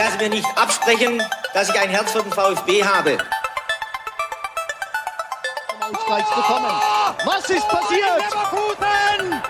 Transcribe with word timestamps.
dass 0.00 0.12
Sie 0.12 0.18
mir 0.18 0.30
nicht 0.30 0.48
absprechen, 0.56 1.22
dass 1.52 1.68
ich 1.68 1.78
ein 1.78 1.90
Herz 1.90 2.12
für 2.12 2.22
den 2.22 2.32
VfB 2.32 2.82
habe. 2.82 3.18
Ausgleich 5.78 6.24
bekommen. 6.24 6.80
Was 7.26 7.50
ist 7.50 7.68
passiert? 7.68 8.16
Leverkusen! 8.16 9.42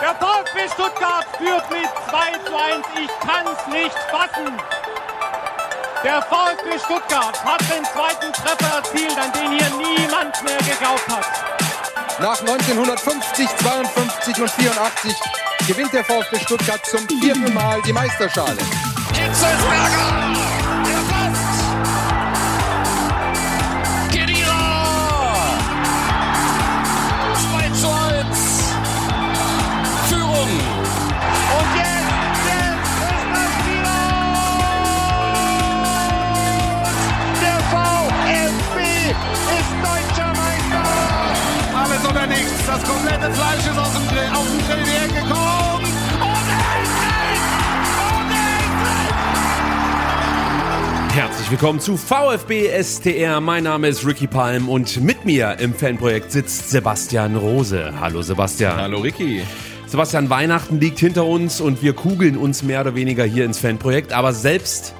Der 0.00 0.14
VfB 0.14 0.68
Stuttgart 0.72 1.26
führt 1.36 1.70
mit 1.70 1.88
2 2.10 2.32
zu 2.46 2.56
1. 2.56 2.86
Ich 3.02 3.10
kann's 3.26 3.66
nicht 3.66 3.98
fassen. 4.08 4.56
Der 6.04 6.22
VfB 6.22 6.78
Stuttgart 6.84 7.44
hat 7.44 7.60
den 7.60 7.84
zweiten 7.84 8.32
Treffer 8.32 8.76
erzielt, 8.76 9.18
an 9.18 9.32
den 9.32 9.58
hier 9.58 9.70
niemand 9.70 10.44
mehr 10.44 10.58
geglaubt 10.58 11.08
hat. 11.08 11.26
Nach 12.20 12.40
1950, 12.40 13.48
52 13.48 14.42
und 14.42 14.50
84 14.50 15.16
gewinnt 15.66 15.92
der 15.92 16.04
VfB 16.04 16.38
Stuttgart 16.38 16.86
zum 16.86 17.08
vierten 17.08 17.52
Mal 17.52 17.82
die 17.82 17.92
Meisterschale. 17.92 18.58
Hitzelsberger! 19.42 20.08
Der 20.86 21.02
Pass! 21.10 21.42
Kedira! 24.12 24.62
2 27.34 27.70
zu 27.70 27.88
1! 27.88 28.38
Führung! 30.08 30.52
Und 31.58 31.70
jetzt, 31.74 32.46
das 33.32 33.52
wieder! 33.66 34.00
Der 37.42 37.58
VfB 37.72 38.76
ist 39.58 39.72
deutscher 39.82 40.30
Meister! 40.38 40.86
Alles 41.82 42.02
oder 42.08 42.24
nichts. 42.28 42.64
Das 42.64 42.82
komplette 42.84 43.28
Fleisch 43.32 43.66
ist 43.66 43.76
aus 43.78 43.92
dem 43.92 44.06
Grill, 44.06 44.30
auf 44.32 44.46
den 44.46 44.60
Grill 44.68 44.86
hergekommen. 44.86 45.32
Und 45.32 45.71
willkommen 51.52 51.80
zu 51.80 51.98
VfB 51.98 52.70
STR. 52.82 53.42
Mein 53.42 53.64
Name 53.64 53.88
ist 53.88 54.06
Ricky 54.06 54.26
Palm 54.26 54.70
und 54.70 55.02
mit 55.02 55.26
mir 55.26 55.58
im 55.58 55.74
Fanprojekt 55.74 56.32
sitzt 56.32 56.70
Sebastian 56.70 57.36
Rose. 57.36 57.92
Hallo 58.00 58.22
Sebastian. 58.22 58.74
Hallo 58.78 59.00
Ricky. 59.00 59.42
Sebastian, 59.86 60.30
Weihnachten 60.30 60.80
liegt 60.80 60.98
hinter 60.98 61.26
uns 61.26 61.60
und 61.60 61.82
wir 61.82 61.92
kugeln 61.92 62.38
uns 62.38 62.62
mehr 62.62 62.80
oder 62.80 62.94
weniger 62.94 63.24
hier 63.24 63.44
ins 63.44 63.58
Fanprojekt. 63.58 64.14
Aber 64.14 64.32
selbst 64.32 64.94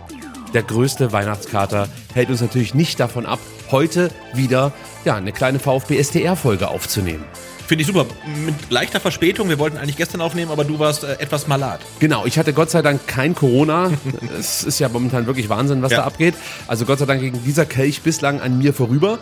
der 0.53 0.63
größte 0.63 1.11
Weihnachtskater 1.11 1.89
hält 2.13 2.29
uns 2.29 2.43
natürlich 2.43 2.75
nicht 2.75 3.01
davon 3.01 3.25
ab, 3.25 3.41
heute 3.71 4.11
wieder 4.35 4.75
ja, 5.05 5.17
eine 5.17 5.33
kleine 5.33 5.59
VfB 5.59 6.03
STR-Folge 6.03 6.69
aufzunehmen. 6.69 7.25
Finde 7.67 7.83
ich 7.83 7.87
super. 7.87 8.07
Mit 8.45 8.71
leichter 8.71 9.01
Verspätung. 9.01 9.49
Wir 9.49 9.59
wollten 9.59 9.79
eigentlich 9.79 9.97
gestern 9.97 10.21
aufnehmen, 10.21 10.51
aber 10.51 10.65
du 10.65 10.79
warst 10.79 11.05
äh, 11.05 11.15
etwas 11.21 11.47
malat. 11.47 11.81
Genau, 12.01 12.27
ich 12.27 12.39
hatte 12.39 12.53
Gott 12.53 12.71
sei 12.71 12.83
Dank 12.83 13.07
kein 13.07 13.35
Corona. 13.35 13.91
es 14.39 14.65
ist 14.65 14.79
ja 14.79 14.89
momentan 14.89 15.27
wirklich 15.27 15.49
Wahnsinn, 15.49 15.81
was 15.83 15.93
Ja. 15.93 15.99
da 15.99 16.05
abgeht. 16.05 16.35
Also 16.67 16.85
Gott 16.85 16.99
sei 16.99 17.07
Dank 17.07 17.21
ging 17.21 17.41
dieser 17.45 17.65
Kelch 17.65 18.03
bislang 18.03 18.41
an 18.41 18.59
mir 18.59 18.75
vorüber. 18.75 19.19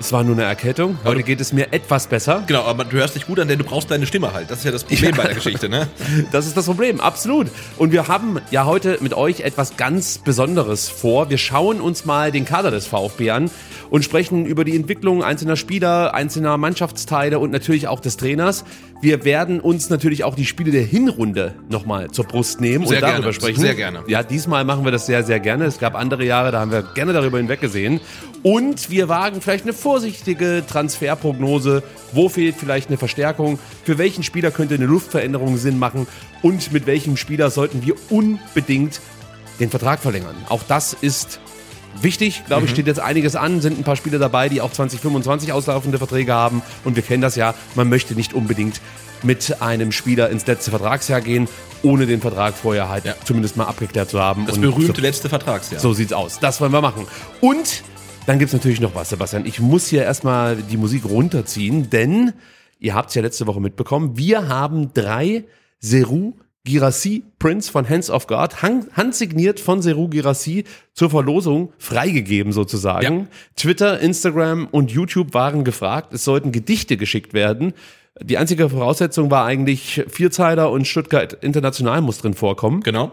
Es 0.00 0.12
war 0.12 0.22
nur 0.24 0.34
eine 0.34 0.44
Erkältung. 0.44 0.98
Heute 1.04 1.22
geht 1.22 1.40
es 1.40 1.52
mir 1.52 1.72
etwas 1.72 2.08
besser. 2.08 2.42
Genau, 2.46 2.64
aber 2.64 2.84
du 2.84 2.96
hörst 2.98 3.14
dich 3.14 3.26
gut 3.26 3.40
an, 3.40 3.48
denn 3.48 3.58
du 3.58 3.64
brauchst 3.64 3.90
deine 3.90 4.06
Stimme 4.06 4.34
halt. 4.34 4.50
Das 4.50 4.58
ist 4.58 4.64
ja 4.64 4.70
das 4.72 4.84
Problem 4.84 5.10
Ja. 5.10 5.16
bei 5.16 5.22
der 5.28 5.34
Geschichte, 5.34 5.68
ne? 5.68 5.88
Das 6.30 6.46
ist 6.46 6.56
das 6.56 6.66
Problem, 6.66 7.00
absolut. 7.00 7.46
Und 7.78 7.92
wir 7.92 8.06
haben 8.08 8.38
ja 8.50 8.66
heute 8.66 8.98
mit 9.00 9.14
euch 9.14 9.40
etwas 9.40 9.76
ganz 9.78 10.18
Besonderes 10.18 10.90
vor. 10.90 11.30
Wir 11.30 11.38
schauen 11.38 11.80
uns 11.80 12.04
mal 12.04 12.32
den 12.32 12.44
Kader 12.44 12.70
des 12.70 12.86
VfB 12.86 13.30
an 13.30 13.50
und 13.88 14.04
sprechen 14.04 14.44
über 14.44 14.64
die 14.64 14.76
Entwicklung 14.76 15.22
einzelner 15.24 15.56
Spieler, 15.56 16.12
einzelner 16.12 16.58
Mannschaftsteile 16.58 17.38
und 17.38 17.50
natürlich 17.50 17.88
auch 17.88 18.00
des 18.00 18.16
Trainers. 18.18 18.64
Wir 19.04 19.22
werden 19.26 19.60
uns 19.60 19.90
natürlich 19.90 20.24
auch 20.24 20.34
die 20.34 20.46
Spiele 20.46 20.70
der 20.70 20.82
Hinrunde 20.82 21.54
nochmal 21.68 22.10
zur 22.10 22.24
Brust 22.24 22.62
nehmen 22.62 22.86
Sehr 22.86 22.96
und 22.96 23.02
darüber 23.02 23.18
gerne, 23.18 23.32
sprechen. 23.34 23.60
sehr 23.60 23.74
gerne. 23.74 24.02
Ja, 24.06 24.22
diesmal 24.22 24.64
machen 24.64 24.82
wir 24.82 24.92
das 24.92 25.04
sehr, 25.04 25.22
sehr 25.22 25.40
gerne. 25.40 25.66
Es 25.66 25.78
gab 25.78 25.94
andere 25.94 26.24
Jahre, 26.24 26.52
da 26.52 26.60
haben 26.60 26.70
wir 26.70 26.80
gerne 26.94 27.12
darüber 27.12 27.36
hinweggesehen. 27.36 28.00
Und 28.42 28.88
wir 28.88 29.10
wagen 29.10 29.42
vielleicht 29.42 29.64
eine 29.64 29.74
vorsichtige 29.74 30.64
Transferprognose. 30.66 31.82
Wo 32.12 32.30
fehlt 32.30 32.54
vielleicht 32.58 32.88
eine 32.88 32.96
Verstärkung? 32.96 33.58
Für 33.84 33.98
welchen 33.98 34.22
Spieler 34.22 34.50
könnte 34.50 34.74
eine 34.74 34.86
Luftveränderung 34.86 35.58
Sinn 35.58 35.78
machen? 35.78 36.06
Und 36.40 36.72
mit 36.72 36.86
welchem 36.86 37.18
Spieler 37.18 37.50
sollten 37.50 37.84
wir 37.84 37.96
unbedingt 38.08 39.02
den 39.60 39.68
Vertrag 39.68 40.00
verlängern? 40.00 40.34
Auch 40.48 40.62
das 40.66 40.94
ist 40.94 41.40
wichtig. 42.00 42.42
Glaube 42.46 42.64
ich, 42.66 42.70
steht 42.70 42.86
jetzt 42.86 43.00
einiges 43.00 43.36
an. 43.36 43.60
Sind 43.60 43.78
ein 43.78 43.84
paar 43.84 43.96
Spieler 43.96 44.18
dabei, 44.18 44.48
die 44.48 44.60
auch 44.60 44.72
2025 44.72 45.52
auslaufende 45.52 45.98
Verträge 45.98 46.32
haben. 46.32 46.62
Und 46.84 46.96
wir 46.96 47.02
kennen 47.02 47.22
das 47.22 47.36
ja. 47.36 47.54
Man 47.74 47.88
möchte 47.88 48.14
nicht 48.14 48.34
unbedingt 48.34 48.80
mit 49.22 49.62
einem 49.62 49.90
Spieler 49.92 50.28
ins 50.30 50.46
letzte 50.46 50.70
Vertragsjahr 50.70 51.20
gehen, 51.22 51.48
ohne 51.82 52.06
den 52.06 52.20
Vertrag 52.20 52.54
vorher 52.54 52.88
halt 52.90 53.04
Ja. 53.06 53.14
zumindest 53.24 53.56
mal 53.56 53.64
abgeklärt 53.64 54.10
zu 54.10 54.20
haben. 54.20 54.44
Das 54.46 54.58
berühmte 54.58 54.96
so, 54.96 55.02
letzte 55.02 55.28
Vertragsjahr. 55.30 55.80
so 55.80 55.94
sieht's 55.94 56.12
aus. 56.12 56.38
Das 56.40 56.60
wollen 56.60 56.72
wir 56.72 56.82
machen. 56.82 57.06
Und 57.40 57.82
dann 58.26 58.38
gibt's 58.38 58.52
natürlich 58.54 58.80
noch 58.80 58.94
was, 58.94 59.08
Sebastian. 59.10 59.46
Ich 59.46 59.60
muss 59.60 59.86
hier 59.86 60.02
erstmal 60.02 60.56
die 60.56 60.76
Musik 60.76 61.04
runterziehen, 61.06 61.88
denn 61.90 62.32
ihr 62.80 62.94
habt's 62.94 63.14
ja 63.14 63.22
letzte 63.22 63.46
Woche 63.46 63.60
mitbekommen. 63.60 64.16
Wir 64.18 64.48
haben 64.48 64.92
drei 64.92 65.44
Seru 65.80 66.34
Girassi 66.66 67.24
Prints 67.38 67.68
von 67.68 67.88
Hands 67.88 68.08
of 68.10 68.26
God, 68.26 68.62
hand- 68.62 68.88
handsigniert 68.96 69.60
von 69.60 69.82
Seru 69.82 70.08
Girassi 70.08 70.64
zur 70.94 71.10
Verlosung 71.10 71.72
freigegeben 71.78 72.52
sozusagen. 72.52 73.20
Ja. 73.20 73.26
Twitter, 73.56 74.00
Instagram 74.00 74.66
und 74.70 74.90
YouTube 74.90 75.34
waren 75.34 75.64
gefragt. 75.64 76.14
Es 76.14 76.24
sollten 76.24 76.52
Gedichte 76.52 76.96
geschickt 76.96 77.34
werden. 77.34 77.74
Die 78.22 78.38
einzige 78.38 78.70
Voraussetzung 78.70 79.30
war 79.30 79.44
eigentlich 79.44 80.04
Vierzeiler 80.08 80.70
und 80.70 80.86
Stuttgart 80.86 81.32
International 81.44 82.00
muss 82.00 82.18
drin 82.18 82.34
vorkommen. 82.34 82.80
Genau. 82.82 83.12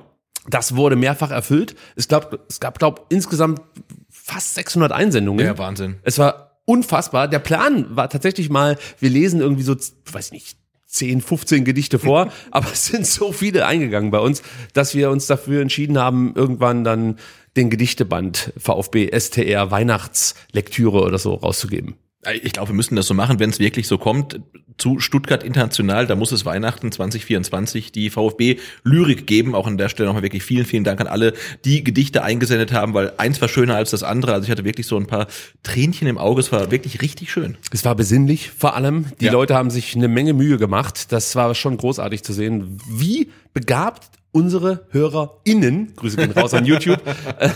Das 0.50 0.76
wurde 0.76 0.96
mehrfach 0.96 1.32
erfüllt. 1.32 1.76
Es, 1.96 2.08
glaub, 2.08 2.40
es 2.48 2.60
gab, 2.60 2.80
glaube 2.80 3.02
insgesamt 3.10 3.62
fast 4.10 4.56
600 4.56 4.92
Einsendungen. 4.92 5.46
Ja, 5.46 5.58
Wahnsinn. 5.58 5.98
Es 6.04 6.18
war 6.20 6.62
unfassbar. 6.66 7.28
Der 7.28 7.40
Plan 7.40 7.86
war 7.96 8.10
tatsächlich 8.10 8.50
mal, 8.50 8.78
wir 9.00 9.10
lesen 9.10 9.42
irgendwie 9.42 9.64
so, 9.64 9.76
weiß 10.12 10.32
nicht, 10.32 10.58
10, 10.92 11.22
15 11.22 11.66
Gedichte 11.66 12.00
vor, 12.00 12.32
aber 12.52 12.72
es 12.72 12.86
sind 12.86 13.08
so 13.08 13.32
viele 13.32 13.66
eingegangen 13.66 14.12
bei 14.12 14.20
uns, 14.20 14.44
dass 14.74 14.94
wir 14.94 15.10
uns 15.10 15.28
dafür 15.28 15.62
entschieden 15.62 15.98
haben, 15.98 16.34
irgendwann 16.36 16.84
dann 16.84 17.18
den 17.58 17.70
Gedichteband 17.70 18.54
VfB 18.58 19.10
STR 19.18 19.72
Weihnachtslektüre 19.72 21.02
oder 21.02 21.18
so 21.18 21.34
rauszugeben. 21.34 21.96
Ich 22.44 22.54
glaube, 22.54 22.70
wir 22.70 22.76
müssen 22.76 22.96
das 22.96 23.08
so 23.08 23.14
machen, 23.16 23.40
wenn 23.40 23.50
es 23.50 23.60
wirklich 23.60 23.88
so 23.88 23.98
kommt. 23.98 24.40
Zu 24.78 25.00
Stuttgart 25.00 25.44
International, 25.44 26.06
da 26.08 26.16
muss 26.16 26.32
es 26.32 26.46
Weihnachten 26.46 26.92
2024 26.92 27.92
die 27.92 28.10
VfB 28.10 28.58
Lyrik 28.84 29.26
geben. 29.28 29.56
Auch 29.56 29.66
an 29.68 29.78
der 29.78 29.90
Stelle 29.90 30.08
nochmal 30.08 30.22
wirklich 30.24 30.44
vielen, 30.44 30.66
vielen 30.66 30.84
Dank 30.84 31.02
an 31.02 31.08
alle, 31.08 31.34
die 31.66 31.84
Gedichte 31.84 32.24
eingesendet 32.24 32.74
haben, 32.74 32.94
weil 32.94 33.14
eins 33.18 33.42
war 33.42 33.48
schöner 33.50 33.76
als 33.76 33.92
das 33.92 34.04
andere. 34.04 34.34
Also 34.34 34.46
ich 34.46 34.52
hatte 34.52 34.66
wirklich 34.66 34.86
so 34.88 34.98
ein 34.98 35.08
paar 35.08 35.28
Tränchen 35.64 36.08
im 36.08 36.18
Auge. 36.18 36.42
Es 36.42 36.52
war 36.52 36.70
wirklich 36.72 37.02
richtig 37.02 37.32
schön. 37.32 37.58
Es 37.72 37.86
war 37.86 37.96
besinnlich 37.96 38.52
vor 38.52 38.76
allem. 38.76 39.06
Die 39.20 39.26
Ja. 39.26 39.32
Leute 39.32 39.56
haben 39.56 39.72
sich 39.72 39.96
eine 39.96 40.08
Menge 40.08 40.34
Mühe 40.34 40.58
gemacht. 40.58 41.12
Das 41.12 41.36
war 41.36 41.54
schon 41.56 41.78
großartig 41.78 42.24
zu 42.24 42.34
sehen, 42.34 42.78
wie 42.88 43.30
begabt 43.54 44.10
unsere 44.32 44.86
HörerInnen, 44.92 45.94
Grüße 45.96 46.18
gehen 46.18 46.32
raus 46.32 46.54
an 46.54 46.66
YouTube, 46.66 47.02
äh, 47.40 47.50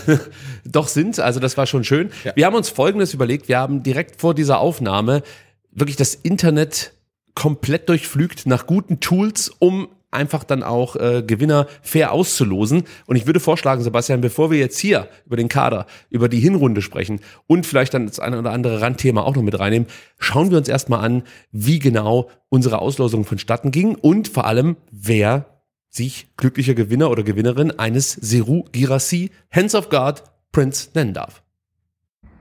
doch 0.66 0.88
sind. 0.88 1.20
Also 1.20 1.40
das 1.40 1.58
war 1.58 1.66
schon 1.66 1.84
schön. 1.84 2.10
Wir 2.36 2.46
haben 2.46 2.56
uns 2.56 2.70
Folgendes 2.70 3.14
überlegt. 3.14 3.48
Wir 3.48 3.60
haben 3.60 3.84
direkt 3.84 4.20
vor 4.20 4.34
dieser 4.34 4.60
Aufnahme 4.60 5.24
wirklich 5.72 5.96
das 5.96 6.16
Internet 6.16 6.94
komplett 7.34 7.90
durchflügt 7.90 8.46
nach 8.46 8.66
guten 8.66 9.00
Tools, 9.00 9.52
um 9.60 9.90
einfach 10.16 10.44
dann 10.44 10.64
auch 10.64 10.96
äh, 10.96 11.24
Gewinner 11.26 11.68
fair 11.82 12.12
auszulosen. 12.14 12.84
Und 13.06 13.18
ich 13.18 13.26
würde 13.28 13.40
vorschlagen, 13.40 13.84
Sebastian, 13.84 14.22
bevor 14.22 14.50
wir 14.50 14.58
jetzt 14.58 14.80
hier 14.80 15.10
über 15.26 15.36
den 15.36 15.50
Kader, 15.50 15.86
über 16.10 16.30
die 16.30 16.40
Hinrunde 16.40 16.82
sprechen 16.82 17.20
und 17.46 17.66
vielleicht 17.66 17.94
dann 17.94 18.08
das 18.08 18.20
eine 18.20 18.40
oder 18.40 18.52
andere 18.52 18.82
Randthema 18.82 19.22
auch 19.22 19.36
noch 19.36 19.44
mit 19.44 19.60
reinnehmen, 19.60 19.88
schauen 20.18 20.50
wir 20.50 20.58
uns 20.58 20.70
erstmal 20.70 21.04
an, 21.04 21.24
wie 21.52 21.80
genau 21.80 22.30
unsere 22.50 22.80
Auslosung 22.80 23.26
vonstatten 23.26 23.72
ging 23.72 23.96
und 23.96 24.30
vor 24.30 24.46
allem, 24.46 24.78
wer 24.92 25.46
sich 25.96 26.28
glücklicher 26.38 26.74
Gewinner 26.74 27.10
oder 27.10 27.24
Gewinnerin 27.24 27.72
eines 27.72 28.12
Seru 28.12 28.66
Girassi 28.72 29.32
Hands 29.52 29.74
of 29.76 29.90
God 29.90 30.24
Prince 30.52 30.90
nennen 30.94 31.14
darf. 31.14 31.45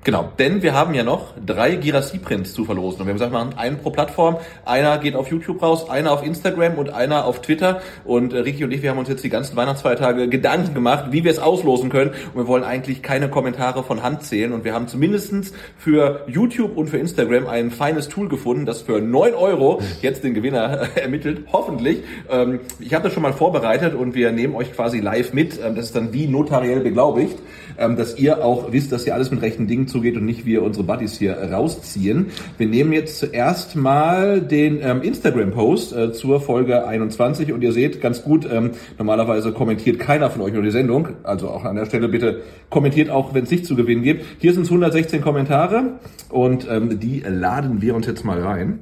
Genau, 0.04 0.28
denn 0.38 0.62
wir 0.62 0.74
haben 0.74 0.92
ja 0.92 1.02
noch 1.02 1.32
drei 1.44 1.76
Girassi-Prints 1.76 2.52
zu 2.52 2.66
verlosen. 2.66 3.00
Und 3.00 3.06
wir 3.06 3.12
haben 3.12 3.16
gesagt, 3.16 3.32
wir 3.32 3.38
machen 3.38 3.56
einen 3.56 3.78
pro 3.78 3.88
Plattform. 3.88 4.36
Einer 4.66 4.98
geht 4.98 5.16
auf 5.16 5.30
YouTube 5.30 5.62
raus, 5.62 5.88
einer 5.88 6.12
auf 6.12 6.22
Instagram 6.22 6.74
und 6.74 6.90
einer 6.90 7.24
auf 7.24 7.40
Twitter. 7.40 7.80
Und 8.04 8.34
äh, 8.34 8.40
Ricky 8.40 8.64
und 8.64 8.70
ich, 8.72 8.82
wir 8.82 8.90
haben 8.90 8.98
uns 8.98 9.08
jetzt 9.08 9.24
die 9.24 9.30
ganzen 9.30 9.56
Weihnachtsfeiertage 9.56 10.28
Gedanken 10.28 10.74
gemacht, 10.74 11.06
wie 11.10 11.24
wir 11.24 11.30
es 11.30 11.38
auslosen 11.38 11.88
können. 11.88 12.10
Und 12.10 12.42
wir 12.42 12.46
wollen 12.46 12.64
eigentlich 12.64 13.02
keine 13.02 13.30
Kommentare 13.30 13.82
von 13.82 14.02
Hand 14.02 14.24
zählen. 14.24 14.52
Und 14.52 14.64
wir 14.64 14.74
haben 14.74 14.88
zumindestens 14.88 15.54
für 15.78 16.26
YouTube 16.26 16.76
und 16.76 16.90
für 16.90 16.98
Instagram 16.98 17.46
ein 17.46 17.70
feines 17.70 18.10
Tool 18.10 18.28
gefunden, 18.28 18.66
das 18.66 18.82
für 18.82 19.00
9 19.00 19.32
Euro 19.32 19.80
jetzt 20.02 20.22
den 20.22 20.34
Gewinner 20.34 20.60
ermittelt. 20.96 21.46
Hoffentlich. 21.50 22.02
Ähm, 22.30 22.60
ich 22.78 22.92
habe 22.92 23.04
das 23.04 23.14
schon 23.14 23.22
mal 23.22 23.32
vorbereitet 23.32 23.94
und 23.94 24.14
wir 24.14 24.32
nehmen 24.32 24.54
euch 24.54 24.70
quasi 24.74 25.00
live 25.00 25.32
mit. 25.32 25.58
Ähm, 25.64 25.76
das 25.76 25.86
ist 25.86 25.96
dann 25.96 26.12
wie 26.12 26.26
notariell 26.26 26.80
beglaubigt, 26.80 27.38
dass 27.76 28.18
ihr 28.18 28.44
auch 28.44 28.72
wisst, 28.72 28.92
dass 28.92 29.06
ihr 29.06 29.14
alles 29.14 29.30
mit 29.30 29.42
rechten 29.42 29.66
Dingen 29.66 29.86
zugeht 29.88 30.16
und 30.16 30.24
nicht 30.24 30.46
wir 30.46 30.62
unsere 30.62 30.84
Buddies 30.84 31.18
hier 31.18 31.34
rausziehen. 31.36 32.26
Wir 32.58 32.66
nehmen 32.66 32.92
jetzt 32.92 33.18
zuerst 33.18 33.76
mal 33.76 34.40
den 34.40 34.78
ähm, 34.82 35.02
Instagram-Post 35.02 35.92
äh, 35.96 36.12
zur 36.12 36.40
Folge 36.40 36.86
21 36.86 37.52
und 37.52 37.62
ihr 37.62 37.72
seht 37.72 38.00
ganz 38.00 38.22
gut, 38.22 38.46
ähm, 38.50 38.72
normalerweise 38.98 39.52
kommentiert 39.52 39.98
keiner 39.98 40.30
von 40.30 40.42
euch 40.42 40.52
nur 40.52 40.62
die 40.62 40.70
Sendung, 40.70 41.08
also 41.22 41.48
auch 41.48 41.64
an 41.64 41.76
der 41.76 41.86
Stelle 41.86 42.08
bitte 42.08 42.42
kommentiert 42.70 43.10
auch, 43.10 43.34
wenn 43.34 43.44
es 43.44 43.50
nicht 43.50 43.66
zu 43.66 43.74
gewinnen 43.76 44.02
gibt. 44.02 44.24
Hier 44.38 44.52
sind 44.52 44.62
es 44.62 44.68
116 44.68 45.20
Kommentare 45.22 45.98
und 46.28 46.66
ähm, 46.70 46.98
die 47.00 47.20
laden 47.20 47.80
wir 47.82 47.94
uns 47.94 48.06
jetzt 48.06 48.24
mal 48.24 48.40
rein. 48.40 48.80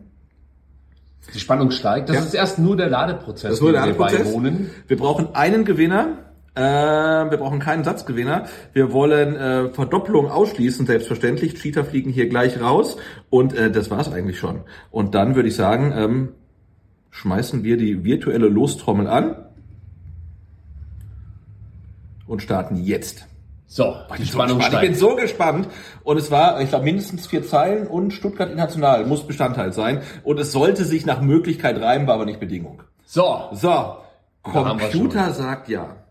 Die 1.35 1.39
Spannung 1.39 1.71
steigt. 1.71 2.09
Das 2.09 2.17
Ja. 2.17 2.23
ist 2.23 2.35
erst 2.35 2.59
nur 2.59 2.77
der 2.77 2.89
Ladeprozess, 2.91 3.43
Das 3.43 3.53
ist 3.55 3.61
nur 3.63 3.73
der 3.73 3.83
den 3.87 3.95
wir 3.95 4.01
Ladeprozess. 4.01 4.27
beiwohnen. 4.33 4.71
Wir 4.89 4.97
brauchen 4.97 5.29
einen 5.35 5.65
Gewinner. 5.65 6.19
Äh, 6.55 6.61
wir 6.61 7.39
brauchen 7.39 7.61
keinen 7.61 7.83
Satzgewinner. 7.83 8.45
Wir 8.73 8.93
wollen 8.93 9.37
äh, 9.37 9.69
Verdopplung 9.71 10.31
ausschließen, 10.31 10.87
selbstverständlich. 10.87 11.55
Cheater 11.55 11.85
fliegen 11.85 12.11
hier 12.11 12.29
gleich 12.29 12.61
raus. 12.61 12.99
Und 13.31 13.55
äh, 13.55 13.71
das 13.71 13.91
war's 13.91 14.13
eigentlich 14.13 14.39
schon. 14.39 14.61
Und 14.91 15.15
dann 15.15 15.35
würde 15.35 15.49
ich 15.49 15.57
sagen, 15.57 15.93
ähm, 15.97 16.29
schmeißen 17.11 17.65
wir 17.65 17.77
die 17.77 18.05
virtuelle 18.05 18.49
Lostrommel 18.49 19.07
an 19.07 19.37
und 22.27 22.43
starten 22.43 22.77
jetzt. 22.77 23.27
So, 23.67 23.97
die 24.19 24.27
Spannung 24.27 24.61
ich 24.61 24.81
bin 24.81 24.95
so 24.95 25.17
gespannt. 25.17 25.67
Und 26.05 26.19
es 26.19 26.31
war, 26.31 26.61
ich 26.61 26.69
glaube, 26.69 26.85
mindestens 26.85 27.27
vier 27.27 27.43
Zeilen 27.43 27.87
und 27.87 28.13
Stuttgart 28.13 28.51
International 28.51 29.07
muss 29.07 29.27
Bestandteil 29.27 29.73
sein. 29.73 30.03
Und 30.25 30.39
es 30.39 30.53
sollte 30.53 30.85
sich 30.85 31.07
nach 31.07 31.23
Möglichkeit 31.23 31.81
reimen, 31.81 32.07
war 32.07 32.17
aber 32.17 32.27
nicht 32.27 32.41
Bedingung. 32.41 32.83
So, 33.07 33.49
So, 33.53 33.97
Computer 34.43 35.33
sagt 35.33 35.71
ja. 35.71 36.02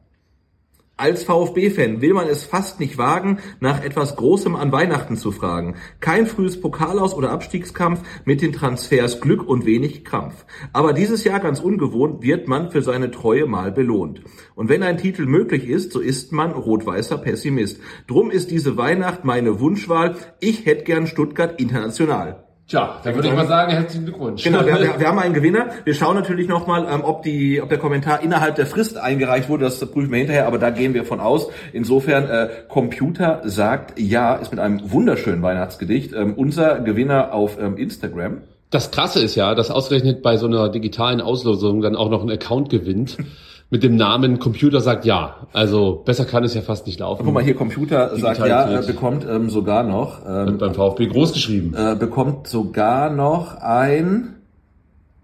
Als 1.02 1.24
VfB-Fan 1.24 2.02
will 2.02 2.14
man 2.14 2.28
es 2.28 2.44
fast 2.44 2.80
nicht 2.80 3.00
wagen, 3.00 3.40
nach 3.60 3.84
etwas 3.84 4.16
Großem 4.18 4.56
an 4.56 4.72
Weihnachten 4.72 5.18
zu 5.18 5.32
fragen. 5.32 5.78
Kein 6.00 6.28
frühes 6.28 6.62
Pokalaus 6.62 7.16
oder 7.16 7.32
Abstiegskampf 7.32 8.04
mit 8.24 8.44
den 8.44 8.54
Transfers 8.54 9.20
Glück 9.20 9.44
und 9.44 9.66
wenig 9.66 10.06
Krampf. 10.06 10.46
Aber 10.74 10.94
dieses 10.94 11.24
Jahr 11.24 11.40
ganz 11.40 11.60
ungewohnt 11.60 12.22
wird 12.22 12.48
man 12.48 12.70
für 12.70 12.84
seine 12.84 13.10
Treue 13.10 13.48
mal 13.48 13.72
belohnt. 13.72 14.22
Und 14.54 14.70
wenn 14.70 14.84
ein 14.84 15.00
Titel 15.00 15.26
möglich 15.26 15.68
ist, 15.68 15.92
so 15.92 16.00
ist 16.00 16.34
man 16.34 16.52
rot-weißer 16.52 17.18
Pessimist. 17.18 17.82
Drum 18.06 18.30
ist 18.30 18.52
diese 18.52 18.78
Weihnacht 18.78 19.26
meine 19.26 19.60
Wunschwahl. 19.60 20.18
Ich 20.40 20.68
hätte 20.68 20.84
gern 20.84 21.08
Stuttgart 21.08 21.60
international. 21.60 22.51
Tja, 22.72 23.00
dann 23.04 23.16
würde 23.16 23.28
ich 23.28 23.34
mal 23.36 23.48
sagen, 23.48 23.72
herzlichen 23.72 24.06
Glückwunsch. 24.06 24.44
Genau, 24.44 24.66
wir, 24.66 24.80
wir, 24.80 25.00
wir 25.00 25.08
haben 25.08 25.20
einen 25.20 25.34
Gewinner. 25.34 25.68
Wir 25.84 25.94
schauen 25.94 26.16
natürlich 26.16 26.48
nochmal, 26.48 26.88
ähm, 26.90 27.04
ob, 27.04 27.22
die, 27.24 27.62
ob 27.62 27.70
der 27.70 27.78
Kommentar 27.78 28.24
innerhalb 28.24 28.56
der 28.56 28.66
Frist 28.66 28.98
eingereicht 28.98 29.50
wurde. 29.50 29.66
Das 29.66 29.80
prüfen 29.80 30.12
wir 30.12 30.20
hinterher, 30.20 30.48
aber 30.48 30.58
da 30.58 30.70
gehen 30.70 30.94
wir 30.94 31.04
von 31.04 31.20
aus. 31.20 31.50
Insofern, 31.74 32.28
äh, 32.30 32.50
Computer 32.70 33.42
sagt 33.44 34.00
ja, 34.00 34.36
ist 34.36 34.52
mit 34.52 34.60
einem 34.60 34.92
wunderschönen 34.92 35.42
Weihnachtsgedicht. 35.42 36.14
Ähm, 36.14 36.34
unser 36.36 36.80
Gewinner 36.80 37.34
auf 37.34 37.60
ähm, 37.60 37.78
Instagram. 37.78 38.42
Das 38.70 38.92
Krasse 38.92 39.22
ist 39.22 39.36
ja, 39.36 39.54
dass 39.54 39.70
ausgerechnet 39.70 40.22
bei 40.22 40.38
so 40.38 40.48
einer 40.48 40.70
digitalen 40.70 41.20
Auslosung 41.20 41.82
dann 41.82 41.98
auch 41.98 42.10
noch 42.10 42.24
ein 42.24 42.32
Account 42.32 42.70
gewinnt 42.70 43.18
mit 43.72 43.84
dem 43.84 43.96
Namen 43.96 44.38
Computer 44.38 44.82
sagt 44.82 45.06
ja. 45.06 45.48
Also 45.54 46.04
besser 46.06 46.26
kann 46.26 46.44
es 46.44 46.54
ja 46.54 46.62
fast 46.62 46.86
nicht 46.86 47.00
laufen. 47.00 47.24
Guck 47.24 47.34
mal 47.34 47.42
hier, 47.42 47.56
Computer 47.56 48.16
sagt 48.18 48.40
ja, 48.40 48.80
äh, 48.80 48.86
bekommt 48.86 49.26
ähm, 49.28 49.50
sogar 49.50 49.84
noch, 49.84 50.20
ähm, 50.28 50.58
beim 50.58 50.76
VfB 50.76 51.08
groß 51.08 51.34
geschrieben. 51.34 51.74
äh, 51.76 51.96
bekommt 51.96 52.48
sogar 52.48 53.10
noch 53.10 53.56
ein 53.56 54.36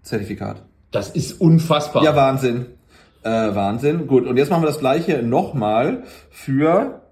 Zertifikat. 0.02 0.62
Das 0.90 1.10
ist 1.10 1.38
unfassbar. 1.40 2.02
Ja, 2.02 2.16
Wahnsinn. 2.16 2.66
Äh, 3.22 3.28
Wahnsinn. 3.30 4.06
Gut, 4.06 4.26
und 4.26 4.38
jetzt 4.38 4.50
machen 4.50 4.62
wir 4.62 4.68
das 4.68 4.80
gleiche 4.80 5.22
nochmal 5.22 6.04
für 6.30 7.02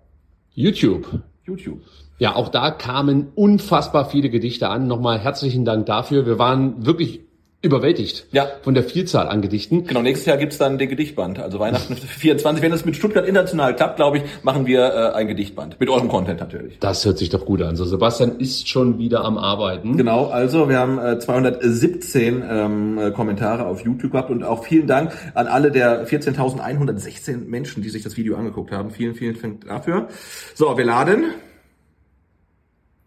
YouTube. 0.55 1.21
YouTube. 1.45 1.83
Ja, 2.19 2.35
auch 2.35 2.49
da 2.49 2.71
kamen 2.71 3.29
unfassbar 3.35 4.09
viele 4.09 4.31
Gedichte 4.31 4.71
an. 4.71 4.87
Nochmal 4.87 5.19
herzlichen 5.19 5.67
Dank 5.67 5.85
dafür. 5.85 6.25
Wir 6.25 6.39
waren 6.39 6.87
wirklich 6.87 7.21
überwältigt 7.63 8.27
Ja. 8.33 8.47
von 8.63 8.75
der 8.75 8.85
Vielzahl 8.85 9.29
an 9.29 9.43
Gedichten. 9.43 9.85
Genau, 9.87 10.03
nächstes 10.03 10.27
Jahr 10.27 10.37
gibt's 10.37 10.59
dann 10.59 10.79
den 10.79 10.89
Gedichtband. 10.89 11.39
Also 11.41 11.59
Weihnachten 11.59 11.97
24. 11.97 12.63
Wenn 12.63 12.73
es 12.73 12.85
mit 12.85 12.95
Stuttgart 12.97 13.27
international 13.27 13.75
klappt, 13.75 13.97
glaube 13.97 14.19
ich, 14.19 14.23
machen 14.43 14.67
wir 14.67 14.85
äh, 14.85 15.13
ein 15.15 15.27
Gedichtband. 15.27 15.81
Mit 15.81 15.89
eurem 15.89 16.09
Content 16.09 16.39
natürlich. 16.39 16.79
Das 16.79 17.05
hört 17.05 17.19
sich 17.19 17.31
doch 17.31 17.45
gut 17.45 17.63
an. 17.63 17.75
So, 17.75 17.85
Sebastian 17.85 18.39
ist 18.39 18.69
schon 18.69 18.99
wieder 18.99 19.25
am 19.25 19.37
Arbeiten. 19.39 19.97
Genau, 19.97 20.27
also 20.27 20.69
wir 20.69 20.79
haben 20.79 20.99
äh, 20.99 21.19
217 21.19 22.45
ähm, 22.49 22.99
äh, 22.99 23.11
Kommentare 23.11 23.67
auf 23.67 23.81
YouTube 23.85 24.13
gehabt 24.13 24.31
und 24.31 24.45
auch 24.45 24.65
vielen 24.65 24.87
Dank 24.87 25.13
an 25.35 25.47
alle 25.49 25.73
der 25.73 26.07
14.116 26.07 27.39
Menschen, 27.49 27.83
die 27.83 27.89
sich 27.89 28.03
das 28.05 28.17
Video 28.17 28.37
angeguckt 28.37 28.71
haben. 28.71 28.91
Vielen, 28.91 29.15
vielen 29.15 29.41
Dank 29.41 29.67
dafür. 29.67 30.09
So, 30.55 30.77
wir 30.77 30.85
laden. 30.85 31.25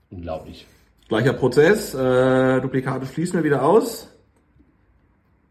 Unglaublich. 0.10 0.66
Gleicher 1.08 1.34
Prozess. 1.34 1.94
Äh, 1.94 2.62
Duplikate 2.62 3.06
schließen 3.06 3.36
wir 3.40 3.44
wieder 3.44 3.64
aus. 3.64 4.08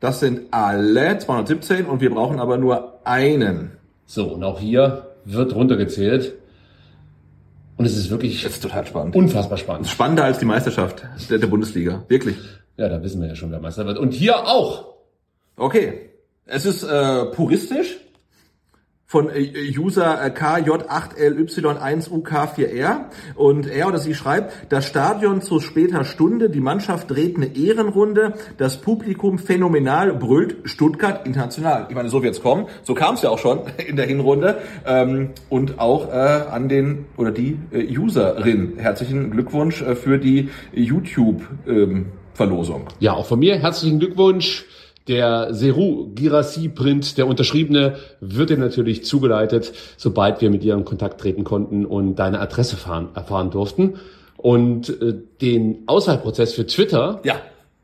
Das 0.01 0.21
sind 0.21 0.53
alle 0.53 1.19
217 1.19 1.87
und 1.87 2.01
wir 2.01 2.11
brauchen 2.11 2.39
aber 2.39 2.57
nur 2.59 3.01
einen. 3.05 3.73
So, 4.07 4.29
und 4.29 4.45
auch 4.45 4.61
hier 4.61 5.09
wird 5.25 5.55
runtergezählt. 5.55 6.35
Und 7.77 7.85
es 7.85 7.97
ist 7.97 8.11
wirklich 8.11 8.43
Das 8.43 8.53
ist 8.55 8.63
total 8.63 8.87
spannend. 8.87 9.15
unfassbar 9.15 9.59
spannend. 9.59 9.87
Spannender 9.89 10.25
als 10.25 10.39
die 10.39 10.45
Meisterschaft 10.45 11.05
der, 11.31 11.39
der 11.39 11.47
Bundesliga. 11.47 12.05
Wirklich. 12.09 12.37
Ja, 12.77 12.89
da 12.89 13.03
wissen 13.03 13.21
wir 13.21 13.29
ja 13.29 13.35
schon, 13.35 13.51
wer 13.51 13.61
Meister 13.61 13.87
wird. 13.87 13.99
Und 13.99 14.13
hier 14.15 14.47
auch. 14.47 14.95
Okay. 15.57 16.11
Es 16.47 16.65
ist 16.65 16.83
äh, 16.83 17.27
puristisch 17.27 17.99
von 19.09 19.29
äh, 19.31 19.51
User 19.77 20.23
äh, 20.23 20.29
KJ8LY1UK4R 20.29 23.07
und 23.37 23.67
er 23.67 23.89
oder 23.89 23.99
sie 23.99 24.15
schreibt, 24.15 24.71
das 24.71 24.85
Stadion 24.85 25.41
zu 25.41 25.61
später 25.61 26.05
Stunde, 26.05 26.51
die 26.51 26.61
Mannschaft 26.61 27.11
dreht 27.11 27.37
eine 27.37 27.57
Ehrenrunde, 27.57 28.35
das 28.59 28.83
Publikum 28.83 29.39
phänomenal, 29.39 30.13
brüllt 30.13 30.57
Stuttgart 30.65 31.27
international. 31.27 31.87
Ich 31.89 31.95
meine, 31.95 32.11
so 32.11 32.23
wird's 32.23 32.43
kommen. 32.43 32.67
So 32.83 32.93
kam 32.93 33.15
es 33.15 33.23
ja 33.23 33.31
auch 33.31 33.39
schon 33.39 33.63
in 33.89 33.97
der 33.97 34.05
Hinrunde 34.05 34.59
ähm, 34.85 35.31
und 35.49 35.81
auch 35.81 36.13
äh, 36.13 36.13
an 36.13 36.69
den 36.69 37.07
oder 37.17 37.31
die 37.31 37.59
äh, 37.73 37.97
Userin. 37.97 38.75
Herzlichen 38.77 39.31
Glückwunsch 39.31 39.81
äh, 39.81 39.95
für 39.95 40.19
die 40.19 40.51
YouTube 40.73 41.49
ähm, 41.67 42.09
Verlosung. 42.35 42.89
Ja, 43.01 43.15
auch 43.15 43.25
von 43.27 43.39
mir 43.39 43.59
herzlichen 43.59 44.01
Glückwunsch. 44.01 44.67
Der 45.09 45.55
Seru 45.55 46.11
Girassi 46.15 46.69
Print, 46.69 47.17
der 47.17 47.27
unterschriebene, 47.27 47.97
wird 48.21 48.51
dir 48.51 48.59
natürlich 48.59 49.05
zugeleitet, 49.05 49.73
sobald 49.97 50.41
wir 50.43 50.51
mit 50.51 50.63
dir 50.63 50.75
in 50.75 50.85
Kontakt 50.85 51.21
treten 51.21 51.45
konnten 51.45 51.87
und 51.87 52.17
deine 52.17 52.41
Adresse 52.41 52.77
fahren, 52.77 53.09
erfahren 53.15 53.51
durften. 53.51 53.95
Und 54.37 54.91
äh, 55.03 55.15
den 55.41 55.85
Auswahlprozess 55.87 56.53
für 56.53 56.67
Twitter, 56.67 57.21
Ja, 57.25 57.37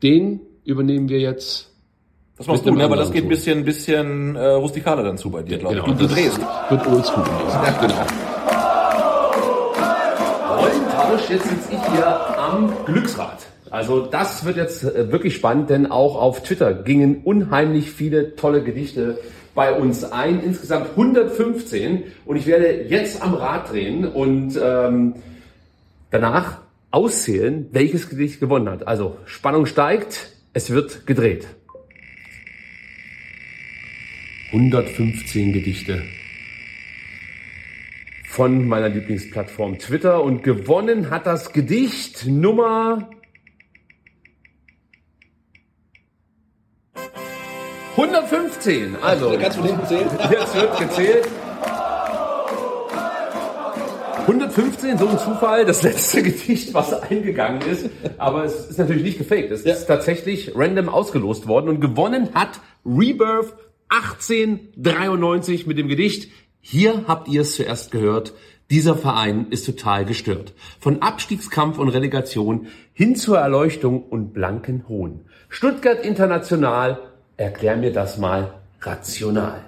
den 0.03 0.39
übernehmen 0.63 1.09
wir 1.09 1.19
jetzt. 1.19 1.71
Das 2.37 2.47
machst 2.47 2.65
du, 2.65 2.71
ne? 2.71 2.83
aber 2.83 2.95
das 2.95 3.11
geht 3.11 3.23
ein 3.23 3.29
bisschen, 3.29 3.65
bisschen 3.65 4.35
äh, 4.35 4.45
rustikaler 4.51 5.03
dann 5.03 5.17
zu 5.17 5.29
bei 5.31 5.41
dir, 5.41 5.57
glaube 5.57 5.75
ich. 5.77 5.83
Genau, 5.83 5.97
Du, 5.97 6.07
du 6.07 6.13
drehst. 6.13 6.37
wird 6.69 6.87
oldschool. 6.87 7.23
Ja, 7.49 7.77
genau. 7.81 7.95
Rollentausch, 10.59 11.29
jetzt 11.29 11.49
sitze 11.49 11.71
ich 11.73 11.93
hier 11.93 12.37
am 12.39 12.71
Glücksrad. 12.85 13.37
Also 13.75 14.05
das 14.05 14.45
wird 14.45 14.55
jetzt 14.55 14.85
äh, 14.85 15.11
wirklich 15.11 15.35
spannend, 15.35 15.69
denn 15.69 15.85
auch 15.85 16.15
auf 16.15 16.43
Twitter 16.43 16.73
gingen 16.73 17.23
unheimlich 17.25 17.91
viele 17.91 18.37
tolle 18.37 18.63
Gedichte 18.63 19.19
bei 19.53 19.73
uns 19.73 20.05
ein. 20.05 20.41
Insgesamt 20.41 20.91
115 20.91 22.03
und 22.25 22.37
ich 22.37 22.47
werde 22.47 22.83
jetzt 22.83 23.21
am 23.21 23.33
Rad 23.33 23.73
drehen 23.73 24.05
und 24.05 24.57
ähm, 24.63 25.15
danach 26.09 26.59
auszählen, 26.89 27.67
welches 27.73 28.07
Gedicht 28.07 28.39
gewonnen 28.39 28.69
hat. 28.69 28.87
Also 28.87 29.17
Spannung 29.25 29.65
steigt, 29.65 30.31
es 30.53 30.69
wird 30.69 31.05
gedreht. 31.05 31.45
115 34.53 35.51
Gedichte 35.51 36.01
von 38.23 38.69
meiner 38.69 38.87
Lieblingsplattform 38.87 39.79
Twitter 39.79 40.23
und 40.23 40.43
gewonnen 40.43 41.09
hat 41.09 41.25
das 41.25 41.51
Gedicht 41.51 42.25
Nummer 42.25 43.09
115. 47.97 48.97
Also, 49.01 49.37
Kannst 49.39 49.57
du 49.57 49.63
hinten 49.63 49.85
zählen? 49.87 50.09
jetzt 50.31 50.55
wird 50.55 50.79
gezählt. 50.79 51.27
115, 54.21 54.97
so 54.97 55.07
ein 55.07 55.19
Zufall, 55.19 55.65
das 55.65 55.83
letzte 55.83 56.23
Gedicht, 56.23 56.73
was 56.73 56.91
eingegangen 56.93 57.61
ist. 57.61 57.89
Aber 58.17 58.43
es 58.43 58.71
ist 58.71 58.79
natürlich 58.79 59.03
nicht 59.03 59.17
gefaked. 59.19 59.51
Es 59.51 59.61
ist 59.61 59.85
tatsächlich 59.85 60.53
random 60.55 60.89
ausgelost 60.89 61.47
worden 61.47 61.69
und 61.69 61.79
gewonnen 61.79 62.29
hat 62.33 62.59
Rebirth 62.85 63.53
1893 63.89 65.67
mit 65.67 65.77
dem 65.77 65.87
Gedicht. 65.87 66.31
Hier 66.59 67.03
habt 67.07 67.27
ihr 67.27 67.41
es 67.41 67.55
zuerst 67.55 67.91
gehört. 67.91 68.33
Dieser 68.71 68.95
Verein 68.95 69.45
ist 69.51 69.67
total 69.67 70.05
gestört. 70.05 70.53
Von 70.79 71.03
Abstiegskampf 71.03 71.77
und 71.77 71.89
Relegation 71.89 72.65
hin 72.93 73.15
zur 73.15 73.37
Erleuchtung 73.37 74.01
und 74.01 74.33
blanken 74.33 74.85
Hohn. 74.89 75.25
Stuttgart 75.49 76.03
International, 76.03 76.97
erklär 77.37 77.77
mir 77.77 77.91
das 77.91 78.17
mal 78.17 78.53
rational. 78.81 79.61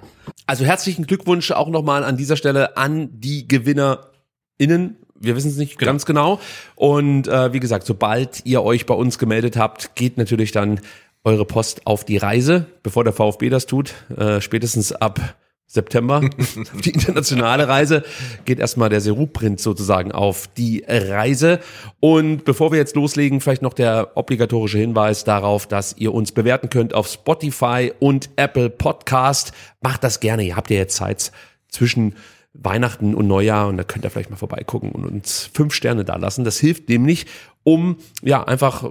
Also 0.46 0.64
herzlichen 0.64 1.06
Glückwunsch 1.06 1.50
auch 1.50 1.68
nochmal 1.68 2.04
an 2.04 2.16
dieser 2.16 2.36
Stelle 2.36 2.76
an 2.76 3.08
die 3.12 3.46
GewinnerInnen. 3.46 4.96
Wir 5.20 5.36
wissen 5.36 5.50
es 5.50 5.56
nicht 5.56 5.78
ganz 5.78 6.06
genau. 6.06 6.40
Und 6.76 7.28
äh, 7.28 7.52
wie 7.52 7.60
gesagt, 7.60 7.86
sobald 7.86 8.46
ihr 8.46 8.62
euch 8.62 8.86
bei 8.86 8.94
uns 8.94 9.18
gemeldet 9.18 9.56
habt, 9.56 9.94
geht 9.94 10.16
natürlich 10.16 10.52
dann 10.52 10.80
eure 11.24 11.44
Post 11.44 11.86
auf 11.86 12.04
die 12.04 12.16
Reise, 12.16 12.66
bevor 12.82 13.04
der 13.04 13.12
VfB 13.12 13.50
das 13.50 13.66
tut. 13.66 13.94
Äh, 14.16 14.40
spätestens 14.40 14.92
ab 14.92 15.36
September, 15.70 16.22
die 16.84 16.90
internationale 16.90 17.68
Reise, 17.68 18.02
geht 18.46 18.58
erstmal 18.58 18.88
der 18.88 19.02
Seru-Print 19.02 19.60
sozusagen 19.60 20.12
auf 20.12 20.48
die 20.56 20.82
Reise. 20.88 21.60
Und 22.00 22.44
bevor 22.44 22.72
wir 22.72 22.78
jetzt 22.78 22.96
loslegen, 22.96 23.42
vielleicht 23.42 23.60
noch 23.60 23.74
der 23.74 24.16
obligatorische 24.16 24.78
Hinweis 24.78 25.24
darauf, 25.24 25.66
dass 25.66 25.94
ihr 25.98 26.14
uns 26.14 26.32
bewerten 26.32 26.70
könnt 26.70 26.94
auf 26.94 27.06
Spotify 27.06 27.92
und 28.00 28.30
Apple 28.36 28.70
Podcast. 28.70 29.52
Macht 29.82 30.02
das 30.02 30.20
gerne, 30.20 30.42
ihr 30.42 30.56
habt 30.56 30.70
ja 30.70 30.76
jetzt 30.76 30.96
Zeit 30.96 31.32
zwischen 31.68 32.14
Weihnachten 32.54 33.14
und 33.14 33.28
Neujahr 33.28 33.68
und 33.68 33.76
da 33.76 33.84
könnt 33.84 34.04
ihr 34.04 34.10
vielleicht 34.10 34.30
mal 34.30 34.36
vorbeigucken 34.36 34.90
und 34.90 35.04
uns 35.04 35.50
fünf 35.52 35.74
Sterne 35.74 36.04
da 36.04 36.16
lassen. 36.16 36.44
Das 36.44 36.58
hilft 36.58 36.88
nämlich, 36.88 37.26
um 37.68 37.96
ja 38.22 38.44
einfach 38.44 38.82
äh, 38.84 38.88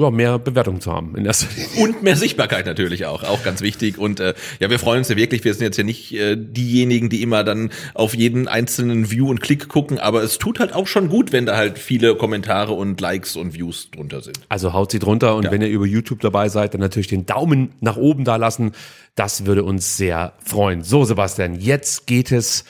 ja, 0.00 0.10
mehr 0.12 0.38
Bewertung 0.38 0.80
zu 0.80 0.92
haben 0.92 1.16
in 1.16 1.24
erster 1.24 1.48
Linie. 1.56 1.68
Und 1.82 2.02
mehr 2.04 2.14
Sichtbarkeit 2.14 2.64
natürlich 2.64 3.04
auch, 3.06 3.24
auch 3.24 3.42
ganz 3.42 3.62
wichtig. 3.62 3.98
Und 3.98 4.20
äh, 4.20 4.34
ja, 4.60 4.70
wir 4.70 4.78
freuen 4.78 4.98
uns 4.98 5.08
ja 5.08 5.16
wirklich. 5.16 5.42
Wir 5.44 5.52
sind 5.54 5.64
jetzt 5.64 5.76
ja 5.76 5.82
nicht 5.82 6.12
äh, 6.12 6.36
diejenigen, 6.38 7.08
die 7.08 7.22
immer 7.22 7.42
dann 7.42 7.70
auf 7.94 8.14
jeden 8.14 8.46
einzelnen 8.46 9.10
View 9.10 9.28
und 9.28 9.40
Klick 9.40 9.66
gucken, 9.68 9.98
aber 9.98 10.22
es 10.22 10.38
tut 10.38 10.60
halt 10.60 10.72
auch 10.72 10.86
schon 10.86 11.08
gut, 11.08 11.32
wenn 11.32 11.46
da 11.46 11.56
halt 11.56 11.78
viele 11.80 12.14
Kommentare 12.14 12.74
und 12.74 13.00
Likes 13.00 13.34
und 13.34 13.54
Views 13.54 13.90
drunter 13.90 14.22
sind. 14.22 14.38
Also 14.48 14.72
haut 14.72 14.92
sie 14.92 15.00
drunter 15.00 15.34
und 15.34 15.44
Ja. 15.46 15.50
wenn 15.50 15.62
ihr 15.62 15.68
über 15.68 15.86
YouTube 15.86 16.20
dabei 16.20 16.48
seid, 16.48 16.74
dann 16.74 16.80
natürlich 16.80 17.08
den 17.08 17.26
Daumen 17.26 17.72
nach 17.80 17.96
oben 17.96 18.24
da 18.24 18.36
lassen. 18.36 18.70
Das 19.16 19.46
würde 19.46 19.64
uns 19.64 19.96
sehr 19.96 20.34
freuen. 20.44 20.82
So, 20.82 21.04
Sebastian, 21.04 21.58
jetzt 21.58 22.06
geht 22.06 22.30
es 22.30 22.64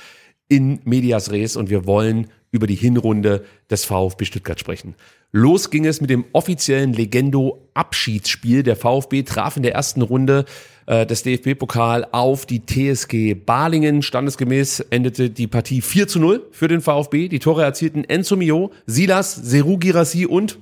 in 0.48 0.80
Medias 0.84 1.30
Res 1.30 1.56
und 1.56 1.68
wir 1.68 1.86
wollen 1.86 2.28
über 2.56 2.66
die 2.66 2.74
Hinrunde 2.74 3.44
des 3.70 3.84
VfB 3.84 4.24
Stuttgart 4.24 4.58
sprechen. 4.58 4.94
Los 5.32 5.70
ging 5.70 5.86
es 5.86 6.00
mit 6.00 6.10
dem 6.10 6.24
offiziellen 6.32 6.92
Legendo-Abschiedsspiel. 6.92 8.62
Der 8.62 8.76
VfB 8.76 9.22
traf 9.22 9.56
in 9.56 9.62
der 9.62 9.74
ersten 9.74 10.02
Runde 10.02 10.44
äh, 10.86 11.04
des 11.04 11.22
DFB-Pokal 11.22 12.08
auf 12.12 12.46
die 12.46 12.64
TSG 12.64 13.34
Balingen. 13.34 14.02
Standesgemäß 14.02 14.80
endete 14.80 15.30
die 15.30 15.46
Partie 15.46 15.82
4 15.82 16.08
zu 16.08 16.18
0 16.18 16.46
für 16.52 16.68
den 16.68 16.80
VfB. 16.80 17.28
Die 17.28 17.38
Tore 17.38 17.62
erzielten 17.62 18.04
Enzo 18.04 18.36
Mio, 18.36 18.72
Silas, 18.86 19.34
Seru 19.34 19.78
Girassi 19.78 20.26
und 20.26 20.58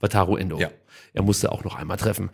Wataru 0.00 0.36
Endo. 0.36 0.58
Ja. 0.58 0.70
Er 1.14 1.22
musste 1.22 1.50
auch 1.50 1.64
noch 1.64 1.76
einmal 1.76 1.96
treffen. 1.96 2.30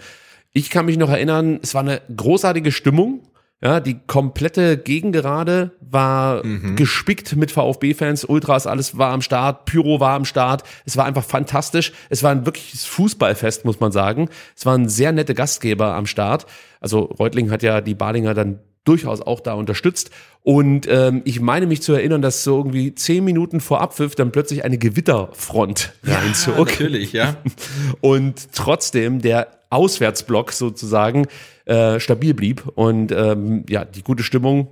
Ich 0.53 0.71
kann 0.71 0.87
mich 0.87 0.99
noch 0.99 1.11
erinnern, 1.11 1.59
es 1.63 1.75
war 1.75 1.83
eine 1.83 2.01
großartige 2.15 2.73
Stimmung. 2.73 3.23
Ja, 3.65 3.81
die 3.81 3.99
komplette 4.07 4.77
Gegengerade 4.77 5.71
war 5.81 6.43
gespickt 6.77 7.35
mit 7.35 7.51
VfB-Fans, 7.51 8.27
Ultras, 8.27 8.67
alles 8.67 8.99
war 8.99 9.13
am 9.13 9.23
Start, 9.23 9.65
Pyro 9.65 10.01
war 10.01 10.15
am 10.15 10.27
Start. 10.27 10.65
Es 10.85 10.99
war 10.99 11.07
einfach 11.07 11.25
fantastisch. 11.25 11.93
Es 12.11 12.23
war 12.23 12.31
ein 12.31 12.45
wirkliches 12.45 12.85
Fußballfest, 12.85 13.65
muss 13.65 13.81
man 13.81 13.91
sagen. 13.91 14.29
Es 14.55 14.67
waren 14.67 14.89
sehr 14.91 15.13
nette 15.13 15.35
Gastgeber 15.35 15.95
am 15.95 16.07
Start. 16.07 16.45
Also 16.81 17.05
Reutling 17.05 17.51
hat 17.51 17.63
ja 17.63 17.81
die 17.81 17.95
Balinger 17.95 18.35
dann 18.35 18.59
durchaus 18.85 19.23
auch 19.23 19.41
da 19.41 19.55
unterstützt. 19.55 20.11
Und 20.43 20.87
ähm, 20.91 21.23
ich 21.25 21.41
meine 21.41 21.67
mich 21.67 21.81
zu 21.81 21.95
erinnern, 21.95 22.21
dass 22.21 22.45
so 22.45 22.59
irgendwie 22.59 22.95
zehn 22.95 23.25
Minuten 23.25 23.61
vor 23.61 23.81
Abpfiff 23.81 24.15
dann 24.15 24.31
plötzlich 24.31 24.63
eine 24.65 24.77
Gewitterfront 24.77 25.95
reinzog. 26.05 26.59
natürlich, 26.59 27.15
ja. 27.15 27.37
Und 28.03 28.53
trotzdem 28.53 29.23
der 29.23 29.49
Auswärtsblock 29.71 30.53
sozusagen 30.53 31.27
äh, 31.67 32.01
stabil 32.01 32.35
blieb. 32.35 32.67
Und 32.75 33.13
ähm, 33.13 33.65
ja, 33.69 33.85
die 33.85 34.03
gute 34.03 34.23
Stimmung 34.23 34.69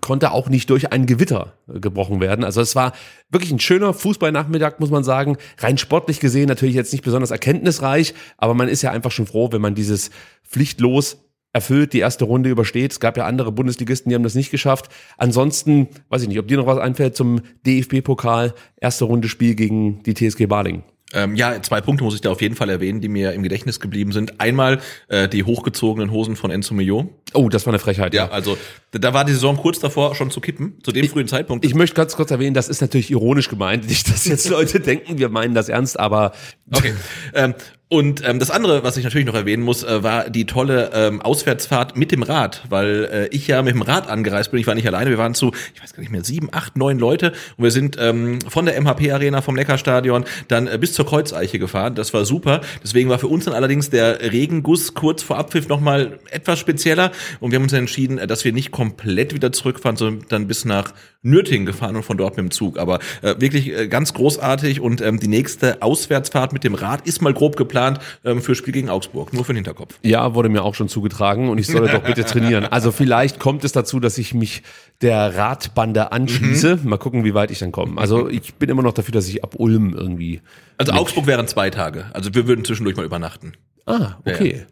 konnte 0.00 0.32
auch 0.32 0.48
nicht 0.48 0.68
durch 0.70 0.92
ein 0.92 1.06
Gewitter 1.06 1.54
äh, 1.68 1.80
gebrochen 1.80 2.20
werden. 2.20 2.44
Also 2.44 2.60
es 2.60 2.76
war 2.76 2.92
wirklich 3.30 3.52
ein 3.52 3.60
schöner 3.60 3.94
Fußballnachmittag, 3.94 4.78
muss 4.78 4.90
man 4.90 5.04
sagen. 5.04 5.36
Rein 5.58 5.78
sportlich 5.78 6.20
gesehen 6.20 6.48
natürlich 6.48 6.74
jetzt 6.74 6.92
nicht 6.92 7.04
besonders 7.04 7.30
erkenntnisreich, 7.30 8.14
aber 8.36 8.54
man 8.54 8.68
ist 8.68 8.82
ja 8.82 8.90
einfach 8.90 9.10
schon 9.10 9.26
froh, 9.26 9.50
wenn 9.52 9.62
man 9.62 9.74
dieses 9.74 10.10
Pflichtlos 10.44 11.18
erfüllt, 11.52 11.94
die 11.94 12.00
erste 12.00 12.26
Runde 12.26 12.50
übersteht. 12.50 12.92
Es 12.92 13.00
gab 13.00 13.16
ja 13.16 13.24
andere 13.24 13.50
Bundesligisten, 13.50 14.10
die 14.10 14.14
haben 14.14 14.22
das 14.22 14.34
nicht 14.34 14.50
geschafft. 14.50 14.90
Ansonsten, 15.16 15.88
weiß 16.10 16.22
ich 16.22 16.28
nicht, 16.28 16.38
ob 16.38 16.48
dir 16.48 16.58
noch 16.58 16.66
was 16.66 16.78
einfällt 16.78 17.16
zum 17.16 17.40
DFB-Pokal, 17.66 18.52
erste 18.78 19.06
Runde 19.06 19.28
Spiel 19.28 19.54
gegen 19.54 20.02
die 20.02 20.12
TSG 20.12 20.46
Baling. 20.46 20.82
Ähm, 21.12 21.36
ja, 21.36 21.62
zwei 21.62 21.80
Punkte 21.80 22.02
muss 22.02 22.14
ich 22.16 22.20
da 22.20 22.30
auf 22.30 22.42
jeden 22.42 22.56
Fall 22.56 22.68
erwähnen, 22.68 23.00
die 23.00 23.08
mir 23.08 23.32
im 23.32 23.42
Gedächtnis 23.44 23.78
geblieben 23.78 24.10
sind. 24.10 24.40
Einmal 24.40 24.80
äh, 25.08 25.28
die 25.28 25.44
hochgezogenen 25.44 26.10
Hosen 26.10 26.34
von 26.34 26.50
Enzo 26.50 26.74
Mio. 26.74 27.08
Oh, 27.32 27.48
das 27.48 27.64
war 27.64 27.72
eine 27.72 27.78
Frechheit. 27.78 28.12
Ja, 28.12 28.28
also 28.30 28.58
da- 28.90 29.14
war 29.14 29.24
die 29.24 29.32
Saison 29.32 29.56
kurz 29.56 29.78
davor 29.78 30.16
schon 30.16 30.30
zu 30.32 30.40
kippen, 30.40 30.78
zu 30.82 30.90
dem 30.90 31.06
frühen 31.08 31.28
Zeitpunkt. 31.28 31.64
Ich 31.64 31.74
möchte 31.74 31.94
ganz 31.94 32.16
kurz 32.16 32.30
erwähnen, 32.32 32.54
das 32.54 32.68
ist 32.68 32.80
natürlich 32.80 33.10
ironisch 33.12 33.48
gemeint. 33.48 33.86
Nicht, 33.88 34.10
dass 34.10 34.24
jetzt 34.24 34.48
Leute 34.50 34.80
denken, 34.80 35.18
wir 35.18 35.28
meinen 35.28 35.54
das 35.54 35.68
ernst, 35.68 35.98
aber 35.98 36.32
Okay. 36.72 36.92
ähm, 37.34 37.54
und 37.88 38.26
ähm, 38.26 38.40
das 38.40 38.50
andere, 38.50 38.82
was 38.82 38.96
ich 38.96 39.04
natürlich 39.04 39.28
noch 39.28 39.36
erwähnen 39.36 39.62
muss, 39.62 39.84
äh, 39.84 40.02
war 40.02 40.28
die 40.28 40.44
tolle 40.44 40.90
ähm, 40.92 41.22
Auswärtsfahrt 41.22 41.96
mit 41.96 42.10
dem 42.10 42.24
Rad, 42.24 42.64
weil 42.68 43.04
äh, 43.04 43.28
ich 43.28 43.46
ja 43.46 43.62
mit 43.62 43.74
dem 43.74 43.82
Rad 43.82 44.08
angereist 44.08 44.50
bin. 44.50 44.58
Ich 44.58 44.66
war 44.66 44.74
nicht 44.74 44.88
alleine, 44.88 45.08
wir 45.08 45.18
waren 45.18 45.34
zu, 45.34 45.52
ich 45.72 45.80
weiß 45.80 45.92
gar 45.92 46.00
nicht 46.00 46.10
mehr, 46.10 46.24
sieben, 46.24 46.48
acht, 46.50 46.76
neun 46.76 46.98
Leute 46.98 47.32
und 47.56 47.62
wir 47.62 47.70
sind 47.70 47.96
ähm, 48.00 48.40
von 48.40 48.66
der 48.66 48.80
MHP-Arena, 48.80 49.40
vom 49.40 49.54
Neckarstadion, 49.54 50.24
dann 50.48 50.66
äh, 50.66 50.78
bis 50.80 50.94
zur 50.94 51.06
Kreuzeiche 51.06 51.60
gefahren. 51.60 51.94
Das 51.94 52.12
war 52.12 52.24
super. 52.24 52.60
Deswegen 52.82 53.08
war 53.08 53.20
für 53.20 53.28
uns 53.28 53.44
dann 53.44 53.54
allerdings 53.54 53.88
der 53.88 54.32
Regenguss 54.32 54.94
kurz 54.94 55.22
vor 55.22 55.38
Abpfiff 55.38 55.68
nochmal 55.68 56.18
etwas 56.32 56.58
spezieller 56.58 57.12
und 57.38 57.52
wir 57.52 57.56
haben 57.56 57.64
uns 57.64 57.72
entschieden, 57.72 58.18
äh, 58.18 58.26
dass 58.26 58.44
wir 58.44 58.52
nicht 58.52 58.72
komplett 58.72 59.32
wieder 59.32 59.52
zurückfahren, 59.52 59.96
sondern 59.96 60.26
dann 60.28 60.48
bis 60.48 60.64
nach 60.64 60.92
Nürtingen 61.22 61.66
gefahren 61.66 61.94
und 61.94 62.02
von 62.02 62.16
dort 62.16 62.36
mit 62.36 62.46
dem 62.46 62.50
Zug. 62.50 62.78
Aber 62.78 62.98
äh, 63.22 63.36
wirklich 63.38 63.68
äh, 63.68 63.86
ganz 63.86 64.12
großartig 64.12 64.80
und 64.80 65.00
ähm, 65.00 65.20
die 65.20 65.28
nächste 65.28 65.82
Auswärtsfahrt 65.82 66.52
mit 66.52 66.64
dem 66.64 66.74
Rad 66.74 67.06
ist 67.06 67.22
mal 67.22 67.32
grob 67.32 67.56
geplant 67.56 67.75
ähm, 68.24 68.40
für 68.40 68.54
Spiel 68.54 68.72
gegen 68.72 68.88
Augsburg, 68.88 69.32
nur 69.32 69.44
für 69.44 69.52
den 69.52 69.58
Hinterkopf. 69.58 69.98
ja, 70.02 70.34
wurde 70.34 70.48
mir 70.48 70.62
auch 70.62 70.74
schon 70.74 70.88
zugetragen 70.88 71.48
und 71.48 71.58
ich 71.58 71.66
solle 71.66 71.88
doch 71.90 72.02
bitte 72.02 72.24
trainieren. 72.24 72.66
Also 72.76 72.92
vielleicht 72.92 73.38
kommt 73.38 73.64
es 73.64 73.72
dazu, 73.72 74.00
dass 74.00 74.18
ich 74.18 74.34
mich 74.34 74.62
der 75.00 75.36
Radbande 75.36 76.12
anschließe. 76.12 76.80
Mal 76.84 76.98
gucken, 76.98 77.24
wie 77.24 77.32
weit 77.34 77.50
ich 77.50 77.58
dann 77.58 77.72
komme. 77.72 77.98
Also 78.00 78.28
ich 78.28 78.54
bin 78.54 78.68
immer 78.68 78.82
noch 78.82 78.92
dafür, 78.92 79.12
dass 79.12 79.28
ich 79.28 79.42
ab 79.44 79.54
Ulm 79.56 79.94
irgendwie. 79.94 80.40
Also 80.78 80.92
Augsburg 80.92 81.26
wären 81.26 81.46
zwei 81.48 81.70
Tage. 81.70 82.06
Also 82.12 82.34
wir 82.34 82.46
würden 82.46 82.64
zwischendurch 82.64 82.96
mal 82.96 83.04
übernachten. 83.04 83.52
Ah, 83.86 84.16
okay. 84.24 84.58
Ja, 84.58 84.64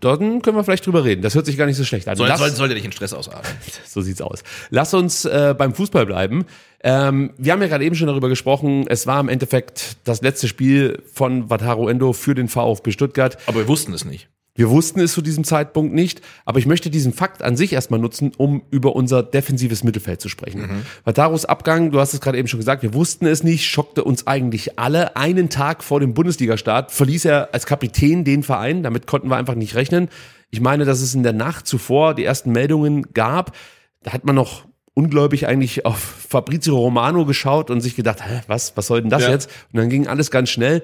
dann 0.00 0.42
können 0.42 0.56
wir 0.56 0.64
vielleicht 0.64 0.86
drüber 0.86 1.04
reden. 1.04 1.22
Das 1.22 1.34
hört 1.34 1.46
sich 1.46 1.56
gar 1.56 1.66
nicht 1.66 1.76
so 1.76 1.84
schlecht 1.84 2.08
an. 2.08 2.16
Soll, 2.16 2.28
Lass- 2.28 2.38
soll, 2.38 2.50
soll 2.50 2.68
der 2.68 2.76
nicht 2.76 2.84
in 2.84 2.92
Stress 2.92 3.12
ausarten. 3.12 3.50
So 3.86 4.00
sieht's 4.02 4.20
aus. 4.20 4.42
Lass 4.70 4.94
uns 4.94 5.24
äh, 5.24 5.54
beim 5.56 5.74
Fußball 5.74 6.06
bleiben. 6.06 6.44
Ähm, 6.84 7.32
wir 7.38 7.52
haben 7.52 7.60
ja 7.62 7.68
gerade 7.68 7.84
eben 7.84 7.96
schon 7.96 8.06
darüber 8.06 8.28
gesprochen. 8.28 8.86
Es 8.88 9.06
war 9.06 9.18
im 9.20 9.28
Endeffekt 9.28 9.96
das 10.04 10.20
letzte 10.22 10.46
Spiel 10.46 11.02
von 11.12 11.50
Wataru 11.50 11.88
Endo 11.88 12.12
für 12.12 12.34
den 12.34 12.48
VfB 12.48 12.92
Stuttgart. 12.92 13.36
Aber 13.46 13.60
wir 13.60 13.68
wussten 13.68 13.92
es 13.94 14.04
nicht. 14.04 14.28
Wir 14.58 14.70
wussten 14.70 14.98
es 14.98 15.12
zu 15.12 15.22
diesem 15.22 15.44
Zeitpunkt 15.44 15.94
nicht, 15.94 16.20
aber 16.44 16.58
ich 16.58 16.66
möchte 16.66 16.90
diesen 16.90 17.12
Fakt 17.12 17.44
an 17.44 17.56
sich 17.56 17.72
erstmal 17.72 18.00
nutzen, 18.00 18.32
um 18.36 18.62
über 18.72 18.96
unser 18.96 19.22
defensives 19.22 19.84
Mittelfeld 19.84 20.20
zu 20.20 20.28
sprechen. 20.28 20.84
Watarus 21.04 21.44
Abgang, 21.44 21.92
du 21.92 22.00
hast 22.00 22.12
es 22.12 22.20
gerade 22.20 22.38
eben 22.38 22.48
schon 22.48 22.58
gesagt, 22.58 22.82
wir 22.82 22.92
wussten 22.92 23.26
es 23.26 23.44
nicht, 23.44 23.66
schockte 23.66 24.02
uns 24.02 24.26
eigentlich 24.26 24.76
alle. 24.76 25.14
Einen 25.14 25.48
Tag 25.48 25.84
vor 25.84 26.00
dem 26.00 26.12
Bundesligastart 26.12 26.90
verließ 26.90 27.26
er 27.26 27.50
als 27.52 27.66
Kapitän 27.66 28.24
den 28.24 28.42
Verein, 28.42 28.82
damit 28.82 29.06
konnten 29.06 29.28
wir 29.28 29.36
einfach 29.36 29.54
nicht 29.54 29.76
rechnen. 29.76 30.08
Ich 30.50 30.60
meine, 30.60 30.84
dass 30.84 31.02
es 31.02 31.14
in 31.14 31.22
der 31.22 31.34
Nacht 31.34 31.68
zuvor 31.68 32.14
die 32.14 32.24
ersten 32.24 32.50
Meldungen 32.50 33.12
gab, 33.14 33.54
da 34.02 34.12
hat 34.12 34.24
man 34.24 34.34
noch 34.34 34.64
ungläubig 34.92 35.46
eigentlich 35.46 35.86
auf 35.86 35.98
Fabrizio 36.00 36.76
Romano 36.76 37.24
geschaut 37.26 37.70
und 37.70 37.80
sich 37.80 37.94
gedacht, 37.94 38.26
Hä, 38.26 38.40
was, 38.48 38.76
was 38.76 38.88
soll 38.88 39.02
denn 39.02 39.10
das 39.10 39.22
Ja. 39.22 39.30
jetzt? 39.30 39.48
Und 39.72 39.78
dann 39.78 39.88
ging 39.88 40.08
alles 40.08 40.32
ganz 40.32 40.50
schnell. 40.50 40.82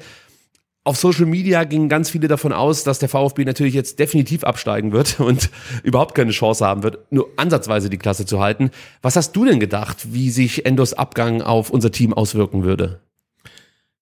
Auf 0.87 0.99
Social 0.99 1.25
Media 1.25 1.65
gingen 1.65 1.89
ganz 1.89 2.11
viele 2.11 2.29
davon 2.29 2.53
aus, 2.53 2.85
dass 2.85 2.99
der 2.99 3.09
VfB 3.09 3.47
natürlich 3.47 3.73
jetzt 3.73 3.99
definitiv 3.99 4.45
absteigen 4.45 4.93
wird 4.93 5.19
und 5.21 5.51
überhaupt 5.83 6.15
keine 6.15 6.31
Chance 6.31 6.65
haben 6.65 6.83
wird, 6.83 7.11
nur 7.11 7.31
ansatzweise 7.37 7.89
die 7.89 7.97
Klasse 7.97 8.27
zu 8.27 8.41
halten. 8.41 8.71
Was 9.01 9.17
hast 9.17 9.33
du 9.33 9.47
denn 9.47 9.61
gedacht, 9.61 10.13
wie 10.13 10.31
sich 10.31 10.67
Endos 10.67 10.93
Abgang 10.93 11.41
auf 11.41 11.71
unser 11.71 11.91
Team 11.91 12.13
auswirken 12.13 12.65
würde? 12.65 13.01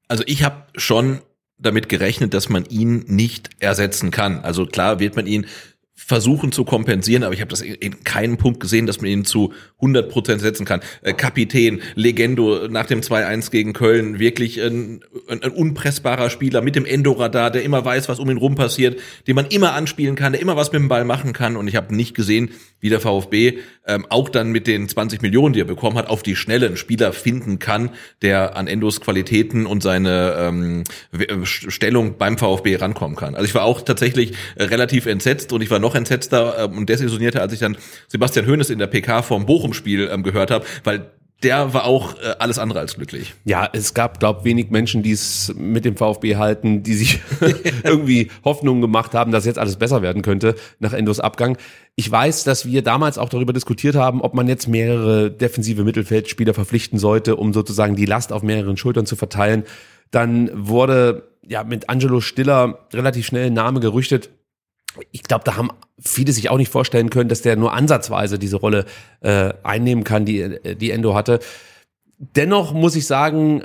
Also 0.08 0.24
ich 0.26 0.42
habe 0.42 0.64
schon 0.74 1.20
damit 1.56 1.88
gerechnet, 1.88 2.34
dass 2.34 2.48
man 2.48 2.64
ihn 2.64 3.04
nicht 3.06 3.50
ersetzen 3.60 4.10
kann. 4.10 4.40
Also 4.40 4.66
klar 4.66 4.98
wird 4.98 5.14
man 5.14 5.28
ihn 5.28 5.46
versuchen 5.94 6.52
zu 6.52 6.64
kompensieren, 6.64 7.22
aber 7.22 7.34
ich 7.34 7.40
habe 7.40 7.50
das 7.50 7.60
in- 7.60 7.74
in 7.74 8.02
keinem 8.04 8.36
Punkt 8.36 8.60
gesehen, 8.60 8.86
dass 8.86 9.00
man 9.00 9.10
ihn 9.10 9.24
zu 9.24 9.52
100 9.80 10.10
Prozent 10.10 10.40
setzen 10.40 10.64
kann. 10.64 10.80
Äh, 11.02 11.12
Kapitän, 11.12 11.80
Legendo 11.94 12.66
nach 12.68 12.86
dem 12.86 13.02
2-1 13.02 13.50
gegen 13.50 13.72
Köln, 13.72 14.18
wirklich 14.18 14.60
ein, 14.60 15.04
ein, 15.28 15.42
ein 15.42 15.50
unpressbarer 15.50 16.30
Spieler 16.30 16.60
mit 16.62 16.76
dem 16.76 16.86
Endoradar, 16.86 17.50
der 17.50 17.62
immer 17.62 17.84
weiß, 17.84 18.08
was 18.08 18.18
um 18.18 18.30
ihn 18.30 18.36
rum 18.38 18.54
passiert, 18.54 18.98
den 19.26 19.36
man 19.36 19.46
immer 19.46 19.74
anspielen 19.74 20.16
kann, 20.16 20.32
der 20.32 20.40
immer 20.40 20.56
was 20.56 20.72
mit 20.72 20.80
dem 20.80 20.88
Ball 20.88 21.04
machen 21.04 21.32
kann 21.32 21.56
und 21.56 21.68
ich 21.68 21.76
habe 21.76 21.94
nicht 21.94 22.14
gesehen, 22.14 22.50
wie 22.80 22.88
der 22.88 23.00
VfB 23.00 23.58
ähm, 23.86 24.06
auch 24.08 24.28
dann 24.28 24.50
mit 24.50 24.66
den 24.66 24.88
20 24.88 25.22
Millionen, 25.22 25.52
die 25.52 25.60
er 25.60 25.64
bekommen 25.66 25.96
hat, 25.98 26.08
auf 26.08 26.22
die 26.22 26.34
Schnelle 26.36 26.66
einen 26.66 26.76
Spieler 26.76 27.12
finden 27.12 27.58
kann, 27.58 27.90
der 28.22 28.56
an 28.56 28.66
Endos 28.66 29.00
Qualitäten 29.00 29.66
und 29.66 29.82
seine 29.82 30.34
ähm, 30.38 30.84
äh, 31.12 31.44
Stellung 31.44 32.16
beim 32.18 32.38
VfB 32.38 32.76
rankommen 32.76 33.16
kann. 33.16 33.34
Also 33.34 33.44
ich 33.46 33.54
war 33.54 33.62
auch 33.64 33.82
tatsächlich 33.82 34.32
äh, 34.56 34.64
relativ 34.64 35.06
entsetzt 35.06 35.52
und 35.52 35.62
ich 35.62 35.70
war 35.70 35.78
noch 35.82 35.94
entsetzter 35.94 36.64
ähm, 36.64 36.78
und 36.78 36.88
desillusionierter, 36.88 37.42
als 37.42 37.52
ich 37.52 37.60
dann 37.60 37.76
Sebastian 38.08 38.46
Hoeneß 38.46 38.70
in 38.70 38.78
der 38.78 38.86
PK 38.86 39.22
vom 39.22 39.44
Bochum-Spiel 39.44 40.08
ähm, 40.10 40.22
gehört 40.22 40.50
habe, 40.50 40.64
weil 40.84 41.10
der 41.42 41.74
war 41.74 41.84
auch 41.84 42.14
äh, 42.14 42.34
alles 42.38 42.58
andere 42.58 42.78
als 42.78 42.94
glücklich. 42.94 43.34
Ja, 43.44 43.68
es 43.72 43.94
gab, 43.94 44.20
glaub, 44.20 44.44
wenig 44.44 44.70
Menschen, 44.70 45.02
die 45.02 45.12
es 45.12 45.52
mit 45.56 45.84
dem 45.84 45.96
VfB 45.96 46.36
halten, 46.36 46.82
die 46.82 46.94
sich 46.94 47.20
irgendwie 47.84 48.30
Hoffnungen 48.44 48.80
gemacht 48.80 49.14
haben, 49.14 49.32
dass 49.32 49.44
jetzt 49.44 49.58
alles 49.58 49.76
besser 49.76 50.02
werden 50.02 50.22
könnte 50.22 50.54
nach 50.78 50.92
Endos 50.92 51.20
Abgang. 51.20 51.58
Ich 51.96 52.10
weiß, 52.10 52.44
dass 52.44 52.66
wir 52.66 52.82
damals 52.82 53.18
auch 53.18 53.28
darüber 53.28 53.52
diskutiert 53.52 53.96
haben, 53.96 54.20
ob 54.20 54.34
man 54.34 54.48
jetzt 54.48 54.68
mehrere 54.68 55.30
defensive 55.30 55.84
Mittelfeldspieler 55.84 56.54
verpflichten 56.54 56.98
sollte, 56.98 57.36
um 57.36 57.52
sozusagen 57.52 57.96
die 57.96 58.06
Last 58.06 58.32
auf 58.32 58.42
mehreren 58.42 58.76
Schultern 58.76 59.06
zu 59.06 59.16
verteilen. 59.16 59.64
Dann 60.10 60.50
wurde 60.54 61.28
ja 61.46 61.64
mit 61.64 61.88
Angelo 61.88 62.20
Stiller 62.20 62.86
relativ 62.92 63.26
schnell 63.26 63.46
ein 63.46 63.54
Name 63.54 63.80
gerüchtet. 63.80 64.30
Ich 65.10 65.22
glaube, 65.22 65.44
da 65.44 65.56
haben 65.56 65.70
viele 65.98 66.32
sich 66.32 66.50
auch 66.50 66.58
nicht 66.58 66.70
vorstellen 66.70 67.10
können, 67.10 67.28
dass 67.28 67.42
der 67.42 67.56
nur 67.56 67.72
ansatzweise 67.72 68.38
diese 68.38 68.56
Rolle 68.56 68.84
äh, 69.20 69.52
einnehmen 69.62 70.04
kann, 70.04 70.24
die, 70.24 70.58
die 70.76 70.90
Endo 70.90 71.14
hatte. 71.14 71.40
Dennoch 72.18 72.72
muss 72.72 72.96
ich 72.96 73.06
sagen, 73.06 73.64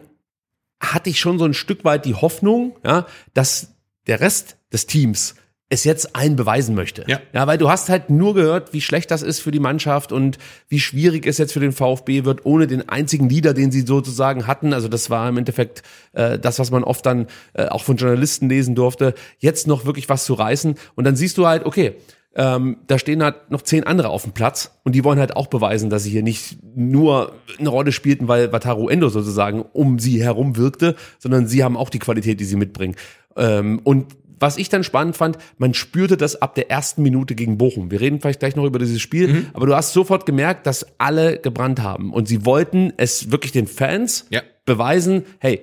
hatte 0.79 1.09
ich 1.09 1.19
schon 1.19 1.39
so 1.39 1.45
ein 1.45 1.53
Stück 1.53 1.83
weit 1.83 2.05
die 2.05 2.15
Hoffnung, 2.15 2.75
ja, 2.83 3.05
dass 3.33 3.73
der 4.07 4.19
Rest 4.19 4.57
des 4.71 4.85
Teams 4.85 5.35
es 5.69 5.83
jetzt 5.83 6.15
allen 6.15 6.35
beweisen 6.35 6.75
möchte. 6.75 7.03
Ja. 7.07 7.19
ja, 7.33 7.45
weil 7.45 7.57
du 7.57 7.69
hast 7.69 7.89
halt 7.89 8.09
nur 8.09 8.33
gehört, 8.33 8.73
wie 8.73 8.81
schlecht 8.81 9.11
das 9.11 9.21
ist 9.21 9.39
für 9.39 9.51
die 9.51 9.59
Mannschaft 9.59 10.11
und 10.11 10.37
wie 10.69 10.79
schwierig 10.79 11.25
es 11.27 11.37
jetzt 11.37 11.51
für 11.51 11.59
den 11.59 11.73
VfB 11.73 12.23
wird, 12.23 12.45
ohne 12.45 12.67
den 12.67 12.87
einzigen 12.87 13.27
Leader, 13.27 13.53
den 13.53 13.71
sie 13.71 13.81
sozusagen 13.81 14.47
hatten. 14.47 14.73
Also 14.73 14.87
das 14.87 15.09
war 15.09 15.27
im 15.27 15.37
Endeffekt 15.37 15.83
äh, 16.13 16.39
das, 16.39 16.59
was 16.59 16.71
man 16.71 16.83
oft 16.83 17.05
dann 17.05 17.27
äh, 17.53 17.65
auch 17.65 17.83
von 17.83 17.97
Journalisten 17.97 18.47
lesen 18.47 18.75
durfte, 18.75 19.13
jetzt 19.39 19.67
noch 19.67 19.85
wirklich 19.85 20.07
was 20.07 20.23
zu 20.23 20.35
reißen. 20.35 20.75
Und 20.95 21.03
dann 21.03 21.17
siehst 21.17 21.37
du 21.37 21.47
halt, 21.47 21.65
okay, 21.65 21.95
ähm, 22.35 22.77
da 22.87 22.99
stehen 22.99 23.23
halt 23.23 23.49
noch 23.51 23.63
zehn 23.63 23.83
andere 23.83 24.09
auf 24.09 24.23
dem 24.23 24.31
Platz 24.31 24.79
und 24.83 24.93
die 24.93 25.03
wollen 25.03 25.19
halt 25.19 25.35
auch 25.35 25.47
beweisen, 25.47 25.89
dass 25.89 26.03
sie 26.03 26.11
hier 26.11 26.23
nicht 26.23 26.59
nur 26.75 27.33
eine 27.59 27.69
Rolle 27.69 27.91
spielten, 27.91 28.27
weil 28.27 28.53
Wataru 28.53 28.89
Endo 28.89 29.09
sozusagen 29.09 29.63
um 29.73 29.97
sie 29.97 30.23
herum 30.23 30.55
wirkte, 30.55 30.95
sondern 31.17 31.47
sie 31.47 31.63
haben 31.63 31.75
auch 31.75 31.89
die 31.89 31.99
Qualität, 31.99 32.39
die 32.39 32.45
sie 32.45 32.55
mitbringen. 32.55 32.95
Ähm, 33.35 33.81
und 33.83 34.15
was 34.39 34.57
ich 34.57 34.69
dann 34.69 34.83
spannend 34.83 35.15
fand, 35.17 35.37
man 35.57 35.73
spürte 35.73 36.17
das 36.17 36.41
ab 36.41 36.55
der 36.55 36.69
ersten 36.71 37.01
Minute 37.03 37.35
gegen 37.35 37.57
Bochum. 37.57 37.91
Wir 37.91 37.99
reden 38.01 38.19
vielleicht 38.21 38.39
gleich 38.39 38.55
noch 38.55 38.65
über 38.65 38.79
dieses 38.79 39.01
Spiel, 39.01 39.27
Mhm. 39.27 39.45
aber 39.53 39.65
du 39.67 39.75
hast 39.75 39.93
sofort 39.93 40.25
gemerkt, 40.25 40.67
dass 40.67 40.85
alle 40.99 41.37
gebrannt 41.39 41.81
haben 41.81 42.13
und 42.13 42.27
sie 42.27 42.45
wollten 42.45 42.93
es 42.97 43.31
wirklich 43.31 43.51
den 43.51 43.67
Fans 43.67 44.25
Ja. 44.29 44.41
beweisen, 44.65 45.23
hey, 45.39 45.61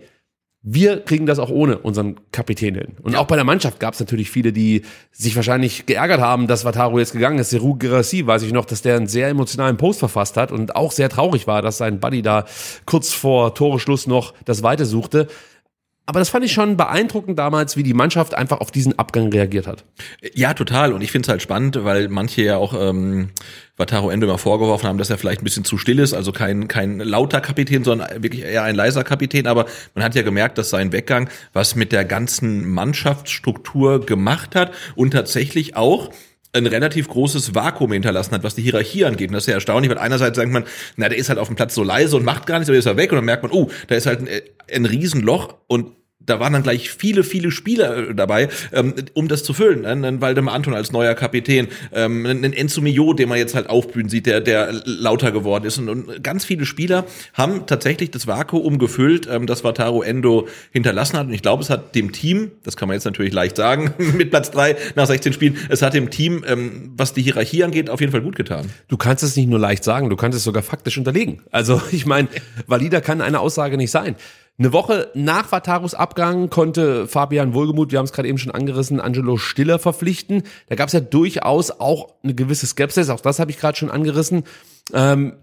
wir 0.66 1.00
kriegen 1.00 1.26
das 1.26 1.38
auch 1.38 1.50
ohne 1.50 1.76
unseren 1.76 2.16
Kapitän 2.32 2.74
hin. 2.74 2.92
Und 3.02 3.16
auch 3.16 3.26
bei 3.26 3.36
der 3.36 3.44
Mannschaft 3.44 3.80
gab 3.80 3.92
es 3.92 4.00
natürlich 4.00 4.30
viele, 4.30 4.50
die 4.50 4.80
sich 5.12 5.36
wahrscheinlich 5.36 5.84
geärgert 5.84 6.22
haben, 6.22 6.46
dass 6.46 6.64
Wataru 6.64 6.98
jetzt 6.98 7.12
gegangen 7.12 7.38
ist. 7.38 7.50
Seru 7.50 7.74
Girassi, 7.74 8.26
weiß 8.26 8.42
ich 8.44 8.52
noch, 8.54 8.64
dass 8.64 8.80
der 8.80 8.96
einen 8.96 9.06
sehr 9.06 9.28
emotionalen 9.28 9.76
Post 9.76 9.98
verfasst 9.98 10.38
hat 10.38 10.52
und 10.52 10.74
auch 10.74 10.90
sehr 10.90 11.10
traurig 11.10 11.46
war, 11.46 11.60
dass 11.60 11.76
sein 11.76 12.00
Buddy 12.00 12.22
da 12.22 12.46
kurz 12.86 13.12
vor 13.12 13.54
Toreschluss 13.54 14.06
noch 14.06 14.32
das 14.46 14.62
Weite 14.62 14.86
suchte. 14.86 15.28
Aber 16.06 16.18
das 16.18 16.28
fand 16.28 16.44
ich 16.44 16.52
schon 16.52 16.76
beeindruckend 16.76 17.38
damals, 17.38 17.78
wie 17.78 17.82
die 17.82 17.94
Mannschaft 17.94 18.34
einfach 18.34 18.60
auf 18.60 18.70
diesen 18.70 18.98
Abgang 18.98 19.32
reagiert 19.32 19.66
hat. 19.66 19.84
Ja, 20.34 20.52
total. 20.52 20.92
Und 20.92 21.00
ich 21.00 21.10
finde 21.10 21.26
es 21.26 21.30
halt 21.30 21.40
spannend, 21.40 21.82
weil 21.82 22.08
manche 22.08 22.42
ja 22.42 22.58
auch 22.58 22.74
ähm, 22.78 23.30
Wataru 23.78 24.10
Endo 24.10 24.26
immer 24.26 24.36
vorgeworfen 24.36 24.86
haben, 24.86 24.98
dass 24.98 25.08
er 25.08 25.16
vielleicht 25.16 25.40
ein 25.40 25.44
bisschen 25.44 25.64
zu 25.64 25.78
still 25.78 25.98
ist, 25.98 26.12
also 26.12 26.30
kein, 26.30 26.68
kein 26.68 26.98
lauter 26.98 27.40
Kapitän, 27.40 27.84
sondern 27.84 28.22
wirklich 28.22 28.42
eher 28.42 28.64
ein 28.64 28.74
leiser 28.74 29.02
Kapitän. 29.02 29.46
Aber 29.46 29.64
man 29.94 30.04
hat 30.04 30.14
ja 30.14 30.20
gemerkt, 30.20 30.58
dass 30.58 30.68
sein 30.68 30.92
Weggang 30.92 31.30
was 31.54 31.74
mit 31.74 31.90
der 31.90 32.04
ganzen 32.04 32.68
Mannschaftsstruktur 32.68 34.04
gemacht 34.04 34.54
hat 34.54 34.72
und 34.96 35.12
tatsächlich 35.12 35.74
auch 35.74 36.10
ein 36.54 36.66
relativ 36.66 37.08
großes 37.08 37.54
Vakuum 37.54 37.92
hinterlassen 37.92 38.32
hat, 38.32 38.42
was 38.42 38.54
die 38.54 38.62
Hierarchie 38.62 39.04
angeht. 39.04 39.28
Und 39.28 39.34
das 39.34 39.44
ist 39.44 39.48
ja 39.48 39.54
erstaunlich, 39.54 39.90
weil 39.90 39.98
einerseits 39.98 40.36
sagt 40.36 40.50
man, 40.50 40.64
na, 40.96 41.08
der 41.08 41.18
ist 41.18 41.28
halt 41.28 41.38
auf 41.38 41.48
dem 41.48 41.56
Platz 41.56 41.74
so 41.74 41.82
leise 41.82 42.16
und 42.16 42.24
macht 42.24 42.46
gar 42.46 42.58
nichts, 42.58 42.70
aber 42.70 42.78
ist 42.78 42.86
er 42.86 42.96
weg 42.96 43.10
und 43.12 43.16
dann 43.16 43.24
merkt 43.24 43.42
man, 43.42 43.52
oh, 43.52 43.70
da 43.88 43.94
ist 43.96 44.06
halt 44.06 44.20
ein, 44.20 44.28
ein 44.72 44.86
Riesenloch 44.86 45.56
und 45.66 45.92
da 46.26 46.40
waren 46.40 46.52
dann 46.52 46.62
gleich 46.62 46.90
viele, 46.90 47.24
viele 47.24 47.50
Spieler 47.50 48.10
äh, 48.10 48.14
dabei, 48.14 48.48
ähm, 48.72 48.94
um 49.12 49.28
das 49.28 49.44
zu 49.44 49.52
füllen. 49.52 49.82
Ne? 49.82 50.06
Ein 50.06 50.20
Waldemar 50.20 50.54
Anton 50.54 50.74
als 50.74 50.92
neuer 50.92 51.14
Kapitän, 51.14 51.68
ähm, 51.92 52.26
ein 52.26 52.52
Enzo 52.52 52.80
Mio, 52.80 53.12
den 53.12 53.28
man 53.28 53.38
jetzt 53.38 53.54
halt 53.54 53.68
aufblühen 53.68 54.08
sieht, 54.08 54.26
der, 54.26 54.40
der 54.40 54.72
lauter 54.84 55.32
geworden 55.32 55.64
ist. 55.64 55.78
Und, 55.78 55.88
und 55.88 56.22
ganz 56.22 56.44
viele 56.44 56.66
Spieler 56.66 57.04
haben 57.34 57.66
tatsächlich 57.66 58.10
das 58.10 58.26
Vakuum 58.26 58.78
gefüllt, 58.78 59.28
ähm, 59.30 59.46
das 59.46 59.64
Wataru 59.64 60.02
Endo 60.02 60.48
hinterlassen 60.72 61.18
hat. 61.18 61.26
Und 61.26 61.32
ich 61.32 61.42
glaube, 61.42 61.62
es 61.62 61.70
hat 61.70 61.94
dem 61.94 62.12
Team, 62.12 62.50
das 62.62 62.76
kann 62.76 62.88
man 62.88 62.94
jetzt 62.94 63.04
natürlich 63.04 63.32
leicht 63.32 63.56
sagen, 63.56 63.94
mit 64.16 64.30
Platz 64.30 64.50
drei 64.50 64.76
nach 64.94 65.06
16 65.06 65.32
Spielen, 65.32 65.56
es 65.68 65.82
hat 65.82 65.94
dem 65.94 66.10
Team, 66.10 66.44
ähm, 66.46 66.92
was 66.96 67.12
die 67.12 67.22
Hierarchie 67.22 67.64
angeht, 67.64 67.90
auf 67.90 68.00
jeden 68.00 68.12
Fall 68.12 68.22
gut 68.22 68.36
getan. 68.36 68.70
Du 68.88 68.96
kannst 68.96 69.22
es 69.22 69.36
nicht 69.36 69.48
nur 69.48 69.58
leicht 69.58 69.84
sagen, 69.84 70.10
du 70.10 70.16
kannst 70.16 70.36
es 70.36 70.44
sogar 70.44 70.62
faktisch 70.62 70.98
unterlegen. 70.98 71.42
Also 71.50 71.80
ich 71.92 72.06
meine, 72.06 72.28
valider 72.66 73.00
kann 73.00 73.20
eine 73.20 73.40
Aussage 73.40 73.76
nicht 73.76 73.90
sein. 73.90 74.16
Eine 74.56 74.72
Woche 74.72 75.10
nach 75.14 75.46
Vatarus 75.46 75.94
Abgang 75.94 76.48
konnte 76.48 77.08
Fabian 77.08 77.54
Wohlgemuth, 77.54 77.90
wir 77.90 77.98
haben 77.98 78.04
es 78.04 78.12
gerade 78.12 78.28
eben 78.28 78.38
schon 78.38 78.52
angerissen, 78.52 79.00
Angelo 79.00 79.36
Stiller 79.36 79.80
verpflichten. 79.80 80.44
Da 80.68 80.76
gab 80.76 80.86
es 80.86 80.92
ja 80.92 81.00
durchaus 81.00 81.72
auch 81.72 82.14
eine 82.22 82.34
gewisse 82.34 82.66
Skepsis, 82.68 83.10
auch 83.10 83.20
das 83.20 83.40
habe 83.40 83.50
ich 83.50 83.58
gerade 83.58 83.76
schon 83.76 83.90
angerissen. 83.90 84.44
Ähm, 84.92 85.34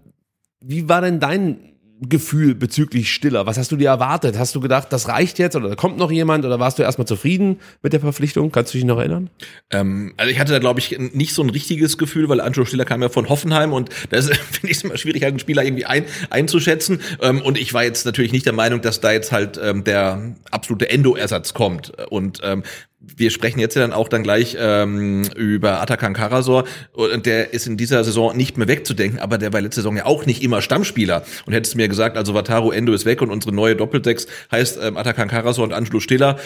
wie 0.60 0.88
war 0.88 1.02
denn 1.02 1.20
dein 1.20 1.71
Gefühl 2.08 2.54
bezüglich 2.54 3.12
Stiller? 3.12 3.46
Was 3.46 3.58
hast 3.58 3.70
du 3.70 3.76
dir 3.76 3.88
erwartet? 3.88 4.38
Hast 4.38 4.54
du 4.54 4.60
gedacht, 4.60 4.88
das 4.90 5.08
reicht 5.08 5.38
jetzt 5.38 5.56
oder 5.56 5.68
da 5.68 5.74
kommt 5.74 5.98
noch 5.98 6.10
jemand 6.10 6.44
oder 6.44 6.58
warst 6.58 6.78
du 6.78 6.82
erstmal 6.82 7.06
zufrieden 7.06 7.60
mit 7.82 7.92
der 7.92 8.00
Verpflichtung? 8.00 8.50
Kannst 8.50 8.74
du 8.74 8.78
dich 8.78 8.84
noch 8.84 8.98
erinnern? 8.98 9.30
Ähm, 9.70 10.14
also 10.16 10.30
ich 10.30 10.38
hatte 10.38 10.52
da, 10.52 10.58
glaube 10.58 10.80
ich, 10.80 10.98
nicht 10.98 11.34
so 11.34 11.42
ein 11.42 11.50
richtiges 11.50 11.98
Gefühl, 11.98 12.28
weil 12.28 12.40
Angelo 12.40 12.64
Stiller 12.64 12.84
kam 12.84 13.02
ja 13.02 13.08
von 13.08 13.28
Hoffenheim 13.28 13.72
und 13.72 13.90
da 14.10 14.16
ist, 14.16 14.34
finde 14.50 14.72
ich 14.72 14.82
immer 14.82 14.96
schwierig, 14.96 15.24
einen 15.24 15.38
Spieler 15.38 15.64
irgendwie 15.64 15.86
ein, 15.86 16.04
einzuschätzen. 16.30 17.00
Ähm, 17.20 17.40
und 17.40 17.58
ich 17.58 17.72
war 17.72 17.84
jetzt 17.84 18.04
natürlich 18.04 18.32
nicht 18.32 18.46
der 18.46 18.52
Meinung, 18.52 18.80
dass 18.80 19.00
da 19.00 19.12
jetzt 19.12 19.32
halt 19.32 19.60
ähm, 19.62 19.84
der 19.84 20.34
absolute 20.50 20.90
Endo-Ersatz 20.90 21.54
kommt. 21.54 21.92
Und 22.10 22.40
ähm, 22.42 22.62
wir 23.02 23.30
sprechen 23.30 23.58
jetzt 23.58 23.74
ja 23.74 23.82
dann 23.82 23.92
auch 23.92 24.08
dann 24.08 24.22
gleich 24.22 24.56
ähm, 24.58 25.24
über 25.36 25.80
Atakan 25.80 26.14
Karasor 26.14 26.64
und 26.92 27.26
der 27.26 27.52
ist 27.52 27.66
in 27.66 27.76
dieser 27.76 28.04
Saison 28.04 28.36
nicht 28.36 28.56
mehr 28.58 28.68
wegzudenken, 28.68 29.18
aber 29.18 29.38
der 29.38 29.52
war 29.52 29.60
letzte 29.60 29.80
Saison 29.80 29.96
ja 29.96 30.06
auch 30.06 30.26
nicht 30.26 30.42
immer 30.42 30.62
Stammspieler 30.62 31.24
und 31.46 31.52
hättest 31.52 31.74
du 31.74 31.78
mir 31.78 31.88
gesagt, 31.88 32.16
also 32.16 32.34
Wataru 32.34 32.70
Endo 32.70 32.92
ist 32.92 33.04
weg 33.04 33.20
und 33.22 33.30
unsere 33.30 33.54
neue 33.54 33.76
Doppelsechs 33.76 34.26
heißt 34.50 34.78
ähm, 34.82 34.96
Atakan 34.96 35.28
Karasor 35.28 35.64
und 35.64 35.72
Angelo 35.72 36.00
Stiller, 36.00 36.38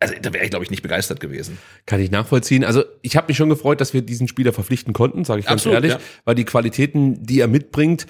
also 0.00 0.14
da 0.20 0.32
wäre 0.32 0.44
ich 0.44 0.50
glaube 0.50 0.64
ich 0.64 0.70
nicht 0.70 0.82
begeistert 0.82 1.20
gewesen. 1.20 1.58
Kann 1.86 2.00
ich 2.00 2.10
nachvollziehen. 2.10 2.64
Also 2.64 2.84
ich 3.02 3.16
habe 3.16 3.28
mich 3.28 3.36
schon 3.36 3.48
gefreut, 3.48 3.80
dass 3.80 3.94
wir 3.94 4.02
diesen 4.02 4.28
Spieler 4.28 4.52
verpflichten 4.52 4.92
konnten, 4.92 5.24
sage 5.24 5.40
ich 5.40 5.46
ganz 5.46 5.60
Absolut, 5.60 5.76
ehrlich, 5.76 5.92
ja. 5.92 6.00
weil 6.24 6.34
die 6.34 6.44
Qualitäten, 6.44 7.24
die 7.24 7.40
er 7.40 7.48
mitbringt, 7.48 8.06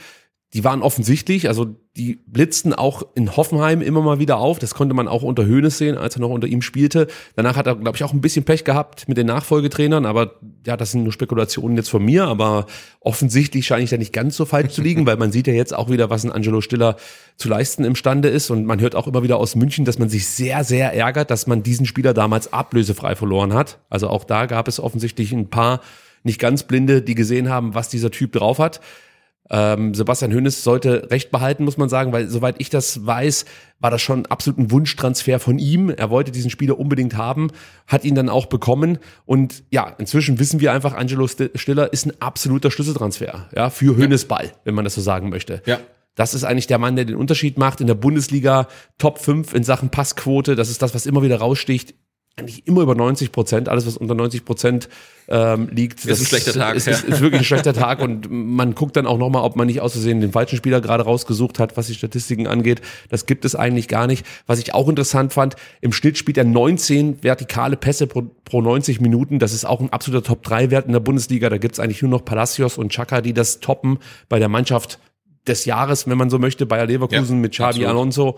die 0.55 0.65
waren 0.65 0.81
offensichtlich. 0.81 1.47
Also 1.49 1.77
die 1.95 2.21
blitzten 2.27 2.73
auch 2.73 3.03
in 3.15 3.37
Hoffenheim 3.37 3.83
immer 3.83 4.01
mal 4.01 4.19
wieder 4.19 4.39
auf. 4.39 4.59
Das 4.59 4.73
konnte 4.75 4.95
man 4.95 5.07
auch 5.07 5.23
unter 5.23 5.45
Höhnes 5.45 5.77
sehen, 5.77 5.99
als 5.99 6.17
er 6.17 6.21
noch 6.21 6.31
unter 6.31 6.47
ihm 6.47 6.63
spielte. 6.63 7.07
Danach 7.37 7.57
hat 7.57 7.67
er, 7.67 7.77
glaube 7.77 7.97
ich, 7.97 8.05
auch 8.05 8.15
ein 8.15 8.23
bisschen 8.23 8.47
Pech 8.47 8.65
gehabt 8.65 9.09
mit 9.09 9.19
den 9.19 9.27
Nachfolgetrainern. 9.27 10.07
Aber 10.07 10.37
ja, 10.65 10.79
das 10.79 10.93
sind 10.93 11.03
nur 11.03 11.13
Spekulationen 11.13 11.77
jetzt 11.77 11.91
von 11.91 12.03
mir. 12.03 12.25
Aber 12.25 12.65
offensichtlich 13.01 13.67
scheine 13.67 13.85
ich 13.85 13.91
da 13.91 13.99
nicht 13.99 14.15
ganz 14.15 14.37
so 14.37 14.47
falsch 14.47 14.73
zu 14.73 14.81
liegen, 14.81 15.05
weil 15.07 15.19
man 15.19 15.33
sieht 15.33 15.49
ja 15.49 15.53
jetzt 15.53 15.75
auch 15.75 15.91
wieder, 15.91 16.09
was 16.09 16.25
ein 16.25 16.33
Angelo 16.33 16.63
Stiller 16.63 16.97
zu 17.37 17.51
leisten 17.51 17.85
imstande 17.85 18.29
ist. 18.29 18.51
Und 18.51 18.65
man 18.65 18.81
hört 18.81 18.95
auch 18.95 19.07
immer 19.07 19.23
wieder 19.23 19.37
aus 19.37 19.55
München, 19.55 19.85
dass 19.85 19.99
man 19.99 20.09
sich 20.09 20.29
sehr, 20.29 20.65
sehr 20.65 20.95
ärgert, 20.95 21.31
dass 21.31 21.47
man 21.47 21.63
diesen 21.63 21.85
Spieler 21.85 22.15
damals 22.15 22.55
ablösefrei 22.55 23.17
verloren 23.17 23.53
hat. 23.53 23.81
Also 23.91 24.09
auch 24.09 24.25
da 24.25 24.47
gab 24.47 24.67
es 24.67 24.81
offensichtlich 24.81 25.31
ein 25.33 25.51
paar 25.51 25.83
nicht 26.23 26.41
ganz 26.41 26.63
Blinde, 26.63 27.03
die 27.03 27.15
gesehen 27.15 27.49
haben, 27.51 27.75
was 27.75 27.91
dieser 27.91 28.11
Typ 28.11 28.33
drauf 28.33 28.59
hat. 28.59 28.81
Ähm, 29.51 29.95
Sebastian 29.95 30.33
Hönes 30.33 30.63
sollte 30.63 31.11
Recht 31.11 31.31
behalten, 31.31 31.65
muss 31.65 31.77
man 31.77 31.89
sagen, 31.89 32.13
weil 32.13 32.29
soweit 32.29 32.57
ich 32.59 32.71
das 32.71 33.07
weiß, 33.07 33.45
war 33.81 33.91
das 33.91 34.03
schon 34.03 34.27
absolut 34.27 34.59
ein 34.59 34.71
Wunschtransfer 34.71 35.39
von 35.39 35.59
ihm. 35.59 35.91
Er 35.91 36.11
wollte 36.11 36.33
diesen 36.33 36.51
Spieler 36.51 36.79
unbedingt 36.79 37.17
haben, 37.17 37.51
hat 37.87 38.05
ihn 38.05 38.15
dann 38.15 38.29
auch 38.29 38.47
bekommen. 38.47 38.99
Und 39.25 39.63
ja, 39.71 39.95
inzwischen 39.99 40.39
wissen 40.39 40.61
wir 40.61 40.73
einfach, 40.73 40.95
Angelo 40.95 41.27
Stiller 41.27 41.93
ist 41.93 42.07
ein 42.07 42.13
absoluter 42.21 42.71
Schlüsseltransfer, 42.71 43.49
ja, 43.55 43.71
für 43.71 43.97
Hönes 43.97 44.27
Ball, 44.27 44.53
wenn 44.65 44.75
man 44.75 44.85
das 44.85 44.95
so 44.95 45.01
sagen 45.01 45.29
möchte. 45.31 45.63
Ja. 45.67 45.79
Das 46.15 46.35
ist 46.35 46.43
eigentlich 46.43 46.67
der 46.67 46.79
Mann, 46.79 46.97
der 46.97 47.05
den 47.05 47.15
Unterschied 47.15 47.59
macht 47.59 47.81
in 47.81 47.87
der 47.87 47.95
Bundesliga. 47.95 48.67
Top 48.99 49.21
5 49.21 49.55
in 49.55 49.63
Sachen 49.63 49.91
Passquote. 49.91 50.57
Das 50.57 50.69
ist 50.69 50.83
das, 50.83 50.93
was 50.93 51.07
immer 51.07 51.23
wieder 51.23 51.39
raussticht. 51.39 51.95
Eigentlich 52.39 52.67
immer 52.67 52.83
über 52.83 52.95
90 52.95 53.33
Prozent. 53.33 53.69
Alles, 53.69 53.87
was 53.87 53.97
unter 53.97 54.15
90 54.15 54.45
Prozent 54.45 54.89
ähm, 55.29 55.69
liegt, 55.71 56.05
Ist 56.05 56.21
ein 56.21 56.27
schlechter 56.27 56.53
Tag, 56.53 56.77
Ist, 56.77 56.87
ja. 56.87 56.93
ist, 56.93 57.05
ist 57.05 57.21
wirklich 57.21 57.41
ein 57.43 57.45
schlechter 57.45 57.75
Tag. 57.75 58.01
Und 58.01 58.29
man 58.31 58.75
guckt 58.75 58.97
dann 58.97 59.07
auch 59.07 59.19
nochmal, 59.19 59.43
ob 59.43 59.57
man 59.57 59.67
nicht 59.67 59.81
aus 59.81 59.93
Versehen 59.93 60.21
den 60.21 60.33
falschen 60.33 60.57
Spieler 60.57 60.81
gerade 60.81 61.03
rausgesucht 61.03 61.59
hat, 61.59 61.77
was 61.77 61.89
die 61.89 61.95
Statistiken 61.95 62.47
angeht. 62.47 62.81
Das 63.09 63.27
gibt 63.27 63.45
es 63.45 63.55
eigentlich 63.55 63.89
gar 63.89 64.07
nicht. 64.07 64.25
Was 64.47 64.59
ich 64.61 64.73
auch 64.73 64.89
interessant 64.89 65.33
fand, 65.33 65.57
im 65.81 65.93
Schnitt 65.93 66.17
spielt 66.17 66.39
er 66.39 66.45
19 66.45 67.23
vertikale 67.23 67.77
Pässe 67.77 68.07
pro, 68.07 68.23
pro 68.45 68.63
90 68.63 69.01
Minuten. 69.01 69.39
Das 69.39 69.53
ist 69.53 69.65
auch 69.65 69.81
ein 69.81 69.93
absoluter 69.93 70.25
Top-3-Wert 70.25 70.87
in 70.87 70.93
der 70.93 71.01
Bundesliga. 71.01 71.51
Da 71.51 71.59
gibt's 71.59 71.81
eigentlich 71.81 72.03
nur 72.03 72.11
noch 72.13 72.25
Palacios 72.25 72.79
und 72.79 72.93
Chaka, 72.93 73.21
die 73.21 73.33
das 73.33 73.61
toppen 73.61 73.99
bei 74.29 74.39
der 74.39 74.49
Mannschaft 74.49 74.99
des 75.49 75.65
Jahres, 75.65 76.07
wenn 76.07 76.19
man 76.19 76.31
so 76.31 76.39
möchte, 76.39 76.67
Bayer 76.67 76.87
Leverkusen 76.87 77.37
Ja, 77.37 77.43
mit 77.43 77.53
Xabi 77.53 77.69
absolut. 77.69 77.89
Alonso. 77.89 78.37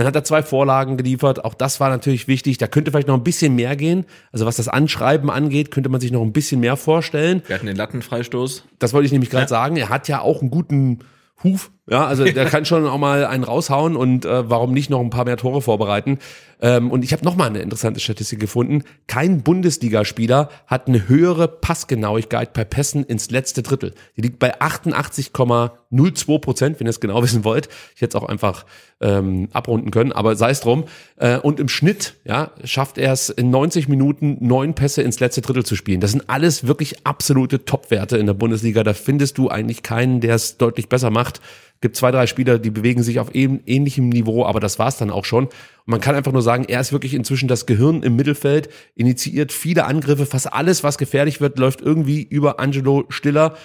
Dann 0.00 0.06
hat 0.06 0.16
er 0.16 0.24
zwei 0.24 0.42
Vorlagen 0.42 0.96
geliefert. 0.96 1.44
Auch 1.44 1.52
das 1.52 1.78
war 1.78 1.90
natürlich 1.90 2.26
wichtig. 2.26 2.56
Da 2.56 2.66
könnte 2.66 2.90
vielleicht 2.90 3.08
noch 3.08 3.18
ein 3.18 3.22
bisschen 3.22 3.54
mehr 3.54 3.76
gehen. 3.76 4.06
Also 4.32 4.46
was 4.46 4.56
das 4.56 4.66
Anschreiben 4.66 5.28
angeht, 5.28 5.70
könnte 5.70 5.90
man 5.90 6.00
sich 6.00 6.10
noch 6.10 6.22
ein 6.22 6.32
bisschen 6.32 6.60
mehr 6.60 6.78
vorstellen. 6.78 7.42
Wir 7.46 7.56
hatten 7.56 7.66
den 7.66 7.76
Lattenfreistoß. 7.76 8.64
Das 8.78 8.94
wollte 8.94 9.04
ich 9.04 9.12
nämlich 9.12 9.28
gerade 9.28 9.48
sagen. 9.48 9.76
Er 9.76 9.90
hat 9.90 10.08
ja 10.08 10.22
auch 10.22 10.40
einen 10.40 10.50
guten 10.50 11.00
Huf, 11.44 11.70
Ja, 11.90 12.06
also 12.06 12.24
der 12.24 12.46
kann 12.46 12.64
schon 12.64 12.86
auch 12.86 12.98
mal 12.98 13.26
einen 13.26 13.42
raushauen 13.42 13.96
und 13.96 14.24
äh, 14.24 14.48
warum 14.48 14.72
nicht 14.72 14.90
noch 14.90 15.00
ein 15.00 15.10
paar 15.10 15.24
mehr 15.24 15.36
Tore 15.36 15.60
vorbereiten. 15.60 16.20
Ähm, 16.62 16.90
und 16.90 17.04
ich 17.04 17.12
habe 17.12 17.24
noch 17.24 17.34
mal 17.34 17.46
eine 17.46 17.58
interessante 17.58 17.98
Statistik 17.98 18.38
gefunden. 18.38 18.84
Kein 19.08 19.42
Bundesligaspieler 19.42 20.50
hat 20.68 20.86
eine 20.86 21.08
höhere 21.08 21.48
Passgenauigkeit 21.48 22.52
bei 22.52 22.64
Pässen 22.64 23.02
ins 23.02 23.30
letzte 23.30 23.62
Drittel. 23.62 23.94
Die 24.16 24.20
liegt 24.20 24.38
bei 24.38 24.60
88,02 24.60 26.38
Prozent, 26.38 26.78
wenn 26.78 26.86
ihr 26.86 26.90
es 26.90 27.00
genau 27.00 27.22
wissen 27.24 27.42
wollt. 27.42 27.68
Ich 27.96 28.02
hätte 28.02 28.16
es 28.16 28.22
auch 28.22 28.28
einfach 28.28 28.66
ähm, 29.00 29.48
abrunden 29.52 29.90
können, 29.90 30.12
aber 30.12 30.36
sei 30.36 30.50
es 30.50 30.60
drum. 30.60 30.84
Äh, 31.16 31.38
und 31.38 31.58
im 31.58 31.68
Schnitt 31.68 32.14
ja, 32.24 32.52
schafft 32.62 32.98
er 32.98 33.12
es 33.12 33.30
in 33.30 33.50
90 33.50 33.88
Minuten 33.88 34.36
neun 34.40 34.74
Pässe 34.74 35.02
ins 35.02 35.18
letzte 35.18 35.40
Drittel 35.40 35.64
zu 35.64 35.74
spielen. 35.74 36.00
Das 36.00 36.12
sind 36.12 36.28
alles 36.28 36.68
wirklich 36.68 37.04
absolute 37.04 37.64
Topwerte 37.64 38.16
in 38.16 38.26
der 38.26 38.34
Bundesliga. 38.34 38.84
Da 38.84 38.94
findest 38.94 39.38
du 39.38 39.48
eigentlich 39.48 39.82
keinen, 39.82 40.20
der 40.20 40.36
es 40.36 40.56
deutlich 40.56 40.88
besser 40.88 41.10
macht 41.10 41.40
gibt 41.80 41.96
zwei, 41.96 42.10
drei 42.10 42.26
Spieler, 42.26 42.58
die 42.58 42.70
bewegen 42.70 43.02
sich 43.02 43.20
auf 43.20 43.34
eben 43.34 43.60
ähnlichem 43.66 44.08
Niveau, 44.08 44.44
aber 44.44 44.60
das 44.60 44.78
war's 44.78 44.98
dann 44.98 45.10
auch 45.10 45.24
schon. 45.24 45.46
Und 45.46 45.52
man 45.86 46.00
kann 46.00 46.14
einfach 46.14 46.32
nur 46.32 46.42
sagen, 46.42 46.64
er 46.68 46.80
ist 46.80 46.92
wirklich 46.92 47.14
inzwischen 47.14 47.48
das 47.48 47.66
Gehirn 47.66 48.02
im 48.02 48.16
Mittelfeld, 48.16 48.68
initiiert 48.94 49.52
viele 49.52 49.86
Angriffe, 49.86 50.26
fast 50.26 50.52
alles, 50.52 50.84
was 50.84 50.98
gefährlich 50.98 51.40
wird, 51.40 51.58
läuft 51.58 51.80
irgendwie 51.80 52.22
über 52.22 52.60
Angelo 52.60 53.06
Stiller 53.08 53.56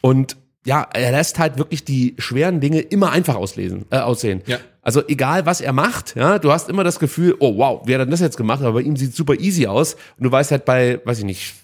und 0.00 0.36
ja, 0.64 0.86
er 0.92 1.12
lässt 1.12 1.38
halt 1.38 1.56
wirklich 1.56 1.84
die 1.84 2.14
schweren 2.18 2.60
Dinge 2.60 2.80
immer 2.80 3.10
einfach 3.10 3.36
auslesen, 3.36 3.86
äh, 3.90 3.98
aussehen. 3.98 4.42
Ja. 4.46 4.58
Also 4.82 5.02
egal, 5.06 5.46
was 5.46 5.60
er 5.60 5.72
macht, 5.72 6.16
ja, 6.16 6.38
du 6.38 6.52
hast 6.52 6.68
immer 6.68 6.84
das 6.84 6.98
Gefühl, 6.98 7.36
oh 7.38 7.56
wow, 7.56 7.82
wie 7.86 7.94
hat 7.94 8.00
er 8.00 8.06
das 8.06 8.20
jetzt 8.20 8.36
gemacht? 8.36 8.62
Aber 8.62 8.74
bei 8.74 8.80
ihm 8.82 8.96
sieht 8.96 9.14
super 9.14 9.34
easy 9.34 9.66
aus. 9.66 9.94
Und 10.18 10.24
du 10.24 10.32
weißt 10.32 10.50
halt 10.50 10.64
bei, 10.64 11.00
weiß 11.04 11.18
ich 11.18 11.24
nicht, 11.24 11.54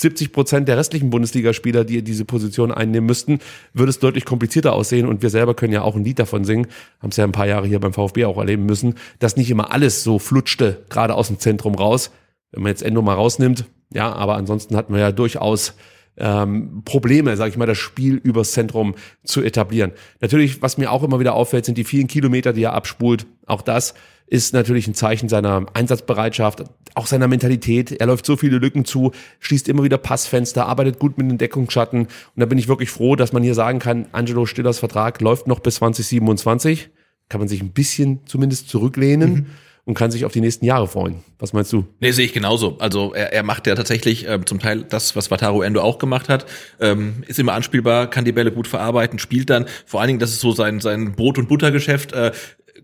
70 0.00 0.32
Prozent 0.32 0.68
der 0.68 0.76
restlichen 0.76 1.10
Bundesligaspieler, 1.10 1.84
die 1.84 2.02
diese 2.02 2.24
Position 2.24 2.72
einnehmen 2.72 3.06
müssten, 3.06 3.40
würde 3.74 3.90
es 3.90 3.98
deutlich 3.98 4.24
komplizierter 4.24 4.72
aussehen. 4.72 5.06
Und 5.06 5.22
wir 5.22 5.30
selber 5.30 5.54
können 5.54 5.72
ja 5.72 5.82
auch 5.82 5.96
ein 5.96 6.04
Lied 6.04 6.18
davon 6.18 6.44
singen, 6.44 6.66
haben 7.00 7.10
es 7.10 7.16
ja 7.16 7.24
ein 7.24 7.32
paar 7.32 7.46
Jahre 7.46 7.66
hier 7.66 7.80
beim 7.80 7.92
VfB 7.92 8.24
auch 8.24 8.38
erleben 8.38 8.66
müssen, 8.66 8.94
dass 9.18 9.36
nicht 9.36 9.50
immer 9.50 9.72
alles 9.72 10.02
so 10.02 10.18
flutschte, 10.18 10.84
gerade 10.88 11.14
aus 11.14 11.28
dem 11.28 11.38
Zentrum 11.38 11.74
raus. 11.74 12.10
Wenn 12.52 12.62
man 12.62 12.70
jetzt 12.70 12.82
Endo 12.82 13.02
mal 13.02 13.14
rausnimmt, 13.14 13.64
ja, 13.92 14.12
aber 14.12 14.36
ansonsten 14.36 14.76
hatten 14.76 14.92
wir 14.92 15.00
ja 15.00 15.12
durchaus 15.12 15.74
ähm, 16.16 16.82
Probleme, 16.84 17.36
sage 17.36 17.50
ich 17.50 17.56
mal, 17.56 17.66
das 17.66 17.78
Spiel 17.78 18.14
übers 18.14 18.52
Zentrum 18.52 18.94
zu 19.24 19.42
etablieren. 19.42 19.92
Natürlich, 20.20 20.62
was 20.62 20.78
mir 20.78 20.90
auch 20.90 21.02
immer 21.02 21.20
wieder 21.20 21.34
auffällt, 21.34 21.64
sind 21.64 21.78
die 21.78 21.84
vielen 21.84 22.06
Kilometer, 22.06 22.52
die 22.52 22.62
er 22.62 22.74
abspult. 22.74 23.26
Auch 23.46 23.62
das 23.62 23.94
ist 24.30 24.54
natürlich 24.54 24.86
ein 24.86 24.94
Zeichen 24.94 25.28
seiner 25.28 25.66
Einsatzbereitschaft, 25.74 26.62
auch 26.94 27.08
seiner 27.08 27.26
Mentalität. 27.26 27.90
Er 28.00 28.06
läuft 28.06 28.24
so 28.24 28.36
viele 28.36 28.58
Lücken 28.58 28.84
zu, 28.84 29.10
schließt 29.40 29.68
immer 29.68 29.82
wieder 29.82 29.98
Passfenster, 29.98 30.66
arbeitet 30.66 31.00
gut 31.00 31.18
mit 31.18 31.28
den 31.28 31.36
Deckungsschatten. 31.36 32.02
Und 32.02 32.10
da 32.36 32.46
bin 32.46 32.56
ich 32.56 32.68
wirklich 32.68 32.90
froh, 32.90 33.16
dass 33.16 33.32
man 33.32 33.42
hier 33.42 33.54
sagen 33.54 33.80
kann, 33.80 34.06
Angelo 34.12 34.46
Stillers 34.46 34.78
Vertrag 34.78 35.20
läuft 35.20 35.48
noch 35.48 35.58
bis 35.58 35.74
2027. 35.76 36.90
Kann 37.28 37.40
man 37.40 37.48
sich 37.48 37.60
ein 37.60 37.72
bisschen 37.72 38.20
zumindest 38.24 38.68
zurücklehnen. 38.68 39.32
Mhm 39.32 39.46
und 39.90 39.94
kann 39.94 40.10
sich 40.10 40.24
auf 40.24 40.32
die 40.32 40.40
nächsten 40.40 40.64
Jahre 40.64 40.86
freuen. 40.86 41.16
Was 41.38 41.52
meinst 41.52 41.72
du? 41.72 41.84
Nee, 42.00 42.12
sehe 42.12 42.24
ich 42.24 42.32
genauso. 42.32 42.76
Also 42.78 43.12
er, 43.14 43.32
er 43.32 43.42
macht 43.42 43.66
ja 43.66 43.74
tatsächlich 43.74 44.26
ähm, 44.28 44.46
zum 44.46 44.58
Teil 44.58 44.84
das, 44.88 45.16
was 45.16 45.30
Wataru 45.30 45.62
Endo 45.62 45.80
auch 45.80 45.98
gemacht 45.98 46.28
hat. 46.28 46.46
Ähm, 46.80 47.24
ist 47.26 47.38
immer 47.38 47.54
anspielbar, 47.54 48.08
kann 48.08 48.24
die 48.24 48.32
Bälle 48.32 48.52
gut 48.52 48.68
verarbeiten, 48.68 49.18
spielt 49.18 49.50
dann. 49.50 49.66
Vor 49.86 50.00
allen 50.00 50.08
Dingen, 50.08 50.18
das 50.20 50.30
ist 50.30 50.40
so 50.40 50.52
sein, 50.52 50.80
sein 50.80 51.12
Brot- 51.16 51.38
und 51.38 51.48
Buttergeschäft. 51.48 52.12
Äh, 52.12 52.32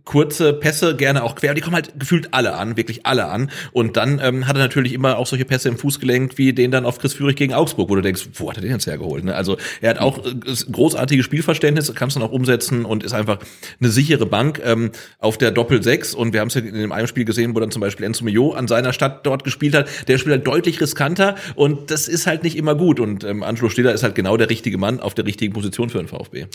kurze 0.04 0.52
Pässe, 0.52 0.96
gerne 0.96 1.22
auch 1.22 1.35
quer. 1.35 1.54
Die 1.54 1.61
kommen 1.61 1.74
halt 1.74 1.98
gefühlt 1.98 2.32
alle 2.32 2.54
an, 2.54 2.76
wirklich 2.76 3.06
alle 3.06 3.26
an. 3.26 3.50
Und 3.72 3.96
dann 3.96 4.20
ähm, 4.22 4.46
hat 4.46 4.56
er 4.56 4.62
natürlich 4.62 4.92
immer 4.92 5.18
auch 5.18 5.26
solche 5.26 5.44
Pässe 5.44 5.68
im 5.68 5.78
Fuß 5.78 6.00
gelenkt, 6.00 6.38
wie 6.38 6.52
den 6.52 6.70
dann 6.70 6.85
auf 6.85 6.98
Chris 6.98 7.14
Führig 7.14 7.37
gegen 7.37 7.54
Augsburg, 7.54 7.88
wo 7.88 7.94
du 7.94 8.02
denkst, 8.02 8.28
wo 8.35 8.50
hat 8.50 8.56
er 8.56 8.62
den 8.62 8.70
jetzt 8.70 8.87
hergeholt? 8.87 9.24
Ne? 9.24 9.35
Also 9.35 9.56
er 9.80 9.90
hat 9.90 9.98
auch 9.98 10.24
äh, 10.24 10.35
großartiges 10.70 11.24
Spielverständnis, 11.24 11.94
kann 11.94 12.09
es 12.09 12.14
dann 12.14 12.22
auch 12.22 12.32
umsetzen 12.32 12.85
und 12.85 13.02
ist 13.02 13.12
einfach 13.12 13.38
eine 13.80 13.90
sichere 13.90 14.26
Bank 14.26 14.61
ähm, 14.64 14.90
auf 15.18 15.38
der 15.38 15.50
Doppel-6. 15.50 16.14
Und 16.14 16.32
wir 16.32 16.40
haben 16.40 16.48
es 16.48 16.54
ja 16.54 16.61
in 16.61 16.74
dem 16.74 16.92
einen 16.92 17.09
Spiel 17.09 17.24
gesehen, 17.24 17.54
wo 17.54 17.61
dann 17.61 17.70
zum 17.70 17.80
Beispiel 17.80 18.06
Enzo 18.06 18.24
Mio 18.24 18.52
an 18.52 18.68
seiner 18.68 18.92
Stadt 18.92 19.26
dort 19.26 19.44
gespielt 19.44 19.74
hat. 19.74 19.88
Der 20.09 20.18
spielt 20.18 20.37
halt 20.37 20.46
deutlich 20.46 20.80
riskanter 20.80 21.37
und 21.54 21.90
das 21.90 22.09
ist 22.09 22.26
halt 22.26 22.42
nicht 22.42 22.56
immer 22.56 22.74
gut. 22.74 23.00
Und 23.00 23.24
ähm, 23.24 23.42
Angelo 23.42 23.68
Stiller 23.68 23.92
ist 23.92 24.02
halt 24.02 24.14
genau 24.14 24.37
der 24.37 24.50
richtige 24.50 24.78
Mann 24.78 25.00
auf 25.00 25.14
der 25.14 25.26
richtigen 25.26 25.52
Position 25.52 25.90
für 25.90 25.98
den 25.98 26.09
VfB. 26.09 26.46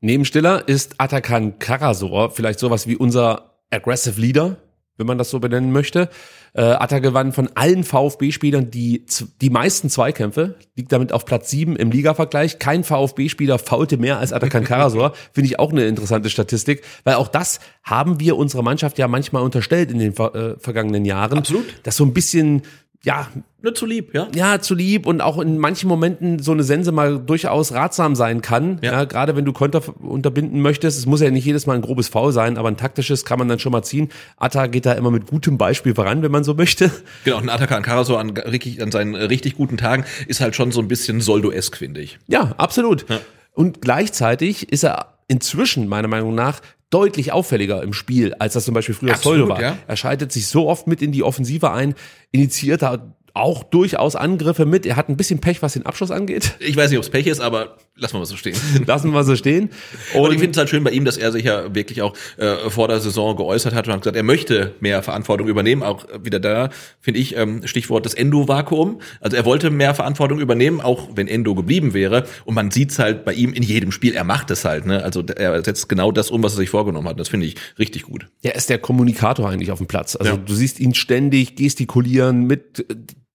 Neben 0.00 0.24
Stiller 0.24 0.68
ist 0.68 0.94
Atakan 0.98 1.58
Karasor 1.58 2.30
vielleicht 2.30 2.60
sowas 2.60 2.86
wie 2.88 2.96
unser 2.96 3.60
Aggressive 3.70 4.20
Leader, 4.20 4.56
wenn 4.96 5.06
man 5.06 5.18
das 5.18 5.30
so 5.30 5.38
benennen 5.38 5.72
möchte. 5.72 6.08
Äh, 6.54 6.62
Atta 6.62 6.98
gewann 6.98 7.32
von 7.32 7.50
allen 7.54 7.84
VfB-Spielern 7.84 8.70
die, 8.70 9.04
die 9.40 9.50
meisten 9.50 9.90
Zweikämpfe, 9.90 10.56
liegt 10.76 10.90
damit 10.90 11.12
auf 11.12 11.24
Platz 11.24 11.50
sieben 11.50 11.76
im 11.76 11.90
Liga-Vergleich. 11.90 12.58
Kein 12.58 12.82
VfB-Spieler 12.82 13.58
faulte 13.58 13.96
mehr 13.96 14.18
als 14.18 14.32
Atakan 14.32 14.64
Karasor. 14.64 15.12
Finde 15.32 15.46
ich 15.46 15.58
auch 15.58 15.70
eine 15.70 15.86
interessante 15.86 16.30
Statistik, 16.30 16.82
weil 17.04 17.14
auch 17.14 17.28
das 17.28 17.60
haben 17.84 18.18
wir 18.18 18.36
unserer 18.36 18.62
Mannschaft 18.62 18.98
ja 18.98 19.06
manchmal 19.06 19.42
unterstellt 19.42 19.90
in 19.90 19.98
den 19.98 20.16
äh, 20.16 20.58
vergangenen 20.58 21.04
Jahren. 21.04 21.38
Absolut. 21.38 21.66
Dass 21.84 21.96
so 21.96 22.04
ein 22.04 22.14
bisschen 22.14 22.62
ja, 23.04 23.28
nur 23.62 23.74
zu 23.74 23.86
lieb, 23.86 24.12
ja. 24.12 24.28
Ja, 24.34 24.60
zu 24.60 24.74
lieb 24.74 25.06
und 25.06 25.20
auch 25.20 25.38
in 25.38 25.58
manchen 25.58 25.88
Momenten 25.88 26.40
so 26.40 26.52
eine 26.52 26.64
Sense 26.64 26.90
mal 26.90 27.18
durchaus 27.18 27.72
ratsam 27.72 28.16
sein 28.16 28.42
kann. 28.42 28.78
Ja. 28.82 28.92
ja 28.92 29.04
gerade 29.04 29.36
wenn 29.36 29.44
du 29.44 29.52
Konter 29.52 29.82
unterbinden 30.00 30.60
möchtest. 30.60 30.98
Es 30.98 31.06
muss 31.06 31.20
ja 31.20 31.30
nicht 31.30 31.44
jedes 31.44 31.66
Mal 31.66 31.76
ein 31.76 31.82
grobes 31.82 32.08
Foul 32.08 32.32
sein, 32.32 32.58
aber 32.58 32.68
ein 32.68 32.76
taktisches 32.76 33.24
kann 33.24 33.38
man 33.38 33.48
dann 33.48 33.60
schon 33.60 33.72
mal 33.72 33.82
ziehen. 33.82 34.10
Atta 34.36 34.66
geht 34.66 34.84
da 34.84 34.92
immer 34.92 35.10
mit 35.10 35.26
gutem 35.26 35.58
Beispiel 35.58 35.94
voran, 35.94 36.22
wenn 36.22 36.32
man 36.32 36.44
so 36.44 36.54
möchte. 36.54 36.90
Genau, 37.24 37.38
ein 37.38 37.48
Attacker 37.48 37.76
an 37.76 37.82
Karaso 37.82 38.16
an, 38.16 38.34
an 38.36 38.90
seinen 38.90 39.14
richtig 39.14 39.54
guten 39.56 39.76
Tagen 39.76 40.04
ist 40.26 40.40
halt 40.40 40.56
schon 40.56 40.72
so 40.72 40.80
ein 40.80 40.88
bisschen 40.88 41.20
Soldo-esk, 41.20 41.76
finde 41.76 42.00
ich. 42.00 42.18
Ja, 42.26 42.54
absolut. 42.56 43.08
Ja. 43.08 43.20
Und 43.52 43.80
gleichzeitig 43.80 44.72
ist 44.72 44.84
er 44.84 45.18
inzwischen, 45.28 45.88
meiner 45.88 46.08
Meinung 46.08 46.34
nach, 46.34 46.60
deutlich 46.90 47.32
auffälliger 47.32 47.82
im 47.82 47.92
Spiel, 47.92 48.34
als 48.34 48.54
das 48.54 48.64
zum 48.64 48.74
Beispiel 48.74 48.94
früher 48.94 49.14
Absolut, 49.14 49.48
war. 49.48 49.60
Ja. 49.60 49.78
Er 49.86 49.96
schaltet 49.96 50.32
sich 50.32 50.46
so 50.46 50.68
oft 50.68 50.86
mit 50.86 51.02
in 51.02 51.12
die 51.12 51.22
Offensive 51.22 51.70
ein, 51.70 51.94
initiiert 52.32 52.82
da 52.82 53.14
auch 53.34 53.62
durchaus 53.62 54.16
Angriffe 54.16 54.66
mit. 54.66 54.86
Er 54.86 54.96
hat 54.96 55.08
ein 55.08 55.16
bisschen 55.16 55.38
Pech, 55.38 55.62
was 55.62 55.74
den 55.74 55.86
Abschluss 55.86 56.10
angeht. 56.10 56.56
Ich 56.60 56.76
weiß 56.76 56.90
nicht, 56.90 56.98
ob 56.98 57.04
es 57.04 57.10
Pech 57.10 57.26
ist, 57.26 57.40
aber 57.40 57.76
lassen 57.98 58.14
wir 58.14 58.20
mal 58.20 58.26
so 58.26 58.36
stehen. 58.36 58.56
Lassen 58.86 59.12
wir 59.12 59.24
so 59.24 59.36
stehen. 59.36 59.70
Und, 60.14 60.20
und 60.20 60.32
ich 60.32 60.38
finde 60.38 60.52
es 60.52 60.56
halt 60.56 60.68
schön 60.68 60.84
bei 60.84 60.90
ihm, 60.90 61.04
dass 61.04 61.16
er 61.16 61.32
sich 61.32 61.44
ja 61.44 61.74
wirklich 61.74 62.02
auch 62.02 62.14
äh, 62.36 62.70
vor 62.70 62.88
der 62.88 63.00
Saison 63.00 63.36
geäußert 63.36 63.74
hat 63.74 63.86
und 63.86 63.92
hat 63.92 64.00
gesagt, 64.02 64.16
er 64.16 64.22
möchte 64.22 64.74
mehr 64.80 65.02
Verantwortung 65.02 65.48
übernehmen. 65.48 65.82
Auch 65.82 66.06
wieder 66.22 66.40
da 66.40 66.70
finde 67.00 67.20
ich 67.20 67.36
ähm, 67.36 67.66
Stichwort 67.66 68.06
das 68.06 68.14
Endo-Vakuum. 68.14 69.00
Also 69.20 69.36
er 69.36 69.44
wollte 69.44 69.70
mehr 69.70 69.94
Verantwortung 69.94 70.40
übernehmen, 70.40 70.80
auch 70.80 71.08
wenn 71.14 71.28
Endo 71.28 71.54
geblieben 71.54 71.94
wäre. 71.94 72.24
Und 72.44 72.54
man 72.54 72.70
sieht's 72.70 72.98
halt 72.98 73.24
bei 73.24 73.32
ihm 73.32 73.52
in 73.52 73.62
jedem 73.62 73.92
Spiel. 73.92 74.14
Er 74.14 74.24
macht 74.24 74.50
es 74.50 74.64
halt. 74.64 74.86
Ne? 74.86 75.02
Also 75.02 75.22
er 75.22 75.62
setzt 75.64 75.88
genau 75.88 76.12
das 76.12 76.30
um, 76.30 76.42
was 76.42 76.54
er 76.54 76.58
sich 76.58 76.70
vorgenommen 76.70 77.08
hat. 77.08 77.18
Das 77.18 77.28
finde 77.28 77.46
ich 77.46 77.56
richtig 77.78 78.02
gut. 78.02 78.26
Er 78.42 78.54
ist 78.54 78.70
der 78.70 78.78
Kommunikator 78.78 79.48
eigentlich 79.48 79.72
auf 79.72 79.78
dem 79.78 79.88
Platz. 79.88 80.16
Also 80.16 80.32
ja. 80.32 80.38
du 80.38 80.54
siehst 80.54 80.80
ihn 80.80 80.94
ständig 80.94 81.56
gestikulieren 81.56 82.44
mit 82.44 82.84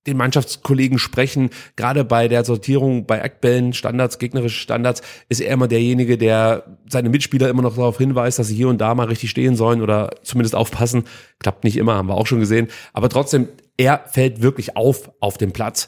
den 0.07 0.17
Mannschaftskollegen 0.17 0.99
sprechen. 0.99 1.49
Gerade 1.75 2.03
bei 2.03 2.27
der 2.27 2.43
Sortierung 2.43 3.05
bei 3.05 3.19
Eckbällen, 3.19 3.73
Standards, 3.73 4.19
gegnerische 4.19 4.59
Standards, 4.59 5.01
ist 5.29 5.41
er 5.41 5.53
immer 5.53 5.67
derjenige, 5.67 6.17
der 6.17 6.77
seine 6.87 7.09
Mitspieler 7.09 7.49
immer 7.49 7.61
noch 7.61 7.75
darauf 7.75 7.97
hinweist, 7.97 8.39
dass 8.39 8.47
sie 8.47 8.55
hier 8.55 8.67
und 8.67 8.79
da 8.79 8.95
mal 8.95 9.07
richtig 9.07 9.29
stehen 9.29 9.55
sollen 9.55 9.81
oder 9.81 10.11
zumindest 10.23 10.55
aufpassen. 10.55 11.05
Klappt 11.39 11.63
nicht 11.63 11.77
immer, 11.77 11.95
haben 11.95 12.09
wir 12.09 12.15
auch 12.15 12.27
schon 12.27 12.39
gesehen. 12.39 12.67
Aber 12.91 13.09
trotzdem, 13.09 13.47
er 13.77 14.03
fällt 14.11 14.41
wirklich 14.41 14.75
auf 14.75 15.11
auf 15.19 15.37
dem 15.37 15.51
Platz. 15.51 15.87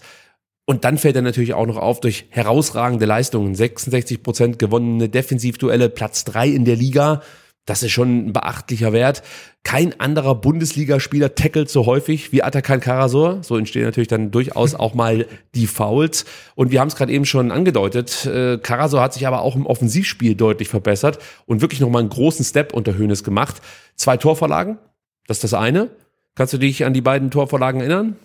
Und 0.65 0.83
dann 0.83 0.97
fällt 0.97 1.15
er 1.15 1.21
natürlich 1.21 1.53
auch 1.53 1.67
noch 1.67 1.77
auf 1.77 1.99
durch 1.99 2.25
herausragende 2.29 3.05
Leistungen. 3.05 3.53
66 3.53 4.23
Prozent 4.23 4.57
gewonnene 4.57 5.09
Defensivduelle, 5.09 5.89
Platz 5.89 6.23
drei 6.23 6.47
in 6.47 6.65
der 6.65 6.75
Liga. 6.75 7.21
Das 7.65 7.81
ist 7.81 7.91
schon 7.91 8.27
ein 8.27 8.33
beachtlicher 8.33 8.93
Wert. 8.93 9.23
Kein 9.63 9.99
anderer 9.99 10.35
Bundesligaspieler 10.35 11.33
tackelt 11.33 11.69
so 11.69 11.87
häufig 11.87 12.31
wie 12.31 12.43
Atakan 12.43 12.79
Karasor. 12.79 13.43
So 13.43 13.57
entstehen 13.57 13.83
natürlich 13.83 14.07
dann 14.07 14.29
durchaus 14.29 14.75
auch 14.75 14.93
mal 14.93 15.25
die 15.55 15.65
Fouls. 15.65 16.25
Und 16.53 16.71
wir 16.71 16.79
haben 16.79 16.89
es 16.89 16.95
gerade 16.95 17.11
eben 17.11 17.25
schon 17.25 17.51
angedeutet. 17.51 18.25
Äh, 18.27 18.59
Karasor 18.59 19.01
hat 19.01 19.13
sich 19.13 19.25
aber 19.25 19.41
auch 19.41 19.55
im 19.55 19.65
Offensivspiel 19.65 20.35
deutlich 20.35 20.69
verbessert 20.69 21.17
und 21.47 21.61
wirklich 21.61 21.81
nochmal 21.81 22.01
einen 22.01 22.09
großen 22.09 22.45
Step 22.45 22.73
unter 22.73 22.93
Höhnes 22.93 23.23
gemacht. 23.23 23.61
Zwei 23.95 24.17
Torvorlagen. 24.17 24.77
Das 25.25 25.37
ist 25.37 25.43
das 25.45 25.55
eine. 25.55 25.89
Kannst 26.35 26.53
du 26.53 26.59
dich 26.59 26.85
an 26.85 26.93
die 26.93 27.01
beiden 27.01 27.31
Torvorlagen 27.31 27.81
erinnern? 27.81 28.17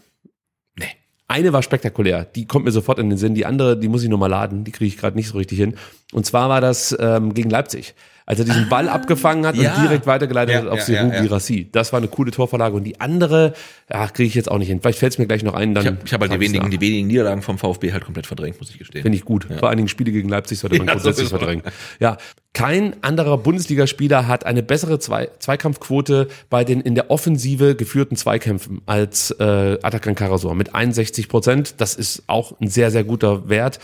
Nee. 0.76 0.84
Eine 1.28 1.52
war 1.52 1.62
spektakulär, 1.62 2.24
die 2.24 2.46
kommt 2.46 2.64
mir 2.64 2.72
sofort 2.72 2.98
in 2.98 3.08
den 3.08 3.16
Sinn. 3.16 3.36
Die 3.36 3.46
andere, 3.46 3.78
die 3.78 3.86
muss 3.88 4.02
ich 4.02 4.08
nochmal 4.08 4.30
laden, 4.30 4.64
die 4.64 4.72
kriege 4.72 4.88
ich 4.88 4.98
gerade 4.98 5.16
nicht 5.16 5.28
so 5.28 5.38
richtig 5.38 5.58
hin. 5.58 5.76
Und 6.12 6.26
zwar 6.26 6.48
war 6.48 6.60
das 6.60 6.96
ähm, 6.98 7.34
gegen 7.34 7.50
Leipzig 7.50 7.94
als 8.30 8.38
er 8.38 8.44
diesen 8.44 8.68
Ball 8.68 8.88
ah, 8.88 8.92
abgefangen 8.92 9.44
hat 9.44 9.56
ja. 9.56 9.74
und 9.74 9.82
direkt 9.82 10.06
weitergeleitet 10.06 10.54
ja, 10.54 10.60
hat 10.60 10.68
auf 10.68 10.78
ja, 10.78 10.84
Seru 10.84 11.12
ja, 11.12 11.20
Girassi. 11.20 11.68
Das 11.72 11.92
war 11.92 11.98
eine 11.98 12.06
coole 12.06 12.30
Torvorlage. 12.30 12.76
Und 12.76 12.84
die 12.84 13.00
andere, 13.00 13.54
ja, 13.92 14.06
kriege 14.06 14.28
ich 14.28 14.36
jetzt 14.36 14.48
auch 14.48 14.58
nicht 14.58 14.68
hin. 14.68 14.80
Vielleicht 14.80 15.00
fällt 15.00 15.14
es 15.14 15.18
mir 15.18 15.26
gleich 15.26 15.42
noch 15.42 15.54
ein. 15.54 15.74
Dann 15.74 15.98
ich 16.04 16.12
habe 16.12 16.26
hab 16.26 16.30
halt 16.30 16.40
die 16.40 16.46
wenigen, 16.46 16.70
die 16.70 16.80
wenigen 16.80 17.08
Niederlagen 17.08 17.42
vom 17.42 17.58
VfB 17.58 17.92
halt 17.92 18.04
komplett 18.04 18.28
verdrängt, 18.28 18.60
muss 18.60 18.70
ich 18.70 18.78
gestehen. 18.78 19.02
Finde 19.02 19.18
ich 19.18 19.24
gut. 19.24 19.48
Vor 19.58 19.68
allen 19.68 19.78
Dingen 19.78 19.88
Spiele 19.88 20.12
gegen 20.12 20.28
Leipzig 20.28 20.60
sollte 20.60 20.78
man 20.78 20.86
grundsätzlich 20.86 21.28
so 21.28 21.38
verdrängen. 21.38 21.64
Ja, 21.98 22.18
kein 22.52 23.02
anderer 23.02 23.36
Bundesligaspieler 23.36 24.28
hat 24.28 24.46
eine 24.46 24.62
bessere 24.62 25.00
Zwei 25.00 25.28
Zweikampfquote 25.40 26.28
bei 26.50 26.62
den 26.62 26.82
in 26.82 26.94
der 26.94 27.10
Offensive 27.10 27.74
geführten 27.74 28.14
Zweikämpfen 28.14 28.80
als 28.86 29.32
äh, 29.40 29.78
Atakan 29.82 30.14
Karasor 30.14 30.54
mit 30.54 30.72
61 30.72 31.28
Prozent. 31.28 31.74
Das 31.80 31.96
ist 31.96 32.22
auch 32.28 32.60
ein 32.60 32.68
sehr, 32.68 32.92
sehr 32.92 33.02
guter 33.02 33.48
Wert. 33.48 33.80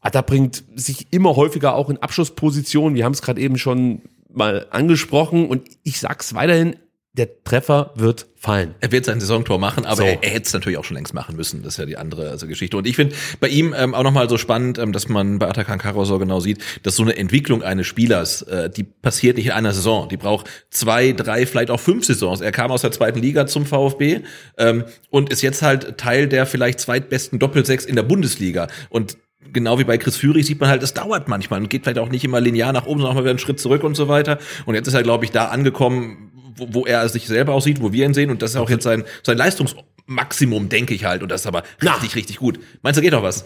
Atta 0.00 0.22
bringt 0.22 0.64
sich 0.74 1.12
immer 1.12 1.36
häufiger 1.36 1.74
auch 1.74 1.90
in 1.90 1.98
Abschlusspositionen. 1.98 2.94
Wir 2.94 3.04
haben 3.04 3.12
es 3.12 3.22
gerade 3.22 3.40
eben 3.40 3.58
schon 3.58 4.02
mal 4.32 4.66
angesprochen 4.70 5.48
und 5.48 5.68
ich 5.82 6.00
sag's 6.00 6.34
weiterhin, 6.34 6.76
der 7.12 7.42
Treffer 7.42 7.90
wird 7.96 8.28
fallen. 8.36 8.76
Er 8.80 8.92
wird 8.92 9.04
sein 9.04 9.18
Saisontor 9.18 9.58
machen, 9.58 9.84
aber 9.84 9.96
So. 9.96 10.02
er, 10.04 10.22
er 10.22 10.30
hätte 10.30 10.46
es 10.46 10.52
natürlich 10.52 10.78
auch 10.78 10.84
schon 10.84 10.94
längst 10.96 11.12
machen 11.12 11.34
müssen. 11.34 11.62
Das 11.64 11.74
ist 11.74 11.78
ja 11.78 11.84
die 11.84 11.96
andere 11.96 12.30
also 12.30 12.46
Geschichte. 12.46 12.76
Und 12.76 12.86
ich 12.86 12.94
finde 12.94 13.16
bei 13.40 13.48
ihm 13.48 13.74
ähm, 13.76 13.96
auch 13.96 14.04
nochmal 14.04 14.28
so 14.28 14.38
spannend, 14.38 14.78
ähm, 14.78 14.92
dass 14.92 15.08
man 15.08 15.40
bei 15.40 15.48
Atakan 15.48 15.80
Karasor 15.80 16.20
genau 16.20 16.38
sieht, 16.38 16.62
dass 16.84 16.94
so 16.94 17.02
eine 17.02 17.16
Entwicklung 17.16 17.64
eines 17.64 17.88
Spielers, 17.88 18.42
äh, 18.42 18.70
die 18.70 18.84
passiert 18.84 19.38
nicht 19.38 19.46
in 19.46 19.52
einer 19.52 19.72
Saison. 19.72 20.08
Die 20.08 20.16
braucht 20.16 20.48
zwei, 20.70 21.10
drei, 21.10 21.46
vielleicht 21.46 21.72
auch 21.72 21.80
fünf 21.80 22.04
Saisons. 22.04 22.40
Er 22.40 22.52
kam 22.52 22.70
aus 22.70 22.82
der 22.82 22.92
zweiten 22.92 23.18
Liga 23.18 23.48
zum 23.48 23.66
VfB 23.66 24.20
ähm, 24.56 24.84
und 25.10 25.30
ist 25.30 25.42
jetzt 25.42 25.62
halt 25.62 25.98
Teil 25.98 26.28
der 26.28 26.46
vielleicht 26.46 26.78
zweitbesten 26.78 27.40
Doppelsechs 27.40 27.84
in 27.84 27.96
der 27.96 28.04
Bundesliga. 28.04 28.68
Und 28.88 29.16
Genau 29.52 29.78
wie 29.78 29.84
bei 29.84 29.98
Chris 29.98 30.16
Führig 30.16 30.46
sieht 30.46 30.60
man 30.60 30.68
halt, 30.68 30.82
es 30.82 30.94
dauert 30.94 31.28
manchmal 31.28 31.60
und 31.60 31.70
geht 31.70 31.84
vielleicht 31.84 31.98
auch 31.98 32.08
nicht 32.08 32.24
immer 32.24 32.40
linear 32.40 32.72
nach 32.72 32.86
oben, 32.86 33.00
sondern 33.00 33.12
auch 33.12 33.14
mal 33.14 33.22
wieder 33.22 33.30
einen 33.30 33.38
Schritt 33.38 33.58
zurück 33.58 33.82
und 33.82 33.94
so 33.94 34.06
weiter. 34.06 34.38
Und 34.66 34.74
jetzt 34.74 34.86
ist 34.86 34.94
er, 34.94 35.02
glaube 35.02 35.24
ich, 35.24 35.30
da 35.30 35.46
angekommen, 35.46 36.30
wo, 36.56 36.68
wo 36.70 36.86
er 36.86 37.08
sich 37.08 37.26
selber 37.26 37.54
auch 37.54 37.62
sieht, 37.62 37.80
wo 37.80 37.92
wir 37.92 38.04
ihn 38.04 38.14
sehen. 38.14 38.30
Und 38.30 38.42
das 38.42 38.50
ist 38.50 38.56
auch 38.56 38.70
jetzt 38.70 38.84
sein, 38.84 39.04
sein 39.24 39.38
Leistungsmaximum, 39.38 40.68
denke 40.68 40.94
ich 40.94 41.04
halt. 41.04 41.22
Und 41.22 41.30
das 41.30 41.42
ist 41.42 41.46
aber 41.46 41.64
richtig, 41.82 42.16
richtig 42.16 42.36
gut. 42.36 42.60
Meinst 42.82 42.98
du, 42.98 43.02
geht 43.02 43.12
doch 43.12 43.22
was? 43.22 43.44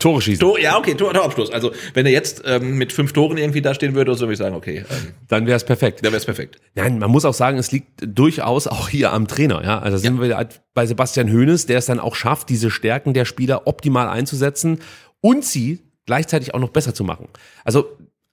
Tore 0.00 0.20
schießen. 0.20 0.40
Tor, 0.40 0.58
ja, 0.58 0.76
okay, 0.76 0.94
Tor, 0.94 1.14
Torabschluss. 1.14 1.52
Also, 1.52 1.70
wenn 1.94 2.06
er 2.06 2.12
jetzt 2.12 2.42
ähm, 2.44 2.76
mit 2.76 2.92
fünf 2.92 3.12
Toren 3.12 3.38
irgendwie 3.38 3.62
da 3.62 3.72
stehen 3.72 3.94
würde, 3.94 4.12
so 4.14 4.22
würde 4.22 4.32
ich 4.32 4.38
sagen, 4.38 4.56
okay, 4.56 4.78
ähm, 4.78 5.14
Dann 5.28 5.46
wäre 5.46 5.56
es 5.56 5.64
perfekt. 5.64 6.00
da 6.00 6.08
wäre 6.08 6.16
es 6.16 6.24
perfekt. 6.24 6.56
Nein, 6.74 6.98
man 6.98 7.08
muss 7.08 7.24
auch 7.24 7.34
sagen, 7.34 7.56
es 7.56 7.70
liegt 7.70 8.02
durchaus 8.04 8.66
auch 8.66 8.88
hier 8.88 9.12
am 9.12 9.28
Trainer. 9.28 9.62
Ja, 9.62 9.78
also 9.78 9.96
sind 9.96 10.20
wir 10.20 10.36
halt 10.36 10.60
bei 10.74 10.86
Sebastian 10.86 11.32
Hoeneß, 11.32 11.66
der 11.66 11.78
es 11.78 11.86
dann 11.86 12.00
auch 12.00 12.16
schafft, 12.16 12.48
diese 12.48 12.72
Stärken 12.72 13.14
der 13.14 13.24
Spieler 13.26 13.68
optimal 13.68 14.08
einzusetzen 14.08 14.80
und 15.26 15.44
sie 15.44 15.80
gleichzeitig 16.06 16.54
auch 16.54 16.60
noch 16.60 16.70
besser 16.70 16.94
zu 16.94 17.02
machen. 17.02 17.26
Also 17.64 17.86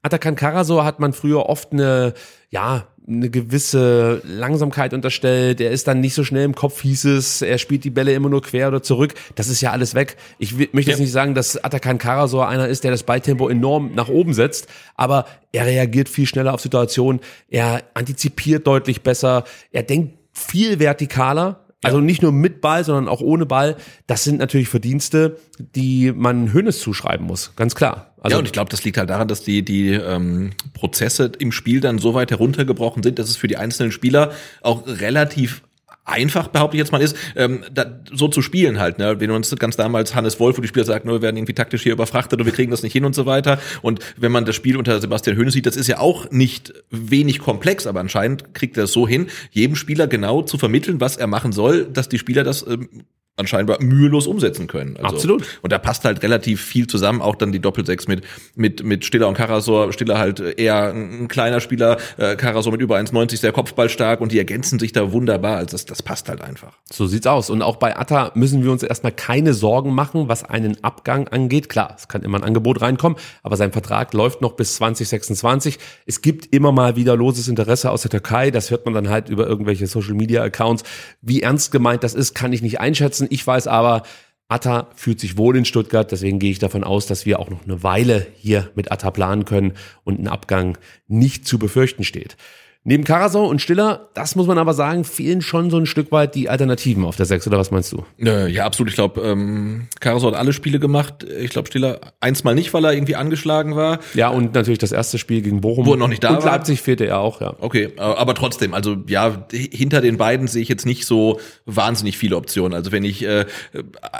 Atakan 0.03 0.35
Karasor 0.35 0.85
hat 0.85 0.99
man 0.99 1.11
früher 1.13 1.47
oft 1.47 1.71
eine, 1.71 2.13
ja, 2.51 2.87
eine 3.07 3.29
gewisse 3.31 4.21
Langsamkeit 4.25 4.93
unterstellt. 4.93 5.59
Er 5.59 5.71
ist 5.71 5.87
dann 5.87 6.01
nicht 6.01 6.13
so 6.13 6.23
schnell 6.23 6.43
im 6.45 6.53
Kopf, 6.53 6.81
hieß 6.81 7.05
es. 7.05 7.41
Er 7.41 7.57
spielt 7.57 7.83
die 7.83 7.89
Bälle 7.89 8.13
immer 8.13 8.29
nur 8.29 8.43
quer 8.43 8.67
oder 8.67 8.83
zurück. 8.83 9.15
Das 9.35 9.47
ist 9.47 9.59
ja 9.61 9.71
alles 9.71 9.95
weg. 9.95 10.17
Ich 10.37 10.53
möchte 10.53 10.91
jetzt 10.91 10.99
Ja. 10.99 11.03
nicht 11.03 11.11
sagen, 11.11 11.33
dass 11.33 11.61
Atakan 11.63 11.97
Karasor 11.97 12.47
einer 12.47 12.67
ist, 12.67 12.83
der 12.83 12.91
das 12.91 13.03
Balltempo 13.03 13.49
enorm 13.49 13.95
nach 13.95 14.07
oben 14.09 14.33
setzt, 14.35 14.67
aber 14.95 15.25
er 15.51 15.65
reagiert 15.65 16.09
viel 16.09 16.27
schneller 16.27 16.53
auf 16.53 16.61
Situationen. 16.61 17.21
Er 17.49 17.81
antizipiert 17.95 18.67
deutlich 18.67 19.01
besser. 19.01 19.45
Er 19.71 19.83
denkt 19.83 20.19
viel 20.31 20.77
vertikaler. 20.77 21.62
Also 21.83 21.99
nicht 21.99 22.21
nur 22.21 22.31
mit 22.31 22.61
Ball, 22.61 22.83
sondern 22.83 23.07
auch 23.07 23.21
ohne 23.21 23.45
Ball. 23.45 23.75
Das 24.07 24.23
sind 24.23 24.39
natürlich 24.39 24.69
Verdienste, 24.69 25.37
die 25.59 26.11
man 26.11 26.53
Hönes 26.53 26.79
zuschreiben 26.79 27.25
muss. 27.25 27.53
Ganz 27.55 27.75
klar. 27.75 28.13
Also 28.21 28.35
ja, 28.35 28.39
und 28.39 28.45
ich 28.45 28.53
glaube, 28.53 28.69
das 28.69 28.83
liegt 28.83 28.97
halt 28.97 29.09
daran, 29.09 29.27
dass 29.27 29.43
die, 29.43 29.63
die 29.65 29.91
ähm, 29.91 30.51
Prozesse 30.73 31.31
im 31.39 31.51
Spiel 31.51 31.81
dann 31.81 31.97
so 31.97 32.13
weit 32.13 32.31
heruntergebrochen 32.31 33.03
sind, 33.03 33.19
dass 33.19 33.29
es 33.29 33.35
für 33.35 33.47
die 33.47 33.57
einzelnen 33.57 33.91
Spieler 33.91 34.31
auch 34.61 34.87
relativ 34.87 35.61
einfach, 36.05 36.49
behaupte 36.49 36.75
ich 36.75 36.79
jetzt 36.79 36.91
mal, 36.91 37.01
ist, 37.01 37.15
ähm, 37.35 37.63
da, 37.73 37.99
so 38.11 38.27
zu 38.27 38.41
spielen 38.41 38.79
halt. 38.79 38.99
Ne? 38.99 39.19
Wenn 39.19 39.31
uns 39.31 39.55
ganz 39.57 39.77
damals 39.77 40.15
Hannes 40.15 40.39
Wolf, 40.39 40.57
wo 40.57 40.61
die 40.61 40.67
Spieler 40.67 40.85
sagten, 40.85 41.09
wir 41.09 41.21
werden 41.21 41.37
irgendwie 41.37 41.53
taktisch 41.53 41.83
hier 41.83 41.93
überfrachtet 41.93 42.39
und 42.39 42.45
wir 42.45 42.53
kriegen 42.53 42.71
das 42.71 42.83
nicht 42.83 42.93
hin 42.93 43.05
und 43.05 43.15
so 43.15 43.25
weiter. 43.25 43.59
Und 43.81 43.99
wenn 44.17 44.31
man 44.31 44.45
das 44.45 44.55
Spiel 44.55 44.77
unter 44.77 44.99
Sebastian 44.99 45.37
Höhne 45.37 45.51
sieht, 45.51 45.65
das 45.65 45.77
ist 45.77 45.87
ja 45.87 45.99
auch 45.99 46.29
nicht 46.31 46.73
wenig 46.89 47.39
komplex, 47.39 47.87
aber 47.87 47.99
anscheinend 47.99 48.53
kriegt 48.53 48.77
er 48.77 48.85
es 48.85 48.91
so 48.91 49.07
hin, 49.07 49.27
jedem 49.51 49.75
Spieler 49.75 50.07
genau 50.07 50.41
zu 50.41 50.57
vermitteln, 50.57 50.99
was 50.99 51.17
er 51.17 51.27
machen 51.27 51.51
soll, 51.51 51.85
dass 51.85 52.09
die 52.09 52.19
Spieler 52.19 52.43
das 52.43 52.65
ähm, 52.67 52.89
anscheinend 53.35 53.81
mühelos 53.81 54.27
umsetzen 54.27 54.67
können. 54.67 54.95
Also, 54.97 55.15
Absolut. 55.15 55.59
Und 55.63 55.71
da 55.71 55.79
passt 55.79 56.05
halt 56.05 56.21
relativ 56.21 56.61
viel 56.61 56.85
zusammen, 56.85 57.21
auch 57.21 57.35
dann 57.35 57.51
die 57.51 57.59
Doppelsechs 57.59 58.07
mit, 58.07 58.23
mit, 58.55 58.83
mit 58.83 59.05
Stiller 59.05 59.27
und 59.27 59.35
Karasor. 59.35 59.91
Stiller 59.91 60.19
halt 60.19 60.39
eher 60.39 60.93
ein 60.93 61.27
kleiner 61.27 61.59
Spieler, 61.59 61.97
äh, 62.17 62.35
Karasor 62.35 62.71
mit 62.71 62.81
über 62.81 62.97
1,90 62.97 63.37
sehr 63.37 63.51
kopfballstark 63.51 64.21
und 64.21 64.31
die 64.31 64.37
ergänzen 64.37 64.77
sich 64.77 64.91
da 64.91 65.11
wunderbar. 65.11 65.57
Also 65.57 65.71
das, 65.71 65.85
das 65.85 66.03
passt 66.03 66.29
halt 66.29 66.41
einfach. 66.41 66.73
So 66.91 67.07
sieht's 67.07 67.25
aus. 67.25 67.49
Und 67.49 67.63
auch 67.63 67.77
bei 67.77 67.97
Atta 67.97 68.31
müssen 68.35 68.63
wir 68.63 68.71
uns 68.71 68.83
erstmal 68.83 69.11
keine 69.11 69.55
Sorgen 69.55 69.95
machen, 69.95 70.27
was 70.27 70.43
einen 70.43 70.83
Abgang 70.83 71.27
angeht. 71.27 71.69
Klar, 71.69 71.95
es 71.97 72.07
kann 72.07 72.21
immer 72.21 72.37
ein 72.37 72.43
Angebot 72.43 72.81
reinkommen, 72.81 73.17
aber 73.41 73.57
sein 73.57 73.71
Vertrag 73.71 74.13
läuft 74.13 74.41
noch 74.41 74.53
bis 74.53 74.75
2026. 74.75 75.79
Es 76.05 76.21
gibt 76.21 76.53
immer 76.53 76.71
mal 76.71 76.95
wieder 76.95 77.15
loses 77.15 77.47
Interesse 77.47 77.89
aus 77.89 78.03
der 78.03 78.11
Türkei. 78.11 78.51
Das 78.51 78.69
hört 78.69 78.85
man 78.85 78.93
dann 78.93 79.09
halt 79.09 79.29
über 79.29 79.47
irgendwelche 79.47 79.87
Social 79.87 80.13
Media 80.13 80.43
Accounts. 80.43 80.83
Wie 81.21 81.41
ernst 81.41 81.71
gemeint 81.71 82.03
das 82.03 82.13
ist, 82.13 82.35
kann 82.35 82.53
ich 82.53 82.61
nicht 82.61 82.79
einschätzen. 82.79 83.22
Ich 83.29 83.45
weiß 83.45 83.67
aber, 83.67 84.03
Atta 84.47 84.89
fühlt 84.95 85.19
sich 85.19 85.37
wohl 85.37 85.57
in 85.57 85.65
Stuttgart, 85.65 86.11
deswegen 86.11 86.37
gehe 86.39 86.51
ich 86.51 86.59
davon 86.59 86.83
aus, 86.83 87.07
dass 87.07 87.25
wir 87.25 87.39
auch 87.39 87.49
noch 87.49 87.63
eine 87.63 87.81
Weile 87.81 88.27
hier 88.35 88.69
mit 88.75 88.91
Atta 88.91 89.09
planen 89.09 89.45
können 89.45 89.73
und 90.03 90.19
ein 90.19 90.27
Abgang 90.27 90.77
nicht 91.07 91.47
zu 91.47 91.57
befürchten 91.57 92.03
steht. 92.03 92.37
Neben 92.85 93.05
Karasor 93.05 93.47
und 93.47 93.61
Stiller, 93.61 94.09
das 94.13 94.35
muss 94.35 94.45
man 94.45 94.57
aber 94.57 94.73
sagen, 94.73 95.05
fehlen 95.05 95.41
schon 95.41 95.69
so 95.69 95.77
ein 95.77 95.85
Stück 95.85 96.11
weit 96.11 96.35
die 96.35 96.49
Alternativen 96.49 97.05
auf 97.05 97.15
der 97.15 97.25
Sechs, 97.25 97.47
oder 97.47 97.57
was 97.57 97.71
meinst 97.71 97.93
du? 97.93 98.03
Ja, 98.17 98.65
absolut. 98.65 98.89
Ich 98.89 98.95
glaube, 98.95 99.21
ähm, 99.21 99.87
Karasor 100.01 100.33
hat 100.33 100.37
alle 100.37 100.51
Spiele 100.51 100.79
gemacht. 100.79 101.25
Ich 101.39 101.51
glaube, 101.51 101.69
Stiller 101.69 102.01
eins 102.19 102.43
mal 102.43 102.55
nicht, 102.55 102.73
weil 102.73 102.83
er 102.83 102.93
irgendwie 102.93 103.15
angeschlagen 103.15 103.77
war. 103.77 103.99
Ja, 104.15 104.27
und 104.27 104.53
natürlich 104.53 104.79
das 104.79 104.91
erste 104.91 105.17
Spiel 105.17 105.41
gegen 105.41 105.61
Bochum. 105.61 105.85
Wo 105.85 105.93
er 105.93 105.97
noch 105.97 106.09
nicht 106.09 106.25
da 106.25 106.31
und 106.31 106.43
war. 106.43 106.51
Leipzig 106.51 106.81
fehlte 106.81 107.05
er 107.05 107.19
auch, 107.19 107.39
ja. 107.39 107.55
Okay, 107.61 107.93
aber 107.95 108.35
trotzdem, 108.35 108.73
also 108.73 108.97
ja, 109.07 109.47
hinter 109.49 110.01
den 110.01 110.17
beiden 110.17 110.47
sehe 110.47 110.61
ich 110.61 110.67
jetzt 110.67 110.85
nicht 110.85 111.05
so 111.05 111.39
wahnsinnig 111.65 112.17
viele 112.17 112.35
Optionen. 112.35 112.73
Also 112.73 112.91
wenn 112.91 113.05
ich 113.05 113.23
äh, 113.23 113.45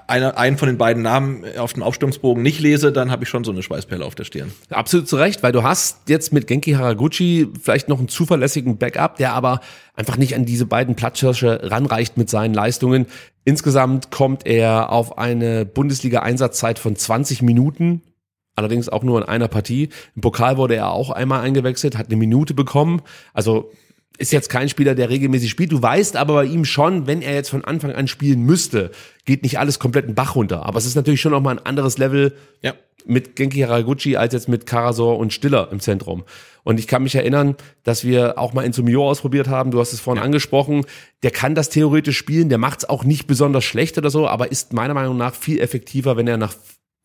einer, 0.08 0.38
einen 0.38 0.58
von 0.58 0.69
den 0.69 0.78
beiden 0.78 1.04
Namen 1.04 1.43
auf 1.58 1.73
dem 1.73 1.84
Aufstellungsbogen 1.84 2.41
nicht 2.41 2.62
lese, 2.62 2.93
dann 2.93 3.12
habe 3.12 3.23
ich 3.23 3.30
schon 3.30 3.43
so 3.43 3.52
eine 3.52 3.62
Schweißperle 3.62 4.06
auf 4.06 4.15
der 4.15 4.23
Stirn. 4.23 4.54
Absolut 4.69 5.10
zu 5.10 5.17
Recht, 5.17 5.43
weil 5.43 5.52
du 5.52 5.63
hast 5.63 6.08
jetzt 6.08 6.32
mit 6.32 6.47
Genki 6.47 6.71
Haraguchi 6.71 7.49
vielleicht 7.62 7.89
noch 7.89 7.99
einen 7.99 8.08
zuverlässigen 8.08 8.53
Backup, 8.62 9.18
der 9.18 9.34
aber 9.34 9.60
einfach 9.96 10.18
nicht 10.18 10.36
an 10.36 10.46
diese 10.46 10.66
beiden 10.66 10.96
Platzhirsche 10.96 11.60
ranreicht 11.63 12.18
mit 12.18 12.30
seinen 12.30 12.54
Leistungen. 12.54 13.08
Insgesamt 13.46 14.12
kommt 14.12 14.46
er 14.46 14.92
auf 14.92 15.18
eine 15.18 15.66
Bundesliga-Einsatzzeit 15.66 16.80
von 16.80 16.96
20 16.96 17.42
Minuten, 17.42 18.02
allerdings 18.56 18.89
auch 18.89 19.04
nur 19.04 19.22
in 19.22 19.28
einer 19.28 19.48
Partie. 19.48 19.89
Im 20.16 20.22
Pokal 20.22 20.58
wurde 20.58 20.76
er 20.76 20.92
auch 20.92 21.10
einmal 21.10 21.42
eingewechselt, 21.42 21.98
hat 21.98 22.08
eine 22.08 22.16
Minute 22.16 22.54
bekommen. 22.54 23.02
Also 23.34 23.72
ist 24.18 24.32
jetzt 24.32 24.50
kein 24.50 24.70
Spieler, 24.70 24.94
der 24.96 25.10
regelmäßig 25.10 25.50
spielt. 25.50 25.72
Du 25.72 25.82
weißt 25.82 26.16
aber 26.18 26.36
bei 26.36 26.46
ihm 26.46 26.66
schon, 26.66 27.08
wenn 27.08 27.22
er 27.22 27.34
jetzt 27.34 27.50
von 27.50 27.66
Anfang 27.66 27.92
an 27.92 28.08
spielen 28.08 28.44
müsste, 28.44 28.92
geht 29.26 29.42
nicht 29.42 29.58
alles 29.58 29.80
komplett 29.80 30.08
den 30.08 30.16
Bach 30.16 30.36
runter. 30.36 30.66
Aber 30.66 30.78
es 30.78 30.86
ist 30.86 30.96
natürlich 30.96 31.22
schon 31.22 31.32
noch 31.32 31.42
mal 31.42 31.58
ein 31.58 31.66
anderes 31.66 31.98
Level 31.98 32.34
Ja. 32.62 32.74
Mit 33.06 33.36
Genki 33.36 33.60
Haraguchi 33.60 34.18
als 34.18 34.34
jetzt 34.34 34.50
mit 34.50 34.66
Karasor 34.66 35.18
und 35.18 35.34
Stiller 35.34 35.70
im 35.72 35.80
Zentrum. 35.80 36.24
Und 36.63 36.80
ich 36.80 36.88
kann 36.88 37.04
mich 37.04 37.16
erinnern, 37.16 37.56
dass 37.84 38.06
wir 38.06 38.38
auch 38.38 38.54
mal 38.54 38.63
Insumio 38.63 39.10
ausprobiert 39.10 39.48
haben. 39.48 39.72
Du 39.72 39.80
hast 39.80 39.92
es 39.94 40.00
vorhin 40.00 40.24
angesprochen. 40.24 40.86
Der 41.22 41.32
kann 41.32 41.56
das 41.56 41.70
theoretisch 41.70 42.18
spielen. 42.18 42.50
Der 42.50 42.58
macht 42.58 42.80
es 42.80 42.89
auch 42.89 43.04
nicht 43.04 43.28
besonders 43.28 43.66
schlecht 43.66 43.98
oder 43.98 44.10
so, 44.10 44.28
aber 44.28 44.52
ist 44.52 44.74
meiner 44.74 44.94
Meinung 44.94 45.18
nach 45.18 45.36
viel 45.36 45.60
effektiver, 45.60 46.16
wenn 46.16 46.28
er 46.28 46.38
nach 46.38 46.56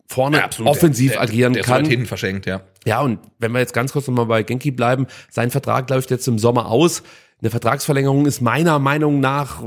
vorne 0.06 0.42
offensiv 0.64 1.12
der, 1.12 1.20
agieren 1.20 1.52
der 1.52 1.62
ist 1.62 1.66
kann. 1.66 1.82
weit 1.82 1.88
hinten 1.88 2.06
verschenkt, 2.06 2.46
ja. 2.46 2.62
Ja, 2.86 3.00
und 3.00 3.18
wenn 3.38 3.52
wir 3.52 3.58
jetzt 3.58 3.74
ganz 3.74 3.92
kurz 3.92 4.06
nochmal 4.06 4.26
bei 4.26 4.42
Genki 4.42 4.70
bleiben, 4.70 5.06
sein 5.30 5.50
Vertrag 5.50 5.90
läuft 5.90 6.10
jetzt 6.10 6.26
im 6.28 6.38
Sommer 6.38 6.66
aus. 6.66 7.02
Eine 7.40 7.50
Vertragsverlängerung 7.50 8.26
ist 8.26 8.40
meiner 8.40 8.78
Meinung 8.78 9.20
nach 9.20 9.62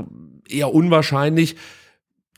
eher 0.48 0.74
unwahrscheinlich. 0.74 1.56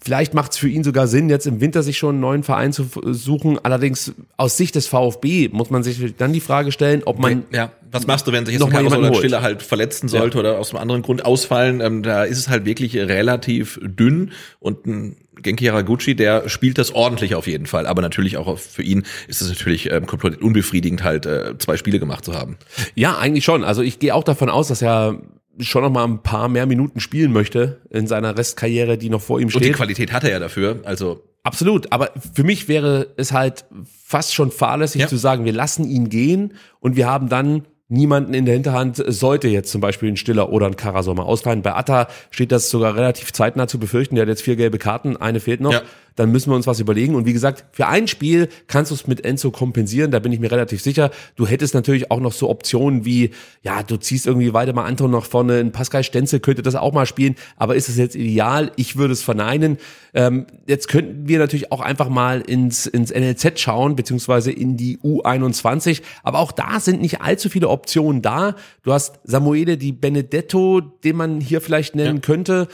Vielleicht 0.04 0.34
macht 0.34 0.52
es 0.52 0.58
für 0.58 0.68
ihn 0.68 0.84
sogar 0.84 1.06
Sinn, 1.06 1.30
jetzt 1.30 1.46
im 1.46 1.62
Winter 1.62 1.82
sich 1.82 1.96
schon 1.96 2.16
einen 2.16 2.20
neuen 2.20 2.42
Verein 2.42 2.74
zu 2.74 2.86
suchen. 3.06 3.58
Allerdings 3.62 4.12
aus 4.36 4.58
Sicht 4.58 4.74
des 4.74 4.86
VfB 4.86 5.48
muss 5.50 5.70
man 5.70 5.82
sich 5.82 6.14
dann 6.18 6.34
die 6.34 6.40
Frage 6.40 6.72
stellen, 6.72 7.02
ob 7.06 7.18
man 7.18 7.44
ja, 7.50 7.72
was 7.90 8.06
machst 8.06 8.26
du, 8.26 8.32
wenn 8.32 8.44
sich 8.44 8.52
jetzt 8.52 8.60
noch 8.60 8.66
ein 8.66 8.72
mal 8.74 8.80
Karasor 8.80 8.98
jemanden 8.98 9.16
oder? 9.16 9.18
Stiller 9.20 9.40
halt 9.40 9.62
verletzen 9.62 10.08
sollte 10.08 10.38
oder 10.38 10.58
aus 10.58 10.72
einem 10.72 10.82
anderen 10.82 11.00
Grund 11.00 11.24
ausfallen? 11.24 11.80
Ähm, 11.80 12.02
da 12.02 12.24
ist 12.24 12.36
es 12.36 12.50
halt 12.50 12.66
wirklich 12.66 12.94
relativ 12.96 13.80
dünn 13.82 14.32
und 14.60 14.84
ein 14.84 15.16
Genki 15.40 15.64
Haraguchi, 15.64 16.14
der 16.14 16.50
spielt 16.50 16.76
das 16.76 16.94
ordentlich 16.94 17.34
auf 17.34 17.46
jeden 17.46 17.64
Fall. 17.64 17.86
Aber 17.86 18.02
natürlich 18.02 18.36
auch 18.36 18.58
für 18.58 18.82
ihn 18.82 19.04
ist 19.26 19.40
es 19.40 19.48
natürlich 19.48 19.90
ähm, 19.90 20.04
komplett 20.04 20.42
unbefriedigend, 20.42 21.02
halt 21.02 21.24
äh, 21.24 21.56
zwei 21.56 21.78
Spiele 21.78 21.98
gemacht 21.98 22.26
zu 22.26 22.34
haben. 22.34 22.58
Ja, 22.94 23.16
eigentlich 23.16 23.44
schon. 23.44 23.64
Also 23.64 23.80
ich 23.80 24.00
gehe 24.00 24.14
auch 24.14 24.24
davon 24.24 24.50
aus, 24.50 24.68
dass 24.68 24.82
er 24.82 25.18
schon 25.60 25.82
noch 25.82 25.90
mal 25.90 26.04
ein 26.04 26.22
paar 26.22 26.48
mehr 26.48 26.66
Minuten 26.66 27.00
spielen 27.00 27.32
möchte 27.32 27.80
in 27.90 28.06
seiner 28.06 28.36
Restkarriere, 28.36 28.98
die 28.98 29.10
noch 29.10 29.20
vor 29.22 29.38
ihm 29.40 29.46
Und 29.46 29.54
die 29.54 29.58
steht. 29.64 29.76
Qualität 29.76 30.12
hat 30.12 30.24
er 30.24 30.30
ja 30.30 30.38
dafür. 30.38 30.80
Also 30.84 31.22
Absolut, 31.42 31.92
aber 31.92 32.10
für 32.34 32.42
mich 32.42 32.68
wäre 32.68 33.08
es 33.18 33.32
halt 33.32 33.66
fast 34.06 34.34
schon 34.34 34.50
fahrlässig 34.50 35.02
Ja. 35.02 35.08
zu 35.08 35.16
sagen, 35.16 35.44
wir 35.44 35.52
lassen 35.52 35.84
ihn 35.88 36.08
gehen 36.08 36.54
und 36.80 36.96
wir 36.96 37.06
haben 37.06 37.28
dann 37.28 37.64
niemanden 37.88 38.32
in 38.32 38.46
der 38.46 38.54
Hinterhand, 38.54 39.02
sollte 39.06 39.48
jetzt 39.48 39.70
zum 39.70 39.82
Beispiel 39.82 40.10
ein 40.10 40.16
Stiller 40.16 40.50
oder 40.50 40.66
ein 40.66 40.76
Karasor 40.76 41.14
mal 41.14 41.24
ausfallen. 41.24 41.60
Bei 41.60 41.74
Atta 41.74 42.08
steht 42.30 42.50
das 42.50 42.70
sogar 42.70 42.96
relativ 42.96 43.32
zeitnah 43.34 43.66
zu 43.68 43.78
befürchten. 43.78 44.14
Der 44.14 44.22
hat 44.22 44.30
jetzt 44.30 44.40
vier 44.40 44.56
gelbe 44.56 44.78
Karten, 44.78 45.18
eine 45.18 45.38
fehlt 45.38 45.60
noch. 45.60 45.72
Ja. 45.72 45.82
Dann 46.16 46.30
müssen 46.30 46.50
wir 46.50 46.56
uns 46.56 46.66
was 46.66 46.80
überlegen. 46.80 47.14
Und 47.14 47.26
wie 47.26 47.32
gesagt, 47.32 47.64
für 47.72 47.86
ein 47.86 48.08
Spiel 48.08 48.48
kannst 48.66 48.90
du 48.90 48.94
es 48.94 49.06
mit 49.06 49.24
Enzo 49.24 49.50
kompensieren, 49.50 50.10
da 50.10 50.18
bin 50.18 50.32
ich 50.32 50.40
mir 50.40 50.50
relativ 50.50 50.80
sicher. 50.80 51.10
Du 51.36 51.46
hättest 51.46 51.74
natürlich 51.74 52.10
auch 52.10 52.20
noch 52.20 52.32
so 52.32 52.48
Optionen 52.48 53.04
wie, 53.04 53.30
ja, 53.62 53.82
du 53.82 53.96
ziehst 53.96 54.26
irgendwie 54.26 54.52
weiter 54.52 54.72
mal 54.72 54.84
Anton 54.84 55.10
nach 55.10 55.24
vorne, 55.24 55.58
ein 55.58 55.72
Pascal 55.72 56.04
Stenzel 56.04 56.40
könnte 56.40 56.62
das 56.62 56.74
auch 56.74 56.92
mal 56.92 57.06
spielen, 57.06 57.36
aber 57.56 57.74
ist 57.74 57.88
es 57.88 57.96
jetzt 57.96 58.16
ideal? 58.16 58.70
Ich 58.76 58.96
würde 58.96 59.12
es 59.12 59.22
verneinen. 59.22 59.78
Ähm, 60.12 60.46
jetzt 60.66 60.88
könnten 60.88 61.28
wir 61.28 61.38
natürlich 61.38 61.72
auch 61.72 61.80
einfach 61.80 62.08
mal 62.08 62.40
ins, 62.40 62.86
ins 62.86 63.10
NLZ 63.10 63.58
schauen, 63.58 63.96
beziehungsweise 63.96 64.52
in 64.52 64.76
die 64.76 64.98
U21. 64.98 66.02
Aber 66.22 66.38
auch 66.38 66.52
da 66.52 66.78
sind 66.78 67.00
nicht 67.00 67.20
allzu 67.20 67.48
viele 67.48 67.68
Optionen 67.68 68.22
da. 68.22 68.54
Du 68.82 68.92
hast 68.92 69.18
Samuele 69.24 69.76
Di 69.76 69.92
Benedetto, 69.92 70.80
den 70.80 71.16
man 71.16 71.40
hier 71.40 71.60
vielleicht 71.60 71.96
nennen 71.96 72.20
könnte. 72.20 72.68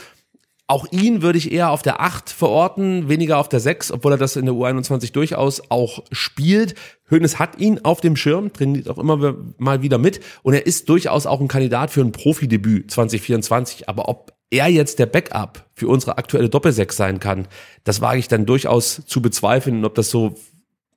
Auch 0.71 0.87
ihn 0.93 1.21
würde 1.21 1.37
ich 1.37 1.51
eher 1.51 1.71
auf 1.71 1.83
der 1.83 2.01
8 2.01 2.31
verorten, 2.31 3.09
weniger 3.09 3.39
auf 3.39 3.49
der 3.49 3.59
6, 3.59 3.91
obwohl 3.91 4.13
er 4.13 4.19
das 4.19 4.37
in 4.37 4.45
der 4.45 4.55
U21 4.55 5.13
durchaus 5.13 5.61
auch 5.69 6.05
spielt. 6.13 6.77
Hönes 7.09 7.41
hat 7.41 7.59
ihn 7.59 7.81
auf 7.83 8.01
dem 8.01 8.15
Schirm, 8.15 8.53
trainiert 8.53 8.89
auch 8.89 8.99
immer 8.99 9.35
mal 9.59 9.83
wieder 9.83 9.99
mit 9.99 10.21
und 10.45 10.55
er 10.55 10.67
ist 10.67 10.89
durchaus 10.89 11.27
auch 11.27 11.41
ein 11.41 11.49
Kandidat 11.49 11.91
für 11.91 12.03
ein 12.03 12.13
Profidebüt 12.13 12.89
2024. 12.89 13.89
Aber 13.89 14.09
ob 14.09 14.33
er 14.51 14.69
jetzt 14.69 15.01
der 15.01 15.07
Backup 15.07 15.67
für 15.75 15.89
unsere 15.89 16.19
aktuelle 16.19 16.49
Doppelsechs 16.49 16.97
sein 16.97 17.19
kann, 17.19 17.49
das 17.83 18.01
wage 18.01 18.21
ich 18.21 18.29
dann 18.29 18.47
durchaus 18.47 19.03
zu 19.07 19.21
bezweifeln. 19.21 19.79
Und 19.79 19.85
ob 19.87 19.97
das 19.97 20.09
so 20.09 20.37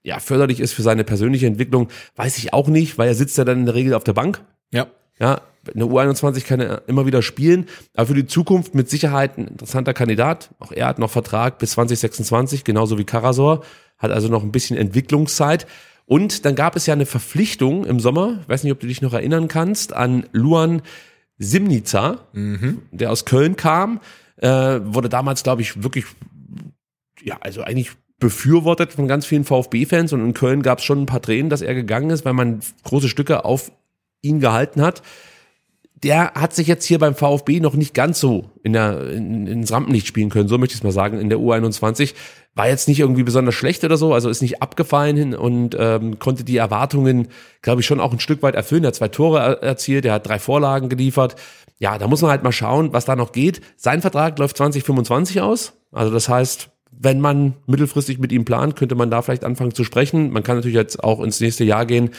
ja, 0.04 0.20
förderlich 0.20 0.60
ist 0.60 0.74
für 0.74 0.84
seine 0.84 1.04
persönliche 1.04 1.48
Entwicklung, 1.48 1.88
weiß 2.16 2.38
ich 2.38 2.54
auch 2.54 2.68
nicht, 2.68 3.00
weil 3.00 3.08
er 3.08 3.16
sitzt 3.16 3.40
ja 3.40 3.44
dann 3.44 3.62
in 3.62 3.66
der 3.66 3.74
Regel 3.74 3.96
auf 3.96 4.04
der 4.04 4.14
Bank. 4.14 4.46
Ja. 4.72 4.86
Ja, 5.20 5.42
eine 5.74 5.86
U21 5.86 6.46
kann 6.46 6.60
er 6.60 6.84
immer 6.88 7.06
wieder 7.06 7.22
spielen, 7.22 7.68
aber 7.94 8.08
für 8.08 8.14
die 8.14 8.26
Zukunft 8.26 8.76
mit 8.76 8.90
Sicherheit 8.90 9.38
ein 9.38 9.48
interessanter 9.48 9.94
Kandidat. 9.94 10.50
Auch 10.60 10.72
er 10.72 10.88
hat 10.88 11.00
noch 11.00 11.10
Vertrag 11.10 11.58
bis 11.58 11.72
2026, 11.72 12.64
genauso 12.64 12.98
wie 12.98 13.06
Karasor, 13.06 13.64
hat 13.98 14.12
also 14.12 14.28
noch 14.28 14.44
ein 14.44 14.52
bisschen 14.52 14.78
Entwicklungszeit. 14.78 15.68
Und 16.06 16.46
dann 16.46 16.56
gab 16.56 16.76
es 16.76 16.86
ja 16.86 16.94
eine 16.94 17.06
Verpflichtung 17.06 17.86
im 17.86 18.00
Sommer, 18.00 18.40
ich 18.42 18.50
weiß 18.50 18.64
nicht, 18.64 18.74
ob 18.74 18.80
du 18.80 18.88
dich 18.88 19.02
noch 19.02 19.14
erinnern 19.14 19.48
kannst, 19.48 19.94
an 19.94 20.26
Luan 20.34 20.82
Simnica, 21.38 22.28
der 22.92 23.12
aus 23.12 23.26
Köln 23.26 23.56
kam, 23.56 24.02
äh, 24.38 24.48
wurde 24.84 25.10
damals, 25.10 25.44
glaube 25.44 25.62
ich, 25.62 25.82
wirklich, 25.82 26.06
ja, 27.22 27.38
also 27.40 27.62
eigentlich 27.62 27.92
befürwortet 28.20 28.94
von 28.94 29.08
ganz 29.08 29.26
vielen 29.26 29.44
VfB-Fans 29.44 30.14
und 30.14 30.24
in 30.24 30.34
Köln 30.34 30.62
gab 30.62 30.80
es 30.80 30.86
schon 30.86 31.02
ein 31.02 31.06
paar 31.06 31.22
Tränen, 31.22 31.50
dass 31.50 31.62
er 31.62 31.74
gegangen 31.74 32.10
ist, 32.10 32.26
weil 32.26 32.34
man 32.34 32.60
große 32.84 33.10
Stücke 33.10 33.46
auf 33.46 33.72
ihn 34.22 34.40
gehalten 34.40 34.82
hat. 34.82 35.02
Der 36.04 36.34
hat 36.34 36.54
sich 36.54 36.68
jetzt 36.68 36.86
hier 36.86 37.00
beim 37.00 37.16
VfB 37.16 37.62
noch 37.62 37.76
nicht 37.76 37.94
ganz 37.94 38.20
so 38.20 38.52
in 38.62 38.74
der, 38.74 39.10
in, 39.10 39.48
ins 39.48 39.72
Rampenlicht 39.72 40.06
spielen 40.06 40.30
können, 40.30 40.50
so 40.50 40.58
möchte 40.58 40.74
ich 40.74 40.80
es 40.80 40.84
mal 40.84 40.92
sagen, 40.92 41.20
in 41.20 41.30
der 41.30 41.40
U21. 41.40 42.14
War 42.56 42.68
jetzt 42.68 42.88
nicht 42.88 43.00
irgendwie 43.00 43.24
besonders 43.24 43.56
schlecht 43.56 43.84
oder 43.84 43.98
so, 43.98 44.14
also 44.14 44.30
ist 44.30 44.42
nicht 44.42 44.62
abgefallen 44.62 45.34
und 45.34 45.76
ähm, 45.80 46.20
konnte 46.20 46.44
die 46.44 46.58
Erwartungen, 46.58 47.30
glaube 47.64 47.82
ich, 47.82 47.88
schon 47.88 48.00
auch 48.00 48.14
ein 48.14 48.20
Stück 48.20 48.44
weit 48.44 48.54
erfüllen. 48.54 48.84
Er 48.84 48.90
hat 48.90 48.96
zwei 48.96 49.08
Tore 49.08 49.40
er 49.40 49.64
erzielt, 49.64 50.06
er 50.06 50.14
hat 50.14 50.28
drei 50.28 50.38
Vorlagen 50.38 50.90
geliefert. 50.90 51.36
Ja, 51.80 51.98
da 51.98 52.08
muss 52.08 52.22
man 52.22 52.30
halt 52.30 52.44
mal 52.44 52.52
schauen, 52.52 52.94
was 52.94 53.06
da 53.06 53.16
noch 53.16 53.32
geht. 53.32 53.62
Sein 53.76 54.02
Vertrag 54.02 54.38
läuft 54.38 54.58
2025 54.58 55.42
aus. 55.42 55.74
Also 55.92 56.14
das 56.14 56.30
heißt, 56.30 56.70
wenn 56.92 57.20
man 57.20 57.56
mittelfristig 57.66 58.20
mit 58.20 58.32
ihm 58.32 58.46
plant, 58.46 58.76
könnte 58.76 58.96
man 58.96 59.10
da 59.10 59.22
vielleicht 59.22 59.44
anfangen 59.44 59.74
zu 59.74 59.84
sprechen. 59.84 60.32
Man 60.32 60.44
kann 60.44 60.58
natürlich 60.58 60.76
jetzt 60.76 61.04
auch 61.04 61.22
ins 61.22 61.40
nächste 61.40 61.64
Jahr 61.64 61.86
gehen. 61.86 62.12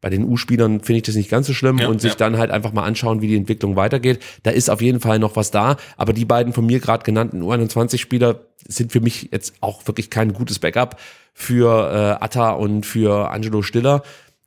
Bei 0.00 0.10
den 0.10 0.24
U-Spielern 0.24 0.80
finde 0.80 0.98
ich 0.98 1.02
das 1.02 1.16
nicht 1.16 1.30
ganz 1.30 1.46
so 1.48 1.54
schlimm 1.54 1.78
Ja, 1.78 1.88
und 1.88 2.00
sich 2.00 2.12
ja. 2.12 2.16
dann 2.16 2.38
halt 2.38 2.50
einfach 2.50 2.72
mal 2.72 2.84
anschauen, 2.84 3.20
wie 3.20 3.28
die 3.28 3.36
Entwicklung 3.36 3.74
weitergeht. 3.74 4.20
Da 4.44 4.50
ist 4.50 4.70
auf 4.70 4.80
jeden 4.80 5.00
Fall 5.00 5.18
noch 5.18 5.34
was 5.34 5.50
da, 5.50 5.76
aber 5.96 6.12
die 6.12 6.24
beiden 6.24 6.52
von 6.52 6.66
mir 6.66 6.78
gerade 6.78 7.04
genannten 7.04 7.42
U21-Spieler 7.42 8.40
sind 8.66 8.92
für 8.92 9.00
mich 9.00 9.30
jetzt 9.32 9.54
auch 9.60 9.86
wirklich 9.86 10.10
kein 10.10 10.32
gutes 10.32 10.58
Backup 10.58 11.00
für 11.34 11.90
äh, 12.20 12.24
Atta 12.24 12.50
und 12.50 12.86
für 12.86 13.30
Angelo 13.30 13.62
Stiller. 13.62 14.02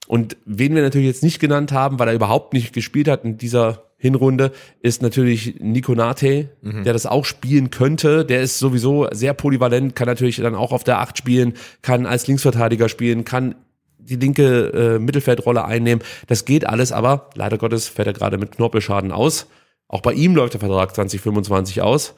Und 0.08 0.38
wen 0.46 0.76
wir 0.76 0.82
natürlich 0.82 1.08
jetzt 1.08 1.24
nicht 1.24 1.40
genannt 1.40 1.72
haben, 1.72 2.00
weil 2.00 2.08
er 2.08 2.14
überhaupt 2.14 2.54
nicht 2.54 2.74
gespielt 2.74 3.08
hat 3.08 3.24
in 3.24 3.38
dieser 3.38 3.84
Hinrunde, 3.98 4.52
ist 4.82 5.02
natürlich 5.04 5.60
Nico 5.60 5.94
Nate, 5.94 6.50
der 6.64 6.92
das 6.92 7.06
auch 7.06 7.24
spielen 7.24 7.70
könnte. 7.70 8.26
Der 8.26 8.42
ist 8.42 8.58
sowieso 8.58 9.08
sehr 9.12 9.36
polyvalent, 9.36 9.96
kann 9.96 10.08
natürlich 10.08 10.38
dann 10.38 10.56
auch 10.56 10.72
auf 10.72 10.84
der 10.84 11.00
Acht 11.00 11.20
spielen, 11.20 11.54
kann 11.84 12.08
als 12.08 12.26
Linksverteidiger 12.26 12.90
spielen, 12.90 13.26
kann 13.26 13.56
die 14.02 14.16
linke 14.16 14.72
äh, 14.74 15.00
Mittelfeldrolle 15.00 15.66
einnehmen. 15.66 16.04
Das 16.28 16.46
geht 16.46 16.68
alles, 16.68 16.92
aber 16.92 17.30
leider 17.36 17.58
Gottes 17.58 17.88
fällt 17.88 18.08
er 18.08 18.14
gerade 18.14 18.38
mit 18.38 18.54
Knorpelschaden 18.54 19.12
aus. 19.12 19.48
Auch 19.88 20.02
bei 20.02 20.14
ihm 20.14 20.36
läuft 20.36 20.54
der 20.54 20.60
Vertrag 20.60 20.96
2025 20.96 21.82
aus. 21.82 22.16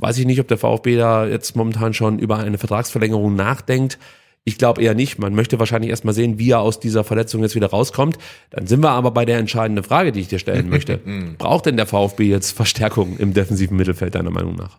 Weiß 0.00 0.18
ich 0.18 0.26
nicht, 0.26 0.40
ob 0.40 0.48
der 0.48 0.58
VfB 0.58 0.96
da 0.96 1.26
jetzt 1.26 1.56
momentan 1.56 1.92
schon 1.92 2.18
über 2.18 2.38
eine 2.38 2.58
Vertragsverlängerung 2.58 3.34
nachdenkt. 3.34 3.98
Ich 4.44 4.56
glaube 4.56 4.82
eher 4.82 4.94
nicht. 4.94 5.18
Man 5.18 5.34
möchte 5.34 5.58
wahrscheinlich 5.58 5.90
erstmal 5.90 6.14
sehen, 6.14 6.38
wie 6.38 6.52
er 6.52 6.60
aus 6.60 6.80
dieser 6.80 7.04
Verletzung 7.04 7.42
jetzt 7.42 7.54
wieder 7.54 7.66
rauskommt. 7.68 8.16
Dann 8.50 8.66
sind 8.66 8.82
wir 8.82 8.90
aber 8.90 9.10
bei 9.10 9.24
der 9.24 9.38
entscheidenden 9.38 9.84
Frage, 9.84 10.12
die 10.12 10.20
ich 10.20 10.28
dir 10.28 10.38
stellen 10.38 10.68
möchte. 10.70 11.00
Braucht 11.36 11.66
denn 11.66 11.76
der 11.76 11.86
VfB 11.86 12.24
jetzt 12.24 12.52
Verstärkung 12.52 13.18
im 13.18 13.34
defensiven 13.34 13.76
Mittelfeld 13.76 14.14
deiner 14.14 14.30
Meinung 14.30 14.56
nach? 14.56 14.78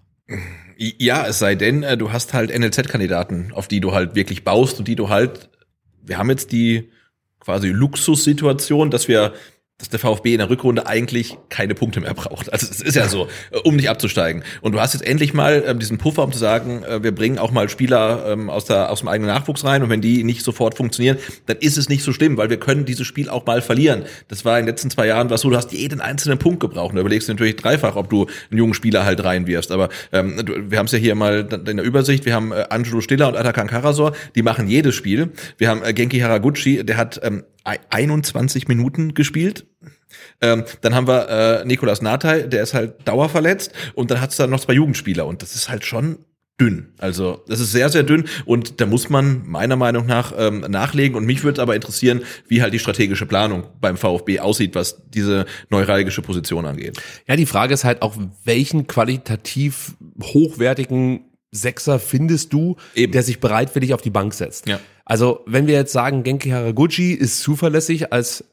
Ja, 0.77 1.27
es 1.27 1.39
sei 1.39 1.55
denn, 1.55 1.83
äh, 1.83 1.97
du 1.97 2.11
hast 2.11 2.33
halt 2.33 2.57
NLZ-Kandidaten, 2.57 3.51
auf 3.53 3.67
die 3.67 3.81
du 3.81 3.93
halt 3.93 4.15
wirklich 4.15 4.43
baust 4.43 4.79
und 4.79 4.87
die 4.87 4.95
du 4.95 5.09
halt, 5.09 5.49
wir 6.09 6.17
haben 6.17 6.29
jetzt 6.29 6.51
die 6.51 6.91
quasi 7.39 7.69
Luxussituation, 7.69 8.91
dass 8.91 9.07
wir, 9.07 9.33
dass 9.79 9.89
der 9.89 9.99
VfB 9.99 10.33
in 10.33 10.39
der 10.39 10.49
Rückrunde 10.49 10.85
eigentlich 10.85 11.37
keine 11.47 11.73
Punkte 11.73 12.01
mehr 12.01 12.13
braucht. 12.13 12.51
Also 12.53 12.67
es 12.69 12.81
ist 12.81 12.95
ja 12.95 13.07
so, 13.07 13.27
äh, 13.51 13.57
um 13.63 13.75
nicht 13.75 13.89
abzusteigen. 13.89 14.43
Und 14.61 14.73
du 14.73 14.79
hast 14.79 14.93
jetzt 14.93 15.05
endlich 15.05 15.33
mal 15.33 15.63
ähm, 15.65 15.79
diesen 15.79 15.97
Puffer, 15.97 16.23
um 16.23 16.31
zu 16.31 16.37
sagen, 16.37 16.83
äh, 16.83 17.01
wir 17.01 17.15
bringen 17.15 17.39
auch 17.39 17.51
mal 17.51 17.69
Spieler 17.69 18.25
ähm, 18.27 18.49
aus, 18.49 18.65
der, 18.65 18.91
aus 18.91 18.99
dem 18.99 19.07
eigenen 19.07 19.33
Nachwuchs 19.33 19.63
rein 19.63 19.81
und 19.81 19.89
wenn 19.89 20.01
die 20.01 20.23
nicht 20.23 20.43
sofort 20.43 20.75
funktionieren, 20.75 21.17
dann 21.45 21.57
ist 21.57 21.77
es 21.77 21.87
nicht 21.87 22.03
so 22.03 22.11
schlimm, 22.11 22.37
weil 22.37 22.49
wir 22.49 22.59
können 22.59 22.85
dieses 22.85 23.07
Spiel 23.07 23.29
auch 23.29 23.45
mal 23.45 23.61
verlieren. 23.61 24.03
Das 24.27 24.43
war 24.43 24.59
in 24.59 24.65
den 24.65 24.73
letzten 24.73 24.89
zwei 24.89 25.07
Jahren 25.07 25.29
was 25.29 25.41
so, 25.41 25.49
du 25.49 25.55
hast 25.55 25.71
jeden 25.71 26.01
einzelnen 26.01 26.37
Punkt 26.39 26.59
gebraucht. 26.59 26.89
Und 26.89 26.95
da 26.97 27.01
überlegst 27.01 27.29
du 27.29 27.33
natürlich 27.33 27.55
dreifach, 27.55 27.95
ob 27.95 28.09
du 28.09 28.27
einen 28.51 28.57
jungen 28.57 28.73
Spieler 28.73 29.05
halt 29.05 29.23
reinwirfst. 29.23 29.71
Aber 29.71 29.87
ähm, 30.11 30.45
du, 30.45 30.69
wir 30.69 30.77
haben 30.77 30.87
es 30.87 30.91
ja 30.91 30.97
hier 30.97 31.15
mal 31.15 31.47
in 31.49 31.77
der 31.77 31.85
Übersicht, 31.85 32.25
wir 32.25 32.33
haben 32.33 32.51
äh, 32.51 32.65
Angelo 32.69 32.99
Stiller 32.99 33.29
und 33.29 33.37
Atakan 33.37 33.67
Karasor, 33.67 34.11
die 34.35 34.43
machen 34.43 34.67
jedes 34.67 34.95
Spiel. 34.95 35.31
Wir 35.57 35.69
haben 35.69 35.83
äh, 35.83 35.93
Genki 35.93 36.19
Haraguchi, 36.19 36.83
der 36.83 36.97
hat 36.97 37.21
ähm, 37.23 37.43
21 37.63 38.67
Minuten 38.67 39.13
gespielt. 39.13 39.65
Ähm, 40.41 40.63
dann 40.81 40.95
haben 40.95 41.07
wir 41.07 41.29
äh, 41.29 41.65
Nikolas 41.65 42.01
Natai, 42.01 42.43
der 42.43 42.63
ist 42.63 42.73
halt 42.73 43.07
dauerverletzt. 43.07 43.73
Und 43.93 44.11
dann 44.11 44.21
hat 44.21 44.31
es 44.31 44.37
da 44.37 44.47
noch 44.47 44.59
zwei 44.59 44.73
Jugendspieler. 44.73 45.25
Und 45.25 45.41
das 45.41 45.55
ist 45.55 45.69
halt 45.69 45.85
schon 45.85 46.19
dünn. 46.59 46.93
Also 46.97 47.43
das 47.47 47.59
ist 47.59 47.71
sehr, 47.71 47.89
sehr 47.89 48.03
dünn. 48.03 48.27
Und 48.45 48.81
da 48.81 48.85
muss 48.85 49.09
man 49.09 49.47
meiner 49.47 49.75
Meinung 49.75 50.05
nach 50.05 50.33
ähm, 50.37 50.61
nachlegen. 50.61 51.15
Und 51.15 51.25
mich 51.25 51.43
würde 51.43 51.61
aber 51.61 51.75
interessieren, 51.75 52.21
wie 52.47 52.61
halt 52.61 52.73
die 52.73 52.79
strategische 52.79 53.25
Planung 53.25 53.65
beim 53.79 53.97
VfB 53.97 54.39
aussieht, 54.39 54.75
was 54.75 55.01
diese 55.09 55.45
neuralgische 55.69 56.21
Position 56.21 56.65
angeht. 56.65 57.01
Ja, 57.27 57.35
die 57.35 57.45
Frage 57.45 57.73
ist 57.73 57.83
halt 57.83 58.01
auch, 58.01 58.15
welchen 58.43 58.87
qualitativ 58.87 59.95
hochwertigen 60.21 61.25
Sechser 61.51 61.97
findest 61.99 62.53
du, 62.53 62.75
Eben. 62.93 63.11
der 63.11 63.23
sich 63.23 63.39
bereitwillig 63.39 63.93
auf 63.93 64.01
die 64.01 64.11
Bank 64.11 64.33
setzt? 64.33 64.67
Ja. 64.67 64.79
Also, 65.09 65.41
wenn 65.47 65.65
wir 65.65 65.73
jetzt 65.73 65.91
sagen, 65.91 66.21
Genki 66.21 66.51
Haraguchi 66.51 67.13
ist 67.13 67.39
zuverlässig 67.39 68.13
als 68.13 68.43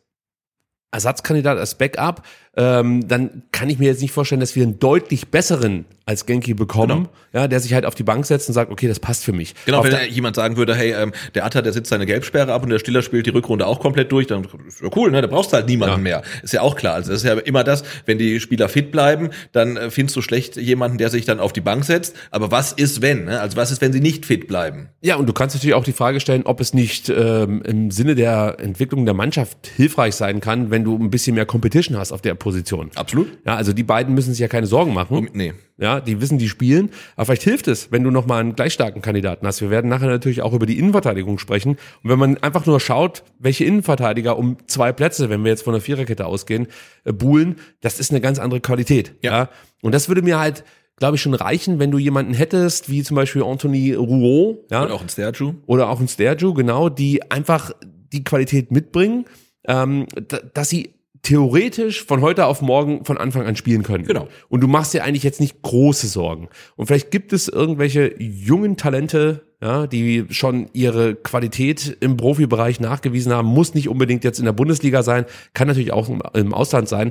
Ersatzkandidat, 0.90 1.58
als 1.58 1.76
Backup, 1.76 2.22
ähm, 2.56 3.06
dann 3.06 3.42
kann 3.52 3.68
ich 3.70 3.78
mir 3.78 3.86
jetzt 3.86 4.02
nicht 4.02 4.12
vorstellen, 4.12 4.40
dass 4.40 4.56
wir 4.56 4.62
einen 4.62 4.78
deutlich 4.78 5.28
besseren 5.28 5.84
als 6.06 6.24
Genki 6.24 6.54
bekommen, 6.54 7.08
ja, 7.32 7.48
der 7.48 7.58
sich 7.58 7.74
halt 7.74 7.84
auf 7.84 7.96
die 7.96 8.04
Bank 8.04 8.24
setzt 8.26 8.48
und 8.48 8.54
sagt, 8.54 8.70
okay, 8.70 8.86
das 8.86 9.00
passt 9.00 9.24
für 9.24 9.32
mich. 9.32 9.56
Genau, 9.66 9.80
auf 9.80 9.86
wenn 9.90 10.08
jemand 10.08 10.36
sagen 10.36 10.56
würde, 10.56 10.76
hey, 10.76 10.92
ähm, 10.92 11.10
der 11.34 11.44
Atta, 11.44 11.62
der 11.62 11.72
sitzt 11.72 11.90
seine 11.90 12.06
Gelbsperre 12.06 12.52
ab 12.52 12.62
und 12.62 12.70
der 12.70 12.78
Stiller 12.78 13.02
spielt 13.02 13.26
die 13.26 13.30
Rückrunde 13.30 13.66
auch 13.66 13.80
komplett 13.80 14.12
durch, 14.12 14.28
dann 14.28 14.46
ist 14.68 14.80
ja 14.80 14.88
cool, 14.94 15.10
ne? 15.10 15.20
Da 15.20 15.26
brauchst 15.26 15.50
du 15.52 15.56
halt 15.56 15.66
niemanden 15.66 15.96
Ja. 15.96 16.02
mehr. 16.02 16.22
Ist 16.44 16.52
ja 16.52 16.60
auch 16.60 16.76
klar. 16.76 16.94
Also 16.94 17.10
das 17.10 17.24
ist 17.24 17.28
ja 17.28 17.34
immer 17.34 17.64
das, 17.64 17.82
wenn 18.06 18.18
die 18.18 18.38
Spieler 18.38 18.68
fit 18.68 18.92
bleiben, 18.92 19.30
dann 19.50 19.76
äh, 19.76 19.90
findest 19.90 20.14
du 20.14 20.22
schlecht 20.22 20.56
jemanden, 20.56 20.96
der 20.96 21.10
sich 21.10 21.24
dann 21.24 21.40
auf 21.40 21.52
die 21.52 21.60
Bank 21.60 21.84
setzt. 21.84 22.14
Aber 22.30 22.52
was 22.52 22.72
ist, 22.72 23.02
wenn? 23.02 23.24
Ne? 23.24 23.40
Also 23.40 23.56
was 23.56 23.72
ist, 23.72 23.80
wenn 23.80 23.92
sie 23.92 24.00
nicht 24.00 24.26
fit 24.26 24.46
bleiben? 24.46 24.90
Ja, 25.00 25.16
und 25.16 25.28
du 25.28 25.32
kannst 25.32 25.56
natürlich 25.56 25.74
auch 25.74 25.84
die 25.84 25.92
Frage 25.92 26.20
stellen, 26.20 26.42
ob 26.44 26.60
es 26.60 26.72
nicht 26.72 27.08
ähm, 27.08 27.62
im 27.62 27.90
Sinne 27.90 28.14
der 28.14 28.58
Entwicklung 28.60 29.06
der 29.06 29.14
Mannschaft 29.14 29.66
hilfreich 29.74 30.14
sein 30.14 30.38
kann, 30.40 30.70
wenn 30.70 30.84
du 30.84 30.96
ein 30.96 31.10
bisschen 31.10 31.34
mehr 31.34 31.46
Competition 31.46 31.98
hast 31.98 32.12
auf 32.12 32.22
der 32.22 32.36
Position. 32.46 32.90
Absolut. 32.94 33.26
Ja, 33.44 33.56
also 33.56 33.72
die 33.72 33.82
beiden 33.82 34.14
müssen 34.14 34.30
sich 34.30 34.38
ja 34.38 34.46
keine 34.46 34.68
Sorgen 34.68 34.94
machen. 34.94 35.16
Um, 35.18 35.28
nee. 35.32 35.52
Ja, 35.78 35.98
die 36.00 36.20
wissen, 36.20 36.38
die 36.38 36.48
spielen. 36.48 36.90
Aber 37.16 37.26
vielleicht 37.26 37.42
hilft 37.42 37.66
es, 37.66 37.90
wenn 37.90 38.04
du 38.04 38.12
nochmal 38.12 38.40
einen 38.40 38.54
gleich 38.54 38.72
starken 38.72 39.02
Kandidaten 39.02 39.44
hast. 39.44 39.60
Wir 39.60 39.68
werden 39.70 39.90
nachher 39.90 40.06
natürlich 40.06 40.42
auch 40.42 40.52
über 40.52 40.64
die 40.64 40.78
Innenverteidigung 40.78 41.40
sprechen. 41.40 41.72
Und 42.04 42.10
wenn 42.10 42.20
man 42.20 42.36
einfach 42.38 42.64
nur 42.66 42.78
schaut, 42.78 43.24
welche 43.40 43.64
Innenverteidiger 43.64 44.38
um 44.38 44.58
zwei 44.68 44.92
Plätze, 44.92 45.28
wenn 45.28 45.42
wir 45.42 45.50
jetzt 45.50 45.64
von 45.64 45.72
der 45.72 45.82
Viererkette 45.82 46.24
ausgehen, 46.24 46.68
äh, 47.04 47.12
buhlen, 47.12 47.56
das 47.80 47.98
ist 47.98 48.12
eine 48.12 48.20
ganz 48.20 48.38
andere 48.38 48.60
Qualität. 48.60 49.14
Ja. 49.22 49.48
Und 49.82 49.92
das 49.92 50.06
würde 50.08 50.22
mir 50.22 50.38
halt, 50.38 50.62
glaube 50.98 51.16
ich, 51.16 51.22
schon 51.22 51.34
reichen, 51.34 51.80
wenn 51.80 51.90
du 51.90 51.98
jemanden 51.98 52.32
hättest, 52.32 52.88
wie 52.88 53.02
zum 53.02 53.16
Beispiel 53.16 53.42
Anthony 53.42 53.92
Rouault, 53.92 54.58
ja, 54.70 54.84
Und 54.84 54.92
auch 54.92 55.02
ein 55.02 55.08
Sterju. 55.08 55.54
oder 55.66 55.90
auch 55.90 55.98
ein 56.00 56.06
Sterju, 56.08 56.54
genau, 56.54 56.88
die 56.90 57.28
einfach 57.30 57.72
die 58.12 58.22
Qualität 58.22 58.70
mitbringen. 58.70 59.24
ähm, 59.68 60.06
da- 60.28 60.38
dass 60.54 60.68
sie 60.68 60.94
theoretisch 61.26 62.04
von 62.04 62.20
heute 62.20 62.46
auf 62.46 62.62
morgen 62.62 63.04
von 63.04 63.18
Anfang 63.18 63.46
an 63.46 63.56
spielen 63.56 63.82
können. 63.82 64.04
Genau. 64.04 64.28
Und 64.48 64.60
du 64.60 64.68
machst 64.68 64.94
dir 64.94 65.02
eigentlich 65.02 65.24
jetzt 65.24 65.40
nicht 65.40 65.60
große 65.60 66.06
Sorgen. 66.06 66.48
Und 66.76 66.86
vielleicht 66.86 67.10
gibt 67.10 67.32
es 67.32 67.48
irgendwelche 67.48 68.14
jungen 68.22 68.76
Talente, 68.76 69.44
ja, 69.60 69.88
die 69.88 70.26
schon 70.30 70.70
ihre 70.72 71.16
Qualität 71.16 71.96
im 71.98 72.16
Profibereich 72.16 72.78
nachgewiesen 72.78 73.32
haben, 73.32 73.48
muss 73.48 73.74
nicht 73.74 73.88
unbedingt 73.88 74.22
jetzt 74.22 74.38
in 74.38 74.44
der 74.44 74.52
Bundesliga 74.52 75.02
sein, 75.02 75.24
kann 75.52 75.66
natürlich 75.66 75.92
auch 75.92 76.08
im, 76.32 76.54
Ausland 76.54 76.88
sein. 76.88 77.10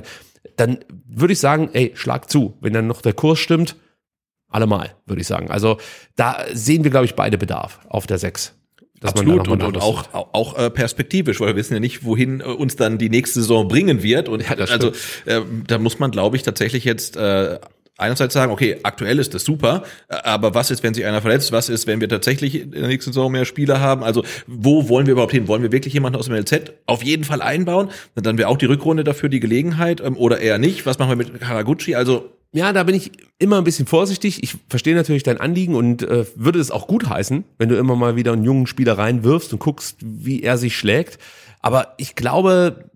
Dann 0.56 0.78
würde 1.06 1.34
ich 1.34 1.38
sagen, 1.38 1.68
ey, 1.74 1.92
schlag 1.94 2.30
zu. 2.30 2.56
Wenn 2.62 2.72
dann 2.72 2.86
noch 2.86 3.02
der 3.02 3.12
Kurs 3.12 3.38
stimmt, 3.38 3.76
allemal, 4.48 4.94
würde 5.04 5.20
ich 5.20 5.26
sagen. 5.26 5.50
Also 5.50 5.76
da 6.14 6.38
sehen 6.54 6.84
wir, 6.84 6.90
glaube 6.90 7.04
ich, 7.04 7.16
beide 7.16 7.36
Bedarf 7.36 7.80
auf 7.86 8.06
der 8.06 8.16
6. 8.16 8.55
dass 9.00 9.12
Absolut 9.12 9.48
und, 9.48 9.62
und 9.62 9.76
auch, 9.78 10.12
auch, 10.14 10.28
auch 10.32 10.58
äh, 10.58 10.70
perspektivisch, 10.70 11.40
weil 11.40 11.48
wir 11.48 11.56
wissen 11.56 11.74
ja 11.74 11.80
nicht, 11.80 12.04
wohin 12.04 12.40
äh, 12.40 12.44
uns 12.44 12.76
dann 12.76 12.98
die 12.98 13.10
nächste 13.10 13.40
Saison 13.40 13.68
bringen 13.68 14.02
wird. 14.02 14.28
Und 14.28 14.44
das 14.58 14.70
also 14.70 14.92
äh, 15.26 15.42
da 15.66 15.78
muss 15.78 15.98
man, 15.98 16.10
glaube 16.10 16.36
ich, 16.36 16.42
tatsächlich 16.42 16.84
jetzt 16.84 17.16
äh, 17.16 17.58
einerseits 17.98 18.34
sagen, 18.34 18.52
okay, 18.52 18.78
aktuell 18.82 19.18
ist 19.18 19.34
das 19.34 19.44
super, 19.44 19.82
äh, 20.08 20.16
aber 20.16 20.54
was 20.54 20.70
ist, 20.70 20.82
wenn 20.82 20.94
sich 20.94 21.04
einer 21.04 21.20
verletzt? 21.20 21.52
Was 21.52 21.68
ist, 21.68 21.86
wenn 21.86 22.00
wir 22.00 22.08
tatsächlich 22.08 22.62
in 22.62 22.70
der 22.70 22.88
nächsten 22.88 23.12
Saison 23.12 23.30
mehr 23.30 23.44
Spieler 23.44 23.80
haben? 23.80 24.02
Also 24.02 24.24
wo 24.46 24.88
wollen 24.88 25.06
wir 25.06 25.12
überhaupt 25.12 25.32
hin? 25.32 25.48
Wollen 25.48 25.62
wir 25.62 25.72
wirklich 25.72 25.94
jemanden 25.94 26.18
aus 26.18 26.26
dem 26.26 26.34
LZ 26.34 26.72
auf 26.86 27.02
jeden 27.02 27.24
Fall 27.24 27.42
einbauen? 27.42 27.90
Dann 28.14 28.38
wäre 28.38 28.48
auch 28.48 28.58
die 28.58 28.66
Rückrunde 28.66 29.04
dafür 29.04 29.28
die 29.28 29.40
Gelegenheit 29.40 30.00
ähm, 30.00 30.16
oder 30.16 30.40
eher 30.40 30.58
nicht. 30.58 30.86
Was 30.86 30.98
machen 30.98 31.10
wir 31.10 31.16
mit 31.16 31.44
Haraguchi? 31.46 31.94
Also 31.94 32.30
Ja, 32.56 32.72
da 32.72 32.84
bin 32.84 32.94
ich 32.94 33.12
immer 33.38 33.58
ein 33.58 33.64
bisschen 33.64 33.86
vorsichtig. 33.86 34.42
Ich 34.42 34.56
verstehe 34.70 34.94
natürlich 34.94 35.22
dein 35.22 35.38
Anliegen 35.38 35.74
und 35.74 36.02
äh, 36.02 36.24
würde 36.36 36.58
es 36.58 36.70
auch 36.70 36.86
gut 36.86 37.06
heißen, 37.06 37.44
wenn 37.58 37.68
du 37.68 37.76
immer 37.76 37.96
mal 37.96 38.16
wieder 38.16 38.32
einen 38.32 38.44
jungen 38.44 38.66
Spieler 38.66 38.96
reinwirfst 38.96 39.52
und 39.52 39.58
guckst, 39.58 39.98
wie 40.00 40.42
er 40.42 40.56
sich 40.56 40.74
schlägt. 40.74 41.18
Aber 41.60 41.92
ich 41.98 42.14
glaube, 42.14 42.88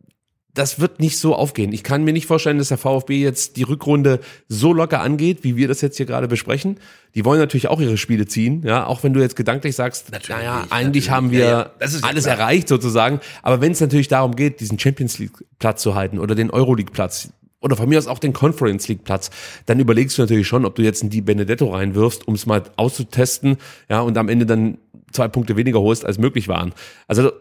das 0.55 0.81
wird 0.81 0.99
nicht 0.99 1.19
so 1.19 1.35
aufgehen. 1.35 1.73
Ich 1.73 1.83
kann 1.83 2.05
mir 2.05 2.15
nicht 2.15 2.25
vorstellen, 2.25 2.57
dass 2.57 2.69
der 2.69 2.79
VfB 2.79 3.21
jetzt 3.21 3.59
die 3.59 3.63
Rückrunde 3.63 4.21
so 4.49 4.73
locker 4.73 5.03
angeht, 5.03 5.45
wie 5.45 5.57
wir 5.57 5.69
das 5.69 5.83
jetzt 5.83 5.99
hier 5.99 6.07
gerade 6.07 6.27
besprechen. 6.27 6.79
Die 7.15 7.27
wollen 7.27 7.39
natürlich 7.39 7.69
auch 7.69 7.81
ihre 7.83 7.99
Spiele 7.99 8.25
ziehen, 8.25 8.63
ja, 8.65 8.87
auch 8.87 9.03
wenn 9.03 9.13
du 9.13 9.21
jetzt 9.21 9.37
gedanklich 9.37 9.77
sagst, 9.77 10.11
naja, 10.11 10.67
eigentlich 10.71 11.09
natürlich. 11.09 11.11
haben 11.11 11.31
wir 11.31 11.39
Ja, 11.41 11.51
ja, 11.51 11.71
das 11.79 11.93
ist 11.93 12.03
ja 12.03 12.09
alles 12.09 12.25
klar. 12.25 12.39
erreicht 12.39 12.67
sozusagen. 12.67 13.21
Aber 13.43 13.61
wenn 13.61 13.73
es 13.73 13.81
natürlich 13.81 14.09
darum 14.09 14.35
geht, 14.35 14.61
diesen 14.61 14.79
Champions 14.79 15.19
League 15.19 15.45
Platz 15.59 15.83
zu 15.83 15.95
halten 15.95 16.19
oder 16.19 16.35
den 16.35 16.51
Euroleague 16.51 16.93
Platz 16.93 17.29
oder 17.61 17.77
von 17.77 17.89
mir 17.89 17.99
aus 17.99 18.07
auch 18.07 18.19
den 18.19 18.33
Conference 18.33 18.89
League 18.89 19.05
Platz, 19.05 19.31
dann 19.67 19.81
überlegst 19.81 20.17
du 20.19 20.23
natürlich 20.23 20.49
schon, 20.49 20.65
ob 20.65 20.75
du 20.75 20.83
jetzt 20.83 21.03
einen 21.03 21.11
Di 21.11 21.21
Benedetto 21.21 21.69
reinwirfst, 21.69 22.27
um 22.27 22.35
es 22.35 22.47
mal 22.47 22.63
auszutesten, 22.77 23.59
ja, 23.89 24.01
und 24.01 24.17
am 24.17 24.29
Ende 24.29 24.47
dann 24.47 24.79
zwei 25.13 25.29
Punkte 25.29 25.57
weniger 25.57 25.81
holst, 25.81 26.05
als 26.05 26.19
möglich 26.19 26.49
waren. 26.49 26.73
Also 27.07 27.33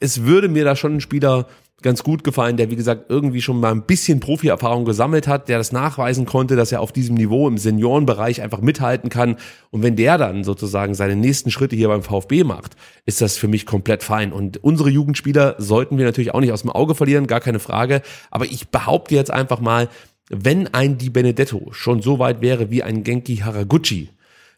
es 0.00 0.22
würde 0.24 0.48
mir 0.48 0.64
da 0.64 0.76
schon 0.76 0.96
ein 0.96 1.00
Spieler 1.00 1.46
ganz 1.82 2.02
gut 2.02 2.24
gefallen, 2.24 2.56
der 2.56 2.70
wie 2.70 2.76
gesagt 2.76 3.06
irgendwie 3.10 3.42
schon 3.42 3.60
mal 3.60 3.70
ein 3.70 3.82
bisschen 3.82 4.18
Profi-Erfahrung 4.18 4.84
gesammelt 4.84 5.28
hat, 5.28 5.48
der 5.48 5.58
das 5.58 5.72
nachweisen 5.72 6.24
konnte, 6.24 6.56
dass 6.56 6.72
er 6.72 6.80
auf 6.80 6.90
diesem 6.90 7.16
Niveau 7.16 7.46
im 7.46 7.58
Seniorenbereich 7.58 8.40
einfach 8.40 8.60
mithalten 8.60 9.10
kann. 9.10 9.36
Und 9.70 9.82
wenn 9.82 9.94
der 9.94 10.16
dann 10.16 10.42
sozusagen 10.42 10.94
seine 10.94 11.16
nächsten 11.16 11.50
Schritte 11.50 11.76
hier 11.76 11.88
beim 11.88 12.02
VfB 12.02 12.44
macht, 12.44 12.76
ist 13.04 13.20
das 13.20 13.36
für 13.36 13.48
mich 13.48 13.66
komplett 13.66 14.02
fein. 14.02 14.32
Und 14.32 14.62
unsere 14.64 14.88
Jugendspieler 14.88 15.56
sollten 15.58 15.98
wir 15.98 16.06
natürlich 16.06 16.32
auch 16.32 16.40
nicht 16.40 16.52
aus 16.52 16.62
dem 16.62 16.70
Auge 16.70 16.94
verlieren, 16.94 17.26
gar 17.26 17.40
keine 17.40 17.58
Frage. 17.58 18.00
Aber 18.30 18.46
ich 18.46 18.68
behaupte 18.68 19.14
jetzt 19.14 19.30
einfach 19.30 19.60
mal, 19.60 19.88
wenn 20.30 20.72
ein 20.74 20.98
Di 20.98 21.10
Benedetto 21.10 21.68
schon 21.72 22.00
so 22.02 22.18
weit 22.18 22.40
wäre 22.40 22.70
wie 22.70 22.82
ein 22.82 23.04
Genki 23.04 23.36
Haraguchi, 23.36 24.10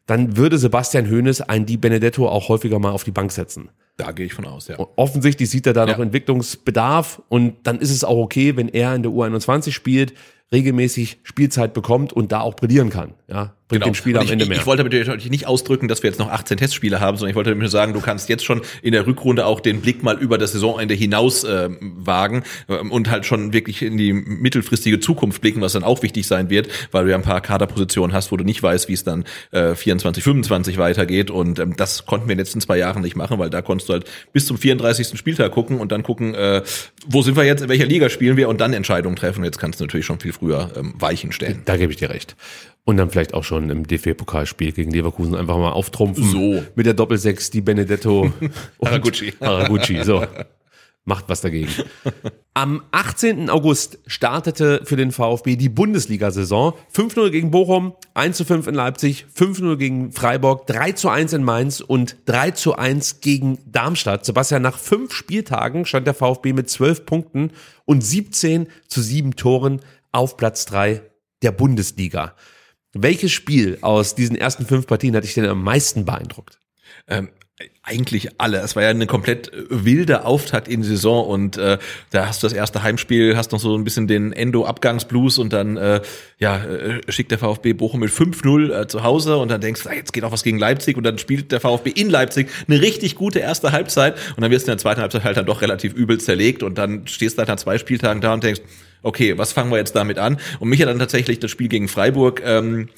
dann 0.06 0.36
würde 0.36 0.56
Sebastian 0.56 1.10
Hoeneß 1.10 1.42
ein 1.42 1.66
Di 1.66 1.76
Benedetto 1.76 2.28
auch 2.28 2.48
häufiger 2.48 2.78
mal 2.78 2.92
auf 2.92 3.04
die 3.04 3.10
Bank 3.10 3.32
setzen. 3.32 3.70
Da 3.98 4.12
gehe 4.12 4.26
ich 4.26 4.32
von 4.32 4.46
aus, 4.46 4.68
ja. 4.68 4.76
Offensichtlich 4.96 5.50
sieht 5.50 5.66
er 5.66 5.74
da 5.74 5.84
noch 5.84 5.98
Ja. 5.98 6.02
Entwicklungsbedarf 6.04 7.20
und 7.28 7.56
dann 7.64 7.80
ist 7.80 7.90
es 7.90 8.04
auch 8.04 8.16
okay, 8.16 8.56
wenn 8.56 8.68
er 8.68 8.94
in 8.94 9.02
der 9.02 9.12
U21 9.12 9.72
spielt, 9.72 10.14
regelmäßig 10.52 11.18
Spielzeit 11.24 11.74
bekommt 11.74 12.12
und 12.12 12.32
da 12.32 12.40
auch 12.40 12.54
brillieren 12.54 12.88
kann. 12.90 13.12
Ja, 13.28 13.54
bringt 13.68 13.84
dem 13.84 13.94
Spieler 13.94 14.20
Und 14.20 14.22
am 14.22 14.26
ich, 14.26 14.32
Ende 14.32 14.44
ich, 14.44 14.48
mehr. 14.48 14.58
Ich 14.58 14.66
wollte 14.66 14.82
damit 14.82 15.06
natürlich 15.06 15.30
nicht 15.30 15.46
ausdrücken, 15.46 15.88
dass 15.88 16.02
wir 16.02 16.10
jetzt 16.10 16.18
noch 16.18 16.30
18 16.30 16.56
Testspiele 16.56 17.00
haben, 17.00 17.16
sondern 17.16 17.30
ich 17.30 17.36
wollte 17.36 17.50
damit 17.50 17.62
nur 17.62 17.70
sagen, 17.70 17.92
du 17.92 18.00
kannst 18.00 18.28
jetzt 18.28 18.44
schon 18.44 18.62
in 18.82 18.92
der 18.92 19.06
Rückrunde 19.06 19.46
auch 19.46 19.60
den 19.60 19.80
Blick 19.80 20.02
mal 20.02 20.18
über 20.18 20.38
das 20.38 20.52
Saisonende 20.52 20.94
hinaus 20.94 21.44
äh, 21.44 21.68
wagen 21.80 22.42
ähm, 22.68 22.90
und 22.90 23.10
halt 23.10 23.26
schon 23.26 23.52
wirklich 23.52 23.82
in 23.82 23.96
die 23.96 24.12
mittelfristige 24.12 25.00
Zukunft 25.00 25.40
blicken, 25.40 25.60
was 25.60 25.72
dann 25.72 25.84
auch 25.84 26.02
wichtig 26.02 26.26
sein 26.26 26.50
wird, 26.50 26.68
weil 26.92 27.04
du 27.04 27.10
ja 27.10 27.16
ein 27.16 27.22
paar 27.22 27.40
Kaderpositionen 27.40 28.14
hast, 28.14 28.32
wo 28.32 28.36
du 28.36 28.44
nicht 28.44 28.62
weißt, 28.62 28.88
wie 28.88 28.94
es 28.94 29.04
dann 29.04 29.24
äh, 29.50 29.74
24, 29.74 30.24
25 30.24 30.78
weitergeht 30.78 31.30
und 31.30 31.58
ähm, 31.58 31.76
das 31.76 32.06
konnten 32.06 32.26
wir 32.26 32.32
in 32.32 32.38
den 32.38 32.44
letzten 32.44 32.60
zwei 32.60 32.78
Jahren 32.78 33.02
nicht 33.02 33.16
machen, 33.16 33.38
weil 33.38 33.50
da 33.50 33.62
konntest 33.62 33.88
du 33.88 33.92
halt 33.92 34.04
bis 34.32 34.46
zum 34.46 34.56
34. 34.56 35.18
Spieltag 35.18 35.52
gucken 35.52 35.78
und 35.78 35.92
dann 35.92 36.02
gucken, 36.02 36.34
äh, 36.34 36.62
wo 37.06 37.22
sind 37.22 37.36
wir 37.36 37.44
jetzt, 37.44 37.62
in 37.62 37.68
welcher 37.68 37.86
Liga 37.86 38.08
spielen 38.08 38.36
wir 38.36 38.48
und 38.48 38.60
dann 38.60 38.72
Entscheidungen 38.72 39.16
treffen. 39.16 39.44
Jetzt 39.44 39.58
kannst 39.58 39.80
du 39.80 39.84
natürlich 39.84 40.06
schon 40.06 40.20
viel 40.20 40.32
früher 40.32 40.70
ähm, 40.76 40.94
Weichen 40.96 41.32
stellen. 41.32 41.62
Da 41.64 41.76
gebe 41.76 41.92
ich 41.92 41.98
dir 41.98 42.10
recht. 42.10 42.36
Und 42.88 42.96
dann 42.96 43.10
vielleicht 43.10 43.34
auch 43.34 43.44
schon 43.44 43.68
im 43.68 43.86
DFB-Pokalspiel 43.86 44.72
gegen 44.72 44.90
Leverkusen 44.90 45.34
einfach 45.34 45.58
mal 45.58 45.72
auftrumpfen. 45.72 46.24
So. 46.24 46.64
Mit 46.74 46.86
der 46.86 46.94
Doppelsechs, 46.94 47.50
die 47.50 47.60
Benedetto 47.60 48.32
und 48.78 48.88
Haraguchi. 48.88 49.34
Haraguchi, 49.42 50.02
so. 50.04 50.24
Macht 51.04 51.28
was 51.28 51.42
dagegen. 51.42 51.68
Am 52.54 52.82
18. 52.92 53.50
August 53.50 53.98
startete 54.06 54.80
für 54.84 54.96
den 54.96 55.12
VfB 55.12 55.56
die 55.56 55.68
Bundesliga-Saison. 55.68 56.72
5-0 56.94 57.28
gegen 57.28 57.50
Bochum, 57.50 57.92
1-5 58.14 58.66
in 58.68 58.74
Leipzig, 58.74 59.26
5-0 59.36 59.76
gegen 59.76 60.12
Freiburg, 60.12 60.66
3-1 60.66 61.36
in 61.36 61.44
Mainz 61.44 61.80
und 61.80 62.16
3-1 62.26 63.20
gegen 63.20 63.58
Darmstadt. 63.66 64.24
Sebastian, 64.24 64.62
nach 64.62 64.78
fünf 64.78 65.12
Spieltagen 65.12 65.84
stand 65.84 66.06
der 66.06 66.14
VfB 66.14 66.54
mit 66.54 66.70
12 66.70 67.04
Punkten 67.04 67.50
und 67.84 68.02
17 68.02 68.66
zu 68.86 69.02
7 69.02 69.36
Toren 69.36 69.82
auf 70.10 70.38
Platz 70.38 70.64
3 70.64 71.02
der 71.42 71.52
Bundesliga. 71.52 72.34
Welches 72.94 73.32
Spiel 73.32 73.78
aus 73.82 74.14
diesen 74.14 74.36
ersten 74.36 74.66
fünf 74.66 74.86
Partien 74.86 75.14
hat 75.14 75.24
dich 75.24 75.34
denn 75.34 75.46
am 75.46 75.62
meisten 75.62 76.04
beeindruckt? 76.04 76.58
Ähm, 77.06 77.28
eigentlich 77.82 78.40
alle. 78.40 78.58
Es 78.58 78.76
war 78.76 78.82
ja 78.82 78.90
eine 78.90 79.06
komplett 79.06 79.52
äh, 79.52 79.64
wilde 79.68 80.24
Auftakt 80.24 80.68
in 80.68 80.82
die 80.82 80.88
Saison 80.88 81.26
und 81.26 81.56
äh, 81.56 81.78
da 82.10 82.26
hast 82.26 82.42
du 82.42 82.46
das 82.46 82.52
erste 82.52 82.82
Heimspiel, 82.82 83.36
hast 83.36 83.52
noch 83.52 83.58
so 83.58 83.76
ein 83.76 83.84
bisschen 83.84 84.06
den 84.06 84.32
Endo-Abgangsblues 84.32 85.38
und 85.38 85.52
dann 85.52 85.76
äh, 85.76 86.00
ja 86.38 86.64
äh, 86.64 87.00
schickt 87.08 87.30
der 87.30 87.38
VfB 87.38 87.72
Bochum 87.72 88.00
mit 88.00 88.10
5-0 88.10 88.72
äh, 88.72 88.86
zu 88.86 89.02
Hause 89.02 89.38
und 89.38 89.50
dann 89.50 89.60
denkst 89.60 89.82
du, 89.82 89.88
ah, 89.88 89.94
jetzt 89.94 90.12
geht 90.12 90.24
auch 90.24 90.32
was 90.32 90.42
gegen 90.42 90.58
Leipzig 90.58 90.96
und 90.96 91.02
dann 91.02 91.18
spielt 91.18 91.50
der 91.50 91.60
VfB 91.60 91.90
in 91.90 92.10
Leipzig 92.10 92.48
eine 92.68 92.80
richtig 92.80 93.16
gute 93.16 93.40
erste 93.40 93.72
Halbzeit 93.72 94.16
und 94.36 94.42
dann 94.42 94.50
wirst 94.50 94.66
du 94.66 94.70
in 94.70 94.76
der 94.76 94.82
zweiten 94.82 95.00
Halbzeit 95.00 95.24
halt 95.24 95.36
dann 95.36 95.46
doch 95.46 95.62
relativ 95.62 95.94
übel 95.94 96.18
zerlegt 96.20 96.62
und 96.62 96.78
dann 96.78 97.06
stehst 97.06 97.36
du 97.36 97.38
halt 97.40 97.48
nach 97.48 97.56
zwei 97.56 97.78
Spieltagen 97.78 98.20
da 98.20 98.34
und 98.34 98.44
denkst, 98.44 98.60
okay, 99.02 99.38
was 99.38 99.52
fangen 99.52 99.70
wir 99.70 99.78
jetzt 99.78 99.96
damit 99.96 100.18
an? 100.18 100.38
Und 100.60 100.68
mich 100.68 100.80
hat 100.80 100.88
dann 100.88 100.98
tatsächlich 100.98 101.38
das 101.38 101.50
Spiel 101.50 101.68
gegen 101.68 101.88
Freiburg 101.88 102.42
ähm, 102.44 102.88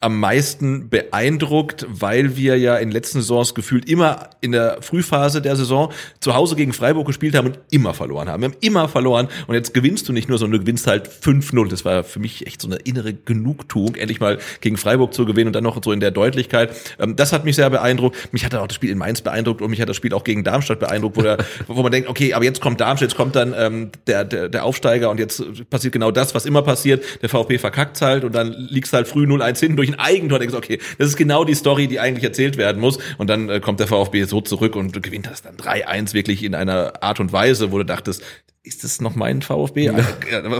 am 0.00 0.20
meisten 0.20 0.88
beeindruckt, 0.88 1.84
weil 1.88 2.36
wir 2.36 2.56
ja 2.56 2.76
in 2.76 2.90
den 2.90 2.92
letzten 2.92 3.20
Saisons 3.20 3.56
gefühlt 3.56 3.88
immer 3.88 4.30
in 4.40 4.52
der 4.52 4.78
Frühphase 4.80 5.42
der 5.42 5.56
Saison 5.56 5.92
zu 6.20 6.34
Hause 6.36 6.54
gegen 6.54 6.72
Freiburg 6.72 7.04
gespielt 7.08 7.34
haben 7.34 7.48
und 7.48 7.58
immer 7.72 7.94
verloren 7.94 8.28
haben. 8.28 8.42
Wir 8.42 8.50
haben 8.50 8.56
immer 8.60 8.88
verloren 8.88 9.26
und 9.48 9.56
jetzt 9.56 9.74
gewinnst 9.74 10.08
du 10.08 10.12
nicht 10.12 10.28
nur, 10.28 10.38
sondern 10.38 10.60
du 10.60 10.64
gewinnst 10.66 10.86
halt 10.86 11.08
5-0. 11.08 11.68
Das 11.68 11.84
war 11.84 12.04
für 12.04 12.20
mich 12.20 12.46
echt 12.46 12.62
so 12.62 12.68
eine 12.68 12.76
innere 12.76 13.12
Genugtuung, 13.12 13.96
endlich 13.96 14.20
mal 14.20 14.38
gegen 14.60 14.76
Freiburg 14.76 15.14
zu 15.14 15.26
gewinnen 15.26 15.48
und 15.48 15.52
dann 15.54 15.64
noch 15.64 15.82
so 15.82 15.90
in 15.90 15.98
der 15.98 16.12
Deutlichkeit. 16.12 16.70
Ähm, 17.00 17.16
Das 17.16 17.32
hat 17.32 17.44
mich 17.44 17.56
sehr 17.56 17.68
beeindruckt. 17.68 18.32
Mich 18.32 18.44
hat 18.44 18.54
auch 18.54 18.68
das 18.68 18.76
Spiel 18.76 18.90
in 18.90 18.98
Mainz 18.98 19.22
beeindruckt 19.22 19.62
und 19.62 19.70
mich 19.70 19.80
hat 19.80 19.88
das 19.88 19.96
Spiel 19.96 20.14
auch 20.14 20.22
gegen 20.22 20.44
Darmstadt 20.44 20.78
beeindruckt, 20.78 21.16
wo, 21.16 21.22
der, 21.22 21.38
wo 21.66 21.82
man 21.82 21.90
denkt, 21.98 22.08
okay, 22.08 22.34
aber 22.34 22.44
jetzt 22.44 22.60
kommt 22.60 22.80
Darmstadt, 22.80 23.10
jetzt 23.10 23.16
kommt 23.16 23.34
dann 23.34 23.52
ähm, 23.58 23.90
der, 24.06 24.24
der, 24.24 24.48
der 24.48 24.64
Aufsteiger 24.64 25.10
und 25.10 25.18
jetzt 25.18 25.42
passiert 25.70 25.92
genau 25.92 26.10
das, 26.10 26.34
was 26.34 26.46
immer 26.46 26.62
passiert. 26.62 27.04
Der 27.22 27.28
VfB 27.28 27.58
verkackt 27.58 28.00
halt 28.00 28.24
und 28.24 28.34
dann 28.34 28.52
liegst 28.52 28.92
halt 28.92 29.08
früh 29.08 29.24
0-1 29.24 29.60
hinten 29.60 29.76
durch 29.76 29.88
ein 29.88 29.98
Eigentor. 29.98 30.38
Denkst, 30.38 30.54
okay, 30.54 30.78
das 30.98 31.08
ist 31.08 31.16
genau 31.16 31.44
die 31.44 31.54
Story, 31.54 31.86
die 31.86 32.00
eigentlich 32.00 32.24
erzählt 32.24 32.56
werden 32.56 32.80
muss. 32.80 32.98
Und 33.18 33.28
dann 33.28 33.48
äh, 33.48 33.60
kommt 33.60 33.80
der 33.80 33.86
VfB 33.86 34.24
so 34.24 34.40
zurück 34.40 34.76
und 34.76 35.02
gewinnt 35.02 35.26
das 35.26 35.42
dann 35.42 35.56
3-1 35.56 36.14
wirklich 36.14 36.42
in 36.44 36.54
einer 36.54 37.02
Art 37.02 37.20
und 37.20 37.32
Weise, 37.32 37.72
wo 37.72 37.78
du 37.78 37.84
dachtest, 37.84 38.22
ist 38.62 38.84
das 38.84 39.00
noch 39.00 39.14
mein 39.14 39.42
VfB? 39.42 39.84
Ja. 39.84 39.94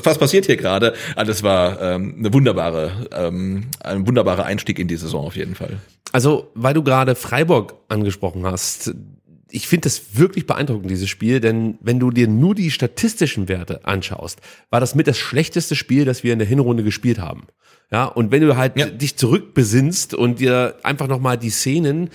Was 0.05 0.18
passiert 0.18 0.47
hier 0.47 0.57
gerade? 0.57 0.95
Das 1.14 1.43
war 1.43 1.80
ähm, 1.80 2.16
eine 2.18 2.32
wunderbare, 2.32 3.09
ähm, 3.12 3.66
ein 3.80 4.07
wunderbarer 4.07 4.45
Einstieg 4.45 4.78
in 4.78 4.89
die 4.89 4.97
Saison 4.97 5.26
auf 5.26 5.36
jeden 5.36 5.55
Fall. 5.55 5.78
Also, 6.12 6.51
weil 6.55 6.74
du 6.74 6.82
gerade 6.82 7.14
Freiburg 7.14 7.74
angesprochen 7.89 8.47
hast, 8.47 8.95
ich 9.51 9.67
finde 9.67 9.85
das 9.85 10.19
wirklich 10.19 10.47
beeindruckend, 10.47 10.91
dieses 10.91 11.09
Spiel, 11.09 11.41
denn 11.41 11.79
wenn 11.81 11.99
du 11.99 12.11
dir 12.11 12.29
nur 12.29 12.55
die 12.55 12.71
statistischen 12.71 13.49
Werte 13.49 13.85
anschaust, 13.85 14.41
war 14.71 14.81
das 14.81 14.95
mit 14.95 15.07
das 15.07 15.19
schlechteste 15.19 15.75
Spiel, 15.77 16.05
das 16.05 16.23
wir 16.23 16.33
in 16.33 16.39
der 16.39 16.49
Hinrunde 16.49 16.83
gespielt 16.83 17.19
haben. 17.19 17.45
Ja, 17.91 18.05
und 18.05 18.31
wenn 18.31 18.43
du 18.43 18.57
halt 18.57 18.77
Ja. 18.77 18.87
dich 18.87 19.17
zurückbesinnst 19.17 20.15
und 20.15 20.41
dir 20.41 20.77
einfach 20.83 21.09
nochmal 21.09 21.39
die 21.39 21.51
Szenen 21.51 22.11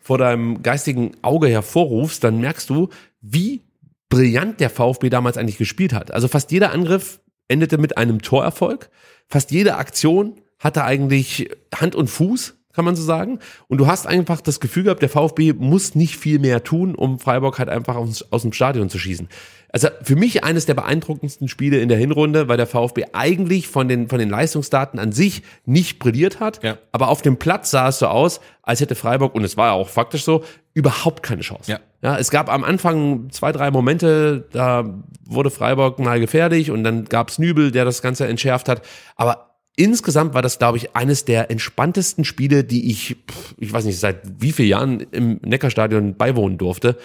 vor 0.00 0.16
deinem 0.18 0.62
geistigen 0.62 1.12
Auge 1.20 1.48
hervorrufst, 1.48 2.24
dann 2.24 2.40
merkst 2.40 2.70
du, 2.70 2.88
wie 3.20 3.62
brillant 4.08 4.60
der 4.60 4.70
VfB 4.70 5.10
damals 5.10 5.36
eigentlich 5.36 5.58
gespielt 5.58 5.92
hat. 5.92 6.12
Also 6.12 6.28
fast 6.28 6.50
jeder 6.50 6.72
Angriff 6.72 7.20
endete 7.48 7.76
mit 7.76 7.98
einem 7.98 8.22
Torerfolg. 8.22 8.88
Fast 9.28 9.50
jede 9.50 9.76
Aktion 9.76 10.40
hatte 10.58 10.84
eigentlich 10.84 11.50
Hand 11.74 11.94
und 11.94 12.08
Fuß, 12.08 12.54
kann 12.78 12.84
man 12.84 12.94
so 12.94 13.02
sagen. 13.02 13.40
Und 13.66 13.78
du 13.78 13.88
hast 13.88 14.06
einfach 14.06 14.40
das 14.40 14.60
Gefühl 14.60 14.84
gehabt, 14.84 15.02
der 15.02 15.08
VfB 15.08 15.52
muss 15.52 15.96
nicht 15.96 16.16
viel 16.16 16.38
mehr 16.38 16.62
tun, 16.62 16.94
um 16.94 17.18
Freiburg 17.18 17.58
halt 17.58 17.68
einfach 17.68 17.96
aus, 17.96 18.24
aus 18.30 18.42
dem 18.42 18.52
Stadion 18.52 18.88
zu 18.88 19.00
schießen. 19.00 19.28
Also 19.72 19.88
für 20.00 20.14
mich 20.14 20.44
eines 20.44 20.64
der 20.64 20.74
beeindruckendsten 20.74 21.48
Spiele 21.48 21.78
in 21.78 21.88
der 21.88 21.98
Hinrunde, 21.98 22.46
weil 22.46 22.56
der 22.56 22.68
VfB 22.68 23.06
eigentlich 23.14 23.66
von 23.66 23.88
den, 23.88 24.08
von 24.08 24.20
den 24.20 24.30
Leistungsdaten 24.30 25.00
an 25.00 25.10
sich 25.10 25.42
nicht 25.66 25.98
brilliert 25.98 26.38
hat. 26.38 26.62
Ja. 26.62 26.78
Aber 26.92 27.08
auf 27.08 27.20
dem 27.20 27.36
Platz 27.36 27.72
sah 27.72 27.88
es 27.88 27.98
so 27.98 28.06
aus, 28.06 28.40
als 28.62 28.80
hätte 28.80 28.94
Freiburg, 28.94 29.34
und 29.34 29.42
es 29.42 29.56
war 29.56 29.66
ja 29.66 29.72
auch 29.72 29.88
faktisch 29.88 30.22
so, 30.22 30.44
überhaupt 30.72 31.24
keine 31.24 31.42
Chance. 31.42 31.72
Ja. 31.72 31.80
Ja, 32.00 32.16
es 32.16 32.30
gab 32.30 32.48
am 32.48 32.62
Anfang 32.62 33.28
zwei, 33.32 33.50
drei 33.50 33.72
Momente, 33.72 34.46
da 34.52 34.84
wurde 35.24 35.50
Freiburg 35.50 35.98
mal 35.98 36.20
gefährlich 36.20 36.70
und 36.70 36.84
dann 36.84 37.06
gab 37.06 37.28
es 37.28 37.40
Nübel, 37.40 37.72
der 37.72 37.84
das 37.84 38.02
Ganze 38.02 38.28
entschärft 38.28 38.68
hat. 38.68 38.82
Aber 39.16 39.47
insgesamt 39.78 40.34
war 40.34 40.42
das, 40.42 40.58
glaube 40.58 40.76
ich, 40.76 40.96
eines 40.96 41.24
der 41.24 41.50
entspanntesten 41.50 42.24
Spiele, 42.24 42.64
die 42.64 42.90
ich, 42.90 43.16
ich 43.58 43.72
weiß 43.72 43.84
nicht, 43.84 43.98
seit 43.98 44.20
wie 44.40 44.52
vielen 44.52 44.68
Jahren 44.68 45.00
im 45.12 45.40
Neckarstadion 45.44 46.16
beiwohnen 46.16 46.58
durfte. 46.58 46.98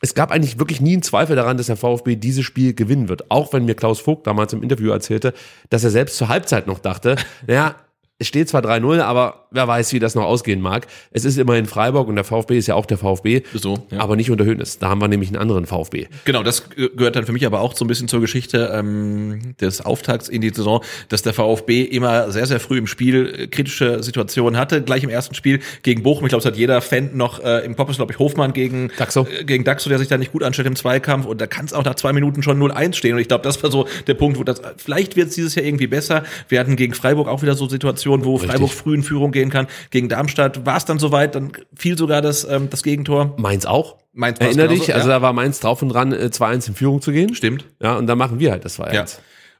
Es 0.00 0.14
gab 0.14 0.30
eigentlich 0.30 0.58
wirklich 0.58 0.80
nie 0.80 0.92
einen 0.92 1.02
Zweifel 1.02 1.34
daran, 1.34 1.56
dass 1.56 1.66
der 1.66 1.76
VfB 1.76 2.16
dieses 2.16 2.44
Spiel 2.44 2.74
gewinnen 2.74 3.08
wird. 3.08 3.30
Auch 3.30 3.52
wenn 3.52 3.64
mir 3.64 3.74
Klaus 3.74 3.98
Vogt 3.98 4.26
damals 4.26 4.52
im 4.52 4.62
Interview 4.62 4.90
erzählte, 4.90 5.32
dass 5.70 5.82
er 5.82 5.90
selbst 5.90 6.16
zur 6.16 6.28
Halbzeit 6.28 6.66
noch 6.66 6.78
dachte, 6.78 7.16
naja, 7.46 7.74
es 8.20 8.26
steht 8.26 8.48
zwar 8.48 8.62
3-0, 8.62 9.00
aber 9.00 9.46
wer 9.52 9.68
weiß, 9.68 9.92
wie 9.92 10.00
das 10.00 10.14
noch 10.16 10.24
ausgehen 10.24 10.60
mag. 10.60 10.88
Es 11.12 11.24
ist 11.24 11.38
immerhin 11.38 11.66
Freiburg 11.66 12.08
und 12.08 12.16
der 12.16 12.24
VfB 12.24 12.58
ist 12.58 12.66
ja 12.66 12.74
auch 12.74 12.84
der 12.84 12.98
VfB, 12.98 13.42
So, 13.54 13.86
ja. 13.92 14.00
aber 14.00 14.16
nicht 14.16 14.30
unter 14.30 14.44
Höhnes. 14.44 14.78
Da 14.80 14.88
haben 14.88 15.00
wir 15.00 15.06
nämlich 15.08 15.28
einen 15.28 15.38
anderen 15.38 15.66
VfB. 15.66 16.08
Genau, 16.24 16.42
das 16.42 16.68
ge- 16.68 16.90
gehört 16.96 17.14
dann 17.16 17.24
für 17.26 17.32
mich 17.32 17.46
aber 17.46 17.60
auch 17.60 17.76
so 17.76 17.84
ein 17.84 17.88
bisschen 17.88 18.08
zur 18.08 18.20
Geschichte 18.20 18.72
ähm, 18.74 19.54
des 19.60 19.80
Auftakts 19.86 20.28
in 20.28 20.40
die 20.40 20.50
Saison, 20.50 20.82
dass 21.08 21.22
der 21.22 21.32
VfB 21.32 21.82
immer 21.84 22.32
sehr, 22.32 22.46
sehr 22.46 22.58
früh 22.58 22.76
im 22.78 22.88
Spiel 22.88 23.34
äh, 23.38 23.46
kritische 23.46 24.02
Situationen 24.02 24.58
hatte. 24.58 24.82
Gleich 24.82 25.04
im 25.04 25.10
ersten 25.10 25.36
Spiel 25.36 25.60
gegen 25.84 26.02
Bochum, 26.02 26.26
ich 26.26 26.30
glaube, 26.30 26.40
es 26.40 26.46
hat 26.46 26.56
jeder 26.56 26.80
Fan 26.80 27.10
noch 27.16 27.38
äh, 27.42 27.64
im 27.64 27.76
Kopf, 27.76 27.90
ist, 27.90 27.96
glaube 27.98 28.12
ich, 28.12 28.18
Hofmann 28.18 28.52
gegen 28.52 28.90
Daxo. 28.98 29.26
äh, 29.40 29.44
gegen 29.44 29.62
Daxo, 29.62 29.88
der 29.88 29.98
sich 30.00 30.08
da 30.08 30.18
nicht 30.18 30.32
gut 30.32 30.42
anstellt 30.42 30.66
im 30.66 30.74
Zweikampf 30.76 31.24
und 31.24 31.40
da 31.40 31.46
kann 31.46 31.66
es 31.66 31.72
auch 31.72 31.84
nach 31.84 31.94
zwei 31.94 32.12
Minuten 32.12 32.42
schon 32.42 32.60
0-1 32.60 32.94
stehen 32.94 33.14
und 33.14 33.20
ich 33.20 33.28
glaube, 33.28 33.44
das 33.44 33.62
war 33.62 33.70
so 33.70 33.86
der 34.08 34.14
Punkt, 34.14 34.38
wo 34.40 34.44
das, 34.44 34.60
vielleicht 34.76 35.14
wird 35.14 35.28
es 35.28 35.36
dieses 35.36 35.54
Jahr 35.54 35.64
irgendwie 35.64 35.86
besser. 35.86 36.24
Wir 36.48 36.58
hatten 36.58 36.74
gegen 36.74 36.94
Freiburg 36.94 37.28
auch 37.28 37.42
wieder 37.42 37.54
so 37.54 37.68
Situationen, 37.68 38.07
wo 38.24 38.38
Freiburg 38.38 38.70
früh 38.70 38.94
in 38.94 39.02
Führung 39.02 39.32
gehen 39.32 39.50
kann. 39.50 39.66
Gegen 39.90 40.08
Darmstadt 40.08 40.66
war 40.66 40.76
es 40.76 40.84
dann 40.84 40.98
soweit, 40.98 41.34
dann 41.34 41.52
fiel 41.74 41.96
sogar 41.96 42.22
das, 42.22 42.44
ähm, 42.44 42.68
das 42.70 42.82
Gegentor. 42.82 43.34
Mainz 43.38 43.66
auch. 43.66 43.96
Mainz 44.12 44.40
Erinner 44.40 44.68
dich, 44.68 44.94
also 44.94 45.08
ja. 45.08 45.16
da 45.16 45.22
war 45.22 45.32
Mainz 45.32 45.60
drauf 45.60 45.82
und 45.82 45.90
dran, 45.90 46.12
äh, 46.12 46.30
2-1 46.32 46.68
in 46.68 46.74
Führung 46.74 47.00
zu 47.00 47.12
gehen. 47.12 47.34
Stimmt. 47.34 47.66
Ja, 47.80 47.96
und 47.96 48.06
dann 48.06 48.18
machen 48.18 48.40
wir 48.40 48.50
halt 48.50 48.64
das 48.64 48.80
2-1. 48.80 48.94
Ja. 48.94 49.04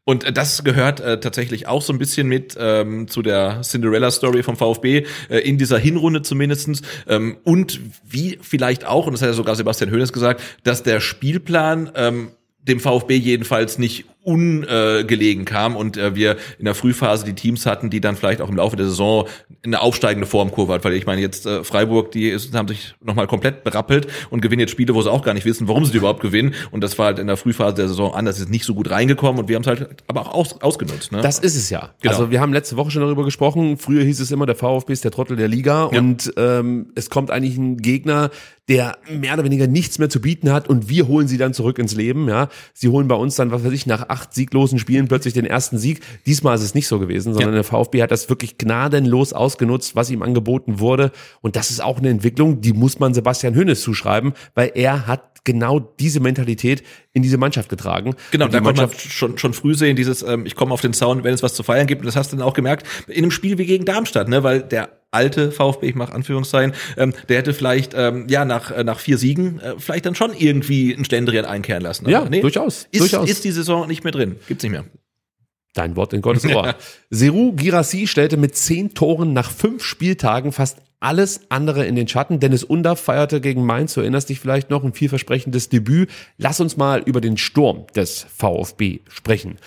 Und 0.09 0.25
äh, 0.25 0.33
das 0.33 0.65
gehört 0.65 1.01
äh, 1.01 1.21
tatsächlich 1.21 1.67
auch 1.67 1.83
so 1.83 1.93
ein 1.93 1.99
bisschen 1.99 2.29
mit 2.29 2.57
ähm, 2.59 3.09
zu 3.09 3.21
der 3.21 3.61
Cinderella-Story 3.61 4.43
vom 4.43 4.57
VfB, 4.57 5.05
äh, 5.29 5.39
in 5.41 5.59
dieser 5.59 5.79
Hinrunde 5.79 6.23
zumindestens 6.23 6.81
Ähm, 7.07 7.37
und 7.45 7.81
wie 8.09 8.39
vielleicht 8.41 8.87
auch, 8.87 9.07
und 9.07 9.13
das 9.13 9.21
hat 9.21 9.29
ja 9.29 9.35
sogar 9.35 9.55
Sebastian 9.55 9.91
Hoeneß 9.91 10.15
gesagt, 10.15 10.41
dass 10.65 10.83
der 10.83 11.01
Spielplan 11.01 11.91
ähm, 11.95 12.31
dem 12.63 12.81
VfB 12.81 13.17
jedenfalls 13.17 13.79
nicht 13.79 14.07
ungelegen 14.29 15.45
kam 15.45 15.77
und 15.77 15.97
äh, 15.97 16.15
wir 16.15 16.37
in 16.59 16.65
der 16.65 16.75
Frühphase 16.75 17.25
die 17.25 17.35
Teams 17.35 17.67
hatten, 17.67 17.91
die 17.91 18.01
dann 18.01 18.17
vielleicht 18.17 18.41
auch 18.41 18.49
im 18.49 18.57
Laufe 18.57 18.77
der 18.77 18.87
Saison 18.87 19.27
eine 19.65 19.81
aufsteigende 19.81 20.27
Formkurve 20.27 20.73
hat. 20.73 20.85
Weil 20.85 20.93
ich 20.95 21.07
meine, 21.07 21.21
jetzt 21.21 21.47
äh, 21.47 21.65
Freiburg, 21.65 22.13
die 22.13 22.29
ist, 22.29 22.55
haben 22.55 22.69
sich 22.69 22.95
nochmal 23.03 23.27
komplett 23.27 23.65
berappelt 23.65 24.07
und 24.31 24.41
gewinnen 24.41 24.61
jetzt 24.61 24.71
Spiele, 24.71 24.95
wo 24.95 25.03
sie 25.03 25.11
auch 25.11 25.23
gar 25.23 25.35
nicht 25.35 25.47
wissen, 25.47 25.69
warum 25.69 25.85
sie 25.85 25.93
die 25.93 25.99
überhaupt 25.99 26.21
gewinnen. 26.21 26.55
Und 26.71 26.83
das 26.83 26.99
war 26.99 27.07
halt 27.07 27.19
in 27.19 27.27
der 27.27 27.37
Frühphase 27.37 27.75
der 27.75 27.89
Saison 27.89 28.15
anders, 28.15 28.39
ist 28.39 28.51
nicht 28.51 28.65
so 28.65 28.75
gut 28.75 28.91
reingekommen 28.91 29.41
und 29.41 29.49
wir 29.49 29.57
haben 29.57 29.63
es 29.63 29.69
halt 29.69 30.03
aber 30.07 30.21
auch 30.23 30.35
aus, 30.35 30.61
ausgenutzt. 30.63 31.13
Ne? 31.13 31.21
Das 31.23 31.39
ist 31.39 31.57
es 31.57 31.71
ja. 31.71 31.91
Genau. 32.01 32.13
Also 32.15 32.31
wir 32.31 32.41
haben 32.41 32.53
letzte 32.53 32.77
Woche 32.77 32.91
schon 32.91 33.03
darüber 33.03 33.25
gesprochen. 33.25 33.77
Früher 33.79 34.03
hieß 34.05 34.21
es 34.21 34.31
immer, 34.31 34.47
der 34.47 34.57
VfB 34.57 34.93
ist 34.93 35.05
der 35.05 35.11
Trottel 35.11 35.37
der 35.37 35.49
Liga 35.49 35.89
Ja. 35.93 35.99
und 35.99 36.33
ähm, 36.37 36.87
es 36.95 37.11
kommt 37.11 37.31
eigentlich 37.31 37.57
ein 37.57 37.79
Gegner, 37.79 38.31
der 38.69 38.99
mehr 39.11 39.33
oder 39.33 39.45
weniger 39.45 39.67
nichts 39.67 39.99
mehr 39.99 40.11
zu 40.11 40.21
bieten 40.21 40.53
hat 40.53 40.69
und 40.69 40.91
wir 40.91 41.09
holen 41.09 41.27
sie 41.27 41.39
dann 41.39 41.55
zurück 41.55 41.79
ins 41.79 41.95
Leben. 41.95 42.29
Ja, 42.29 42.49
sie 42.75 42.89
holen 42.89 43.09
bei 43.09 43.15
uns 43.15 43.35
dann, 43.37 43.51
was 43.51 43.65
weiß 43.65 43.73
ich, 43.73 43.87
nach 43.87 44.11
acht 44.11 44.18
sieglosen 44.31 44.79
Spielen 44.79 45.09
plötzlich 45.09 45.35
den 45.35 45.45
ersten 45.47 45.79
Sieg. 45.79 46.01
Diesmal 46.27 46.57
ist 46.57 46.63
es 46.63 46.75
nicht 46.75 46.89
so 46.89 46.99
gewesen, 46.99 47.33
sondern 47.33 47.51
Ja. 47.51 47.57
der 47.57 47.65
VfB 47.65 48.03
hat 48.03 48.11
das 48.11 48.29
wirklich 48.29 48.59
gnadenlos 48.59 49.33
ausgenutzt, 49.33 49.97
was 49.97 50.11
ihm 50.11 50.23
angeboten 50.23 50.81
wurde. 50.81 51.13
Und 51.41 51.57
das 51.57 51.71
ist 51.71 51.83
auch 51.83 51.99
eine 51.99 52.09
Entwicklung, 52.11 52.61
die 52.61 52.73
muss 52.73 52.99
man 52.99 53.15
Sebastian 53.15 53.55
Hönes 53.55 53.83
zuschreiben, 53.83 54.33
weil 54.55 54.73
er 54.75 55.07
hat 55.07 55.45
genau 55.45 55.79
diese 55.81 56.21
Mentalität 56.21 56.83
in 57.15 57.23
diese 57.23 57.39
Mannschaft 57.39 57.71
getragen. 57.71 58.15
Genau, 58.33 58.47
Und 58.47 58.55
da 58.55 58.61
konnte 58.61 58.83
man 58.83 58.91
schon, 58.91 59.39
schon 59.39 59.55
früh 59.55 59.75
sehen, 59.75 59.97
dieses, 59.97 60.23
ähm, 60.23 60.45
ich 60.45 60.55
komme 60.55 60.73
auf 60.75 60.81
den 60.83 60.93
Zaun, 60.93 61.25
wenn 61.25 61.33
es 61.33 61.43
was 61.43 61.55
zu 61.55 61.63
feiern 61.63 61.87
gibt. 61.87 62.03
Und 62.03 62.07
das 62.07 62.17
hast 62.17 62.33
du 62.33 62.37
dann 62.37 62.45
auch 62.45 62.53
gemerkt, 62.55 62.87
in 63.07 63.19
einem 63.23 63.31
Spiel 63.31 63.57
wie 63.57 63.65
gegen 63.65 63.85
Darmstadt, 63.87 64.29
ne, 64.29 64.43
weil 64.43 64.61
der 64.63 64.91
alte 65.11 65.53
VfB, 65.53 65.89
ich 65.89 65.95
mache 65.95 66.13
Anführungszeichen, 66.13 66.75
ähm, 66.97 67.15
der 67.29 67.39
hätte 67.39 67.55
vielleicht, 67.55 67.95
ähm, 67.95 68.27
ja, 68.29 68.45
nach, 68.45 68.71
äh, 68.71 68.85
nach 68.85 69.01
vier 69.01 69.19
Siegen 69.19 69.61
äh, 69.61 69.75
vielleicht 69.79 70.07
dann 70.07 70.15
schon 70.15 70.35
irgendwie 70.35 70.95
einen 70.95 71.05
Ständrian 71.05 71.45
einkehren 71.45 71.83
lassen. 71.83 72.09
Ja, 72.09 72.25
durchaus, 72.25 72.89
Ist, 72.91 73.01
durchaus. 73.01 73.29
ist 73.29 73.45
die 73.45 73.53
Saison 73.53 73.87
nicht 73.87 74.05
mehr 74.05 74.13
drin. 74.13 74.37
Gibt's 74.47 74.63
nicht 74.63 74.73
mehr. 74.73 74.85
Dein 75.75 75.97
Wort 75.97 76.13
in 76.13 76.23
Gottes 76.23 76.45
Ohr. 76.47 76.75
Seru 77.11 77.53
Girassi 77.53 78.07
stellte 78.07 78.37
mit 78.37 78.57
zehn 78.57 78.95
Toren 78.95 79.33
nach 79.33 79.51
fünf 79.51 79.85
Spieltagen 79.85 80.53
fast 80.53 80.79
alles 81.01 81.43
andere 81.51 81.87
in 81.87 81.95
den 81.95 82.09
Schatten. 82.09 82.41
Dennis 82.41 82.65
Undaff 82.65 83.01
feierte 83.01 83.41
gegen 83.41 83.65
Mainz, 83.65 83.95
du 83.95 84.01
erinnerst 84.01 84.29
dich 84.29 84.41
vielleicht 84.41 84.71
noch, 84.71 84.83
ein 84.83 84.93
vielversprechendes 84.93 85.69
Debüt. 85.69 86.11
Lass 86.37 86.61
uns 86.61 86.77
mal 86.77 87.01
über 87.01 87.21
den 87.21 87.37
Sturm 87.37 87.87
des 87.95 88.27
VfB 88.37 89.01
sprechen. 89.09 89.59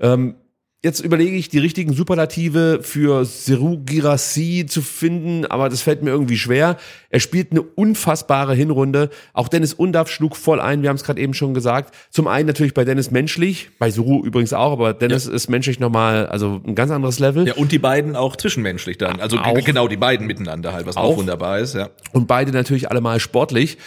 Ähm, 0.00 0.36
Jetzt 0.80 1.00
überlege 1.00 1.36
ich, 1.36 1.48
die 1.48 1.58
richtigen 1.58 1.92
Superlative 1.92 2.78
für 2.82 3.24
Seru 3.24 3.78
Girassi 3.84 4.64
zu 4.68 4.80
finden, 4.80 5.44
aber 5.44 5.68
das 5.68 5.82
fällt 5.82 6.04
mir 6.04 6.10
irgendwie 6.10 6.38
schwer. 6.38 6.76
Er 7.10 7.18
spielt 7.18 7.50
eine 7.50 7.62
unfassbare 7.62 8.54
Hinrunde. 8.54 9.10
Auch 9.32 9.48
Dennis 9.48 9.74
Undaff 9.74 10.08
schlug 10.08 10.36
voll 10.36 10.60
ein, 10.60 10.82
wir 10.82 10.90
haben 10.90 10.94
es 10.94 11.02
gerade 11.02 11.20
eben 11.20 11.34
schon 11.34 11.52
gesagt. 11.52 11.92
Zum 12.10 12.28
einen 12.28 12.46
natürlich 12.46 12.74
bei 12.74 12.84
Dennis 12.84 13.10
menschlich, 13.10 13.70
bei 13.80 13.90
Seru 13.90 14.24
übrigens 14.24 14.52
auch, 14.52 14.70
aber 14.70 14.94
Dennis 14.94 15.26
ist 15.26 15.48
menschlich 15.48 15.80
nochmal, 15.80 16.26
also 16.26 16.60
ein 16.64 16.76
ganz 16.76 16.92
anderes 16.92 17.18
Level. 17.18 17.48
Ja, 17.48 17.54
und 17.54 17.72
die 17.72 17.80
beiden 17.80 18.14
auch 18.14 18.36
zwischenmenschlich 18.36 18.98
dann. 18.98 19.18
Also 19.18 19.38
Auch. 19.38 19.64
genau, 19.64 19.88
die 19.88 19.96
beiden 19.96 20.28
miteinander 20.28 20.74
halt, 20.74 20.86
was 20.86 20.96
auch, 20.96 21.02
Auch. 21.02 21.16
wunderbar 21.16 21.58
ist, 21.58 21.74
ja. 21.74 21.90
Und 22.12 22.28
beide 22.28 22.52
natürlich 22.52 22.88
alle 22.88 23.00
mal 23.00 23.18
sportlich. 23.18 23.78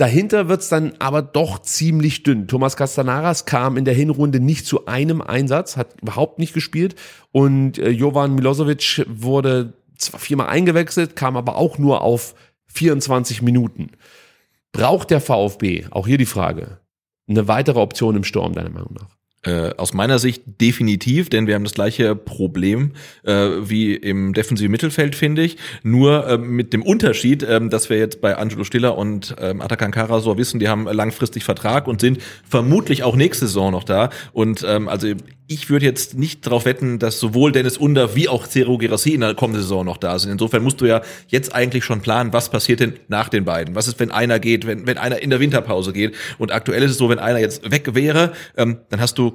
Dahinter 0.00 0.48
wird's 0.48 0.70
dann 0.70 0.94
aber 0.98 1.20
doch 1.20 1.58
ziemlich 1.58 2.22
dünn. 2.22 2.48
Thomas 2.48 2.78
Castanaras 2.78 3.44
kam 3.44 3.76
in 3.76 3.84
der 3.84 3.92
Hinrunde 3.92 4.40
nicht 4.40 4.64
zu 4.64 4.86
einem 4.86 5.20
Einsatz, 5.20 5.76
hat 5.76 6.00
überhaupt 6.00 6.38
nicht 6.38 6.54
gespielt. 6.54 6.94
Und 7.32 7.78
äh, 7.78 7.90
Jovan 7.90 8.34
Milosevic 8.34 9.04
wurde 9.06 9.74
zwar 9.98 10.18
viermal 10.18 10.46
eingewechselt, 10.46 11.16
kam 11.16 11.36
aber 11.36 11.56
auch 11.56 11.76
nur 11.76 12.00
auf 12.00 12.34
24 12.68 13.42
Minuten. 13.42 13.90
Braucht 14.72 15.10
der 15.10 15.20
VfB, 15.20 15.84
auch 15.90 16.06
hier 16.06 16.16
die 16.16 16.24
Frage, 16.24 16.78
eine 17.28 17.46
weitere 17.46 17.80
Option 17.80 18.16
im 18.16 18.24
Sturm, 18.24 18.54
deiner 18.54 18.70
Meinung 18.70 18.94
nach? 18.94 19.19
Äh, 19.42 19.70
aus 19.78 19.94
meiner 19.94 20.18
Sicht 20.18 20.42
definitiv, 20.60 21.30
denn 21.30 21.46
wir 21.46 21.54
haben 21.54 21.64
das 21.64 21.72
gleiche 21.72 22.14
Problem 22.14 22.92
äh, 23.22 23.32
wie 23.62 23.94
im 23.94 24.34
defensiven 24.34 24.70
Mittelfeld, 24.70 25.14
finde 25.14 25.40
ich. 25.40 25.56
Nur 25.82 26.26
äh, 26.26 26.36
mit 26.36 26.74
dem 26.74 26.82
Unterschied, 26.82 27.42
ähm, 27.48 27.70
dass 27.70 27.88
wir 27.88 27.96
jetzt 27.96 28.20
bei 28.20 28.36
Angelo 28.36 28.64
Stiller 28.64 28.98
und 28.98 29.34
ähm, 29.40 29.62
Atakan 29.62 29.92
Karasor 29.92 30.36
wissen, 30.36 30.60
die 30.60 30.68
haben 30.68 30.84
langfristig 30.84 31.42
Vertrag 31.42 31.88
und 31.88 32.02
sind 32.02 32.18
vermutlich 32.46 33.02
auch 33.02 33.16
nächste 33.16 33.46
Saison 33.46 33.72
noch 33.72 33.84
da. 33.84 34.10
Und 34.34 34.62
ähm, 34.68 34.88
also 34.90 35.08
ich 35.52 35.68
würde 35.68 35.84
jetzt 35.84 36.16
nicht 36.16 36.46
darauf 36.46 36.64
wetten, 36.64 37.00
dass 37.00 37.18
sowohl 37.18 37.50
Dennis 37.50 37.76
Under 37.76 38.14
wie 38.14 38.28
auch 38.28 38.46
Cero 38.46 38.78
Gerassi 38.78 39.14
in 39.14 39.22
der 39.22 39.34
kommenden 39.34 39.62
Saison 39.62 39.84
noch 39.84 39.96
da 39.96 40.16
sind. 40.16 40.30
Insofern 40.30 40.62
musst 40.62 40.80
du 40.80 40.84
ja 40.84 41.00
jetzt 41.26 41.52
eigentlich 41.52 41.84
schon 41.84 42.02
planen, 42.02 42.32
was 42.32 42.50
passiert 42.50 42.78
denn 42.78 42.92
nach 43.08 43.28
den 43.28 43.44
beiden? 43.44 43.74
Was 43.74 43.88
ist, 43.88 43.98
wenn 43.98 44.12
einer 44.12 44.38
geht, 44.38 44.64
wenn, 44.64 44.86
wenn 44.86 44.96
einer 44.96 45.20
in 45.20 45.30
der 45.30 45.40
Winterpause 45.40 45.92
geht? 45.92 46.14
Und 46.38 46.52
aktuell 46.52 46.84
ist 46.84 46.92
es 46.92 46.98
so, 46.98 47.08
wenn 47.08 47.18
einer 47.18 47.40
jetzt 47.40 47.68
weg 47.68 47.96
wäre, 47.96 48.32
ähm, 48.56 48.78
dann 48.90 49.00
hast 49.00 49.18
du 49.18 49.29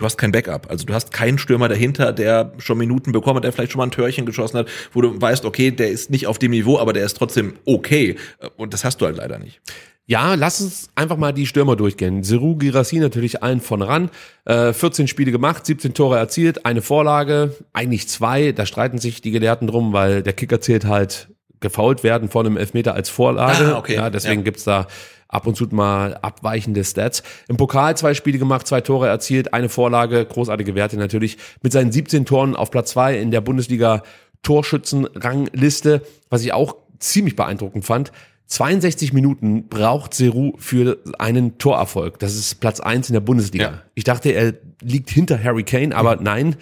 Du 0.00 0.04
hast 0.06 0.16
kein 0.16 0.32
Backup. 0.32 0.68
Also 0.70 0.86
du 0.86 0.94
hast 0.94 1.12
keinen 1.12 1.38
Stürmer 1.38 1.68
dahinter, 1.68 2.12
der 2.12 2.52
schon 2.58 2.78
Minuten 2.78 3.12
bekommen 3.12 3.36
hat, 3.36 3.44
der 3.44 3.52
vielleicht 3.52 3.72
schon 3.72 3.78
mal 3.80 3.84
ein 3.86 3.90
Törchen 3.90 4.24
geschossen 4.26 4.58
hat, 4.58 4.68
wo 4.92 5.02
du 5.02 5.20
weißt, 5.20 5.44
okay, 5.44 5.70
der 5.70 5.90
ist 5.90 6.10
nicht 6.10 6.26
auf 6.26 6.38
dem 6.38 6.50
Niveau, 6.52 6.78
aber 6.78 6.92
der 6.94 7.04
ist 7.04 7.18
trotzdem 7.18 7.52
okay. 7.66 8.16
Und 8.56 8.72
das 8.72 8.82
hast 8.82 9.00
du 9.00 9.06
halt 9.06 9.18
leider 9.18 9.38
nicht. 9.38 9.60
Ja, 10.06 10.34
lass 10.34 10.60
uns 10.60 10.88
einfach 10.94 11.18
mal 11.18 11.32
die 11.32 11.46
Stürmer 11.46 11.76
durchgehen. 11.76 12.24
Seru 12.24 12.56
Girassi 12.56 12.98
natürlich 12.98 13.42
allen 13.42 13.60
von 13.60 13.82
ran. 13.82 14.10
Äh, 14.46 14.72
14 14.72 15.06
Spiele 15.06 15.30
gemacht, 15.30 15.66
17 15.66 15.92
Tore 15.94 16.18
erzielt, 16.18 16.64
eine 16.64 16.80
Vorlage, 16.82 17.54
eigentlich 17.74 18.08
zwei. 18.08 18.52
Da 18.52 18.64
streiten 18.66 18.98
sich 18.98 19.20
die 19.20 19.30
Gelehrten 19.30 19.68
drum, 19.68 19.92
weil 19.92 20.22
der 20.22 20.32
Kicker 20.32 20.60
zählt 20.62 20.86
halt 20.86 21.28
gefault 21.60 22.02
werden 22.02 22.30
vor 22.30 22.40
einem 22.42 22.56
Elfmeter 22.56 22.94
als 22.94 23.10
Vorlage. 23.10 23.74
Ah, 23.74 23.78
okay. 23.78 23.96
Ja, 23.96 24.08
deswegen 24.08 24.40
Ja. 24.40 24.44
gibt's 24.44 24.64
da 24.64 24.86
ab 25.30 25.46
und 25.46 25.56
zu 25.56 25.66
mal 25.70 26.14
abweichende 26.16 26.84
Stats. 26.84 27.22
Im 27.48 27.56
Pokal 27.56 27.96
zwei 27.96 28.14
Spiele 28.14 28.38
gemacht, 28.38 28.66
zwei 28.66 28.80
Tore 28.80 29.08
erzielt, 29.08 29.54
eine 29.54 29.68
Vorlage, 29.68 30.24
großartige 30.26 30.74
Werte 30.74 30.96
natürlich. 30.96 31.38
Mit 31.62 31.72
seinen 31.72 31.92
17 31.92 32.26
Toren 32.26 32.56
auf 32.56 32.70
Platz 32.70 32.90
zwei 32.90 33.18
in 33.18 33.30
der 33.30 33.40
Bundesliga 33.40 34.02
Torschützenrangliste, 34.42 36.02
was 36.28 36.42
ich 36.42 36.52
auch 36.52 36.76
ziemlich 36.98 37.36
beeindruckend 37.36 37.84
fand. 37.84 38.12
62 38.46 39.12
Minuten 39.12 39.68
braucht 39.68 40.12
Seru 40.12 40.54
für 40.58 40.98
einen 41.18 41.58
Torerfolg. 41.58 42.18
Das 42.18 42.34
ist 42.34 42.56
Platz 42.60 42.80
eins 42.80 43.08
in 43.08 43.12
der 43.12 43.20
Bundesliga. 43.20 43.64
Ja. 43.64 43.82
Ich 43.94 44.02
dachte, 44.02 44.30
er 44.30 44.54
liegt 44.82 45.08
hinter 45.08 45.42
Harry 45.42 45.62
Kane, 45.62 45.94
aber 45.94 46.16
nein, 46.16 46.56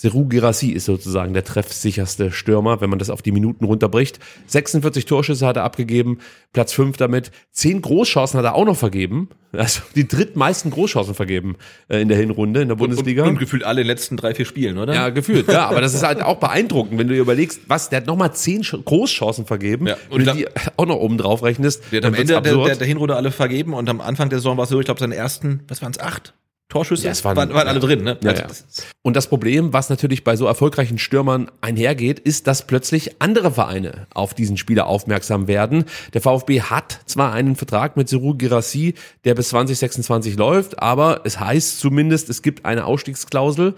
Seru 0.00 0.26
Girassi 0.26 0.68
ist 0.68 0.84
sozusagen 0.84 1.34
der 1.34 1.42
treffsicherste 1.42 2.30
Stürmer, 2.30 2.80
wenn 2.80 2.88
man 2.88 3.00
das 3.00 3.10
auf 3.10 3.20
die 3.20 3.32
Minuten 3.32 3.64
runterbricht. 3.64 4.20
46 4.46 5.06
Torschüsse 5.06 5.44
hat 5.44 5.56
er 5.56 5.64
abgegeben, 5.64 6.18
Platz 6.52 6.72
5 6.72 6.96
damit. 6.98 7.32
10 7.50 7.82
Großchancen 7.82 8.38
hat 8.38 8.44
er 8.46 8.54
auch 8.54 8.64
noch 8.64 8.76
vergeben. 8.76 9.28
Also 9.50 9.80
die 9.96 10.06
drittmeisten 10.06 10.70
Großchancen 10.70 11.14
vergeben 11.16 11.56
äh, 11.88 12.00
in 12.00 12.08
der 12.08 12.16
Hinrunde 12.16 12.62
in 12.62 12.68
der 12.68 12.76
Bundesliga. 12.76 13.24
Und, 13.24 13.30
und 13.30 13.38
gefühlt 13.40 13.64
alle 13.64 13.82
letzten 13.82 14.16
drei, 14.16 14.34
vier 14.36 14.44
Spielen, 14.44 14.78
oder? 14.78 14.94
Ja, 14.94 15.08
gefühlt, 15.08 15.48
ja. 15.48 15.66
Aber 15.68 15.80
das 15.80 15.94
ist 15.94 16.04
halt 16.04 16.22
auch 16.22 16.36
beeindruckend, 16.36 16.96
wenn 16.96 17.08
du 17.08 17.14
dir 17.14 17.20
überlegst, 17.22 17.62
was, 17.66 17.88
der 17.90 17.96
hat 18.02 18.06
nochmal 18.06 18.32
10 18.32 18.62
Sch- 18.62 18.80
Großchancen 18.84 19.46
vergeben. 19.46 19.88
Ja, 19.88 19.96
und 20.10 20.20
und 20.20 20.26
wenn 20.26 20.36
du 20.36 20.42
die 20.44 20.48
auch 20.76 20.86
noch 20.86 20.96
oben 20.96 21.18
drauf 21.18 21.42
rechnest, 21.42 21.82
Der 21.90 21.96
hat 21.98 22.04
am 22.04 22.14
Ende 22.14 22.40
der, 22.40 22.54
der, 22.56 22.76
der 22.76 22.86
Hinrunde 22.86 23.16
alle 23.16 23.32
vergeben 23.32 23.74
und 23.74 23.88
am 23.88 24.00
Anfang 24.00 24.28
der 24.28 24.38
Saison 24.38 24.56
war 24.58 24.62
es 24.64 24.70
so, 24.70 24.78
ich 24.78 24.84
glaube, 24.84 25.00
seine 25.00 25.16
ersten, 25.16 25.62
was 25.66 25.82
waren 25.82 25.90
es, 25.90 25.98
acht 25.98 26.34
Torschüsse? 26.68 27.04
Ja, 27.06 27.12
es 27.12 27.24
waren- 27.24 27.36
waren, 27.36 27.54
waren 27.54 27.66
alle 27.66 27.80
drin, 27.80 28.04
ne? 28.04 28.18
Ja, 28.22 28.30
Also 28.30 28.42
ja. 28.42 28.48
das 28.48 28.64
Und 29.02 29.16
das 29.16 29.26
Problem, 29.28 29.72
was 29.72 29.88
natürlich 29.88 30.22
bei 30.22 30.36
so 30.36 30.46
erfolgreichen 30.46 30.98
Stürmern 30.98 31.50
einhergeht, 31.62 32.18
ist, 32.18 32.46
dass 32.46 32.66
plötzlich 32.66 33.22
andere 33.22 33.50
Vereine 33.52 34.06
auf 34.12 34.34
diesen 34.34 34.56
Spieler 34.58 34.86
aufmerksam 34.86 35.48
werden. 35.48 35.84
Der 36.12 36.20
VfB 36.20 36.60
hat 36.60 37.00
zwar 37.06 37.32
einen 37.32 37.56
Vertrag 37.56 37.96
mit 37.96 38.08
Seru 38.10 38.34
Girassi, 38.34 38.94
der 39.24 39.34
bis 39.34 39.48
2026 39.48 40.36
läuft, 40.36 40.78
aber 40.82 41.22
es 41.24 41.40
heißt 41.40 41.80
zumindest, 41.80 42.28
es 42.28 42.42
gibt 42.42 42.66
eine 42.66 42.84
Ausstiegsklausel. 42.84 43.74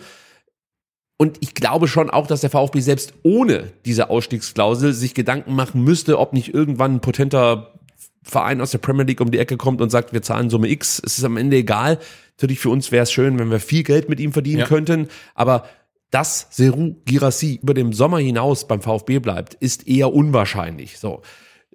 Und 1.17 1.37
ich 1.41 1.55
glaube 1.55 1.87
schon 1.87 2.11
auch, 2.11 2.27
dass 2.27 2.41
der 2.41 2.51
VfB 2.51 2.81
selbst 2.81 3.13
ohne 3.23 3.71
diese 3.85 4.11
Ausstiegsklausel 4.11 4.95
sich 4.95 5.15
Gedanken 5.15 5.55
machen 5.55 5.85
müsste, 5.85 6.19
ob 6.19 6.33
nicht 6.33 6.55
irgendwann 6.55 6.97
ein 6.97 7.01
potenter 7.01 7.75
Verein 8.23 8.61
aus 8.61 8.71
der 8.71 8.79
Premier 8.79 9.05
League 9.05 9.21
um 9.21 9.31
die 9.31 9.39
Ecke 9.39 9.57
kommt 9.57 9.81
und 9.81 9.91
sagt, 9.91 10.13
wir 10.13 10.23
zahlen 10.23 10.51
Summe 10.51 10.69
X. 10.69 11.01
Es 11.05 11.19
ist 11.19 11.25
am 11.25 11.37
Ende 11.37 11.57
egal. 11.59 11.99
Natürlich 12.41 12.61
für 12.61 12.71
uns 12.71 12.91
wäre 12.91 13.03
es 13.03 13.13
schön, 13.13 13.39
wenn 13.39 13.51
wir 13.51 13.61
viel 13.61 13.83
Geld 13.83 14.09
mit 14.09 14.19
ihm 14.19 14.33
verdienen 14.33 14.61
Ja. 14.61 14.67
könnten. 14.67 15.09
Aber 15.35 15.65
dass 16.11 16.47
Seru 16.51 16.95
Girassi 17.05 17.61
über 17.63 17.75
dem 17.75 17.93
Sommer 17.93 18.19
hinaus 18.19 18.67
beim 18.67 18.81
VfB 18.81 19.19
bleibt, 19.19 19.55
ist 19.55 19.87
eher 19.87 20.13
unwahrscheinlich. 20.15 20.99
So. 20.99 21.21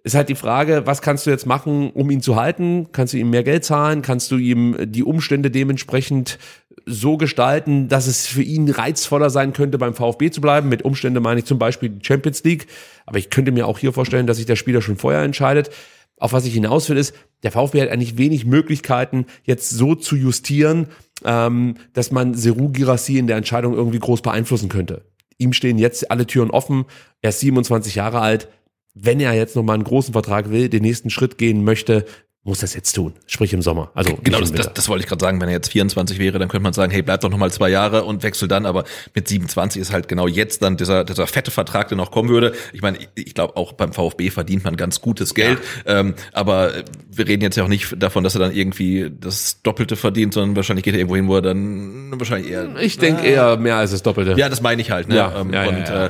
Ist 0.04 0.16
halt 0.16 0.30
die 0.30 0.36
Frage, 0.36 0.84
was 0.86 1.02
kannst 1.02 1.26
du 1.26 1.30
jetzt 1.30 1.46
machen, 1.46 1.90
um 1.92 2.10
ihn 2.10 2.22
zu 2.22 2.36
halten? 2.36 2.88
Kannst 2.92 3.14
du 3.14 3.18
ihm 3.18 3.30
mehr 3.30 3.44
Geld 3.44 3.64
zahlen? 3.64 4.02
Kannst 4.02 4.32
du 4.32 4.38
ihm 4.38 4.76
die 4.92 5.04
Umstände 5.04 5.50
dementsprechend 5.52 6.38
so 6.86 7.18
gestalten, 7.18 7.88
dass 7.88 8.06
es 8.08 8.28
für 8.28 8.44
ihn 8.44 8.70
reizvoller 8.70 9.30
sein 9.30 9.54
könnte, 9.54 9.78
beim 9.78 9.94
VfB 9.96 10.30
zu 10.32 10.42
bleiben? 10.42 10.68
Mit 10.70 10.84
Umstände 10.84 11.20
meine 11.22 11.40
ich 11.40 11.46
zum 11.46 11.58
Beispiel 11.58 11.90
die 11.90 12.06
Champions 12.06 12.44
League. 12.44 12.68
Aber 13.06 13.18
ich 13.20 13.30
könnte 13.30 13.52
mir 13.52 13.68
auch 13.68 13.80
hier 13.80 13.94
vorstellen, 13.94 14.28
dass 14.28 14.38
sich 14.38 14.46
der 14.46 14.56
Spieler 14.56 14.82
schon 14.82 14.98
vorher 14.98 15.22
entscheidet. 15.24 15.70
Auf 16.18 16.34
was 16.34 16.46
ich 16.46 16.54
hinaus 16.54 16.90
will, 16.90 16.98
ist, 16.98 17.14
der 17.44 17.52
VfB 17.52 17.82
hat 17.82 17.90
eigentlich 17.90 18.18
wenig 18.18 18.46
Möglichkeiten, 18.46 19.26
jetzt 19.44 19.70
so 19.70 19.96
zu 19.96 20.16
justieren, 20.16 20.88
ähm, 21.24 21.76
dass 21.94 22.12
man 22.12 22.34
Seru 22.34 22.70
Girassi 22.70 23.18
in 23.18 23.28
der 23.28 23.38
Entscheidung 23.38 23.74
irgendwie 23.74 24.00
groß 24.00 24.22
beeinflussen 24.22 24.70
könnte. 24.70 25.06
Ihm 25.38 25.54
stehen 25.54 25.78
jetzt 25.78 26.10
alle 26.12 26.26
Türen 26.26 26.52
offen. 26.52 26.86
Er 27.22 27.30
ist 27.30 27.42
27 27.42 27.96
Jahre 27.96 28.22
alt. 28.22 28.48
Wenn 28.94 29.20
er 29.20 29.34
jetzt 29.34 29.58
nochmal 29.58 29.76
einen 29.76 29.84
großen 29.84 30.14
Vertrag 30.14 30.50
will, 30.50 30.70
den 30.70 30.84
nächsten 30.84 31.10
Schritt 31.10 31.38
gehen 31.38 31.66
möchte, 31.66 32.06
muss 32.46 32.60
das 32.60 32.76
jetzt 32.76 32.94
tun. 32.94 33.14
Sprich 33.26 33.54
im 33.54 33.64
Sommer. 33.64 33.90
Also 33.96 34.20
Genau, 34.24 34.40
das, 34.40 34.52
das, 34.52 34.72
das 34.72 34.88
wollte 34.88 35.04
ich 35.04 35.10
gerade 35.10 35.20
sagen. 35.20 35.42
Wenn 35.42 35.50
er 35.50 35.56
jetzt 35.56 35.72
24 35.72 36.20
wäre, 36.20 36.38
dann 36.38 36.48
könnte 36.48 36.62
man 36.62 36.74
sagen, 36.74 36.92
hey, 36.92 37.02
bleib 37.02 37.22
doch 37.22 37.32
noch 37.32 37.40
mal 37.40 37.52
zwei 37.52 37.70
Jahre 37.70 38.04
und 38.04 38.22
wechsel 38.22 38.48
dann. 38.48 38.68
Aber 38.68 38.84
mit 39.16 39.28
27 39.28 39.82
ist 39.82 39.92
halt 39.92 40.08
genau 40.08 40.28
jetzt 40.28 40.62
dann 40.62 40.78
dieser, 40.78 41.04
dieser 41.04 41.26
fette 41.26 41.50
Vertrag, 41.50 41.88
der 41.88 41.98
noch 41.98 42.12
kommen 42.12 42.30
würde. 42.30 42.54
Ich 42.72 42.84
meine, 42.84 43.00
ich, 43.00 43.10
ich 43.16 43.34
glaube, 43.34 43.58
auch 43.58 43.74
beim 43.74 43.94
VfB 43.94 44.30
verdient 44.30 44.64
man 44.64 44.78
ganz 44.78 45.02
gutes 45.02 45.34
Geld. 45.34 45.58
Ähm, 45.88 46.14
aber 46.34 46.72
wir 47.10 47.28
reden 47.28 47.42
jetzt 47.42 47.56
ja 47.56 47.64
auch 47.64 47.68
nicht 47.68 47.96
davon, 47.98 48.24
dass 48.24 48.36
er 48.36 48.40
dann 48.40 48.56
irgendwie 48.56 49.12
das 49.20 49.64
Doppelte 49.64 49.96
verdient, 49.96 50.36
sondern 50.36 50.56
wahrscheinlich 50.56 50.84
geht 50.84 50.94
er 50.94 51.00
irgendwo 51.00 51.16
hin, 51.16 51.28
wo 51.28 51.38
er 51.38 51.42
dann 51.42 52.12
wahrscheinlich 52.12 52.52
eher... 52.52 52.76
ich 52.80 53.00
denke 53.00 53.26
eher 53.26 53.58
mehr 53.58 53.78
als 53.78 53.90
das 53.90 54.04
Doppelte. 54.04 54.36
Ja, 54.38 54.50
das 54.50 54.62
meine 54.62 54.84
ich 54.84 54.92
halt. 54.92 55.10
Ne? 55.10 55.16
Ja, 55.16 55.42
ähm, 55.42 55.52
ja, 55.52 55.64
ja, 55.64 55.70
und 55.70 55.90
ja. 55.90 56.06
Äh, 56.06 56.10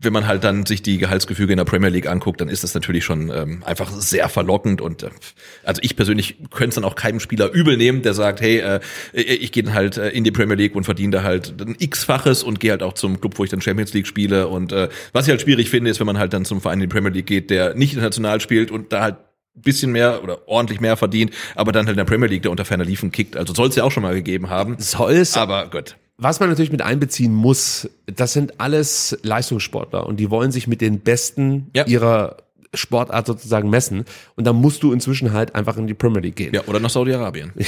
wenn 0.00 0.12
man 0.12 0.26
halt 0.26 0.44
dann 0.44 0.66
sich 0.66 0.82
die 0.82 0.98
Gehaltsgefüge 0.98 1.52
in 1.52 1.56
der 1.56 1.64
Premier 1.64 1.88
League 1.88 2.06
anguckt, 2.06 2.40
dann 2.40 2.48
ist 2.48 2.62
das 2.62 2.74
natürlich 2.74 3.04
schon 3.04 3.30
ähm, 3.34 3.62
einfach 3.64 3.90
sehr 3.90 4.28
verlockend 4.28 4.80
und 4.80 5.02
äh, 5.02 5.10
also 5.64 5.80
ich 5.82 5.96
persönlich 5.96 6.36
könnte 6.50 6.68
es 6.68 6.74
dann 6.74 6.84
auch 6.84 6.96
keinem 6.96 7.20
Spieler 7.20 7.50
übel 7.50 7.76
nehmen, 7.76 8.02
der 8.02 8.14
sagt, 8.14 8.40
hey, 8.40 8.58
äh, 8.58 8.80
ich 9.12 9.52
gehe 9.52 9.62
dann 9.62 9.74
halt 9.74 9.96
äh, 9.96 10.10
in 10.10 10.24
die 10.24 10.30
Premier 10.30 10.56
League 10.56 10.74
und 10.74 10.84
verdiene 10.84 11.12
da 11.12 11.22
halt 11.22 11.60
ein 11.60 11.76
x-faches 11.78 12.42
und 12.42 12.60
gehe 12.60 12.72
halt 12.72 12.82
auch 12.82 12.92
zum 12.92 13.20
Club, 13.20 13.38
wo 13.38 13.44
ich 13.44 13.50
dann 13.50 13.60
Champions 13.60 13.92
League 13.94 14.06
spiele 14.06 14.48
und 14.48 14.72
äh, 14.72 14.88
was 15.12 15.26
ich 15.26 15.30
halt 15.30 15.40
schwierig 15.40 15.70
finde, 15.70 15.90
ist, 15.90 15.98
wenn 15.98 16.06
man 16.06 16.18
halt 16.18 16.32
dann 16.32 16.44
zum 16.44 16.60
Verein 16.60 16.80
in 16.80 16.88
die 16.88 16.94
Premier 16.94 17.10
League 17.10 17.26
geht, 17.26 17.50
der 17.50 17.74
nicht 17.74 17.94
international 17.94 18.40
spielt 18.40 18.70
und 18.70 18.92
da 18.92 19.02
halt 19.02 19.16
bisschen 19.54 19.90
mehr 19.90 20.22
oder 20.22 20.46
ordentlich 20.48 20.80
mehr 20.80 20.96
verdient, 20.96 21.32
aber 21.54 21.72
dann 21.72 21.86
halt 21.86 21.94
in 21.94 21.98
der 21.98 22.04
Premier 22.04 22.28
League, 22.28 22.42
der 22.42 22.50
unter 22.50 22.66
ferner 22.66 22.84
Liefen 22.84 23.10
kickt. 23.10 23.36
Also 23.36 23.54
soll 23.54 23.68
es 23.68 23.76
ja 23.76 23.84
auch 23.84 23.90
schon 23.90 24.02
mal 24.02 24.14
gegeben 24.14 24.50
haben. 24.50 24.76
Soll 24.78 25.14
es, 25.14 25.36
Aber 25.36 25.70
gut. 25.70 25.96
Was 26.18 26.40
man 26.40 26.48
natürlich 26.48 26.72
mit 26.72 26.80
einbeziehen 26.82 27.34
muss, 27.34 27.88
das 28.06 28.32
sind 28.32 28.58
alles 28.60 29.18
Leistungssportler 29.22 30.06
und 30.06 30.18
die 30.18 30.30
wollen 30.30 30.50
sich 30.50 30.66
mit 30.66 30.80
den 30.80 31.00
Besten 31.00 31.66
Ja. 31.74 31.84
ihrer 31.86 32.38
Sportart 32.72 33.26
sozusagen 33.26 33.68
messen. 33.70 34.04
Und 34.34 34.46
dann 34.46 34.56
musst 34.56 34.82
du 34.82 34.92
inzwischen 34.92 35.32
halt 35.32 35.54
einfach 35.54 35.76
in 35.76 35.86
die 35.86 35.94
Premier 35.94 36.20
League 36.20 36.36
gehen. 36.36 36.54
Ja, 36.54 36.62
oder 36.66 36.80
nach 36.80 36.90
Saudi-Arabien. 36.90 37.52
Ja, 37.56 37.66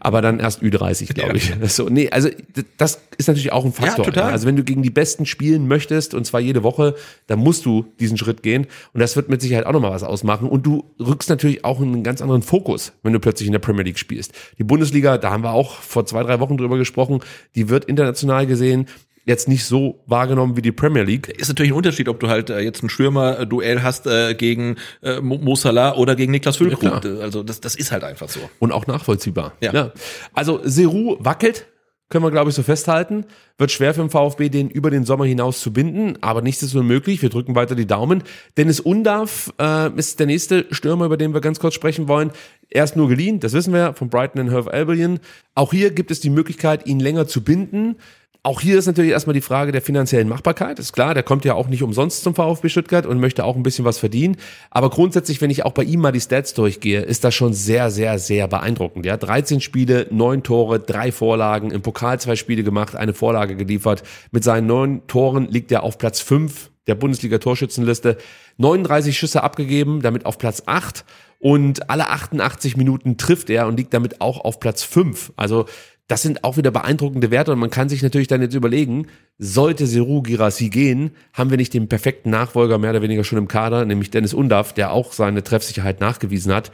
aber 0.00 0.22
dann 0.22 0.40
erst 0.40 0.62
Ü30, 0.62 1.14
glaube 1.14 1.36
ich. 1.36 1.52
So, 1.68 1.88
nee, 1.88 2.10
also 2.10 2.28
das 2.76 3.00
ist 3.16 3.28
natürlich 3.28 3.52
auch 3.52 3.64
ein 3.64 3.72
Faktor. 3.72 4.04
Ja, 4.04 4.10
total. 4.10 4.32
Also 4.32 4.46
wenn 4.46 4.56
du 4.56 4.64
gegen 4.64 4.82
die 4.82 4.90
Besten 4.90 5.26
spielen 5.26 5.68
möchtest, 5.68 6.14
und 6.14 6.24
zwar 6.24 6.40
jede 6.40 6.62
Woche, 6.62 6.94
dann 7.26 7.38
musst 7.38 7.64
du 7.64 7.86
diesen 8.00 8.18
Schritt 8.18 8.42
gehen. 8.42 8.66
Und 8.92 9.00
das 9.00 9.16
wird 9.16 9.28
mit 9.28 9.40
Sicherheit 9.40 9.66
auch 9.66 9.72
nochmal 9.72 9.92
was 9.92 10.02
ausmachen. 10.02 10.48
Und 10.48 10.66
du 10.66 10.84
rückst 10.98 11.28
natürlich 11.30 11.64
auch 11.64 11.80
in 11.80 11.92
einen 11.92 12.04
ganz 12.04 12.20
anderen 12.22 12.42
Fokus, 12.42 12.92
wenn 13.02 13.12
du 13.12 13.20
plötzlich 13.20 13.46
in 13.46 13.52
der 13.52 13.60
Premier 13.60 13.84
League 13.84 13.98
spielst. 13.98 14.32
Die 14.58 14.64
Bundesliga, 14.64 15.18
da 15.18 15.30
haben 15.30 15.44
wir 15.44 15.52
auch 15.52 15.74
vor 15.74 16.06
zwei, 16.06 16.22
drei 16.22 16.40
Wochen 16.40 16.56
drüber 16.56 16.78
gesprochen, 16.78 17.20
die 17.54 17.68
wird 17.68 17.84
international 17.84 18.46
gesehen 18.46 18.86
jetzt 19.24 19.48
nicht 19.48 19.64
so 19.64 20.02
wahrgenommen 20.06 20.56
wie 20.56 20.62
die 20.62 20.72
Premier 20.72 21.02
League. 21.02 21.28
ist 21.28 21.48
natürlich 21.48 21.72
ein 21.72 21.76
Unterschied, 21.76 22.08
ob 22.08 22.20
du 22.20 22.28
halt 22.28 22.50
äh, 22.50 22.60
jetzt 22.60 22.82
ein 22.82 22.88
Stürmer-Duell 22.88 23.82
hast 23.82 24.06
äh, 24.06 24.34
gegen 24.34 24.76
äh, 25.02 25.20
Mo 25.20 25.54
Salah 25.54 25.96
oder 25.96 26.16
gegen 26.16 26.32
Niklas 26.32 26.56
Füllkrug. 26.56 27.04
Ja, 27.04 27.20
also 27.20 27.42
das, 27.42 27.60
das 27.60 27.74
ist 27.74 27.92
halt 27.92 28.04
einfach 28.04 28.28
so. 28.28 28.40
und 28.58 28.72
auch 28.72 28.86
nachvollziehbar. 28.86 29.52
Ja. 29.60 29.92
Also 30.32 30.60
Seru 30.64 31.16
wackelt, 31.20 31.66
können 32.10 32.24
wir 32.24 32.30
glaube 32.30 32.50
ich 32.50 32.56
so 32.56 32.62
festhalten. 32.62 33.24
Wird 33.56 33.70
schwer 33.70 33.94
für 33.94 34.00
den 34.00 34.10
VfB, 34.10 34.48
den 34.48 34.68
über 34.68 34.90
den 34.90 35.04
Sommer 35.04 35.26
hinaus 35.26 35.60
zu 35.60 35.72
binden, 35.72 36.18
aber 36.20 36.42
nichts 36.42 36.62
ist 36.62 36.74
unmöglich. 36.74 37.22
Wir 37.22 37.30
drücken 37.30 37.54
weiter 37.54 37.76
die 37.76 37.86
Daumen. 37.86 38.24
Dennis 38.56 38.80
Undarf 38.80 39.52
äh, 39.60 39.90
ist 39.96 40.18
der 40.18 40.26
nächste 40.26 40.66
Stürmer, 40.70 41.06
über 41.06 41.16
den 41.16 41.32
wir 41.32 41.40
ganz 41.40 41.60
kurz 41.60 41.74
sprechen 41.74 42.08
wollen. 42.08 42.32
Er 42.68 42.84
ist 42.84 42.96
nur 42.96 43.08
geliehen, 43.08 43.38
das 43.38 43.52
wissen 43.52 43.72
wir, 43.72 43.94
von 43.94 44.08
Brighton 44.08 44.40
and 44.40 44.52
Hove 44.52 44.72
Albion. 44.72 45.20
Auch 45.54 45.72
hier 45.72 45.90
gibt 45.90 46.10
es 46.10 46.20
die 46.20 46.30
Möglichkeit, 46.30 46.86
ihn 46.86 47.00
länger 47.00 47.28
zu 47.28 47.42
binden. 47.44 47.96
Auch 48.42 48.62
hier 48.62 48.78
ist 48.78 48.86
natürlich 48.86 49.10
erstmal 49.10 49.34
die 49.34 49.42
Frage 49.42 49.70
der 49.70 49.82
finanziellen 49.82 50.26
Machbarkeit. 50.26 50.78
Ist 50.78 50.94
klar, 50.94 51.12
der 51.12 51.22
kommt 51.22 51.44
ja 51.44 51.52
auch 51.52 51.68
nicht 51.68 51.82
umsonst 51.82 52.22
zum 52.22 52.34
VfB 52.34 52.70
Stuttgart 52.70 53.04
und 53.04 53.20
möchte 53.20 53.44
auch 53.44 53.54
ein 53.54 53.62
bisschen 53.62 53.84
was 53.84 53.98
verdienen. 53.98 54.38
Aber 54.70 54.88
grundsätzlich, 54.88 55.42
wenn 55.42 55.50
ich 55.50 55.66
auch 55.66 55.72
bei 55.72 55.82
ihm 55.82 56.00
mal 56.00 56.10
die 56.10 56.22
Stats 56.22 56.54
durchgehe, 56.54 57.02
ist 57.02 57.22
das 57.22 57.34
schon 57.34 57.52
sehr, 57.52 57.90
sehr, 57.90 58.18
sehr 58.18 58.48
beeindruckend. 58.48 59.04
Ja, 59.04 59.18
13 59.18 59.60
Spiele, 59.60 60.06
9 60.10 60.42
Tore, 60.42 60.80
3 60.80 61.12
Vorlagen, 61.12 61.70
im 61.70 61.82
Pokal 61.82 62.18
zwei 62.18 62.34
Spiele 62.34 62.62
gemacht, 62.62 62.96
eine 62.96 63.12
Vorlage 63.12 63.56
geliefert. 63.56 64.04
Mit 64.30 64.42
seinen 64.42 64.66
9 64.66 65.06
Toren 65.06 65.46
liegt 65.48 65.70
er 65.70 65.82
auf 65.82 65.98
Platz 65.98 66.20
5 66.20 66.70
der 66.86 66.94
Bundesliga-Torschützenliste. 66.94 68.16
39 68.56 69.18
Schüsse 69.18 69.42
abgegeben, 69.42 70.00
damit 70.00 70.24
auf 70.24 70.38
Platz 70.38 70.62
8. 70.64 71.04
Und 71.40 71.90
alle 71.90 72.08
88 72.08 72.76
Minuten 72.78 73.18
trifft 73.18 73.50
er 73.50 73.66
und 73.66 73.76
liegt 73.76 73.92
damit 73.92 74.22
auch 74.22 74.44
auf 74.44 74.60
Platz 74.60 74.82
5. 74.82 75.32
Also 75.36 75.66
das 76.10 76.22
sind 76.22 76.42
auch 76.42 76.56
wieder 76.56 76.72
beeindruckende 76.72 77.30
Werte 77.30 77.52
und 77.52 77.60
man 77.60 77.70
kann 77.70 77.88
sich 77.88 78.02
natürlich 78.02 78.26
dann 78.26 78.42
jetzt 78.42 78.56
überlegen, 78.56 79.06
sollte 79.38 79.86
Seru 79.86 80.22
Girassi 80.22 80.68
gehen, 80.68 81.12
haben 81.32 81.50
wir 81.50 81.56
nicht 81.56 81.72
den 81.72 81.88
perfekten 81.88 82.30
Nachfolger 82.30 82.78
mehr 82.78 82.90
oder 82.90 83.02
weniger 83.02 83.22
schon 83.22 83.38
im 83.38 83.46
Kader, 83.46 83.84
nämlich 83.84 84.10
Dennis 84.10 84.34
Undaff, 84.34 84.72
der 84.72 84.90
auch 84.90 85.12
seine 85.12 85.44
Treffsicherheit 85.44 86.00
nachgewiesen 86.00 86.52
hat. 86.52 86.72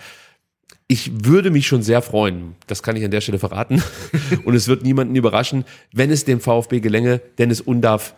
Ich 0.89 1.26
würde 1.26 1.51
mich 1.51 1.66
schon 1.66 1.82
sehr 1.82 2.01
freuen, 2.01 2.55
das 2.66 2.82
kann 2.82 2.97
ich 2.97 3.05
an 3.05 3.11
der 3.11 3.20
Stelle 3.20 3.39
verraten, 3.39 3.82
und 4.47 4.55
es 4.55 4.68
wird 4.68 4.84
niemanden 4.84 5.14
überraschen, 5.14 5.66
wenn 5.93 6.11
es 6.11 6.24
dem 6.24 6.41
VfB 6.41 6.80
gelänge, 6.80 7.20
Dennis 7.37 7.61
Undaff 7.61 8.14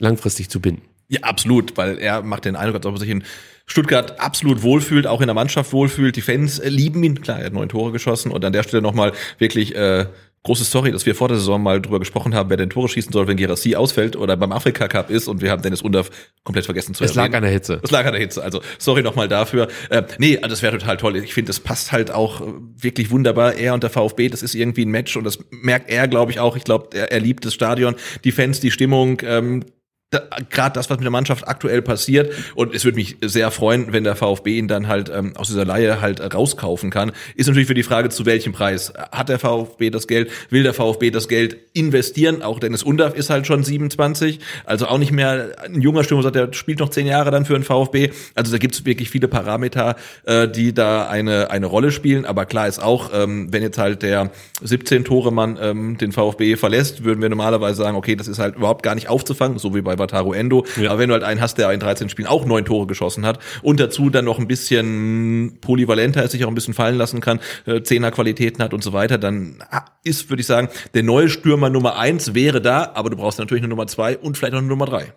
langfristig 0.00 0.48
zu 0.48 0.60
binden. 0.60 0.82
Ja, 1.06 1.20
absolut, 1.22 1.76
weil 1.76 1.98
er 1.98 2.22
macht 2.22 2.46
den 2.46 2.56
Eindruck, 2.56 2.76
als 2.76 2.86
ob 2.86 2.96
er 2.96 2.98
sich 2.98 3.10
in 3.10 3.22
Stuttgart 3.64 4.18
absolut 4.20 4.62
wohlfühlt, 4.62 5.06
auch 5.06 5.20
in 5.20 5.26
der 5.26 5.34
Mannschaft 5.34 5.72
wohlfühlt. 5.72 6.16
Die 6.16 6.20
Fans 6.20 6.60
lieben 6.64 7.02
ihn. 7.02 7.20
Klar, 7.20 7.38
er 7.38 7.46
hat 7.46 7.52
neun 7.52 7.68
Tore 7.68 7.92
geschossen 7.92 8.32
und 8.32 8.44
an 8.44 8.52
der 8.52 8.62
Stelle 8.62 8.82
nochmal 8.82 9.12
wirklich 9.38 9.74
äh, 9.74 10.06
große 10.44 10.64
Story, 10.64 10.92
dass 10.92 11.04
wir 11.04 11.14
vor 11.14 11.28
der 11.28 11.36
Saison 11.36 11.62
mal 11.62 11.80
drüber 11.82 11.98
gesprochen 11.98 12.34
haben, 12.34 12.48
wer 12.50 12.56
denn 12.56 12.70
Tore 12.70 12.88
schießen 12.88 13.12
soll, 13.12 13.26
wenn 13.26 13.36
Gerassi 13.36 13.74
ausfällt 13.76 14.16
oder 14.16 14.36
beim 14.36 14.52
Afrika 14.52 14.88
Cup 14.88 15.10
ist 15.10 15.28
und 15.28 15.40
wir 15.42 15.50
haben 15.50 15.62
Dennis 15.62 15.82
Undaff 15.82 16.10
komplett 16.44 16.64
vergessen 16.64 16.94
zu 16.94 17.04
Es 17.04 17.14
lag 17.14 17.24
erwähnen. 17.24 17.34
an 17.36 17.42
der 17.42 17.52
Hitze. 17.52 17.80
Es 17.82 17.90
lag 17.90 18.06
an 18.06 18.12
der 18.12 18.20
Hitze. 18.20 18.42
Also 18.42 18.60
sorry 18.78 19.02
nochmal 19.02 19.28
dafür. 19.28 19.68
Äh, 19.90 20.04
nee, 20.18 20.36
also 20.36 20.48
das 20.48 20.62
wäre 20.62 20.78
total 20.78 20.96
toll. 20.96 21.16
Ich 21.16 21.34
finde, 21.34 21.48
das 21.50 21.60
passt 21.60 21.92
halt 21.92 22.10
auch 22.10 22.40
äh, 22.40 22.44
wirklich 22.76 23.10
wunderbar. 23.10 23.54
Er 23.54 23.74
und 23.74 23.82
der 23.82 23.90
VfB, 23.90 24.28
das 24.28 24.42
ist 24.42 24.54
irgendwie 24.54 24.84
ein 24.84 24.90
Match 24.90 25.16
und 25.16 25.24
das 25.24 25.38
merkt 25.50 25.90
er, 25.90 26.08
glaube 26.08 26.30
ich, 26.32 26.40
auch. 26.40 26.56
Ich 26.56 26.64
glaube, 26.64 26.96
er, 26.96 27.12
er 27.12 27.20
liebt 27.20 27.44
das 27.44 27.52
Stadion, 27.54 27.94
die 28.24 28.32
Fans, 28.32 28.60
die 28.60 28.70
Stimmung. 28.70 29.20
Ähm, 29.24 29.64
da, 30.10 30.22
gerade 30.48 30.72
das, 30.72 30.88
was 30.88 30.96
mit 30.96 31.04
der 31.04 31.10
Mannschaft 31.10 31.46
aktuell 31.46 31.82
passiert. 31.82 32.32
Und 32.54 32.74
es 32.74 32.84
würde 32.84 32.96
mich 32.96 33.18
sehr 33.22 33.50
freuen, 33.50 33.92
wenn 33.92 34.04
der 34.04 34.16
VfB 34.16 34.56
ihn 34.56 34.66
dann 34.66 34.88
halt 34.88 35.10
ähm, 35.14 35.36
aus 35.36 35.48
dieser 35.48 35.66
Laie 35.66 36.00
halt 36.00 36.20
äh, 36.20 36.26
rauskaufen 36.26 36.90
kann. 36.90 37.12
Ist 37.36 37.46
natürlich 37.46 37.68
für 37.68 37.74
die 37.74 37.82
Frage, 37.82 38.08
zu 38.08 38.24
welchem 38.24 38.52
Preis. 38.52 38.92
Hat 39.12 39.28
der 39.28 39.38
VfB 39.38 39.90
das 39.90 40.06
Geld? 40.06 40.30
Will 40.48 40.62
der 40.62 40.72
VfB 40.72 41.10
das 41.10 41.28
Geld 41.28 41.58
investieren? 41.74 42.40
Auch 42.40 42.58
Dennis 42.58 42.82
Undaff 42.82 43.14
ist 43.14 43.28
halt 43.28 43.46
schon 43.46 43.62
27, 43.62 44.40
also 44.64 44.86
auch 44.86 44.96
nicht 44.96 45.12
mehr 45.12 45.50
ein 45.62 45.82
junger 45.82 46.04
Stürmer, 46.04 46.30
der 46.30 46.54
spielt 46.54 46.78
noch 46.78 46.88
zehn 46.88 47.06
Jahre 47.06 47.30
dann 47.30 47.44
für 47.44 47.52
den 47.52 47.62
VfB. 47.62 48.10
Also 48.34 48.50
da 48.50 48.56
gibt's 48.56 48.86
wirklich 48.86 49.10
viele 49.10 49.28
Parameter, 49.28 49.96
äh, 50.24 50.48
die 50.48 50.72
da 50.72 51.06
eine, 51.06 51.50
eine 51.50 51.66
Rolle 51.66 51.92
spielen. 51.92 52.24
Aber 52.24 52.46
klar 52.46 52.66
ist 52.66 52.82
auch, 52.82 53.10
ähm, 53.12 53.52
wenn 53.52 53.62
jetzt 53.62 53.76
halt 53.76 54.00
der 54.00 54.30
17-Tore-Mann 54.64 55.58
ähm, 55.60 55.98
den 55.98 56.12
VfB 56.12 56.56
verlässt, 56.56 57.04
würden 57.04 57.20
wir 57.20 57.28
normalerweise 57.28 57.82
sagen, 57.82 57.96
okay, 57.96 58.16
das 58.16 58.26
ist 58.26 58.38
halt 58.38 58.56
überhaupt 58.56 58.82
gar 58.82 58.94
nicht 58.94 59.10
aufzufangen, 59.10 59.58
so 59.58 59.74
wie 59.74 59.82
bei 59.82 59.97
Wataru 59.98 60.32
Endo. 60.32 60.64
Ja. 60.76 60.90
Aber 60.90 61.00
wenn 61.00 61.08
du 61.08 61.14
halt 61.14 61.24
einen 61.24 61.40
hast, 61.40 61.58
der 61.58 61.70
in 61.72 61.80
13 61.80 62.08
Spielen 62.08 62.28
auch 62.28 62.44
neun 62.44 62.64
Tore 62.64 62.86
geschossen 62.86 63.26
hat 63.26 63.38
und 63.62 63.80
dazu 63.80 64.10
dann 64.10 64.24
noch 64.24 64.38
ein 64.38 64.48
bisschen 64.48 65.58
polyvalenter 65.60 66.22
ist, 66.22 66.32
sich 66.32 66.44
auch 66.44 66.48
ein 66.48 66.54
bisschen 66.54 66.74
fallen 66.74 66.96
lassen 66.96 67.20
kann, 67.20 67.40
äh, 67.66 67.82
Zehner-Qualitäten 67.82 68.62
hat 68.62 68.74
und 68.74 68.82
so 68.82 68.92
weiter, 68.92 69.18
dann 69.18 69.62
ist, 70.04 70.30
würde 70.30 70.40
ich 70.40 70.46
sagen, 70.46 70.68
der 70.94 71.02
neue 71.02 71.28
Stürmer 71.28 71.70
Nummer 71.70 71.96
eins 71.96 72.34
wäre 72.34 72.60
da, 72.60 72.92
aber 72.94 73.10
du 73.10 73.16
brauchst 73.16 73.38
natürlich 73.38 73.62
eine 73.62 73.68
Nummer 73.68 73.86
zwei 73.86 74.16
und 74.16 74.36
vielleicht 74.36 74.52
noch 74.52 74.60
eine 74.60 74.68
Nummer 74.68 74.86
drei. 74.86 75.12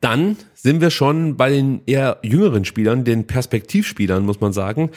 Dann 0.00 0.36
sind 0.54 0.80
wir 0.80 0.90
schon 0.90 1.36
bei 1.36 1.50
den 1.50 1.82
eher 1.86 2.18
jüngeren 2.22 2.64
Spielern, 2.64 3.04
den 3.04 3.26
Perspektivspielern, 3.26 4.24
muss 4.24 4.40
man 4.40 4.52
sagen. 4.52 4.90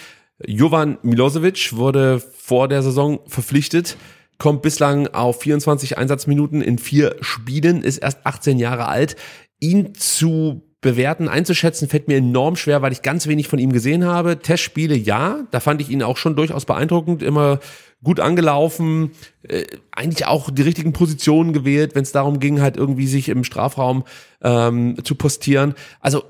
Jovan 0.46 0.98
Milosevic 1.04 1.76
wurde 1.76 2.20
vor 2.20 2.68
der 2.68 2.82
Saison 2.82 3.20
verpflichtet 3.28 3.98
kommt 4.44 4.62
bislang 4.62 5.08
auf 5.08 5.40
24 5.40 5.98
Einsatzminuten 5.98 6.62
in 6.62 6.78
vier 6.78 7.16
Spielen, 7.22 7.82
ist 7.82 8.00
erst 8.00 8.26
18 8.26 8.60
Jahre 8.60 8.90
alt. 8.90 9.16
Ihn 9.62 9.96
zu 9.96 10.64
bewerten, 10.82 11.30
einzuschätzen, 11.30 11.88
fällt 11.88 12.10
mir 12.10 12.18
enorm 12.18 12.58
schwer, 12.58 12.82
weil 12.82 12.92
ich 12.92 13.04
ganz 13.04 13.26
wenig 13.28 13.48
von 13.48 13.58
ihm 13.58 13.72
gesehen 13.72 14.04
habe. 14.04 14.40
Testspiele, 14.40 14.98
ja, 14.98 15.48
da 15.52 15.62
fand 15.62 15.80
ich 15.80 15.90
ihn 15.90 16.04
auch 16.04 16.18
schon 16.18 16.36
durchaus 16.36 16.66
beeindruckend, 16.66 17.24
immer 17.24 17.62
gut 18.04 18.20
angelaufen, 18.20 19.12
äh, 19.44 19.64
eigentlich 19.94 20.28
auch 20.28 20.52
die 20.52 20.64
richtigen 20.64 20.92
Positionen 20.92 21.54
gewählt, 21.54 21.96
wenn 21.96 22.04
es 22.04 22.12
darum 22.12 22.42
ging, 22.42 22.60
halt 22.60 22.76
irgendwie 22.76 23.08
sich 23.08 23.30
im 23.30 23.46
Strafraum 23.46 24.04
ähm, 24.42 24.98
zu 25.06 25.16
postieren. 25.16 25.74
Also 26.02 26.24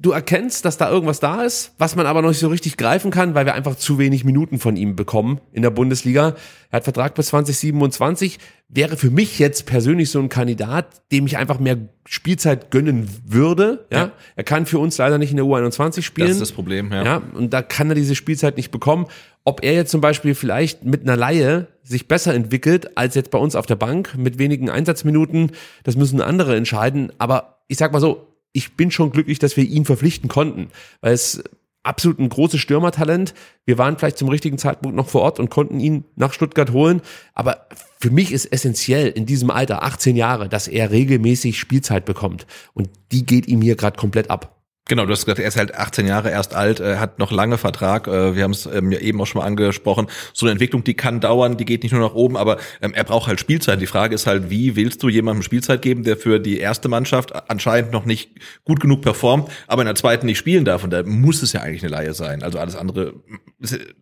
du 0.00 0.12
erkennst, 0.12 0.64
dass 0.64 0.78
da 0.78 0.90
irgendwas 0.90 1.18
da 1.18 1.42
ist, 1.42 1.72
was 1.76 1.96
man 1.96 2.06
aber 2.06 2.22
noch 2.22 2.28
nicht 2.28 2.38
so 2.38 2.48
richtig 2.48 2.76
greifen 2.76 3.10
kann, 3.10 3.34
weil 3.34 3.46
wir 3.46 3.54
einfach 3.54 3.74
zu 3.74 3.98
wenig 3.98 4.24
Minuten 4.24 4.58
von 4.58 4.76
ihm 4.76 4.94
bekommen 4.94 5.40
in 5.52 5.62
der 5.62 5.70
Bundesliga. 5.70 6.36
Er 6.70 6.76
hat 6.76 6.84
Vertrag 6.84 7.14
bis 7.14 7.28
2027, 7.28 8.38
wäre 8.68 8.96
für 8.96 9.10
mich 9.10 9.38
jetzt 9.38 9.66
persönlich 9.66 10.10
so 10.10 10.20
ein 10.20 10.28
Kandidat, 10.28 11.02
dem 11.10 11.26
ich 11.26 11.36
einfach 11.36 11.58
mehr 11.58 11.78
Spielzeit 12.06 12.70
gönnen 12.70 13.08
würde. 13.26 13.86
Ja, 13.90 13.98
ja. 13.98 14.12
er 14.36 14.44
kann 14.44 14.66
für 14.66 14.78
uns 14.78 14.96
leider 14.98 15.18
nicht 15.18 15.30
in 15.32 15.36
der 15.36 15.46
U21 15.46 16.02
spielen. 16.02 16.28
Das 16.28 16.36
ist 16.36 16.42
das 16.42 16.52
Problem. 16.52 16.92
Ja. 16.92 17.04
ja, 17.04 17.22
und 17.34 17.52
da 17.52 17.62
kann 17.62 17.90
er 17.90 17.94
diese 17.94 18.14
Spielzeit 18.14 18.56
nicht 18.56 18.70
bekommen. 18.70 19.06
Ob 19.44 19.64
er 19.64 19.72
jetzt 19.72 19.90
zum 19.90 20.00
Beispiel 20.00 20.34
vielleicht 20.34 20.84
mit 20.84 21.02
einer 21.02 21.16
Laie 21.16 21.68
sich 21.82 22.06
besser 22.06 22.34
entwickelt 22.34 22.96
als 22.96 23.14
jetzt 23.14 23.30
bei 23.30 23.38
uns 23.38 23.56
auf 23.56 23.66
der 23.66 23.76
Bank 23.76 24.14
mit 24.16 24.38
wenigen 24.38 24.70
Einsatzminuten, 24.70 25.52
das 25.84 25.96
müssen 25.96 26.20
andere 26.20 26.54
entscheiden. 26.54 27.10
Aber 27.18 27.62
ich 27.66 27.78
sag 27.78 27.92
mal 27.92 28.00
so, 28.00 28.27
ich 28.52 28.76
bin 28.76 28.90
schon 28.90 29.10
glücklich, 29.10 29.38
dass 29.38 29.56
wir 29.56 29.64
ihn 29.64 29.84
verpflichten 29.84 30.28
konnten, 30.28 30.68
weil 31.00 31.12
es 31.12 31.42
absolut 31.82 32.18
ein 32.18 32.28
großes 32.28 32.60
Stürmertalent. 32.60 33.34
Wir 33.64 33.78
waren 33.78 33.98
vielleicht 33.98 34.18
zum 34.18 34.28
richtigen 34.28 34.58
Zeitpunkt 34.58 34.96
noch 34.96 35.08
vor 35.08 35.22
Ort 35.22 35.40
und 35.40 35.48
konnten 35.48 35.80
ihn 35.80 36.04
nach 36.16 36.32
Stuttgart 36.32 36.72
holen. 36.72 37.00
Aber 37.34 37.66
für 37.98 38.10
mich 38.10 38.32
ist 38.32 38.46
essentiell 38.46 39.08
in 39.08 39.26
diesem 39.26 39.50
Alter, 39.50 39.82
18 39.82 40.16
Jahre, 40.16 40.48
dass 40.48 40.68
er 40.68 40.90
regelmäßig 40.90 41.58
Spielzeit 41.58 42.04
bekommt. 42.04 42.46
Und 42.74 42.90
die 43.12 43.24
geht 43.24 43.48
ihm 43.48 43.62
hier 43.62 43.76
gerade 43.76 43.96
komplett 43.96 44.30
ab. 44.30 44.57
Genau, 44.88 45.04
du 45.04 45.12
hast 45.12 45.26
gesagt, 45.26 45.38
er 45.38 45.46
ist 45.46 45.58
halt 45.58 45.74
18 45.74 46.06
Jahre 46.06 46.30
erst 46.30 46.54
alt, 46.54 46.80
äh, 46.80 46.96
hat 46.96 47.18
noch 47.18 47.30
lange 47.30 47.58
Vertrag. 47.58 48.08
Äh, 48.08 48.34
wir 48.34 48.42
haben 48.42 48.52
es 48.52 48.64
ähm, 48.64 48.90
ja 48.90 48.98
eben 49.00 49.20
auch 49.20 49.26
schon 49.26 49.40
mal 49.40 49.46
angesprochen. 49.46 50.06
So 50.32 50.46
eine 50.46 50.52
Entwicklung, 50.52 50.82
die 50.82 50.94
kann 50.94 51.20
dauern, 51.20 51.58
die 51.58 51.66
geht 51.66 51.82
nicht 51.82 51.92
nur 51.92 52.00
nach 52.00 52.14
oben, 52.14 52.38
aber 52.38 52.56
ähm, 52.80 52.94
er 52.94 53.04
braucht 53.04 53.28
halt 53.28 53.38
Spielzeit. 53.38 53.82
Die 53.82 53.86
Frage 53.86 54.14
ist 54.14 54.26
halt, 54.26 54.48
wie 54.48 54.76
willst 54.76 55.02
du 55.02 55.10
jemandem 55.10 55.42
Spielzeit 55.42 55.82
geben, 55.82 56.04
der 56.04 56.16
für 56.16 56.40
die 56.40 56.58
erste 56.58 56.88
Mannschaft 56.88 57.50
anscheinend 57.50 57.92
noch 57.92 58.06
nicht 58.06 58.30
gut 58.64 58.80
genug 58.80 59.02
performt, 59.02 59.50
aber 59.66 59.82
in 59.82 59.86
der 59.86 59.94
zweiten 59.94 60.24
nicht 60.24 60.38
spielen 60.38 60.64
darf? 60.64 60.84
Und 60.84 60.90
da 60.90 61.02
muss 61.02 61.42
es 61.42 61.52
ja 61.52 61.60
eigentlich 61.60 61.82
eine 61.82 61.92
Laie 61.92 62.14
sein. 62.14 62.42
Also 62.42 62.58
alles 62.58 62.74
andere 62.74 63.12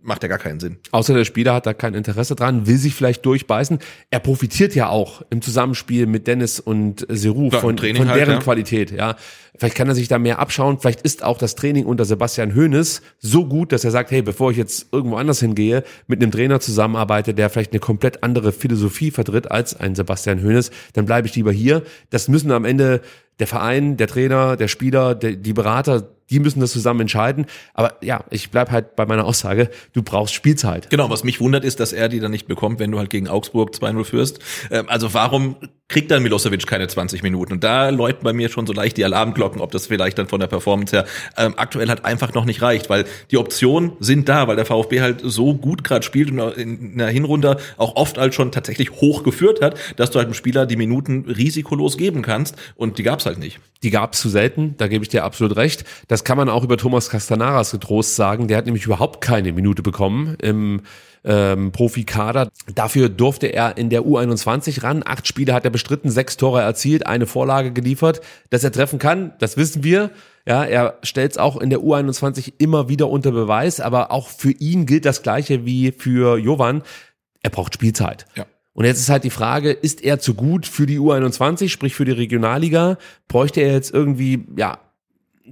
macht 0.03 0.23
ja 0.23 0.29
gar 0.29 0.39
keinen 0.39 0.61
Sinn. 0.61 0.79
Außer 0.93 1.15
der 1.15 1.25
Spieler 1.25 1.55
hat 1.55 1.67
da 1.67 1.75
kein 1.75 1.95
Interesse 1.95 2.37
dran, 2.37 2.69
will 2.69 2.77
sich 2.77 2.95
vielleicht 2.95 3.27
durchbeißen. 3.27 3.81
Er 4.11 4.21
profitiert 4.21 4.77
ja 4.77 4.89
auch 4.89 5.23
im 5.31 5.43
Zusammenspiel 5.43 6.07
mit 6.07 6.29
Dennis 6.29 6.61
und 6.61 7.05
Seru 7.09 7.51
von, 7.51 7.77
von 7.77 8.09
halt, 8.09 8.17
deren 8.17 8.35
ja. 8.35 8.39
Qualität. 8.39 8.93
Ja, 8.93 9.17
Vielleicht 9.59 9.77
kann 9.77 9.89
er 9.89 9.95
sich 9.95 10.09
da 10.09 10.19
mehr 10.19 10.39
abschauen. 10.39 10.76
Vielleicht 10.81 11.03
ist 11.03 11.23
auch 11.23 11.39
das 11.39 11.55
Training 11.55 11.87
unter 11.87 12.05
Sebastian 12.05 12.55
Hoeneß 12.55 13.03
so 13.19 13.47
gut, 13.47 13.73
dass 13.73 13.85
er 13.85 13.91
sagt, 13.91 14.11
hey, 14.11 14.23
bevor 14.23 14.51
ich 14.51 14.57
jetzt 14.57 14.89
irgendwo 14.93 15.17
anders 15.17 15.41
hingehe, 15.41 15.85
mit 16.07 16.23
einem 16.23 16.31
Trainer 16.31 16.61
zusammenarbeite, 16.61 17.35
der 17.35 17.51
vielleicht 17.51 17.73
eine 17.73 17.81
komplett 17.81 18.23
andere 18.23 18.53
Philosophie 18.53 19.11
vertritt 19.11 19.51
als 19.51 19.79
ein 19.79 19.95
Sebastian 19.95 20.43
Hoeneß, 20.43 20.71
dann 20.95 21.07
bleibe 21.07 21.29
ich 21.29 21.35
lieber 21.35 21.53
hier. 21.53 21.83
Das 22.11 22.29
müssen 22.29 22.51
am 22.53 22.65
Ende 22.65 23.01
der 23.39 23.47
Verein, 23.47 23.97
der 23.97 24.07
Trainer, 24.07 24.57
der 24.57 24.69
Spieler, 24.69 25.15
der, 25.15 25.33
die 25.33 25.53
Berater, 25.53 26.09
die 26.31 26.41
müssen 26.41 26.61
das 26.61 26.73
zusammen 26.73 27.01
entscheiden. 27.03 27.47
Aber 27.75 27.97
ja, 28.03 28.25
ich 28.31 28.51
bleib 28.51 28.71
halt 28.71 28.97
bei 28.97 29.07
meiner 29.07 29.25
Aussage, 29.25 29.71
du 29.93 30.03
brauchst 30.03 30.35
Spielzeit. 30.35 30.91
Genau, 30.91 31.11
was 31.11 31.25
mich 31.25 31.41
wundert 31.41 31.65
ist, 31.65 31.81
dass 31.81 31.93
er 31.93 32.09
die 32.09 32.21
dann 32.21 32.31
nicht 32.31 32.49
bekommt, 32.49 32.81
wenn 32.81 32.91
du 32.91 32.99
halt 32.99 33.11
gegen 33.11 33.29
Augsburg 33.29 33.71
2-0 33.71 34.05
führst. 34.05 34.39
Ähm, 34.71 34.87
also 34.89 35.15
warum 35.15 35.57
kriegt 35.89 36.11
dann 36.11 36.23
Milosevic 36.23 36.67
keine 36.67 36.89
20 36.89 37.23
Minuten? 37.23 37.53
Und 37.53 37.65
da 37.65 37.91
läuten 37.91 38.25
bei 38.25 38.33
mir 38.33 38.49
schon 38.49 38.67
so 38.67 38.73
leicht 38.73 38.97
die 38.97 39.05
Alarmglocken, 39.05 39.61
ob 39.61 39.71
das 39.71 39.87
vielleicht 39.87 40.19
dann 40.19 40.27
von 40.27 40.41
der 40.41 40.49
Performance 40.49 40.97
her 40.97 41.05
ähm, 41.37 41.55
aktuell 41.57 41.89
halt 41.89 42.05
einfach 42.05 42.35
noch 42.35 42.45
nicht 42.45 42.63
reicht, 42.63 42.91
weil 42.91 43.05
die 43.31 43.39
Optionen 43.39 43.93
sind 44.01 44.29
da, 44.29 44.49
weil 44.49 44.57
der 44.57 44.67
VfB 44.67 45.01
halt 45.01 45.21
so 45.23 45.55
gut 45.55 45.85
gerade 45.85 46.05
spielt 46.05 46.31
und 46.31 46.39
in 46.57 46.99
der 46.99 47.09
Hinrunde 47.09 47.59
auch 47.77 47.97
oft 47.97 48.19
halt 48.19 48.35
schon 48.35 48.51
tatsächlich 48.53 48.91
hoch 48.93 49.23
geführt 49.23 49.63
hat, 49.63 49.79
dass 49.97 50.11
du 50.11 50.19
halt 50.19 50.27
einem 50.27 50.35
Spieler 50.35 50.67
die 50.67 50.77
Minuten 50.77 51.25
risikolos 51.29 51.97
geben 51.97 52.23
kannst 52.23 52.57
und 52.75 52.99
die 52.99 53.03
gab's 53.03 53.27
halt 53.27 53.39
nicht. 53.39 53.61
Die 53.83 53.91
gab's 53.91 54.21
zu 54.21 54.29
selten, 54.29 54.75
da 54.79 54.89
gebe 54.89 55.05
ich 55.05 55.09
dir 55.09 55.25
absolut 55.25 55.57
recht. 55.57 55.85
Das 56.09 56.25
kann 56.25 56.37
man 56.37 56.49
auch 56.49 56.65
über 56.65 56.77
Thomas 56.77 57.11
Castanaras 57.11 57.71
getrost 57.71 58.17
sagen. 58.17 58.49
Der 58.49 58.57
hat 58.57 58.67
nämlich 58.67 58.87
überhaupt 58.87 59.21
keine 59.21 59.53
Minute 59.53 59.83
bekommen 59.83 60.37
im 60.41 60.83
ähm, 61.27 61.73
Profikader. 61.73 62.49
Dafür 62.75 63.09
durfte 63.09 63.49
er 63.49 63.77
in 63.77 63.91
der 63.91 64.03
U21 64.03 64.83
ran. 64.83 65.03
Acht 65.05 65.27
Spiele 65.27 65.53
hat 65.53 65.65
er 65.65 65.71
bestritten, 65.71 66.09
sechs 66.09 66.37
Tore 66.37 66.63
erzielt, 66.63 67.07
eine 67.07 67.27
Vorlage 67.27 67.73
geliefert. 67.73 68.21
Dass 68.51 68.65
er 68.65 68.73
treffen 68.73 68.99
kann, 68.99 69.33
das 69.41 69.57
wissen 69.57 69.83
wir. 69.83 70.11
Ja, 70.47 70.65
er 70.65 70.99
stellt 71.03 71.33
es 71.33 71.39
auch 71.39 71.61
in 71.61 71.71
der 71.71 71.81
U21 71.81 72.55
immer 72.59 72.89
wieder 72.89 73.11
unter 73.11 73.33
Beweis, 73.33 73.81
aber 73.81 74.13
auch 74.13 74.29
für 74.29 74.53
ihn 74.53 74.87
gilt 74.87 75.05
das 75.05 75.23
Gleiche 75.23 75.67
wie 75.67 75.91
für 75.91 76.39
Jovan. 76.39 76.83
Er 77.43 77.51
braucht 77.51 77.75
Spielzeit. 77.75 78.27
Ja. 78.37 78.47
Und 78.73 78.85
jetzt 78.85 79.01
ist 79.01 79.09
halt 79.09 79.25
die 79.25 79.31
Frage, 79.31 79.73
ist 79.73 80.05
er 80.05 80.21
zu 80.21 80.35
gut 80.35 80.67
für 80.67 80.87
die 80.87 81.01
U21, 81.01 81.71
sprich 81.71 81.95
für 81.95 82.05
die 82.05 82.13
Regionalliga? 82.13 82.99
Bräuchte 83.27 83.63
er 83.63 83.73
jetzt 83.73 83.93
irgendwie, 83.93 84.47
ja, 84.57 84.79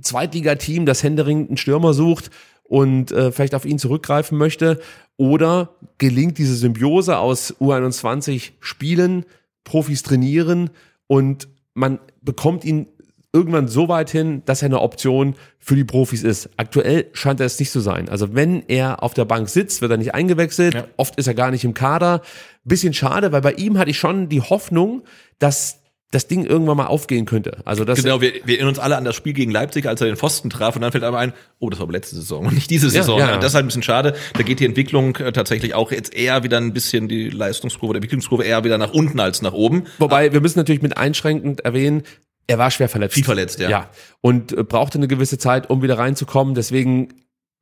Zweitligateam, 0.00 0.86
das 0.86 1.02
händeringend 1.02 1.48
einen 1.50 1.56
Stürmer 1.56 1.94
sucht 1.94 2.30
und 2.64 3.12
äh, 3.12 3.30
vielleicht 3.30 3.54
auf 3.54 3.64
ihn 3.64 3.78
zurückgreifen 3.78 4.36
möchte? 4.36 4.80
Oder 5.16 5.70
gelingt 5.98 6.38
diese 6.38 6.56
Symbiose 6.56 7.18
aus 7.18 7.54
U21 7.60 8.52
Spielen, 8.60 9.24
Profis 9.62 10.02
trainieren 10.02 10.70
und 11.06 11.48
man 11.74 11.98
bekommt 12.20 12.64
ihn 12.64 12.86
irgendwann 13.32 13.66
so 13.66 13.88
weit 13.88 14.10
hin, 14.10 14.42
dass 14.46 14.62
er 14.62 14.66
eine 14.66 14.80
Option 14.80 15.34
für 15.58 15.74
die 15.74 15.84
Profis 15.84 16.22
ist. 16.22 16.50
Aktuell 16.56 17.06
scheint 17.12 17.40
er 17.40 17.46
es 17.46 17.58
nicht 17.58 17.72
zu 17.72 17.80
sein. 17.80 18.08
Also 18.08 18.34
wenn 18.34 18.62
er 18.68 19.02
auf 19.02 19.12
der 19.12 19.24
Bank 19.24 19.48
sitzt, 19.48 19.82
wird 19.82 19.90
er 19.90 19.96
nicht 19.96 20.14
eingewechselt. 20.14 20.74
Ja. 20.74 20.86
Oft 20.96 21.16
ist 21.16 21.26
er 21.26 21.34
gar 21.34 21.50
nicht 21.50 21.64
im 21.64 21.74
Kader. 21.74 22.22
Bisschen 22.64 22.94
schade, 22.94 23.32
weil 23.32 23.40
bei 23.40 23.52
ihm 23.54 23.76
hatte 23.76 23.90
ich 23.90 23.98
schon 23.98 24.28
die 24.28 24.40
Hoffnung, 24.40 25.02
dass 25.40 25.80
das 26.14 26.28
Ding 26.28 26.44
irgendwann 26.44 26.76
mal 26.76 26.86
aufgehen 26.86 27.26
könnte. 27.26 27.58
Also 27.64 27.84
das 27.84 28.02
genau, 28.02 28.20
wir, 28.20 28.32
wir 28.44 28.54
erinnern 28.54 28.68
uns 28.68 28.78
alle 28.78 28.96
an 28.96 29.04
das 29.04 29.16
Spiel 29.16 29.32
gegen 29.32 29.50
Leipzig, 29.50 29.86
als 29.86 30.00
er 30.00 30.06
den 30.06 30.16
Pfosten 30.16 30.48
traf 30.48 30.76
und 30.76 30.82
dann 30.82 30.92
fällt 30.92 31.02
aber 31.02 31.18
ein, 31.18 31.32
oh, 31.58 31.70
das 31.70 31.80
war 31.80 31.84
aber 31.84 31.92
letzte 31.92 32.14
Saison 32.14 32.46
und 32.46 32.54
nicht 32.54 32.70
diese 32.70 32.88
Saison. 32.88 33.18
Ja, 33.18 33.30
ja. 33.30 33.36
Das 33.36 33.50
ist 33.50 33.54
halt 33.54 33.64
ein 33.64 33.68
bisschen 33.68 33.82
schade. 33.82 34.14
Da 34.34 34.42
geht 34.42 34.60
die 34.60 34.64
Entwicklung 34.64 35.16
äh, 35.16 35.32
tatsächlich 35.32 35.74
auch 35.74 35.90
jetzt 35.90 36.14
eher 36.14 36.44
wieder 36.44 36.58
ein 36.58 36.72
bisschen 36.72 37.08
die 37.08 37.30
Leistungskurve, 37.30 37.94
der 37.94 37.98
Entwicklungskurve 37.98 38.44
eher 38.44 38.62
wieder 38.62 38.78
nach 38.78 38.92
unten 38.92 39.18
als 39.18 39.42
nach 39.42 39.52
oben. 39.52 39.84
Wobei, 39.98 40.32
wir 40.32 40.40
müssen 40.40 40.58
natürlich 40.58 40.82
mit 40.82 40.96
einschränkend 40.96 41.62
erwähnen, 41.62 42.04
er 42.46 42.58
war 42.58 42.70
schwer 42.70 42.88
verletzt. 42.88 43.14
Viel 43.14 43.24
verletzt, 43.24 43.58
ja. 43.58 43.68
Ja. 43.68 43.90
Und 44.20 44.52
äh, 44.52 44.62
brauchte 44.62 44.98
eine 44.98 45.08
gewisse 45.08 45.38
Zeit, 45.38 45.70
um 45.70 45.82
wieder 45.82 45.98
reinzukommen. 45.98 46.54
Deswegen 46.54 47.08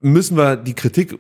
müssen 0.01 0.37
wir 0.37 0.57
die 0.57 0.75
Kritik 0.75 1.19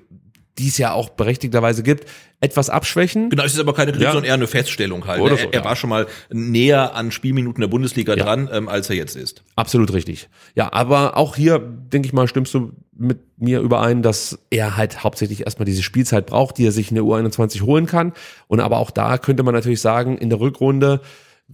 die 0.59 0.69
es 0.69 0.79
ja 0.79 0.93
auch 0.93 1.11
berechtigterweise 1.11 1.83
gibt, 1.83 2.07
etwas 2.41 2.69
abschwächen. 2.69 3.31
Genau, 3.31 3.45
es 3.45 3.55
ist 3.55 3.61
aber 3.61 3.73
keine 3.73 3.93
Kritik, 3.93 4.07
ja. 4.07 4.13
sondern 4.13 4.29
eher 4.29 4.35
eine 4.35 4.47
Feststellung 4.47 5.07
halt. 5.07 5.21
Oder 5.21 5.37
so, 5.37 5.47
er, 5.47 5.55
er 5.55 5.61
ja. 5.61 5.65
war 5.65 5.77
schon 5.77 5.91
mal 5.91 6.07
näher 6.31 6.95
an 6.95 7.11
Spielminuten 7.11 7.61
der 7.61 7.69
Bundesliga 7.69 8.15
ja. 8.15 8.25
dran, 8.25 8.51
ähm, 8.53 8.69
als 8.69 8.91
er 8.91 8.97
jetzt 8.97 9.17
ist. 9.17 9.43
Absolut 9.57 9.93
richtig. 9.93 10.29
Ja, 10.55 10.73
aber 10.73 11.17
auch 11.17 11.37
hier, 11.37 11.59
denke 11.59 12.07
ich 12.07 12.13
mal, 12.13 12.29
stimmst 12.29 12.53
du 12.53 12.73
mit 12.97 13.21
mir 13.39 13.61
überein, 13.61 14.03
dass 14.03 14.39
er 14.51 14.77
halt 14.77 15.03
hauptsächlich 15.03 15.45
erstmal 15.45 15.67
diese 15.67 15.83
Spielzeit 15.83 16.27
braucht, 16.27 16.59
die 16.59 16.67
er 16.67 16.73
sich 16.73 16.91
in 16.91 16.97
der 16.97 17.05
U21 17.05 17.63
holen 17.63 17.87
kann. 17.87 18.13
Und 18.49 18.61
aber 18.61 18.79
auch 18.79 18.91
da 18.91 19.19
könnte 19.19 19.43
man 19.43 19.55
natürlich 19.55 19.81
sagen, 19.81 20.19
in 20.19 20.29
der 20.29 20.41
Rückrunde 20.41 21.01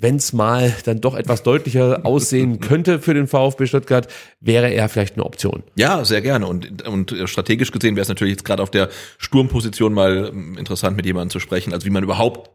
wenn 0.01 0.17
es 0.17 0.33
mal 0.33 0.75
dann 0.85 1.01
doch 1.01 1.15
etwas 1.15 1.43
deutlicher 1.43 2.07
aussehen 2.07 2.61
könnte 2.69 3.01
für 3.01 3.15
den 3.15 3.27
VfB 3.27 3.67
Stuttgart, 3.67 4.07
wäre 4.41 4.73
er 4.73 4.89
vielleicht 4.89 5.17
eine 5.17 5.25
Option. 5.25 5.65
Ja, 5.75 6.05
sehr 6.05 6.23
gerne. 6.23 6.47
Und, 6.47 6.87
und 6.87 7.15
strategisch 7.25 7.73
gesehen 7.73 7.97
wäre 7.97 8.03
es 8.03 8.09
natürlich 8.09 8.33
jetzt 8.33 8.45
gerade 8.45 8.63
auf 8.63 8.71
der 8.71 8.89
Sturmposition 9.19 9.93
mal 9.93 10.31
ähm, 10.33 10.57
interessant, 10.57 10.97
mit 10.97 11.05
jemandem 11.05 11.31
zu 11.31 11.41
sprechen. 11.41 11.73
Also 11.73 11.87
wie 11.87 11.91
man 11.91 12.05
überhaupt 12.05 12.51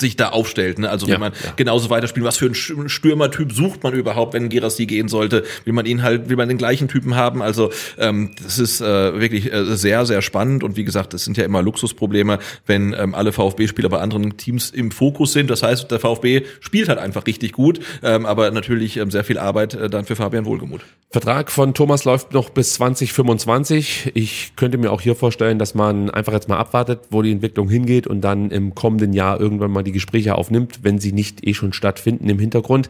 sich 0.00 0.16
da 0.16 0.30
aufstellt. 0.30 0.78
Ne? 0.78 0.90
Also 0.90 1.06
Ja, 1.06 1.14
wenn 1.14 1.20
man 1.20 1.32
ja. 1.32 1.52
genauso 1.56 1.90
weiterspielt, 1.90 2.24
was 2.26 2.36
für 2.36 2.46
einen 2.46 2.88
Stürmertyp 2.88 3.52
sucht 3.52 3.82
man 3.82 3.94
überhaupt, 3.94 4.34
wenn 4.34 4.48
Gerassi 4.48 4.86
gehen 4.86 5.08
sollte? 5.08 5.44
Will 5.64 5.72
man 5.72 5.86
ihn 5.86 6.02
halt, 6.02 6.28
will 6.28 6.36
man 6.36 6.48
den 6.48 6.58
gleichen 6.58 6.88
Typen 6.88 7.16
haben? 7.16 7.42
Also 7.42 7.70
ähm, 7.98 8.32
das 8.42 8.58
ist 8.58 8.80
äh, 8.80 9.20
wirklich 9.20 9.52
äh, 9.52 9.76
sehr, 9.76 10.06
sehr 10.06 10.22
spannend 10.22 10.64
und 10.64 10.76
wie 10.76 10.84
gesagt, 10.84 11.14
das 11.14 11.24
sind 11.24 11.36
ja 11.36 11.44
immer 11.44 11.62
Luxusprobleme, 11.62 12.38
wenn 12.66 12.94
ähm, 12.98 13.14
alle 13.14 13.32
VfB-Spieler 13.32 13.88
bei 13.88 14.00
anderen 14.00 14.36
Teams 14.36 14.70
im 14.70 14.90
Fokus 14.90 15.32
sind. 15.32 15.50
Das 15.50 15.62
heißt, 15.62 15.90
der 15.90 16.00
VfB 16.00 16.42
spielt 16.60 16.88
halt 16.88 16.98
einfach 16.98 17.26
richtig 17.26 17.52
gut, 17.52 17.80
ähm, 18.02 18.26
aber 18.26 18.50
natürlich 18.50 18.96
ähm, 18.96 19.10
sehr 19.10 19.24
viel 19.24 19.38
Arbeit 19.38 19.74
äh, 19.74 19.90
dann 19.90 20.04
für 20.04 20.16
Fabian 20.16 20.44
Wohlgemuth. 20.44 20.82
Vertrag 21.12 21.50
von 21.50 21.74
Thomas 21.74 22.04
läuft 22.04 22.34
noch 22.34 22.50
bis 22.50 22.74
2025. 22.74 24.12
Ich 24.14 24.52
könnte 24.54 24.78
mir 24.78 24.92
auch 24.92 25.00
hier 25.00 25.16
vorstellen, 25.16 25.58
dass 25.58 25.74
man 25.74 26.08
einfach 26.08 26.32
jetzt 26.32 26.48
mal 26.48 26.58
abwartet, 26.58 27.00
wo 27.10 27.22
die 27.22 27.32
Entwicklung 27.32 27.68
hingeht 27.68 28.06
und 28.06 28.20
dann 28.20 28.50
im 28.50 28.76
kommenden 28.76 29.12
Jahr 29.12 29.40
irgendwann 29.40 29.72
mal 29.72 29.82
die 29.82 29.89
Gespräche 29.92 30.34
aufnimmt, 30.34 30.80
wenn 30.82 30.98
sie 30.98 31.12
nicht 31.12 31.46
eh 31.46 31.54
schon 31.54 31.72
stattfinden 31.72 32.28
im 32.28 32.38
Hintergrund. 32.38 32.88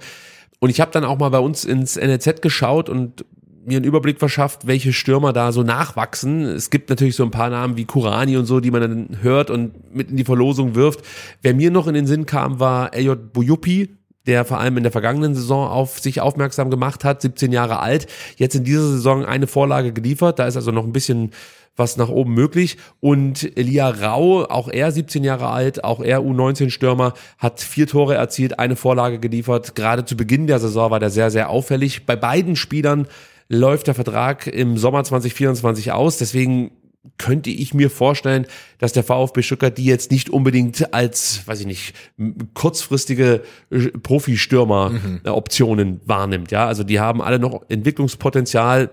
Und 0.58 0.70
ich 0.70 0.80
habe 0.80 0.90
dann 0.92 1.04
auch 1.04 1.18
mal 1.18 1.30
bei 1.30 1.38
uns 1.38 1.64
ins 1.64 1.96
NLZ 1.96 2.42
geschaut 2.42 2.88
und 2.88 3.24
mir 3.64 3.76
einen 3.76 3.84
Überblick 3.84 4.18
verschafft, 4.18 4.66
welche 4.66 4.92
Stürmer 4.92 5.32
da 5.32 5.52
so 5.52 5.62
nachwachsen. 5.62 6.44
Es 6.44 6.70
gibt 6.70 6.90
natürlich 6.90 7.16
so 7.16 7.24
ein 7.24 7.30
paar 7.30 7.50
Namen 7.50 7.76
wie 7.76 7.84
Kurani 7.84 8.36
und 8.36 8.46
so, 8.46 8.60
die 8.60 8.70
man 8.70 8.80
dann 8.80 9.18
hört 9.22 9.50
und 9.50 9.94
mit 9.94 10.10
in 10.10 10.16
die 10.16 10.24
Verlosung 10.24 10.74
wirft. 10.74 11.00
Wer 11.42 11.54
mir 11.54 11.70
noch 11.70 11.86
in 11.86 11.94
den 11.94 12.06
Sinn 12.06 12.26
kam, 12.26 12.58
war 12.58 12.94
Elliot 12.94 13.32
Bujupi, 13.32 13.96
der 14.26 14.44
vor 14.44 14.58
allem 14.58 14.76
in 14.76 14.82
der 14.82 14.92
vergangenen 14.92 15.34
Saison 15.34 15.68
auf 15.68 15.98
sich 15.98 16.20
aufmerksam 16.20 16.70
gemacht 16.70 17.04
hat, 17.04 17.22
17 17.22 17.52
Jahre 17.52 17.80
alt, 17.80 18.06
jetzt 18.36 18.54
in 18.54 18.64
dieser 18.64 18.86
Saison 18.86 19.24
eine 19.24 19.46
Vorlage 19.46 19.92
geliefert, 19.92 20.38
da 20.38 20.46
ist 20.46 20.56
also 20.56 20.72
noch 20.72 20.84
ein 20.84 20.92
bisschen 20.92 21.30
was 21.80 21.96
nach 21.96 22.08
oben 22.08 22.34
möglich. 22.34 22.76
Und 23.00 23.58
Elia 23.58 23.88
Rau, 23.88 24.44
auch 24.44 24.68
er 24.68 24.92
17 24.92 25.24
Jahre 25.24 25.48
alt, 25.48 25.82
auch 25.82 25.98
er 25.98 26.20
U19-Stürmer, 26.20 27.14
hat 27.38 27.60
vier 27.60 27.88
Tore 27.88 28.14
erzielt, 28.14 28.60
eine 28.60 28.76
Vorlage 28.76 29.18
geliefert, 29.18 29.74
gerade 29.74 30.04
zu 30.04 30.16
Beginn 30.16 30.46
der 30.46 30.60
Saison 30.60 30.92
war 30.92 31.00
der 31.00 31.10
sehr, 31.10 31.32
sehr 31.32 31.50
auffällig. 31.50 32.06
Bei 32.06 32.14
beiden 32.14 32.54
Spielern 32.54 33.08
läuft 33.48 33.88
der 33.88 33.94
Vertrag 33.94 34.46
im 34.46 34.78
Sommer 34.78 35.02
2024 35.02 35.90
aus, 35.90 36.18
deswegen 36.18 36.70
könnte 37.16 37.50
ich 37.50 37.74
mir 37.74 37.90
vorstellen, 37.90 38.46
dass 38.78 38.92
der 38.92 39.04
VfB 39.04 39.42
Stuttgart 39.42 39.76
die 39.76 39.84
jetzt 39.84 40.10
nicht 40.10 40.30
unbedingt 40.30 40.92
als, 40.92 41.46
weiß 41.46 41.60
ich 41.60 41.66
nicht, 41.66 41.94
kurzfristige 42.54 43.42
äh, 43.70 43.88
Profi-Stürmer-Optionen 43.88 46.00
wahrnimmt. 46.04 46.50
Ja, 46.50 46.66
also 46.66 46.84
die 46.84 47.00
haben 47.00 47.22
alle 47.22 47.38
noch 47.38 47.62
Entwicklungspotenzial, 47.68 48.90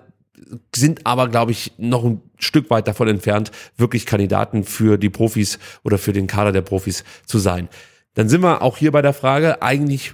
sind 0.76 1.06
aber, 1.06 1.28
glaube 1.28 1.52
ich, 1.52 1.74
noch 1.78 2.04
ein 2.04 2.22
Stück 2.38 2.70
weit 2.70 2.88
davon 2.88 3.08
entfernt, 3.08 3.52
wirklich 3.78 4.06
Kandidaten 4.06 4.64
für 4.64 4.98
die 4.98 5.10
Profis 5.10 5.60
oder 5.84 5.98
für 5.98 6.14
den 6.14 6.28
Kader 6.28 6.52
der 6.52 6.62
Profis 6.62 7.04
zu 7.26 7.40
sein. 7.40 7.70
Dann 8.14 8.30
sind 8.30 8.42
wir 8.42 8.62
auch 8.62 8.78
hier 8.78 8.92
bei 8.92 9.02
der 9.02 9.14
Frage, 9.14 9.62
eigentlich 9.62 10.14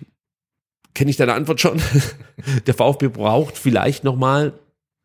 kenne 0.94 1.10
ich 1.10 1.18
deine 1.18 1.34
Antwort 1.34 1.60
schon. 1.62 1.82
Der 2.68 2.74
VfB 2.74 3.08
braucht 3.08 3.58
vielleicht 3.58 4.04
nochmal 4.04 4.54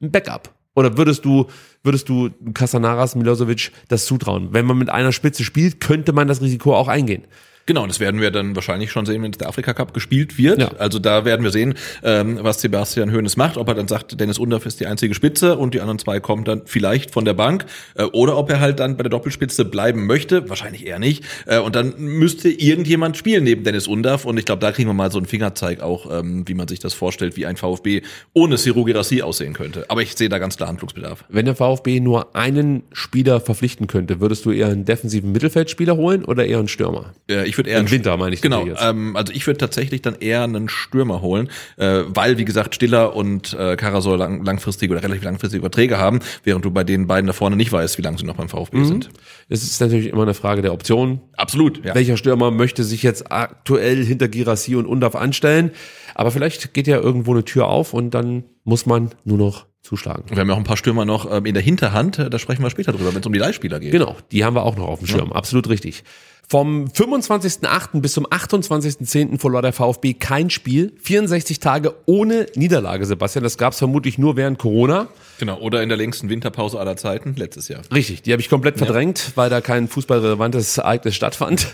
ein 0.03 0.11
Backup. 0.11 0.55
Oder 0.75 0.97
würdest 0.97 1.25
du, 1.25 1.47
würdest 1.83 2.09
du 2.09 2.31
Casanaras 2.55 3.15
Milosevic 3.15 3.73
das 3.89 4.07
zutrauen? 4.07 4.53
Wenn 4.53 4.67
man 4.67 4.79
mit 4.79 4.91
einer 4.91 5.13
Spitze 5.13 5.45
spielt, 5.45 5.81
könnte 5.81 6.13
man 6.13 6.29
das 6.29 6.41
Risiko 6.41 6.77
auch 6.77 6.89
eingehen. 6.89 7.25
Genau, 7.69 7.87
das 7.87 8.01
werden 8.01 8.19
wir 8.23 8.31
dann 8.31 8.57
wahrscheinlich 8.57 8.91
schon 8.91 9.05
sehen, 9.05 9.23
wenn 9.23 9.31
der 9.33 9.47
Afrika 9.47 9.75
Cup 9.75 9.93
gespielt 9.93 10.39
wird. 10.39 10.59
Ja. 10.59 10.71
Also 10.79 10.99
da 10.99 11.27
werden 11.27 11.43
wir 11.45 11.51
sehen, 11.51 11.75
ähm, 12.03 12.39
was 12.41 12.63
Sebastian 12.63 13.13
Hoeneß 13.13 13.37
macht, 13.37 13.59
ob 13.59 13.69
er 13.69 13.75
dann 13.75 13.87
sagt, 13.87 14.19
Dennis 14.19 14.39
Undorf 14.39 14.65
ist 14.65 14.81
die 14.81 14.87
einzige 14.87 15.15
Spitze 15.15 15.59
und 15.59 15.75
die 15.75 15.83
anderen 15.83 15.99
zwei 15.99 16.19
kommen 16.19 16.45
dann 16.45 16.63
vielleicht 16.65 17.11
von 17.11 17.27
der 17.27 17.35
Bank 17.35 17.67
äh, 17.95 18.05
oder 18.05 18.39
ob 18.39 18.49
er 18.49 18.61
halt 18.61 18.81
dann 18.81 18.97
bei 18.97 19.03
der 19.03 19.11
Doppelspitze 19.11 19.67
bleiben 19.67 20.07
möchte, 20.07 20.49
wahrscheinlich 20.49 20.87
eher 20.87 20.99
nicht. 20.99 21.25
Äh, 21.45 21.59
und 21.59 21.77
dann 21.77 21.93
müsste 21.99 22.49
irgendjemand 22.49 23.19
spielen 23.19 23.45
neben 23.45 23.65
Dennis 23.65 23.87
Undorf 23.87 24.25
und 24.25 24.39
ich 24.39 24.47
glaube, 24.47 24.61
da 24.61 24.73
kriegen 24.73 24.89
wir 24.89 24.95
mal 24.95 25.13
so 25.13 25.19
einen 25.19 25.27
Fingerzeig 25.27 25.83
auch, 25.83 26.11
ähm, 26.11 26.49
wie 26.49 26.55
man 26.55 26.69
sich 26.69 26.81
das 26.81 26.95
vorstellt, 26.95 27.37
wie 27.37 27.45
ein 27.45 27.59
VfB 27.59 28.01
ohne 28.33 28.57
Siru 28.57 28.85
Girassi 28.85 29.21
aussehen 29.21 29.53
könnte. 29.53 29.85
Aber 29.89 30.01
ich 30.01 30.15
sehe 30.15 30.31
da 30.31 30.39
ganz 30.39 30.57
klar 30.57 30.71
Handlungsbedarf. 30.71 31.27
Wenn 31.29 31.45
der 31.45 31.55
VfB 31.55 32.01
nur 32.01 32.35
einen 32.35 32.85
Spieler 32.95 33.43
verpflichten 33.43 33.89
könnte, 33.89 34.23
würdest 34.23 34.47
du 34.47 34.53
eher 34.53 34.69
einen 34.69 34.87
defensiven 34.87 35.33
Mittelfeldspieler 35.33 35.99
holen 35.99 36.25
oder 36.25 36.47
eher 36.47 36.61
einen 36.61 36.69
Stürmer? 36.69 37.13
Äh, 37.29 37.47
ich 37.47 37.58
würde 37.59 37.71
eher 37.71 37.81
Im 37.81 37.91
Winter 37.91 38.17
meine 38.17 38.35
ich 38.35 38.41
Genau, 38.41 38.67
ähm, 38.81 39.17
also 39.17 39.33
ich 39.33 39.47
würde 39.47 39.59
tatsächlich 39.59 40.03
dann 40.03 40.17
eher 40.19 40.43
einen 40.43 40.69
Stürmer 40.69 41.21
holen, 41.21 41.51
äh, 41.77 42.03
weil 42.07 42.39
wie 42.39 42.45
gesagt 42.45 42.75
Stiller 42.75 43.15
und 43.15 43.53
äh, 43.55 43.77
Karasor 43.77 44.17
lang, 44.17 44.45
langfristige 44.45 44.93
oder 44.93 45.03
relativ 45.03 45.25
langfristige 45.25 45.61
Verträge 45.61 45.99
haben, 45.99 46.21
während 46.45 46.65
du 46.65 46.71
bei 46.71 46.85
den 46.85 47.07
beiden 47.07 47.27
da 47.27 47.33
vorne 47.33 47.57
nicht 47.57 47.73
weißt, 47.73 47.99
wie 47.99 48.03
lange 48.03 48.19
sie 48.19 48.25
noch 48.25 48.37
beim 48.37 48.49
VfB 48.49 48.85
sind. 48.85 49.11
Es 49.49 49.63
ist 49.63 49.81
natürlich 49.81 50.09
immer 50.09 50.23
eine 50.23 50.35
Frage 50.35 50.63
der 50.63 50.73
Option. 50.73 51.21
Absolut. 51.37 51.85
Ja. 51.85 51.95
Welcher 51.95 52.17
Stürmer 52.17 52.51
möchte 52.51 52.85
sich 52.85 53.03
jetzt 53.03 53.31
aktuell 53.31 54.05
hinter 54.05 54.29
Girassi 54.29 54.77
und 54.77 54.87
Undaf 54.87 55.15
anstellen? 55.15 55.73
Aber 56.15 56.31
vielleicht 56.31 56.75
geht 56.75 56.87
ja 56.87 56.99
irgendwo 56.99 57.33
eine 57.33 57.45
Tür 57.45 57.69
auf 57.69 57.95
und 57.95 58.11
dann 58.11 58.45
muss 58.65 58.87
man 58.87 59.11
nur 59.25 59.39
noch 59.39 59.67
zuschlagen. 59.83 60.25
Wir 60.29 60.39
haben 60.39 60.49
ja 60.49 60.55
auch 60.55 60.59
ein 60.59 60.65
paar 60.65 60.77
Stürmer 60.77 61.05
noch 61.05 61.31
ähm, 61.31 61.47
in 61.47 61.55
der 61.55 61.63
Hinterhand, 61.63 62.19
da 62.19 62.39
sprechen 62.39 62.63
wir 62.63 62.71
später 62.71 62.93
drüber, 62.93 63.15
wenn 63.15 63.21
es 63.21 63.27
um 63.27 63.33
die 63.33 63.39
Leihspieler 63.39 63.81
geht. 63.81 63.93
Genau, 63.93 64.17
die 64.33 64.45
haben 64.45 64.55
wir 64.55 64.65
auch 64.65 64.77
noch 64.77 64.89
auf 64.89 64.99
dem 64.99 65.09
Schirm. 65.09 65.33
Absolut 65.33 65.69
richtig. 65.69 66.05
Vom 66.51 66.87
25.08. 66.87 68.01
bis 68.01 68.15
zum 68.15 68.25
28.10. 68.25 69.39
verlor 69.39 69.61
der 69.61 69.75
VfB 69.75 70.15
kein 70.15 70.49
Spiel. 70.49 70.95
64 71.03 71.61
Tage 71.61 71.95
ohne 72.07 72.47
Niederlage, 72.55 73.05
Sebastian. 73.05 73.43
Das 73.43 73.59
gab 73.59 73.75
es 73.75 73.79
vermutlich 73.79 74.17
nur 74.17 74.37
während 74.37 74.59
Corona. 74.59 75.09
Genau, 75.39 75.59
oder 75.59 75.83
in 75.83 75.91
der 75.91 75.99
längsten 75.99 76.31
Winterpause 76.31 76.81
aller 76.81 76.97
Zeiten, 76.97 77.35
letztes 77.37 77.69
Jahr. 77.69 77.83
Richtig, 77.93 78.23
die 78.23 78.33
habe 78.33 78.41
ich 78.41 78.49
komplett 78.49 78.79
verdrängt, 78.79 79.33
weil 79.35 79.51
da 79.51 79.61
kein 79.61 79.89
fußballrelevantes 79.89 80.79
Ereignis 80.79 81.15
stattfand. 81.15 81.69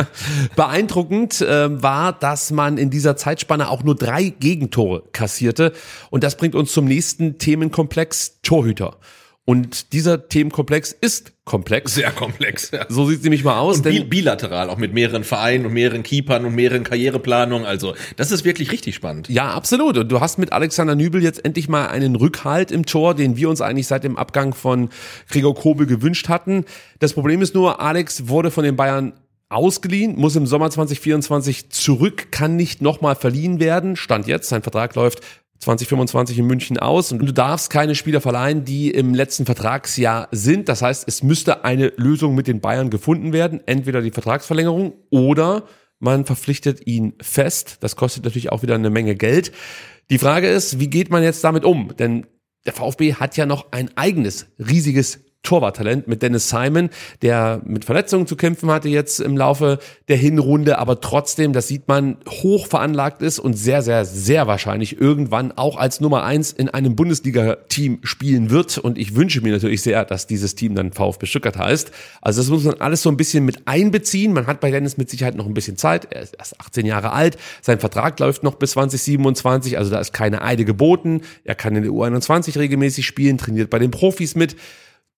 Beeindruckend 0.56 1.40
äh, 1.40 1.80
war, 1.80 2.12
dass 2.12 2.50
man 2.50 2.78
in 2.78 2.90
dieser 2.90 3.16
Zeitspanne 3.16 3.70
auch 3.70 3.84
nur 3.84 3.94
drei 3.94 4.30
Gegentore 4.30 5.04
kassierte. 5.12 5.72
Und 6.10 6.24
das 6.24 6.36
bringt 6.36 6.56
uns 6.56 6.72
zum 6.72 6.86
nächsten 6.86 7.38
Themenkomplex 7.38 8.40
Torhüter. 8.42 8.96
Und 9.48 9.92
dieser 9.92 10.28
Themenkomplex 10.28 10.90
ist 10.90 11.32
komplex. 11.44 11.94
Sehr 11.94 12.10
komplex. 12.10 12.72
Ja. 12.72 12.84
So 12.88 13.08
sieht 13.08 13.22
nämlich 13.22 13.44
mal 13.44 13.60
aus. 13.60 13.78
Und 13.78 14.10
bilateral, 14.10 14.68
auch 14.68 14.76
mit 14.76 14.92
mehreren 14.92 15.22
Vereinen 15.22 15.66
und 15.66 15.72
mehreren 15.72 16.02
Keepern 16.02 16.44
und 16.44 16.56
mehreren 16.56 16.82
Karriereplanungen. 16.82 17.64
Also 17.64 17.94
das 18.16 18.32
ist 18.32 18.44
wirklich 18.44 18.72
richtig 18.72 18.96
spannend. 18.96 19.28
Ja, 19.28 19.52
absolut. 19.52 19.98
Und 19.98 20.08
du 20.10 20.18
hast 20.18 20.38
mit 20.38 20.52
Alexander 20.52 20.96
Nübel 20.96 21.22
jetzt 21.22 21.44
endlich 21.44 21.68
mal 21.68 21.86
einen 21.86 22.16
Rückhalt 22.16 22.72
im 22.72 22.86
Tor, 22.86 23.14
den 23.14 23.36
wir 23.36 23.48
uns 23.48 23.60
eigentlich 23.60 23.86
seit 23.86 24.02
dem 24.02 24.16
Abgang 24.16 24.52
von 24.52 24.88
Gregor 25.30 25.54
Kobel 25.54 25.86
gewünscht 25.86 26.28
hatten. 26.28 26.64
Das 26.98 27.12
Problem 27.12 27.40
ist 27.40 27.54
nur, 27.54 27.80
Alex 27.80 28.26
wurde 28.26 28.50
von 28.50 28.64
den 28.64 28.74
Bayern 28.74 29.12
ausgeliehen, 29.48 30.16
muss 30.18 30.34
im 30.34 30.46
Sommer 30.46 30.70
2024 30.70 31.70
zurück, 31.70 32.32
kann 32.32 32.56
nicht 32.56 32.82
nochmal 32.82 33.14
verliehen 33.14 33.60
werden. 33.60 33.94
Stand 33.94 34.26
jetzt, 34.26 34.48
sein 34.48 34.62
Vertrag 34.62 34.96
läuft 34.96 35.20
2025 35.58 36.38
in 36.38 36.46
München 36.46 36.78
aus 36.78 37.12
und 37.12 37.18
du 37.18 37.32
darfst 37.32 37.70
keine 37.70 37.94
Spieler 37.94 38.20
verleihen, 38.20 38.64
die 38.64 38.90
im 38.90 39.14
letzten 39.14 39.46
Vertragsjahr 39.46 40.28
sind. 40.30 40.68
Das 40.68 40.82
heißt, 40.82 41.04
es 41.06 41.22
müsste 41.22 41.64
eine 41.64 41.92
Lösung 41.96 42.34
mit 42.34 42.46
den 42.46 42.60
Bayern 42.60 42.90
gefunden 42.90 43.32
werden. 43.32 43.60
Entweder 43.66 44.02
die 44.02 44.10
Vertragsverlängerung 44.10 44.94
oder 45.10 45.64
man 45.98 46.24
verpflichtet 46.24 46.86
ihn 46.86 47.14
fest. 47.20 47.78
Das 47.80 47.96
kostet 47.96 48.24
natürlich 48.24 48.52
auch 48.52 48.62
wieder 48.62 48.74
eine 48.74 48.90
Menge 48.90 49.14
Geld. 49.14 49.52
Die 50.10 50.18
Frage 50.18 50.48
ist, 50.48 50.78
wie 50.78 50.88
geht 50.88 51.10
man 51.10 51.22
jetzt 51.22 51.42
damit 51.42 51.64
um? 51.64 51.96
Denn 51.96 52.26
der 52.66 52.72
VfB 52.72 53.14
hat 53.14 53.36
ja 53.36 53.46
noch 53.46 53.72
ein 53.72 53.90
eigenes 53.96 54.46
riesiges 54.58 55.20
Torwarttalent 55.46 56.08
mit 56.08 56.22
Dennis 56.22 56.50
Simon, 56.50 56.90
der 57.22 57.60
mit 57.64 57.84
Verletzungen 57.84 58.26
zu 58.26 58.36
kämpfen 58.36 58.70
hatte 58.70 58.88
jetzt 58.88 59.20
im 59.20 59.36
Laufe 59.36 59.78
der 60.08 60.16
Hinrunde, 60.16 60.78
aber 60.78 61.00
trotzdem, 61.00 61.52
das 61.52 61.68
sieht 61.68 61.88
man, 61.88 62.18
hoch 62.28 62.66
veranlagt 62.66 63.22
ist 63.22 63.38
und 63.38 63.54
sehr, 63.54 63.82
sehr, 63.82 64.04
sehr 64.04 64.46
wahrscheinlich 64.46 65.00
irgendwann 65.00 65.52
auch 65.52 65.76
als 65.76 66.00
Nummer 66.00 66.24
eins 66.24 66.52
in 66.52 66.68
einem 66.68 66.96
Bundesliga-Team 66.96 68.00
spielen 68.02 68.50
wird. 68.50 68.78
Und 68.78 68.98
ich 68.98 69.14
wünsche 69.14 69.40
mir 69.40 69.52
natürlich 69.52 69.82
sehr, 69.82 70.04
dass 70.04 70.26
dieses 70.26 70.54
Team 70.54 70.74
dann 70.74 70.92
VfB 70.92 71.26
Stuttgart 71.26 71.56
heißt. 71.56 71.92
Also 72.20 72.40
das 72.40 72.50
muss 72.50 72.64
man 72.64 72.80
alles 72.80 73.02
so 73.02 73.10
ein 73.10 73.16
bisschen 73.16 73.44
mit 73.44 73.66
einbeziehen. 73.66 74.32
Man 74.32 74.46
hat 74.46 74.60
bei 74.60 74.70
Dennis 74.70 74.96
mit 74.96 75.08
Sicherheit 75.10 75.36
noch 75.36 75.46
ein 75.46 75.54
bisschen 75.54 75.76
Zeit. 75.76 76.08
Er 76.10 76.22
ist 76.22 76.34
erst 76.34 76.60
18 76.60 76.86
Jahre 76.86 77.12
alt. 77.12 77.36
Sein 77.62 77.78
Vertrag 77.78 78.18
läuft 78.18 78.42
noch 78.42 78.56
bis 78.56 78.72
2027. 78.72 79.78
Also 79.78 79.90
da 79.90 80.00
ist 80.00 80.12
keine 80.12 80.42
Eide 80.42 80.64
geboten. 80.64 81.22
Er 81.44 81.54
kann 81.54 81.76
in 81.76 81.82
der 81.82 81.92
U21 81.92 82.58
regelmäßig 82.58 83.06
spielen, 83.06 83.38
trainiert 83.38 83.70
bei 83.70 83.78
den 83.78 83.90
Profis 83.90 84.34
mit. 84.34 84.56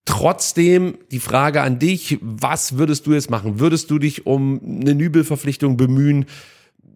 Trotzdem 0.08 0.96
die 1.10 1.20
Frage 1.20 1.60
an 1.60 1.78
dich, 1.78 2.16
was 2.22 2.78
würdest 2.78 3.06
du 3.06 3.12
jetzt 3.12 3.28
machen? 3.28 3.60
Würdest 3.60 3.90
du 3.90 3.98
dich 3.98 4.24
um 4.24 4.58
eine 4.64 4.94
Nübelverpflichtung 4.94 5.76
bemühen? 5.76 6.24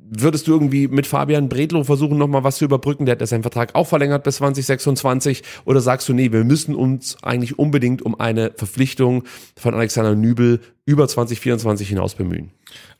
Würdest 0.08 0.46
du 0.46 0.52
irgendwie 0.52 0.88
mit 0.88 1.06
Fabian 1.06 1.50
Bredlow 1.50 1.84
versuchen, 1.84 2.16
nochmal 2.16 2.42
was 2.42 2.56
zu 2.56 2.64
überbrücken? 2.64 3.04
Der 3.04 3.12
hat 3.12 3.20
ja 3.20 3.26
seinen 3.26 3.42
Vertrag 3.42 3.74
auch 3.74 3.86
verlängert 3.86 4.24
bis 4.24 4.36
2026. 4.36 5.42
Oder 5.66 5.82
sagst 5.82 6.08
du, 6.08 6.14
nee, 6.14 6.32
wir 6.32 6.42
müssen 6.44 6.74
uns 6.74 7.22
eigentlich 7.22 7.58
unbedingt 7.58 8.00
um 8.00 8.18
eine 8.18 8.50
Verpflichtung 8.56 9.24
von 9.58 9.74
Alexander 9.74 10.14
Nübel 10.14 10.60
über 10.86 11.06
2024 11.06 11.90
hinaus 11.90 12.14
bemühen. 12.14 12.50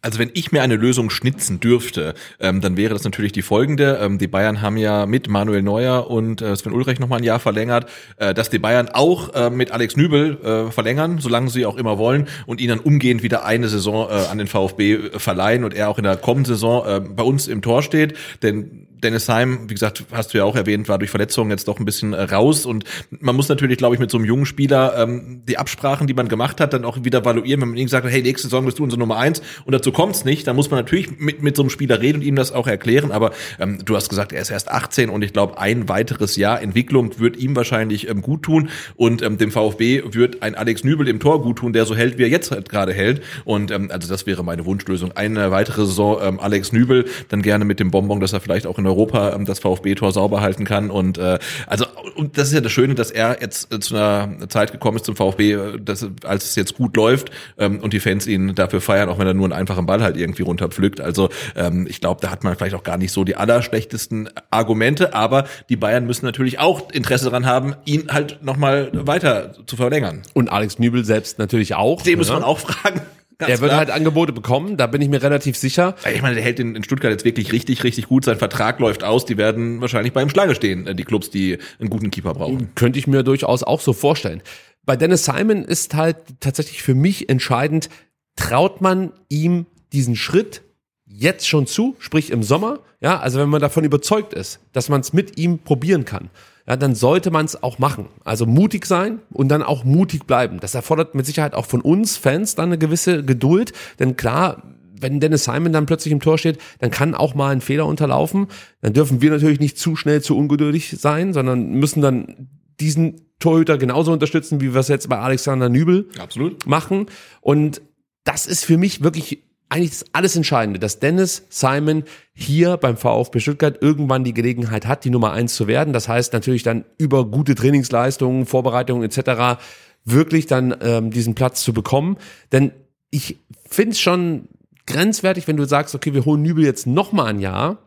Also 0.02 0.18
wenn 0.18 0.30
ich 0.34 0.50
mir 0.50 0.62
eine 0.62 0.74
Lösung 0.74 1.10
schnitzen 1.10 1.60
dürfte, 1.60 2.14
ähm, 2.40 2.60
dann 2.60 2.76
wäre 2.76 2.92
das 2.92 3.04
natürlich 3.04 3.30
die 3.30 3.42
folgende. 3.42 4.00
Ähm, 4.02 4.18
die 4.18 4.26
Bayern 4.26 4.60
haben 4.60 4.76
ja 4.76 5.06
mit 5.06 5.28
Manuel 5.28 5.62
Neuer 5.62 6.10
und 6.10 6.42
äh, 6.42 6.56
Sven 6.56 6.72
Ulreich 6.72 6.98
nochmal 6.98 7.20
ein 7.20 7.24
Jahr 7.24 7.38
verlängert, 7.38 7.88
äh, 8.16 8.34
dass 8.34 8.50
die 8.50 8.58
Bayern 8.58 8.88
auch 8.88 9.32
äh, 9.34 9.48
mit 9.48 9.70
Alex 9.70 9.96
Nübel 9.96 10.38
äh, 10.42 10.72
verlängern, 10.72 11.18
solange 11.20 11.50
sie 11.50 11.66
auch 11.66 11.76
immer 11.76 11.98
wollen 11.98 12.26
und 12.46 12.60
ihn 12.60 12.68
dann 12.68 12.80
umgehend 12.80 13.22
wieder 13.22 13.44
eine 13.44 13.68
Saison 13.68 14.08
äh, 14.10 14.26
an 14.26 14.38
den 14.38 14.48
VfB 14.48 14.94
äh, 14.94 15.18
verleihen 15.20 15.62
und 15.62 15.72
er 15.72 15.88
auch 15.88 15.98
in 15.98 16.04
der 16.04 16.16
kommenden 16.16 16.52
Saison 16.52 17.12
bei 17.14 17.22
uns 17.22 17.46
im 17.46 17.62
Tor 17.62 17.82
steht. 17.82 18.14
Denn 18.42 18.88
Dennis 19.02 19.28
Heim, 19.28 19.68
wie 19.68 19.74
gesagt, 19.74 20.04
hast 20.12 20.32
du 20.32 20.38
ja 20.38 20.44
auch 20.44 20.54
erwähnt, 20.54 20.88
war 20.88 20.98
durch 20.98 21.10
Verletzungen 21.10 21.50
jetzt 21.50 21.66
doch 21.66 21.78
ein 21.78 21.84
bisschen 21.84 22.14
raus 22.14 22.64
und 22.64 22.84
man 23.10 23.34
muss 23.34 23.48
natürlich, 23.48 23.78
glaube 23.78 23.94
ich, 23.94 24.00
mit 24.00 24.10
so 24.10 24.16
einem 24.16 24.26
jungen 24.26 24.46
Spieler 24.46 24.96
ähm, 24.96 25.42
die 25.48 25.58
Absprachen, 25.58 26.06
die 26.06 26.14
man 26.14 26.28
gemacht 26.28 26.60
hat, 26.60 26.72
dann 26.72 26.84
auch 26.84 27.02
wieder 27.02 27.24
valuieren, 27.24 27.60
wenn 27.62 27.70
man 27.70 27.78
ihm 27.78 27.88
sagt, 27.88 28.06
hey, 28.06 28.22
nächste 28.22 28.48
Saison 28.48 28.64
bist 28.64 28.78
du 28.78 28.84
unsere 28.84 29.00
Nummer 29.00 29.18
eins 29.18 29.42
und 29.64 29.72
dazu 29.72 29.91
kommt's 29.92 30.24
nicht, 30.24 30.46
dann 30.46 30.56
muss 30.56 30.70
man 30.70 30.80
natürlich 30.80 31.18
mit, 31.18 31.42
mit 31.42 31.56
so 31.56 31.62
einem 31.62 31.70
Spieler 31.70 32.00
reden 32.00 32.18
und 32.18 32.24
ihm 32.24 32.36
das 32.36 32.52
auch 32.52 32.66
erklären, 32.66 33.12
aber 33.12 33.32
ähm, 33.58 33.78
du 33.84 33.96
hast 33.96 34.08
gesagt, 34.08 34.32
er 34.32 34.42
ist 34.42 34.50
erst 34.50 34.70
18 34.70 35.10
und 35.10 35.22
ich 35.22 35.32
glaube, 35.32 35.58
ein 35.58 35.88
weiteres 35.88 36.36
Jahr 36.36 36.60
Entwicklung 36.60 37.18
wird 37.18 37.36
ihm 37.36 37.56
wahrscheinlich 37.56 38.08
ähm, 38.08 38.22
gut 38.22 38.42
tun 38.42 38.68
und 38.96 39.22
ähm, 39.22 39.38
dem 39.38 39.50
VfB 39.50 40.02
wird 40.12 40.42
ein 40.42 40.54
Alex 40.54 40.84
Nübel 40.84 41.08
im 41.08 41.20
Tor 41.20 41.42
gut 41.42 41.58
tun, 41.58 41.72
der 41.72 41.86
so 41.86 41.94
hält, 41.94 42.18
wie 42.18 42.22
er 42.22 42.28
jetzt 42.28 42.50
halt 42.50 42.68
gerade 42.68 42.92
hält 42.92 43.22
und 43.44 43.70
ähm, 43.70 43.90
also 43.92 44.08
das 44.08 44.26
wäre 44.26 44.44
meine 44.44 44.64
Wunschlösung. 44.64 45.12
Eine 45.12 45.50
weitere 45.50 45.84
Saison 45.86 46.18
ähm, 46.22 46.40
Alex 46.40 46.72
Nübel, 46.72 47.04
dann 47.28 47.42
gerne 47.42 47.64
mit 47.64 47.80
dem 47.80 47.90
Bonbon, 47.90 48.20
dass 48.20 48.32
er 48.32 48.40
vielleicht 48.40 48.66
auch 48.66 48.78
in 48.78 48.86
Europa 48.86 49.34
ähm, 49.34 49.44
das 49.44 49.58
VfB-Tor 49.58 50.12
sauber 50.12 50.40
halten 50.40 50.64
kann. 50.64 50.90
Und 50.90 51.18
äh, 51.18 51.38
also 51.66 51.86
und 52.16 52.38
das 52.38 52.48
ist 52.48 52.54
ja 52.54 52.60
das 52.60 52.72
Schöne, 52.72 52.94
dass 52.94 53.10
er 53.10 53.38
jetzt 53.40 53.72
äh, 53.72 53.80
zu 53.80 53.96
einer 53.96 54.48
Zeit 54.48 54.72
gekommen 54.72 54.96
ist 54.96 55.06
zum 55.06 55.16
VfB, 55.16 55.52
äh, 55.52 55.78
dass, 55.80 56.06
als 56.24 56.44
es 56.44 56.54
jetzt 56.56 56.74
gut 56.74 56.96
läuft 56.96 57.30
ähm, 57.58 57.80
und 57.80 57.92
die 57.92 58.00
Fans 58.00 58.26
ihn 58.26 58.54
dafür 58.54 58.80
feiern, 58.80 59.08
auch 59.08 59.18
wenn 59.18 59.26
er 59.26 59.34
nur 59.34 59.46
einen 59.46 59.52
einfachen 59.82 59.86
Ball 59.86 60.02
halt 60.02 60.16
irgendwie 60.16 60.42
runterpflückt. 60.42 61.00
Also 61.00 61.28
ähm, 61.56 61.86
ich 61.88 62.00
glaube, 62.00 62.20
da 62.20 62.30
hat 62.30 62.44
man 62.44 62.56
vielleicht 62.56 62.74
auch 62.74 62.82
gar 62.82 62.98
nicht 62.98 63.12
so 63.12 63.24
die 63.24 63.36
allerschlechtesten 63.36 64.30
Argumente, 64.50 65.14
aber 65.14 65.44
die 65.68 65.76
Bayern 65.76 66.06
müssen 66.06 66.24
natürlich 66.24 66.58
auch 66.58 66.90
Interesse 66.90 67.26
daran 67.26 67.46
haben, 67.46 67.74
ihn 67.84 68.08
halt 68.10 68.42
nochmal 68.42 68.90
weiter 68.92 69.54
zu 69.66 69.76
verlängern. 69.76 70.22
Und 70.34 70.50
Alex 70.50 70.78
Nübel 70.78 71.04
selbst 71.04 71.38
natürlich 71.38 71.74
auch. 71.74 72.02
Den 72.02 72.18
muss 72.18 72.30
man 72.30 72.42
auch 72.42 72.58
fragen. 72.58 73.00
Ganz 73.38 73.50
er 73.50 73.60
wird 73.60 73.70
klar. 73.70 73.78
halt 73.78 73.90
Angebote 73.90 74.32
bekommen, 74.32 74.76
da 74.76 74.86
bin 74.86 75.02
ich 75.02 75.08
mir 75.08 75.20
relativ 75.20 75.56
sicher. 75.56 75.96
Ich 76.14 76.22
meine, 76.22 76.36
der 76.36 76.44
hält 76.44 76.60
in, 76.60 76.76
in 76.76 76.84
Stuttgart 76.84 77.10
jetzt 77.10 77.24
wirklich 77.24 77.50
richtig, 77.50 77.82
richtig 77.82 78.06
gut. 78.06 78.24
Sein 78.24 78.36
Vertrag 78.36 78.78
läuft 78.78 79.02
aus. 79.02 79.24
Die 79.24 79.36
werden 79.36 79.80
wahrscheinlich 79.80 80.12
beim 80.12 80.28
Schlange 80.28 80.54
stehen, 80.54 80.86
äh, 80.86 80.94
die 80.94 81.02
Clubs, 81.02 81.30
die 81.30 81.58
einen 81.80 81.90
guten 81.90 82.12
Keeper 82.12 82.34
brauchen. 82.34 82.72
Könnte 82.76 83.00
ich 83.00 83.08
mir 83.08 83.24
durchaus 83.24 83.64
auch 83.64 83.80
so 83.80 83.94
vorstellen. 83.94 84.42
Bei 84.84 84.96
Dennis 84.96 85.24
Simon 85.24 85.64
ist 85.64 85.94
halt 85.94 86.16
tatsächlich 86.38 86.84
für 86.84 86.94
mich 86.94 87.28
entscheidend, 87.28 87.88
traut 88.36 88.80
man 88.80 89.12
ihm 89.28 89.66
diesen 89.92 90.16
Schritt 90.16 90.62
jetzt 91.06 91.46
schon 91.46 91.66
zu, 91.66 91.96
sprich 91.98 92.30
im 92.30 92.42
Sommer, 92.42 92.80
ja, 93.00 93.18
also 93.18 93.38
wenn 93.38 93.48
man 93.48 93.60
davon 93.60 93.84
überzeugt 93.84 94.32
ist, 94.32 94.60
dass 94.72 94.88
man 94.88 95.00
es 95.00 95.12
mit 95.12 95.38
ihm 95.38 95.58
probieren 95.58 96.04
kann, 96.04 96.30
ja, 96.66 96.76
dann 96.76 96.94
sollte 96.94 97.30
man 97.30 97.44
es 97.44 97.62
auch 97.62 97.78
machen. 97.78 98.08
Also 98.24 98.46
mutig 98.46 98.86
sein 98.86 99.18
und 99.30 99.48
dann 99.48 99.62
auch 99.62 99.84
mutig 99.84 100.26
bleiben. 100.26 100.60
Das 100.60 100.74
erfordert 100.74 101.14
mit 101.14 101.26
Sicherheit 101.26 101.54
auch 101.54 101.66
von 101.66 101.80
uns 101.80 102.16
Fans 102.16 102.54
dann 102.54 102.66
eine 102.66 102.78
gewisse 102.78 103.24
Geduld, 103.24 103.72
denn 103.98 104.16
klar, 104.16 104.62
wenn 105.00 105.18
Dennis 105.20 105.44
Simon 105.44 105.72
dann 105.72 105.86
plötzlich 105.86 106.12
im 106.12 106.20
Tor 106.20 106.38
steht, 106.38 106.58
dann 106.78 106.92
kann 106.92 107.14
auch 107.14 107.34
mal 107.34 107.50
ein 107.50 107.60
Fehler 107.60 107.86
unterlaufen. 107.86 108.46
Dann 108.80 108.92
dürfen 108.92 109.20
wir 109.20 109.32
natürlich 109.32 109.58
nicht 109.58 109.76
zu 109.76 109.96
schnell 109.96 110.22
zu 110.22 110.36
ungeduldig 110.36 110.96
sein, 110.98 111.32
sondern 111.32 111.72
müssen 111.72 112.02
dann 112.02 112.48
diesen 112.78 113.22
Torhüter 113.40 113.78
genauso 113.78 114.12
unterstützen, 114.12 114.60
wie 114.60 114.72
wir 114.72 114.80
es 114.80 114.86
jetzt 114.86 115.08
bei 115.08 115.18
Alexander 115.18 115.68
Nübel 115.68 116.08
Absolut. 116.18 116.64
machen. 116.66 117.06
Und 117.40 117.82
das 118.24 118.46
ist 118.46 118.64
für 118.64 118.78
mich 118.78 119.02
wirklich 119.02 119.42
eigentlich 119.72 119.90
das 119.90 120.04
alles 120.12 120.36
Entscheidende, 120.36 120.78
dass 120.78 120.98
Dennis 120.98 121.46
Simon 121.48 122.04
hier 122.34 122.76
beim 122.76 122.98
VfB 122.98 123.40
Stuttgart 123.40 123.78
irgendwann 123.80 124.22
die 124.22 124.34
Gelegenheit 124.34 124.86
hat, 124.86 125.04
die 125.04 125.10
Nummer 125.10 125.32
eins 125.32 125.54
zu 125.54 125.66
werden. 125.66 125.94
Das 125.94 126.08
heißt 126.08 126.34
natürlich 126.34 126.62
dann 126.62 126.84
über 126.98 127.24
gute 127.24 127.54
Trainingsleistungen, 127.54 128.44
Vorbereitungen 128.44 129.02
etc. 129.02 129.62
wirklich 130.04 130.46
dann 130.46 130.76
ähm, 130.82 131.10
diesen 131.10 131.34
Platz 131.34 131.62
zu 131.62 131.72
bekommen. 131.72 132.18
Denn 132.52 132.72
ich 133.10 133.38
finde 133.66 133.92
es 133.92 134.00
schon 134.00 134.48
grenzwertig, 134.86 135.48
wenn 135.48 135.56
du 135.56 135.64
sagst, 135.64 135.94
okay, 135.94 136.12
wir 136.12 136.26
holen 136.26 136.42
Nübel 136.42 136.64
jetzt 136.64 136.86
noch 136.86 137.12
mal 137.12 137.26
ein 137.26 137.40
Jahr 137.40 137.78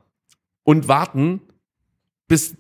und 0.64 0.88
warten, 0.88 1.42
bis 2.28 2.56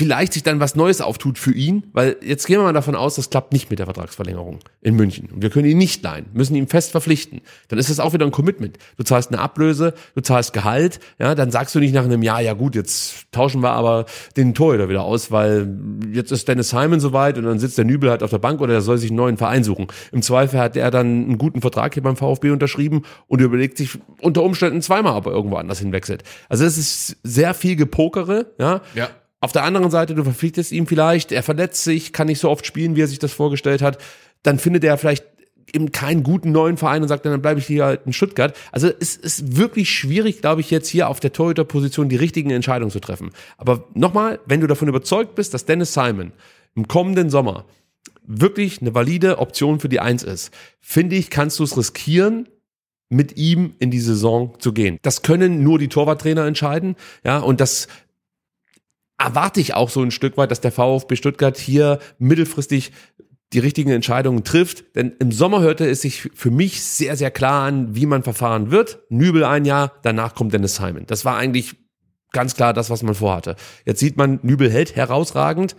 vielleicht 0.00 0.32
sich 0.32 0.42
dann 0.42 0.60
was 0.60 0.76
Neues 0.76 1.02
auftut 1.02 1.38
für 1.38 1.52
ihn, 1.52 1.84
weil 1.92 2.16
jetzt 2.22 2.46
gehen 2.46 2.56
wir 2.56 2.62
mal 2.62 2.72
davon 2.72 2.96
aus, 2.96 3.16
das 3.16 3.28
klappt 3.28 3.52
nicht 3.52 3.68
mit 3.68 3.80
der 3.80 3.84
Vertragsverlängerung 3.84 4.60
in 4.80 4.96
München 4.96 5.28
und 5.30 5.42
wir 5.42 5.50
können 5.50 5.68
ihn 5.68 5.76
nicht 5.76 6.02
leihen, 6.02 6.24
müssen 6.32 6.56
ihn 6.56 6.68
fest 6.68 6.90
verpflichten. 6.90 7.42
Dann 7.68 7.78
ist 7.78 7.90
das 7.90 8.00
auch 8.00 8.14
wieder 8.14 8.24
ein 8.24 8.30
Commitment. 8.30 8.78
Du 8.96 9.02
zahlst 9.02 9.30
eine 9.30 9.42
Ablöse, 9.42 9.92
du 10.14 10.22
zahlst 10.22 10.54
Gehalt, 10.54 11.00
ja, 11.18 11.34
dann 11.34 11.50
sagst 11.50 11.74
du 11.74 11.80
nicht 11.80 11.92
nach 11.92 12.04
einem 12.04 12.22
Jahr, 12.22 12.40
ja 12.40 12.54
gut, 12.54 12.76
jetzt 12.76 13.30
tauschen 13.30 13.62
wir 13.62 13.72
aber 13.72 14.06
den 14.38 14.54
Torhüter 14.54 14.88
wieder 14.88 15.02
aus, 15.02 15.30
weil 15.30 15.68
jetzt 16.10 16.32
ist 16.32 16.48
Dennis 16.48 16.70
Simon 16.70 16.98
soweit 16.98 17.36
und 17.36 17.44
dann 17.44 17.58
sitzt 17.58 17.76
der 17.76 17.84
Nübel 17.84 18.08
halt 18.08 18.22
auf 18.22 18.30
der 18.30 18.38
Bank 18.38 18.62
oder 18.62 18.72
er 18.72 18.80
soll 18.80 18.96
sich 18.96 19.10
einen 19.10 19.18
neuen 19.18 19.36
Verein 19.36 19.64
suchen. 19.64 19.88
Im 20.12 20.22
Zweifel 20.22 20.58
hat 20.60 20.78
er 20.78 20.90
dann 20.90 21.06
einen 21.24 21.36
guten 21.36 21.60
Vertrag 21.60 21.92
hier 21.92 22.02
beim 22.02 22.16
VfB 22.16 22.52
unterschrieben 22.52 23.02
und 23.26 23.42
überlegt 23.42 23.76
sich 23.76 23.98
unter 24.22 24.44
Umständen 24.44 24.80
zweimal, 24.80 25.14
ob 25.16 25.26
er 25.26 25.32
irgendwo 25.32 25.56
anders 25.56 25.80
hinwechselt. 25.80 26.22
Also 26.48 26.64
das 26.64 26.78
ist 26.78 27.18
sehr 27.22 27.52
viel 27.52 27.76
Gepokere, 27.76 28.46
ja. 28.58 28.80
Ja. 28.94 29.10
Auf 29.40 29.52
der 29.52 29.64
anderen 29.64 29.90
Seite, 29.90 30.14
du 30.14 30.22
verpflichtest 30.22 30.70
ihn 30.72 30.86
vielleicht, 30.86 31.32
er 31.32 31.42
verletzt 31.42 31.84
sich, 31.84 32.12
kann 32.12 32.26
nicht 32.26 32.40
so 32.40 32.50
oft 32.50 32.66
spielen, 32.66 32.94
wie 32.94 33.02
er 33.02 33.08
sich 33.08 33.18
das 33.18 33.32
vorgestellt 33.32 33.80
hat, 33.80 33.98
dann 34.42 34.58
findet 34.58 34.84
er 34.84 34.98
vielleicht 34.98 35.24
eben 35.72 35.92
keinen 35.92 36.22
guten 36.22 36.52
neuen 36.52 36.76
Verein 36.76 37.02
und 37.02 37.08
sagt, 37.08 37.24
dann 37.24 37.40
bleibe 37.40 37.60
ich 37.60 37.66
hier 37.66 37.84
halt 37.84 38.02
in 38.04 38.12
Stuttgart. 38.12 38.56
Also 38.72 38.90
es 39.00 39.16
ist 39.16 39.56
wirklich 39.56 39.88
schwierig, 39.90 40.40
glaube 40.40 40.60
ich, 40.60 40.70
jetzt 40.70 40.88
hier 40.88 41.08
auf 41.08 41.20
der 41.20 41.32
Torhüterposition 41.32 42.08
die 42.08 42.16
richtigen 42.16 42.50
Entscheidungen 42.50 42.90
zu 42.90 43.00
treffen. 43.00 43.30
Aber 43.56 43.84
nochmal, 43.94 44.40
wenn 44.46 44.60
du 44.60 44.66
davon 44.66 44.88
überzeugt 44.88 45.34
bist, 45.34 45.54
dass 45.54 45.64
Dennis 45.64 45.94
Simon 45.94 46.32
im 46.74 46.88
kommenden 46.88 47.30
Sommer 47.30 47.64
wirklich 48.22 48.80
eine 48.80 48.94
valide 48.94 49.38
Option 49.38 49.80
für 49.80 49.88
die 49.88 50.00
Eins 50.00 50.22
ist, 50.22 50.52
finde 50.80 51.16
ich, 51.16 51.30
kannst 51.30 51.58
du 51.58 51.64
es 51.64 51.76
riskieren, 51.76 52.48
mit 53.08 53.36
ihm 53.36 53.74
in 53.80 53.90
die 53.90 54.00
Saison 54.00 54.54
zu 54.60 54.72
gehen. 54.72 54.98
Das 55.02 55.22
können 55.22 55.64
nur 55.64 55.78
die 55.78 55.88
Torwarttrainer 55.88 56.46
entscheiden, 56.46 56.94
ja, 57.24 57.38
und 57.38 57.60
das 57.60 57.88
erwarte 59.20 59.60
ich 59.60 59.74
auch 59.74 59.90
so 59.90 60.02
ein 60.02 60.10
Stück 60.10 60.36
weit, 60.36 60.50
dass 60.50 60.60
der 60.60 60.72
VfB 60.72 61.16
Stuttgart 61.16 61.58
hier 61.58 61.98
mittelfristig 62.18 62.92
die 63.52 63.58
richtigen 63.58 63.90
Entscheidungen 63.90 64.44
trifft. 64.44 64.96
Denn 64.96 65.12
im 65.18 65.32
Sommer 65.32 65.60
hörte 65.60 65.88
es 65.88 66.02
sich 66.02 66.30
für 66.34 66.50
mich 66.50 66.82
sehr, 66.82 67.16
sehr 67.16 67.30
klar 67.30 67.64
an, 67.64 67.94
wie 67.94 68.06
man 68.06 68.22
verfahren 68.22 68.70
wird. 68.70 69.00
Nübel 69.08 69.44
ein 69.44 69.64
Jahr, 69.64 69.92
danach 70.02 70.34
kommt 70.34 70.54
Dennis 70.54 70.76
Simon. 70.76 71.04
Das 71.06 71.24
war 71.24 71.36
eigentlich 71.36 71.76
ganz 72.32 72.54
klar 72.54 72.72
das, 72.72 72.90
was 72.90 73.02
man 73.02 73.14
vorhatte. 73.14 73.56
Jetzt 73.84 74.00
sieht 74.00 74.16
man, 74.16 74.38
Nübel 74.42 74.70
hält 74.70 74.96
herausragend 74.96 75.76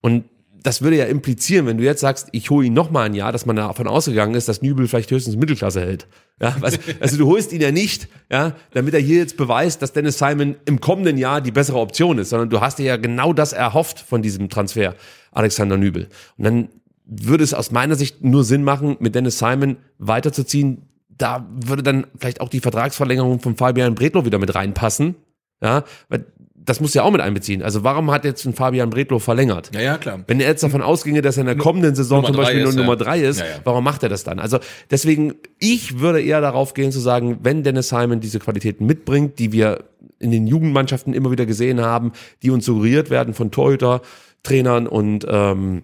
und 0.00 0.24
das 0.62 0.82
würde 0.82 0.96
ja 0.96 1.04
implizieren, 1.06 1.66
wenn 1.66 1.78
du 1.78 1.84
jetzt 1.84 2.00
sagst, 2.00 2.28
ich 2.32 2.50
hole 2.50 2.66
ihn 2.66 2.72
noch 2.72 2.90
mal 2.90 3.04
ein 3.04 3.14
Jahr, 3.14 3.32
dass 3.32 3.46
man 3.46 3.56
davon 3.56 3.86
ausgegangen 3.86 4.34
ist, 4.34 4.48
dass 4.48 4.62
Nübel 4.62 4.86
vielleicht 4.88 5.10
höchstens 5.10 5.36
Mittelklasse 5.36 5.80
hält. 5.80 6.06
Ja, 6.40 6.56
was, 6.60 6.78
also 7.00 7.16
du 7.16 7.26
holst 7.26 7.52
ihn 7.52 7.60
ja 7.60 7.72
nicht, 7.72 8.08
ja, 8.30 8.54
damit 8.72 8.94
er 8.94 9.00
hier 9.00 9.18
jetzt 9.18 9.36
beweist, 9.36 9.82
dass 9.82 9.92
Dennis 9.92 10.18
Simon 10.18 10.56
im 10.64 10.80
kommenden 10.80 11.18
Jahr 11.18 11.40
die 11.40 11.50
bessere 11.50 11.78
Option 11.78 12.18
ist, 12.18 12.30
sondern 12.30 12.50
du 12.50 12.60
hast 12.60 12.78
dir 12.78 12.84
ja 12.84 12.96
genau 12.96 13.32
das 13.32 13.52
erhofft 13.52 14.00
von 14.00 14.22
diesem 14.22 14.48
Transfer, 14.48 14.94
Alexander 15.30 15.76
Nübel. 15.76 16.08
Und 16.36 16.44
dann 16.44 16.68
würde 17.04 17.44
es 17.44 17.54
aus 17.54 17.70
meiner 17.70 17.96
Sicht 17.96 18.22
nur 18.22 18.44
Sinn 18.44 18.64
machen, 18.64 18.96
mit 19.00 19.14
Dennis 19.14 19.38
Simon 19.38 19.76
weiterzuziehen. 19.98 20.82
Da 21.08 21.46
würde 21.50 21.82
dann 21.82 22.06
vielleicht 22.18 22.40
auch 22.40 22.48
die 22.48 22.60
Vertragsverlängerung 22.60 23.40
von 23.40 23.56
Fabian 23.56 23.94
Bredlow 23.94 24.24
wieder 24.24 24.38
mit 24.38 24.54
reinpassen. 24.54 25.16
Ja, 25.62 25.84
weil 26.08 26.26
das 26.64 26.80
muss 26.80 26.94
ja 26.94 27.02
auch 27.02 27.10
mit 27.10 27.20
einbeziehen. 27.20 27.62
Also 27.62 27.82
warum 27.82 28.10
hat 28.10 28.24
jetzt 28.24 28.44
ein 28.44 28.54
Fabian 28.54 28.90
Bredlow 28.90 29.18
verlängert? 29.18 29.70
Ja, 29.74 29.80
ja, 29.80 29.98
klar. 29.98 30.20
Wenn 30.26 30.40
er 30.40 30.48
jetzt 30.48 30.62
davon 30.62 30.82
ausginge, 30.82 31.22
dass 31.22 31.36
er 31.36 31.42
in 31.42 31.46
der 31.46 31.56
kommenden 31.56 31.94
Saison 31.94 32.22
Nummer 32.22 32.28
zum 32.34 32.36
Beispiel 32.36 32.62
nur 32.62 32.72
ja. 32.72 32.78
Nummer 32.78 32.96
drei 32.96 33.20
ist, 33.20 33.40
Ja, 33.40 33.46
ja. 33.46 33.52
warum 33.64 33.82
macht 33.84 34.02
er 34.02 34.08
das 34.08 34.24
dann? 34.24 34.38
Also 34.38 34.58
deswegen, 34.90 35.34
ich 35.58 35.98
würde 35.98 36.22
eher 36.22 36.40
darauf 36.40 36.74
gehen 36.74 36.92
zu 36.92 37.00
sagen, 37.00 37.38
wenn 37.42 37.62
Dennis 37.62 37.88
Simon 37.88 38.20
diese 38.20 38.38
Qualitäten 38.38 38.86
mitbringt, 38.86 39.38
die 39.38 39.52
wir 39.52 39.84
in 40.18 40.30
den 40.30 40.46
Jugendmannschaften 40.46 41.14
immer 41.14 41.30
wieder 41.30 41.46
gesehen 41.46 41.80
haben, 41.80 42.12
die 42.42 42.50
uns 42.50 42.64
suggeriert 42.64 43.10
werden 43.10 43.34
von 43.34 43.50
Torhüter, 43.50 44.02
Trainern 44.42 44.86
und 44.86 45.26
ähm, 45.28 45.82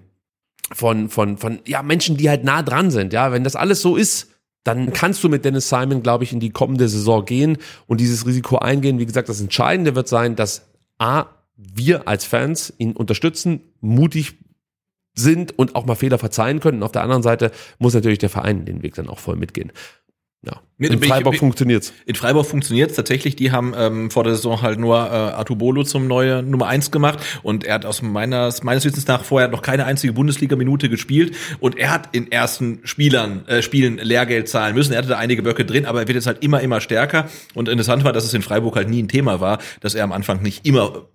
von, 0.73 1.09
von, 1.09 1.39
von 1.39 1.59
ja, 1.67 1.83
Menschen, 1.83 2.17
die 2.17 2.29
halt 2.29 2.45
nah 2.45 2.63
dran 2.63 2.91
sind. 2.91 3.13
Ja, 3.13 3.33
wenn 3.33 3.43
das 3.43 3.57
alles 3.57 3.81
so 3.81 3.97
ist, 3.97 4.29
dann 4.65 4.93
kannst 4.93 5.25
du 5.25 5.29
mit 5.29 5.45
Dennis 5.45 5.69
Simon, 5.69 6.03
glaube 6.03 6.25
ich, 6.25 6.33
in 6.33 6.41
die 6.41 6.51
kommende 6.51 6.89
Saison 6.89 7.25
gehen 7.25 7.59
und 7.87 8.01
dieses 8.01 8.27
Risiko 8.27 8.59
eingehen. 8.59 8.99
Wie 8.99 9.07
gesagt, 9.07 9.29
das 9.29 9.41
Entscheidende 9.41 9.95
wird 9.95 10.09
sein, 10.09 10.37
dass 10.37 10.67
A, 10.99 11.27
wir 11.57 12.07
als 12.07 12.25
Fans 12.25 12.73
ihn 12.79 12.93
unterstützen, 12.93 13.61
mutig 13.81 14.39
sind 15.15 15.59
und 15.59 15.75
auch 15.75 15.87
mal 15.87 15.95
Fehler 15.95 16.19
verzeihen 16.19 16.61
können. 16.61 16.79
Und 16.79 16.85
auf 16.85 16.93
der 16.93 17.03
anderen 17.03 17.23
Seite 17.23 17.51
muss 17.79 17.95
natürlich 17.95 18.19
der 18.19 18.31
Verein 18.31 18.65
den 18.65 18.83
Weg 18.83 18.95
dann 18.95 19.09
auch 19.09 19.19
voll 19.19 19.37
mitgehen. 19.37 19.73
Ja. 20.47 20.63
In 20.79 21.03
Freiburg 21.03 21.35
funktioniert's. 21.37 21.93
In 22.07 22.15
Freiburg 22.15 22.47
funktioniert's 22.47 22.95
tatsächlich. 22.95 23.35
Die 23.35 23.51
haben 23.51 23.75
ähm, 23.77 24.11
vor 24.13 24.23
der 24.23 24.37
Saison 24.37 24.63
halt 24.63 24.79
nur 24.79 24.97
äh, 24.97 25.11
Atubolo 25.11 25.83
zum 25.83 26.07
neue 26.07 26.45
Nummer 26.45 26.69
eins 26.69 26.93
gemacht 26.93 27.19
und 27.43 27.65
er 27.65 27.75
hat 27.75 27.85
aus 27.85 28.03
meines, 28.03 28.63
meines 28.63 28.85
Wissens 28.85 29.09
nach 29.09 29.25
vorher 29.25 29.49
noch 29.49 29.63
keine 29.63 29.85
einzige 29.85 30.13
Bundesliga-Minute 30.13 30.89
gespielt 30.89 31.35
und 31.59 31.77
er 31.77 31.91
hat 31.91 32.15
in 32.15 32.31
ersten 32.31 32.81
Spielern, 32.85 33.49
äh, 33.49 33.63
Spielen 33.63 33.99
Lehrgeld 33.99 34.49
zahlen 34.49 34.77
müssen. 34.77 34.93
Er 34.93 34.99
hatte 34.99 35.09
da 35.09 35.19
einige 35.19 35.43
Böcke 35.43 35.65
drin, 35.65 35.87
aber 35.87 36.03
er 36.03 36.09
wird 36.09 36.15
jetzt 36.15 36.29
halt 36.29 36.45
immer, 36.45 36.61
immer 36.61 36.81
stärker 36.81 37.29
und 37.55 37.69
interessant 37.69 38.05
war, 38.05 38.13
dass 38.13 38.25
es 38.25 38.33
in 38.33 38.43
Freiburg 38.43 38.77
halt 38.77 38.89
nie 38.89 39.03
ein 39.03 39.09
Thema 39.09 39.41
war, 39.41 39.59
dass 39.81 39.97
er 39.97 40.05
am 40.05 40.13
Anfang 40.13 40.43
nicht 40.43 40.65
immer 40.65 41.09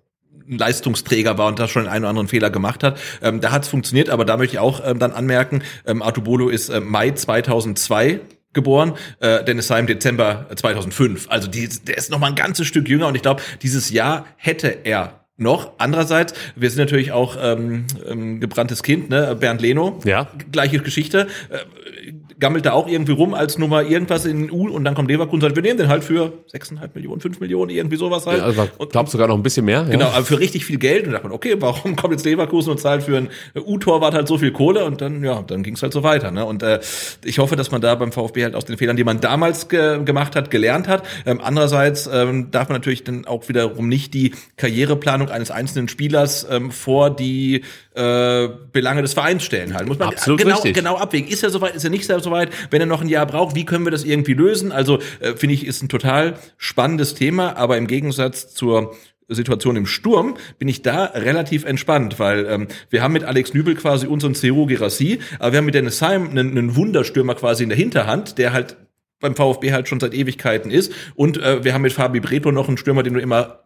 Leistungsträger 0.46 1.38
war 1.38 1.46
und 1.46 1.58
da 1.58 1.68
schon 1.68 1.88
einen 1.88 2.04
oder 2.04 2.10
anderen 2.10 2.28
Fehler 2.28 2.50
gemacht 2.50 2.82
hat. 2.82 3.00
Ähm, 3.22 3.40
da 3.40 3.50
hat's 3.50 3.68
funktioniert, 3.68 4.10
aber 4.10 4.26
da 4.26 4.36
möchte 4.36 4.56
ich 4.56 4.60
auch 4.60 4.82
ähm, 4.84 4.98
dann 4.98 5.12
anmerken, 5.12 5.62
ähm, 5.86 6.02
Artubolo 6.02 6.50
ist 6.50 6.68
äh, 6.68 6.80
Mai 6.80 7.12
2002 7.12 8.20
geboren, 8.54 8.94
äh, 9.20 9.44
Dennis 9.44 9.70
Heim 9.70 9.86
Dezember 9.86 10.46
2005. 10.56 11.26
Also 11.28 11.48
die, 11.48 11.68
der 11.68 11.98
ist 11.98 12.10
noch 12.10 12.18
mal 12.18 12.28
ein 12.28 12.34
ganzes 12.34 12.66
Stück 12.66 12.88
jünger 12.88 13.08
und 13.08 13.14
ich 13.14 13.22
glaube, 13.22 13.42
dieses 13.62 13.90
Jahr 13.90 14.26
hätte 14.36 14.68
er 14.84 15.20
noch. 15.36 15.72
Andererseits, 15.78 16.32
wir 16.54 16.70
sind 16.70 16.78
natürlich 16.78 17.10
auch 17.12 17.36
ähm, 17.40 17.86
ähm, 18.08 18.40
gebranntes 18.40 18.82
Kind, 18.82 19.10
ne? 19.10 19.36
Bernd 19.38 19.60
Leno, 19.60 19.98
Ja. 20.04 20.28
gleiche 20.52 20.78
Geschichte. 20.78 21.26
Äh, 21.50 22.12
gammelt 22.44 22.66
da 22.66 22.72
auch 22.72 22.88
irgendwie 22.88 23.12
rum 23.12 23.32
als 23.32 23.56
Nummer 23.56 23.82
irgendwas 23.84 24.26
in 24.26 24.50
U 24.50 24.68
und 24.68 24.84
dann 24.84 24.94
kommt 24.94 25.08
Leverkusen 25.08 25.36
und 25.36 25.40
sagt, 25.40 25.56
wir 25.56 25.62
nehmen 25.62 25.78
den 25.78 25.88
halt 25.88 26.04
für 26.04 26.30
6,5 26.52 26.90
Millionen, 26.92 27.18
5 27.22 27.40
Millionen, 27.40 27.70
irgendwie 27.70 27.96
sowas 27.96 28.26
halt. 28.26 28.40
Ja, 28.40 28.44
also, 28.44 28.68
und, 28.76 28.90
glaub 28.92 29.08
sogar 29.08 29.28
noch 29.28 29.34
ein 29.34 29.42
bisschen 29.42 29.64
mehr. 29.64 29.84
Genau, 29.84 30.04
Ja. 30.04 30.10
aber 30.12 30.26
für 30.26 30.38
richtig 30.38 30.66
viel 30.66 30.78
Geld. 30.78 31.06
Und 31.06 31.12
da 31.12 31.18
dachte 31.18 31.28
man, 31.28 31.34
okay, 31.34 31.56
warum 31.58 31.96
kommt 31.96 32.12
jetzt 32.12 32.26
Leverkusen 32.26 32.70
und 32.72 32.78
zahlt 32.78 33.02
für 33.02 33.16
ein 33.16 33.30
U-Torwart 33.58 34.12
halt 34.12 34.28
so 34.28 34.36
viel 34.36 34.52
Kohle? 34.52 34.84
Und 34.84 35.00
dann, 35.00 35.24
ja, 35.24 35.40
dann 35.40 35.62
ging 35.62 35.74
es 35.74 35.82
halt 35.82 35.94
so 35.94 36.02
weiter. 36.02 36.30
Ne? 36.32 36.44
Und 36.44 36.62
äh, 36.62 36.80
ich 37.24 37.38
hoffe, 37.38 37.56
dass 37.56 37.70
man 37.70 37.80
da 37.80 37.94
beim 37.94 38.12
VfB 38.12 38.42
halt 38.44 38.54
aus 38.54 38.66
den 38.66 38.76
Fehlern, 38.76 38.98
die 38.98 39.04
man 39.04 39.20
damals 39.22 39.68
ge 39.70 40.04
gemacht 40.04 40.36
hat, 40.36 40.50
gelernt 40.50 40.86
hat. 40.86 41.02
Ähm, 41.24 41.40
andererseits 41.42 42.06
ähm, 42.12 42.50
darf 42.50 42.68
man 42.68 42.76
natürlich 42.76 43.04
dann 43.04 43.24
auch 43.24 43.48
wiederum 43.48 43.88
nicht 43.88 44.12
die 44.12 44.34
Karriereplanung 44.58 45.30
eines 45.30 45.50
einzelnen 45.50 45.88
Spielers 45.88 46.46
ähm, 46.50 46.70
vor 46.70 47.08
die 47.08 47.62
äh, 47.94 48.48
Belange 48.72 49.02
des 49.02 49.14
Vereins 49.14 49.44
stellen 49.44 49.72
halt. 49.72 49.86
Muss 49.86 49.98
man 49.98 50.08
Absolut 50.08 50.40
genau, 50.40 50.56
richtig. 50.56 50.74
genau 50.74 50.96
abwägen. 50.96 51.30
Ist 51.30 51.42
er 51.42 51.50
soweit, 51.50 51.74
ist 51.74 51.84
er 51.84 51.90
nicht 51.90 52.04
so 52.04 52.33
weit? 52.34 52.50
Wenn 52.70 52.82
er 52.82 52.86
noch 52.86 53.00
ein 53.00 53.08
Jahr 53.08 53.24
braucht, 53.24 53.56
wie 53.56 53.64
können 53.64 53.86
wir 53.86 53.90
das 53.90 54.04
irgendwie 54.04 54.34
lösen? 54.34 54.70
Also 54.70 54.98
äh, 55.20 55.34
finde 55.34 55.54
ich, 55.54 55.66
ist 55.66 55.82
ein 55.82 55.88
total 55.88 56.34
spannendes 56.58 57.14
Thema, 57.14 57.56
aber 57.56 57.78
im 57.78 57.86
Gegensatz 57.86 58.52
zur 58.52 58.94
Situation 59.28 59.76
im 59.76 59.86
Sturm 59.86 60.36
bin 60.58 60.68
ich 60.68 60.82
da 60.82 61.04
relativ 61.04 61.64
entspannt, 61.64 62.18
weil 62.18 62.46
ähm, 62.46 62.68
wir 62.90 63.02
haben 63.02 63.12
mit 63.12 63.24
Alex 63.24 63.54
Nübel 63.54 63.74
quasi 63.74 64.06
unseren 64.06 64.34
Cero 64.34 64.66
Gerassi, 64.66 65.20
aber 65.38 65.52
wir 65.52 65.58
haben 65.58 65.64
mit 65.64 65.74
Dennis 65.74 66.02
Heim 66.02 66.28
einen, 66.28 66.50
einen 66.50 66.76
Wunderstürmer 66.76 67.34
quasi 67.34 67.62
in 67.62 67.70
der 67.70 67.78
Hinterhand, 67.78 68.36
der 68.36 68.52
halt 68.52 68.76
beim 69.20 69.34
VfB 69.34 69.72
halt 69.72 69.88
schon 69.88 70.00
seit 70.00 70.12
Ewigkeiten 70.12 70.70
ist 70.70 70.92
und 71.14 71.38
äh, 71.38 71.64
wir 71.64 71.72
haben 71.72 71.82
mit 71.82 71.94
Fabi 71.94 72.20
Breto 72.20 72.52
noch 72.52 72.68
einen 72.68 72.76
Stürmer, 72.76 73.02
den 73.02 73.14
du 73.14 73.20
immer 73.20 73.63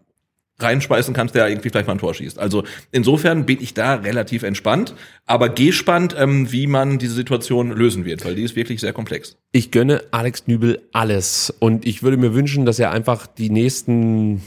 reinspeisen 0.60 1.14
kannst, 1.14 1.34
der 1.34 1.48
irgendwie 1.48 1.70
vielleicht 1.70 1.86
mal 1.86 1.94
ein 1.94 1.98
Tor 2.00 2.14
schießt. 2.14 2.38
Also 2.38 2.64
insofern 2.90 3.46
bin 3.46 3.60
ich 3.60 3.74
da 3.74 3.94
relativ 3.94 4.42
entspannt, 4.42 4.94
aber 5.24 5.48
gespannt, 5.50 6.16
ähm, 6.18 6.50
wie 6.50 6.66
man 6.66 6.98
diese 6.98 7.14
Situation 7.14 7.70
lösen 7.70 8.04
wird, 8.04 8.24
weil 8.24 8.34
die 8.34 8.42
ist 8.42 8.56
wirklich 8.56 8.80
sehr 8.80 8.92
komplex. 8.92 9.36
Ich 9.52 9.70
gönne 9.70 10.02
Alex 10.10 10.46
Nübel 10.46 10.82
alles. 10.92 11.54
Und 11.60 11.86
ich 11.86 12.02
würde 12.02 12.16
mir 12.16 12.34
wünschen, 12.34 12.66
dass 12.66 12.78
er 12.80 12.90
einfach 12.90 13.26
die 13.28 13.50
nächsten, 13.50 14.42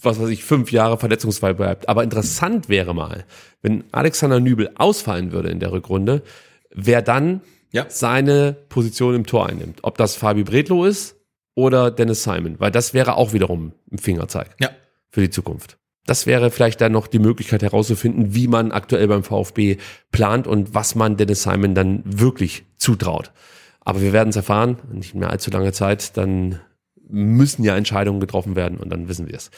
was 0.00 0.20
weiß 0.20 0.28
ich, 0.28 0.44
fünf 0.44 0.70
Jahre 0.70 0.96
verletzungsfrei 0.98 1.54
bleibt. 1.54 1.88
Aber 1.88 2.04
interessant 2.04 2.68
wäre 2.68 2.94
mal, 2.94 3.24
wenn 3.62 3.84
Alexander 3.90 4.38
Nübel 4.38 4.70
ausfallen 4.76 5.32
würde 5.32 5.48
in 5.48 5.58
der 5.58 5.72
Rückrunde, 5.72 6.22
wer 6.72 7.02
dann 7.02 7.40
Ja. 7.72 7.86
seine 7.88 8.52
Position 8.68 9.16
im 9.16 9.26
Tor 9.26 9.48
einnimmt. 9.48 9.80
Ob 9.82 9.98
das 9.98 10.14
Fabi 10.14 10.44
Bredlow 10.44 10.84
ist 10.84 11.16
oder 11.56 11.90
Dennis 11.90 12.22
Simon. 12.22 12.60
Weil 12.60 12.70
das 12.70 12.94
wäre 12.94 13.16
auch 13.16 13.32
wiederum 13.32 13.72
ein 13.90 13.98
Fingerzeig 13.98 14.50
Ja. 14.60 14.70
Für 15.14 15.20
die 15.20 15.30
Zukunft. 15.30 15.78
Das 16.06 16.26
wäre 16.26 16.50
vielleicht 16.50 16.80
dann 16.80 16.90
noch 16.90 17.06
die 17.06 17.20
Möglichkeit 17.20 17.62
herauszufinden, 17.62 18.34
wie 18.34 18.48
man 18.48 18.72
aktuell 18.72 19.06
beim 19.06 19.22
VfB 19.22 19.76
plant 20.10 20.48
und 20.48 20.74
was 20.74 20.96
man 20.96 21.16
Dennis 21.16 21.44
Simon 21.44 21.76
dann 21.76 22.02
wirklich 22.04 22.64
zutraut. 22.76 23.30
Aber 23.80 24.02
wir 24.02 24.12
werden 24.12 24.30
es 24.30 24.36
erfahren, 24.36 24.78
nicht 24.92 25.14
mehr 25.14 25.30
allzu 25.30 25.52
lange 25.52 25.72
Zeit, 25.72 26.16
dann 26.16 26.58
müssen 27.08 27.62
ja 27.62 27.76
Entscheidungen 27.76 28.18
getroffen 28.18 28.56
werden 28.56 28.78
und 28.78 28.90
dann 28.90 29.08
wissen 29.08 29.28
wir 29.28 29.36
es. 29.36 29.52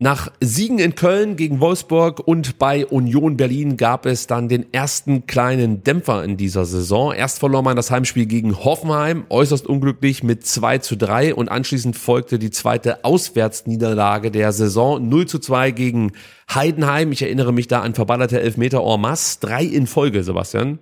Nach 0.00 0.32
Siegen 0.40 0.80
in 0.80 0.96
Köln 0.96 1.36
gegen 1.36 1.60
Wolfsburg 1.60 2.18
und 2.18 2.58
bei 2.58 2.84
Union 2.84 3.36
Berlin 3.36 3.76
gab 3.76 4.06
es 4.06 4.26
dann 4.26 4.48
den 4.48 4.72
ersten 4.72 5.28
kleinen 5.28 5.84
Dämpfer 5.84 6.24
in 6.24 6.36
dieser 6.36 6.64
Saison. 6.64 7.12
Erst 7.12 7.38
verlor 7.38 7.62
man 7.62 7.76
das 7.76 7.92
Heimspiel 7.92 8.26
gegen 8.26 8.56
Hoffenheim, 8.64 9.24
äußerst 9.30 9.68
unglücklich 9.68 10.24
mit 10.24 10.44
2 10.44 10.78
zu 10.78 10.96
3 10.96 11.36
und 11.36 11.48
anschließend 11.48 11.96
folgte 11.96 12.40
die 12.40 12.50
zweite 12.50 13.04
Auswärtsniederlage 13.04 14.32
der 14.32 14.50
Saison 14.50 15.08
0 15.08 15.26
zu 15.26 15.38
2 15.38 15.70
gegen 15.70 16.10
Heidenheim. 16.52 17.12
Ich 17.12 17.22
erinnere 17.22 17.52
mich 17.52 17.68
da 17.68 17.80
an 17.82 17.94
verballerte 17.94 18.40
Elfmeter 18.40 18.82
masse, 18.98 19.38
drei 19.40 19.62
in 19.62 19.86
Folge, 19.86 20.24
Sebastian. 20.24 20.80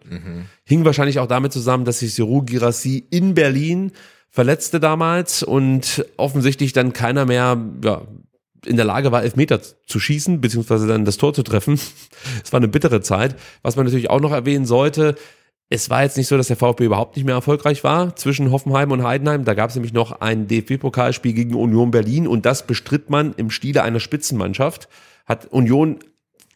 Hing 0.64 0.86
wahrscheinlich 0.86 1.18
auch 1.18 1.28
damit 1.28 1.52
zusammen, 1.52 1.84
dass 1.84 1.98
sich 1.98 2.14
Seru 2.14 2.42
Girassi 2.42 3.06
in 3.10 3.34
Berlin 3.34 3.92
verletzte 4.30 4.80
damals 4.80 5.42
und 5.42 6.06
offensichtlich 6.16 6.72
dann 6.72 6.94
keiner 6.94 7.26
mehr 7.26 7.60
ja, 7.84 8.02
in 8.66 8.76
der 8.76 8.84
Lage 8.84 9.12
war, 9.12 9.22
Elfmeter 9.22 9.60
zu 9.60 9.98
schießen, 9.98 10.40
beziehungsweise 10.40 10.86
dann 10.86 11.04
das 11.04 11.16
Tor 11.16 11.34
zu 11.34 11.42
treffen. 11.42 11.78
Es 12.44 12.52
war 12.52 12.58
eine 12.58 12.68
bittere 12.68 13.00
Zeit. 13.00 13.34
Was 13.62 13.76
man 13.76 13.84
natürlich 13.84 14.10
auch 14.10 14.20
noch 14.20 14.32
erwähnen 14.32 14.64
sollte, 14.64 15.16
es 15.74 15.88
war 15.88 16.02
jetzt 16.02 16.18
nicht 16.18 16.26
so, 16.26 16.36
dass 16.36 16.48
der 16.48 16.56
VfB 16.56 16.84
überhaupt 16.84 17.16
nicht 17.16 17.24
mehr 17.24 17.34
erfolgreich 17.34 17.82
war 17.82 18.14
zwischen 18.14 18.50
Hoffenheim 18.50 18.90
und 18.92 19.04
Heidenheim. 19.04 19.46
Da 19.46 19.54
gab 19.54 19.70
es 19.70 19.76
nämlich 19.76 19.94
noch 19.94 20.20
ein 20.20 20.46
DFB-Pokalspiel 20.46 21.32
gegen 21.32 21.54
Union 21.54 21.90
Berlin 21.90 22.26
und 22.26 22.44
das 22.44 22.66
bestritt 22.66 23.08
man 23.08 23.32
im 23.38 23.50
Stile 23.50 23.82
einer 23.82 23.98
Spitzenmannschaft. 23.98 24.88
Hat 25.24 25.46
Union 25.46 25.98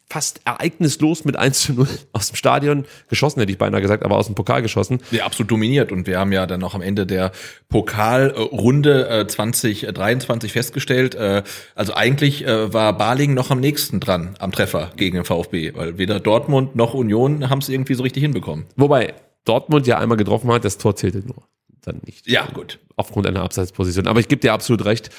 fast 0.09 0.41
ereignislos 0.45 1.25
mit 1.25 1.37
1 1.37 1.61
zu 1.61 1.73
0 1.75 1.89
aus 2.13 2.29
dem 2.29 2.37
Stadion 2.37 2.85
geschossen, 3.09 3.41
hätte 3.41 3.53
ich 3.53 3.59
beinahe 3.59 3.81
gesagt, 3.81 4.05
aber 4.05 4.17
aus 4.17 4.27
dem 4.27 4.35
Pokal 4.35 4.63
geschossen. 4.63 5.01
Ja, 5.11 5.25
absolut 5.25 5.51
dominiert. 5.51 5.93
Und 5.93 6.07
wir 6.07 6.19
haben 6.19 6.33
ja 6.33 6.47
dann 6.47 6.63
auch 6.63 6.75
am 6.75 6.83
Ende 6.83 7.07
der 7.07 7.33
Pokalrunde 7.69 9.09
äh, 9.09 9.27
2023 9.27 10.53
festgestellt, 10.53 11.15
äh, 11.15 11.43
also 11.75 11.95
eigentlich 11.95 12.47
äh, 12.47 12.73
war 12.73 12.97
Baling 12.97 13.35
noch 13.35 13.51
am 13.51 13.61
nächsten 13.61 14.01
dran 14.01 14.37
am 14.39 14.53
Treffer 14.53 14.93
gegen 14.97 15.17
den 15.17 15.25
VfB, 15.25 15.75
weil 15.75 15.99
weder 15.99 16.21
Dortmund 16.21 16.77
noch 16.77 16.95
Union 16.95 17.51
haben 17.51 17.59
es 17.59 17.69
irgendwie 17.69 17.95
so 17.95 18.03
richtig 18.03 18.23
hinbekommen. 18.23 18.67
Wobei 18.77 19.15
Dortmund 19.45 19.87
ja 19.87 19.99
einmal 19.99 20.17
getroffen 20.17 20.51
hat, 20.53 20.65
das 20.65 20.79
Tor 20.79 20.97
zählte 20.97 21.19
nur. 21.19 21.43
Dann 21.83 22.01
nicht. 22.05 22.29
Ja, 22.29 22.47
gut. 22.47 22.81
Aufgrund 22.97 23.27
einer 23.27 23.43
Abseitsposition. 23.43 24.09
Aber 24.09 24.19
ich 24.19 24.29
gebe 24.29 24.41
dir 24.41 24.53
absolut 24.53 24.85
recht. 24.85 25.11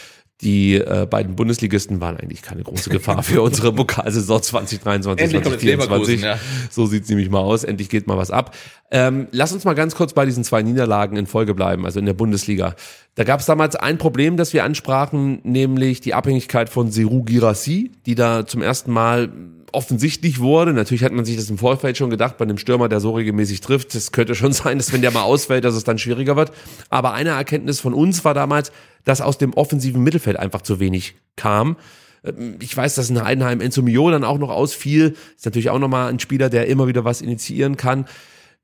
Die 0.41 0.75
äh, 0.75 1.07
beiden 1.09 1.35
Bundesligisten 1.35 1.99
waren 1.99 2.17
eigentlich 2.17 2.43
keine 2.43 2.61
große 2.61 2.91
Gefahr 2.91 3.23
für 3.23 3.41
unsere 3.41 3.73
Pokalsaison 3.73 4.41
2023, 4.43 5.23
Endlich 5.23 5.43
kommt 5.43 5.53
jetzt 5.53 5.63
2024. 5.63 6.21
Leverkusen, 6.21 6.23
ja. 6.23 6.39
So 6.69 6.85
sieht's 6.85 7.09
nämlich 7.09 7.29
mal 7.31 7.39
aus. 7.39 7.63
Endlich 7.63 7.89
geht 7.89 8.05
mal 8.05 8.17
was 8.17 8.29
ab. 8.29 8.55
Ähm, 8.89 9.27
lass 9.31 9.51
uns 9.51 9.65
mal 9.65 9.73
ganz 9.73 9.95
kurz 9.95 10.13
bei 10.13 10.25
diesen 10.25 10.45
zwei 10.45 10.61
Niederlagen 10.61 11.17
in 11.17 11.27
Folge 11.27 11.53
bleiben, 11.53 11.85
also 11.85 11.99
in 11.99 12.05
der 12.05 12.13
Bundesliga. 12.13 12.75
Da 13.15 13.23
gab 13.25 13.41
es 13.41 13.45
damals 13.45 13.75
ein 13.75 13.97
Problem, 13.97 14.37
das 14.37 14.53
wir 14.53 14.63
ansprachen, 14.63 15.39
nämlich 15.43 15.99
die 15.99 16.13
Abhängigkeit 16.13 16.69
von 16.69 16.89
Seru 16.91 17.23
Girassi, 17.23 17.91
die 18.05 18.15
da 18.15 18.45
zum 18.45 18.61
ersten 18.61 18.91
Mal 18.91 19.29
offensichtlich 19.73 20.39
wurde. 20.39 20.73
Natürlich 20.73 21.03
hat 21.03 21.11
man 21.11 21.25
sich 21.25 21.35
das 21.35 21.49
im 21.49 21.57
Vorfeld 21.57 21.97
schon 21.97 22.09
gedacht, 22.09 22.37
bei 22.37 22.43
einem 22.43 22.57
Stürmer, 22.57 22.87
der 22.87 22.99
so 23.01 23.11
regelmäßig 23.11 23.59
trifft. 23.59 23.93
Es 23.95 24.11
könnte 24.11 24.35
schon 24.35 24.53
sein, 24.53 24.77
dass 24.77 24.93
wenn 24.93 25.01
der 25.01 25.11
mal 25.11 25.23
ausfällt, 25.23 25.65
dass 25.65 25.75
es 25.75 25.83
dann 25.83 25.97
schwieriger 25.97 26.35
wird. 26.35 26.51
Aber 26.89 27.13
eine 27.13 27.31
Erkenntnis 27.31 27.79
von 27.79 27.93
uns 27.93 28.23
war 28.23 28.33
damals, 28.33 28.71
dass 29.03 29.19
aus 29.21 29.37
dem 29.37 29.53
offensiven 29.53 30.03
Mittelfeld 30.03 30.37
einfach 30.37 30.61
zu 30.61 30.79
wenig 30.79 31.15
kam. 31.35 31.75
Ähm, 32.23 32.55
Ich 32.59 32.75
weiß, 32.75 32.95
dass 32.95 33.09
in 33.09 33.21
Heidenheim 33.21 33.59
Enzo 33.59 33.81
Mio 33.81 34.09
dann 34.09 34.23
auch 34.23 34.37
noch 34.37 34.49
ausfiel. 34.49 35.15
Ist 35.35 35.45
natürlich 35.45 35.69
auch 35.69 35.79
nochmal 35.79 36.09
ein 36.09 36.19
Spieler, 36.19 36.49
der 36.49 36.67
immer 36.67 36.87
wieder 36.87 37.03
was 37.03 37.21
initiieren 37.21 37.75
kann. 37.75 38.05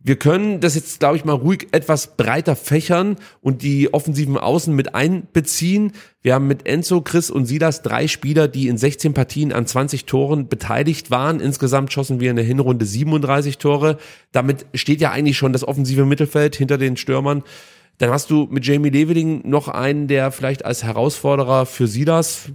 Wir 0.06 0.18
können 0.18 0.60
das 0.60 0.76
jetzt, 0.76 1.00
glaube 1.00 1.16
ich, 1.16 1.24
mal 1.24 1.32
ruhig 1.32 1.70
etwas 1.72 2.18
breiter 2.18 2.58
fächern 2.58 3.16
und 3.40 3.62
die 3.62 3.94
offensiven 3.94 4.38
Außen 4.38 4.76
mit 4.76 4.94
einbeziehen. 4.96 5.94
Wir 6.22 6.34
haben 6.34 6.46
mit 6.46 6.68
Enzo, 6.68 7.00
Chris 7.00 7.30
und 7.30 7.46
Silas 7.46 7.84
drei 7.84 8.10
Spieler, 8.10 8.50
die 8.50 8.68
in 8.68 8.78
16 8.78 9.14
Partien 9.14 9.54
an 9.54 9.66
20 9.66 10.06
Toren 10.06 10.50
beteiligt 10.50 11.10
waren. 11.10 11.40
Insgesamt 11.40 11.94
schossen 11.94 12.20
wir 12.20 12.32
in 12.32 12.36
der 12.36 12.44
Hinrunde 12.44 12.86
37 12.86 13.60
Tore. 13.60 13.98
Damit 14.34 14.66
steht 14.74 15.00
ja 15.00 15.12
eigentlich 15.12 15.38
schon 15.38 15.54
das 15.54 15.66
offensive 15.66 16.06
Mittelfeld 16.06 16.58
hinter 16.58 16.78
den 16.78 16.98
Stürmern. 16.98 17.42
Dann 17.98 18.10
hast 18.10 18.30
du 18.30 18.50
mit 18.52 18.66
Jamie 18.66 18.90
Leveling 18.90 19.48
noch 19.48 19.70
einen, 19.70 20.10
der 20.10 20.34
vielleicht 20.34 20.66
als 20.66 20.84
Herausforderer 20.84 21.66
für 21.66 21.88
Silas 21.88 22.50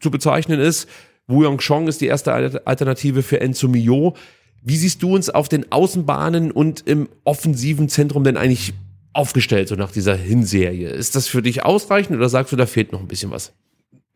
zu 0.00 0.10
bezeichnen 0.10 0.58
ist. 0.58 0.88
Wu 1.28 1.44
Yong 1.44 1.58
Chong 1.58 1.86
ist 1.86 2.00
die 2.00 2.06
erste 2.06 2.32
Alternative 2.32 3.22
für 3.22 3.40
Enzo 3.40 3.68
Mio. 3.68 4.16
Wie 4.62 4.76
siehst 4.76 5.02
du 5.02 5.14
uns 5.14 5.30
auf 5.30 5.48
den 5.48 5.70
Außenbahnen 5.70 6.50
und 6.50 6.86
im 6.86 7.08
offensiven 7.24 7.88
Zentrum 7.88 8.24
denn 8.24 8.36
eigentlich 8.36 8.74
aufgestellt, 9.12 9.68
so 9.68 9.74
nach 9.74 9.92
dieser 9.92 10.14
Hinserie? 10.14 10.90
Ist 10.90 11.16
das 11.16 11.28
für 11.28 11.42
dich 11.42 11.64
ausreichend 11.64 12.16
oder 12.16 12.28
sagst 12.28 12.52
du, 12.52 12.56
da 12.56 12.66
fehlt 12.66 12.92
noch 12.92 13.00
ein 13.00 13.08
bisschen 13.08 13.30
was? 13.30 13.52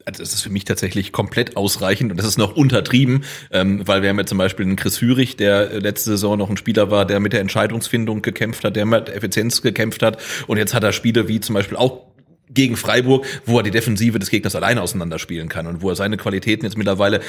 also 0.05 0.23
das 0.23 0.35
ist 0.35 0.43
für 0.43 0.51
mich 0.51 0.65
tatsächlich 0.65 1.13
komplett 1.13 1.57
ausreichend 1.57 2.11
und 2.11 2.17
das 2.17 2.27
ist 2.27 2.39
noch 2.39 2.57
untertrieben, 2.57 3.25
ähm, 3.51 3.87
weil 3.87 4.03
wir 4.03 4.09
haben 4.09 4.19
ja 4.19 4.27
zum 4.27 4.39
Beispiel 4.39 4.67
einen 4.67 4.77
Chris 4.77 4.99
Führig, 4.99 5.37
der 5.37 5.81
letzte 5.81 6.11
Saison 6.11 6.39
noch 6.39 6.51
ein 6.51 6.57
Spieler 6.57 6.91
war, 6.91 7.07
der 7.07 7.21
mit 7.21 7.33
der 7.33 7.41
Entscheidungsfindung 7.41 8.23
gekämpft 8.23 8.65
hat, 8.65 8.77
der 8.77 8.87
mit 8.87 9.09
Effizienz 9.09 9.63
gekämpft 9.63 10.03
hat 10.03 10.19
und 10.47 10.57
jetzt 10.57 10.75
hat 10.75 10.85
er 10.85 10.93
Spiele 10.93 11.29
wie 11.29 11.41
zum 11.41 11.55
Beispiel 11.55 11.77
auch 11.77 12.07
gegen 12.51 12.77
Freiburg, 12.77 13.27
wo 13.47 13.59
er 13.59 13.63
die 13.63 13.71
Defensive 13.71 14.19
des 14.19 14.29
Gegners 14.29 14.55
alleine 14.55 14.83
auseinanderspielen 14.83 15.49
kann 15.49 15.67
und 15.67 15.81
wo 15.81 15.89
er 15.89 15.97
seine 15.97 16.19
Qualitäten 16.19 16.67
jetzt 16.67 16.77
mittlerweile 16.77 17.21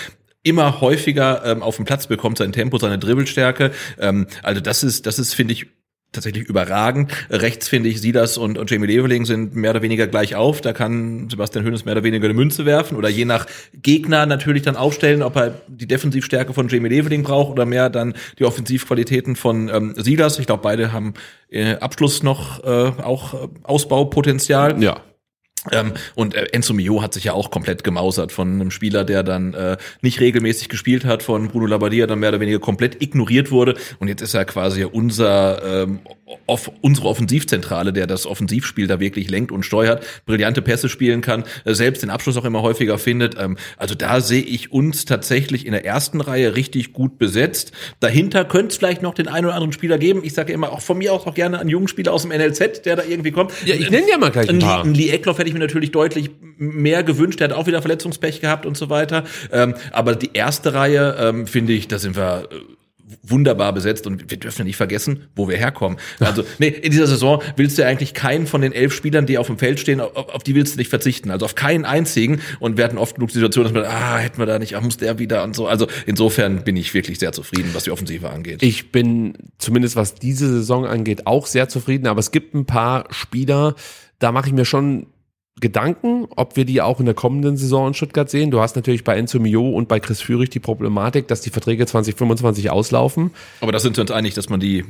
immer 0.43 0.81
häufiger 0.81 1.43
ähm, 1.45 1.63
auf 1.63 1.77
dem 1.77 1.85
Platz 1.85 2.07
bekommt, 2.07 2.37
sein 2.37 2.51
Tempo, 2.51 2.77
seine 2.77 2.99
Dribbelstärke. 2.99 3.71
Ähm, 3.99 4.27
also 4.43 4.61
das 4.61 4.83
ist, 4.83 5.05
das 5.05 5.19
ist, 5.19 5.33
finde 5.33 5.53
ich, 5.53 5.67
tatsächlich 6.13 6.47
überragend. 6.47 7.11
Rechts 7.29 7.67
finde 7.67 7.89
ich, 7.89 7.99
Silas 7.99 8.37
und, 8.37 8.57
und 8.57 8.71
Jamie 8.71 8.87
Leveling 8.87 9.25
sind 9.25 9.55
mehr 9.55 9.71
oder 9.71 9.81
weniger 9.81 10.07
gleich 10.07 10.35
auf. 10.35 10.61
Da 10.61 10.71
kann 10.71 11.27
Sebastian 11.29 11.65
Hönes 11.65 11.85
mehr 11.85 11.93
oder 11.93 12.03
weniger 12.03 12.25
eine 12.25 12.33
Münze 12.33 12.65
werfen 12.65 12.97
oder 12.97 13.09
je 13.09 13.25
nach 13.25 13.45
Gegner 13.73 14.25
natürlich 14.25 14.61
dann 14.61 14.77
aufstellen, 14.77 15.21
ob 15.21 15.35
er 15.35 15.61
die 15.67 15.87
Defensivstärke 15.87 16.53
von 16.53 16.69
Jamie 16.69 16.89
Leveling 16.89 17.23
braucht 17.23 17.51
oder 17.51 17.65
mehr 17.65 17.89
dann 17.89 18.13
die 18.39 18.45
Offensivqualitäten 18.45 19.35
von 19.35 19.69
ähm, 19.69 19.93
Silas. 19.97 20.39
Ich 20.39 20.45
glaube, 20.45 20.61
beide 20.63 20.93
haben 20.93 21.15
äh, 21.49 21.75
Abschluss 21.75 22.23
noch 22.23 22.63
äh, 22.63 22.67
auch 23.01 23.33
äh, 23.33 23.47
Ausbaupotenzial. 23.63 24.81
Ja. 24.81 25.01
Ähm, 25.71 25.93
und 26.15 26.35
äh, 26.35 26.47
Enzo 26.51 26.73
Mio 26.73 27.01
hat 27.01 27.13
sich 27.13 27.25
ja 27.25 27.33
auch 27.33 27.51
komplett 27.51 27.83
gemausert 27.83 28.31
von 28.31 28.53
einem 28.53 28.71
Spieler, 28.71 29.03
der 29.03 29.23
dann 29.23 29.53
äh, 29.53 29.77
nicht 30.01 30.19
regelmäßig 30.19 30.69
gespielt 30.69 31.05
hat, 31.05 31.23
von 31.23 31.47
Bruno 31.47 31.65
Labbadia 31.67 32.07
dann 32.07 32.19
mehr 32.19 32.29
oder 32.29 32.39
weniger 32.39 32.59
komplett 32.59 33.01
ignoriert 33.01 33.51
wurde. 33.51 33.75
Und 33.99 34.07
jetzt 34.07 34.21
ist 34.21 34.33
er 34.33 34.45
quasi 34.45 34.83
unser 34.83 35.83
ähm, 35.83 35.99
off 36.47 36.71
unsere 36.81 37.07
Offensivzentrale, 37.07 37.93
der 37.93 38.07
das 38.07 38.25
Offensivspiel 38.25 38.87
da 38.87 38.99
wirklich 38.99 39.29
lenkt 39.29 39.51
und 39.51 39.63
steuert, 39.63 40.05
brillante 40.25 40.61
Pässe 40.61 40.89
spielen 40.89 41.21
kann, 41.21 41.43
äh, 41.65 41.73
selbst 41.73 42.03
den 42.03 42.09
Abschluss 42.09 42.37
auch 42.37 42.45
immer 42.45 42.61
häufiger 42.61 42.97
findet. 42.97 43.35
Ähm, 43.39 43.57
also 43.77 43.95
da 43.95 44.21
sehe 44.21 44.41
ich 44.41 44.71
uns 44.71 45.05
tatsächlich 45.05 45.65
in 45.65 45.71
der 45.71 45.85
ersten 45.85 46.21
Reihe 46.21 46.55
richtig 46.55 46.93
gut 46.93 47.17
besetzt. 47.17 47.71
Dahinter 47.99 48.45
könnte 48.45 48.69
es 48.69 48.77
vielleicht 48.77 49.01
noch 49.01 49.13
den 49.13 49.27
einen 49.27 49.45
oder 49.45 49.55
anderen 49.55 49.73
Spieler 49.73 49.97
geben. 49.97 50.21
Ich 50.23 50.33
sage 50.33 50.53
immer 50.53 50.71
auch 50.71 50.81
von 50.81 50.97
mir 50.97 51.13
auch, 51.13 51.27
auch 51.27 51.33
gerne 51.33 51.59
einen 51.59 51.69
jungen 51.69 51.87
Spieler 51.87 52.13
aus 52.13 52.23
dem 52.23 52.31
NLZ, 52.31 52.85
der 52.85 52.95
da 52.95 53.03
irgendwie 53.03 53.31
kommt. 53.31 53.51
Ja, 53.65 53.75
ich 53.75 53.89
nenne 53.89 54.09
ja 54.09 54.17
mal 54.17 54.31
gleich 54.31 54.49
ein 54.49 54.59
paar. 54.59 54.83
Ein 54.83 54.93
Lee 54.93 55.09
Eckloff 55.09 55.37
hätte 55.37 55.47
ich 55.47 55.53
mir 55.53 55.59
natürlich 55.59 55.91
deutlich 55.91 56.31
mehr 56.57 57.03
gewünscht. 57.03 57.39
Der 57.39 57.49
hat 57.49 57.55
auch 57.55 57.67
wieder 57.67 57.81
Verletzungspech 57.81 58.41
gehabt 58.41 58.65
und 58.65 58.77
so 58.77 58.89
weiter. 58.89 59.23
Ähm, 59.51 59.75
aber 59.91 60.15
die 60.15 60.31
erste 60.33 60.73
Reihe, 60.73 61.15
ähm, 61.19 61.47
finde 61.47 61.73
ich, 61.73 61.87
da 61.87 61.99
sind 61.99 62.15
wir 62.15 62.47
äh, 62.51 62.55
wunderbar 63.21 63.73
besetzt 63.73 64.07
und 64.07 64.29
wir 64.29 64.37
dürfen 64.37 64.59
ja 64.59 64.65
nicht 64.65 64.77
vergessen, 64.77 65.27
wo 65.35 65.47
wir 65.47 65.57
herkommen. 65.57 65.97
Also, 66.19 66.43
nee, 66.57 66.67
in 66.67 66.91
dieser 66.91 67.07
Saison 67.07 67.41
willst 67.55 67.77
du 67.77 67.81
ja 67.81 67.87
eigentlich 67.87 68.13
keinen 68.13 68.47
von 68.47 68.61
den 68.61 68.71
elf 68.71 68.93
Spielern, 68.93 69.25
die 69.25 69.37
auf 69.37 69.47
dem 69.47 69.57
Feld 69.57 69.79
stehen, 69.79 69.99
auf, 69.99 70.29
auf 70.29 70.43
die 70.43 70.55
willst 70.55 70.75
du 70.75 70.77
nicht 70.79 70.89
verzichten. 70.89 71.31
Also 71.31 71.45
auf 71.45 71.55
keinen 71.55 71.85
einzigen. 71.85 72.41
Und 72.59 72.77
wir 72.77 72.83
hatten 72.83 72.97
oft 72.97 73.15
genug 73.15 73.31
Situationen, 73.31 73.73
dass 73.73 73.83
man, 73.83 73.91
ah, 73.91 74.17
hätten 74.17 74.37
wir 74.37 74.45
da 74.45 74.59
nicht, 74.59 74.75
ah, 74.75 74.81
muss 74.81 74.97
der 74.97 75.19
wieder 75.19 75.43
und 75.43 75.55
so. 75.55 75.67
Also 75.67 75.87
insofern 76.05 76.63
bin 76.63 76.75
ich 76.75 76.93
wirklich 76.93 77.19
sehr 77.19 77.31
zufrieden, 77.31 77.69
was 77.73 77.83
die 77.83 77.91
Offensive 77.91 78.29
angeht. 78.29 78.63
Ich 78.63 78.91
bin 78.91 79.33
zumindest 79.57 79.95
was 79.95 80.15
diese 80.15 80.47
Saison 80.47 80.85
angeht 80.85 81.27
auch 81.27 81.47
sehr 81.47 81.69
zufrieden, 81.69 82.07
aber 82.07 82.19
es 82.19 82.31
gibt 82.31 82.53
ein 82.53 82.65
paar 82.65 83.05
Spieler, 83.11 83.75
da 84.19 84.31
mache 84.31 84.47
ich 84.47 84.53
mir 84.53 84.65
schon 84.65 85.07
Gedanken, 85.59 86.27
ob 86.35 86.55
wir 86.55 86.65
die 86.65 86.81
auch 86.81 86.99
in 86.99 87.05
der 87.05 87.15
kommenden 87.15 87.57
Saison 87.57 87.89
in 87.89 87.93
Stuttgart 87.93 88.29
sehen. 88.29 88.51
Du 88.51 88.59
hast 88.59 88.75
natürlich 88.75 89.03
bei 89.03 89.15
Enzo 89.15 89.39
Mio 89.39 89.69
und 89.69 89.87
bei 89.87 89.99
Chris 89.99 90.21
Führig 90.21 90.49
die 90.49 90.59
Problematik, 90.59 91.27
dass 91.27 91.41
die 91.41 91.51
Verträge 91.51 91.85
2025 91.85 92.69
auslaufen. 92.71 93.31
Aber 93.61 93.71
da 93.71 93.79
sind 93.79 93.95
wir 93.95 94.01
uns 94.01 94.11
einig, 94.11 94.33
dass 94.33 94.49
man 94.49 94.59
die 94.59 94.83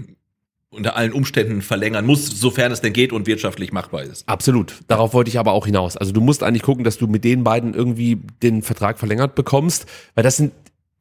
unter 0.73 0.95
allen 0.95 1.14
Umständen 1.14 1.61
verlängern 1.61 2.06
muss, 2.06 2.26
sofern 2.26 2.72
es 2.72 2.81
denn 2.81 2.94
geht 2.94 3.14
und 3.14 3.27
wirtschaftlich 3.27 3.72
machbar 3.72 4.03
ist. 4.03 4.27
Absolut. 4.27 4.80
Darauf 4.88 5.14
wollte 5.14 5.30
ich 5.30 5.38
aber 5.38 5.52
auch 5.52 5.65
hinaus. 5.65 5.98
Also 5.98 6.11
du 6.11 6.22
musst 6.22 6.44
eigentlich 6.44 6.64
gucken, 6.64 6.84
dass 6.84 6.98
du 6.98 7.07
mit 7.07 7.23
den 7.23 7.44
beiden 7.44 7.73
irgendwie 7.73 8.22
den 8.41 8.64
Vertrag 8.64 8.98
verlängert 8.98 9.35
bekommst, 9.35 9.85
weil 10.15 10.23
das 10.23 10.38
sind 10.38 10.52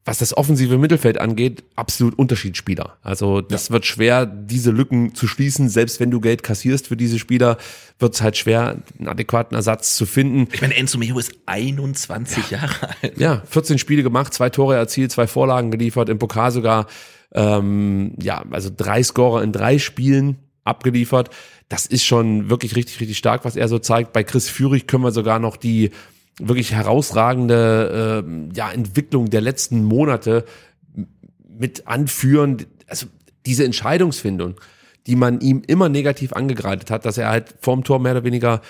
was 0.05 0.17
das 0.17 0.35
offensive 0.35 0.77
Mittelfeld 0.77 1.17
angeht, 1.17 1.63
absolut 1.75 2.19
Unterschiedsspieler. 2.19 2.97
Also 3.03 3.39
das 3.39 3.69
ja. 3.69 3.73
wird 3.73 3.85
schwer, 3.85 4.25
diese 4.25 4.71
Lücken 4.71 5.15
zu 5.15 5.27
schließen. 5.27 5.69
Selbst 5.69 5.99
wenn 6.01 6.11
du 6.11 6.19
Geld 6.19 6.43
kassierst 6.43 6.87
für 6.87 6.97
diese 6.97 7.19
Spieler, 7.19 7.57
wird 7.99 8.13
es 8.15 8.21
halt 8.21 8.35
schwer, 8.35 8.81
einen 8.99 9.07
adäquaten 9.07 9.55
Ersatz 9.55 9.95
zu 9.95 10.05
finden. 10.05 10.49
Ich 10.51 10.61
meine, 10.61 10.75
Enzo 10.75 10.97
Mio 10.97 11.17
ist 11.19 11.33
21 11.45 12.51
ja. 12.51 12.57
Jahre 12.57 12.89
alt. 13.01 13.17
Ja, 13.17 13.41
14 13.45 13.77
Spiele 13.77 14.03
gemacht, 14.03 14.33
zwei 14.33 14.49
Tore 14.49 14.75
erzielt, 14.75 15.11
zwei 15.11 15.25
Vorlagen 15.25 15.71
geliefert, 15.71 16.09
im 16.09 16.19
Pokal 16.19 16.51
sogar, 16.51 16.87
ähm, 17.33 18.15
ja, 18.21 18.43
also 18.51 18.69
drei 18.75 19.01
Scorer 19.03 19.41
in 19.41 19.53
drei 19.53 19.79
Spielen 19.79 20.37
abgeliefert. 20.65 21.29
Das 21.69 21.85
ist 21.85 22.03
schon 22.03 22.49
wirklich 22.49 22.75
richtig, 22.75 22.99
richtig 22.99 23.17
stark, 23.17 23.45
was 23.45 23.55
er 23.55 23.69
so 23.69 23.79
zeigt. 23.79 24.11
Bei 24.11 24.23
Chris 24.23 24.49
Führig 24.49 24.85
können 24.85 25.03
wir 25.03 25.11
sogar 25.11 25.39
noch 25.39 25.55
die 25.55 25.91
wirklich 26.39 26.73
herausragende 26.73 28.23
äh, 28.25 28.55
ja, 28.55 28.71
Entwicklung 28.71 29.29
der 29.29 29.41
letzten 29.41 29.83
Monate 29.83 30.45
mit 31.47 31.87
anführen. 31.87 32.65
Also 32.87 33.07
diese 33.45 33.65
Entscheidungsfindung, 33.65 34.55
die 35.07 35.15
man 35.15 35.41
ihm 35.41 35.61
immer 35.65 35.89
negativ 35.89 36.33
angegreitet 36.33 36.89
hat, 36.89 37.05
dass 37.05 37.17
er 37.17 37.29
halt 37.29 37.53
vorm 37.59 37.83
Tor 37.83 37.99
mehr 37.99 38.13
oder 38.13 38.23
weniger 38.23 38.61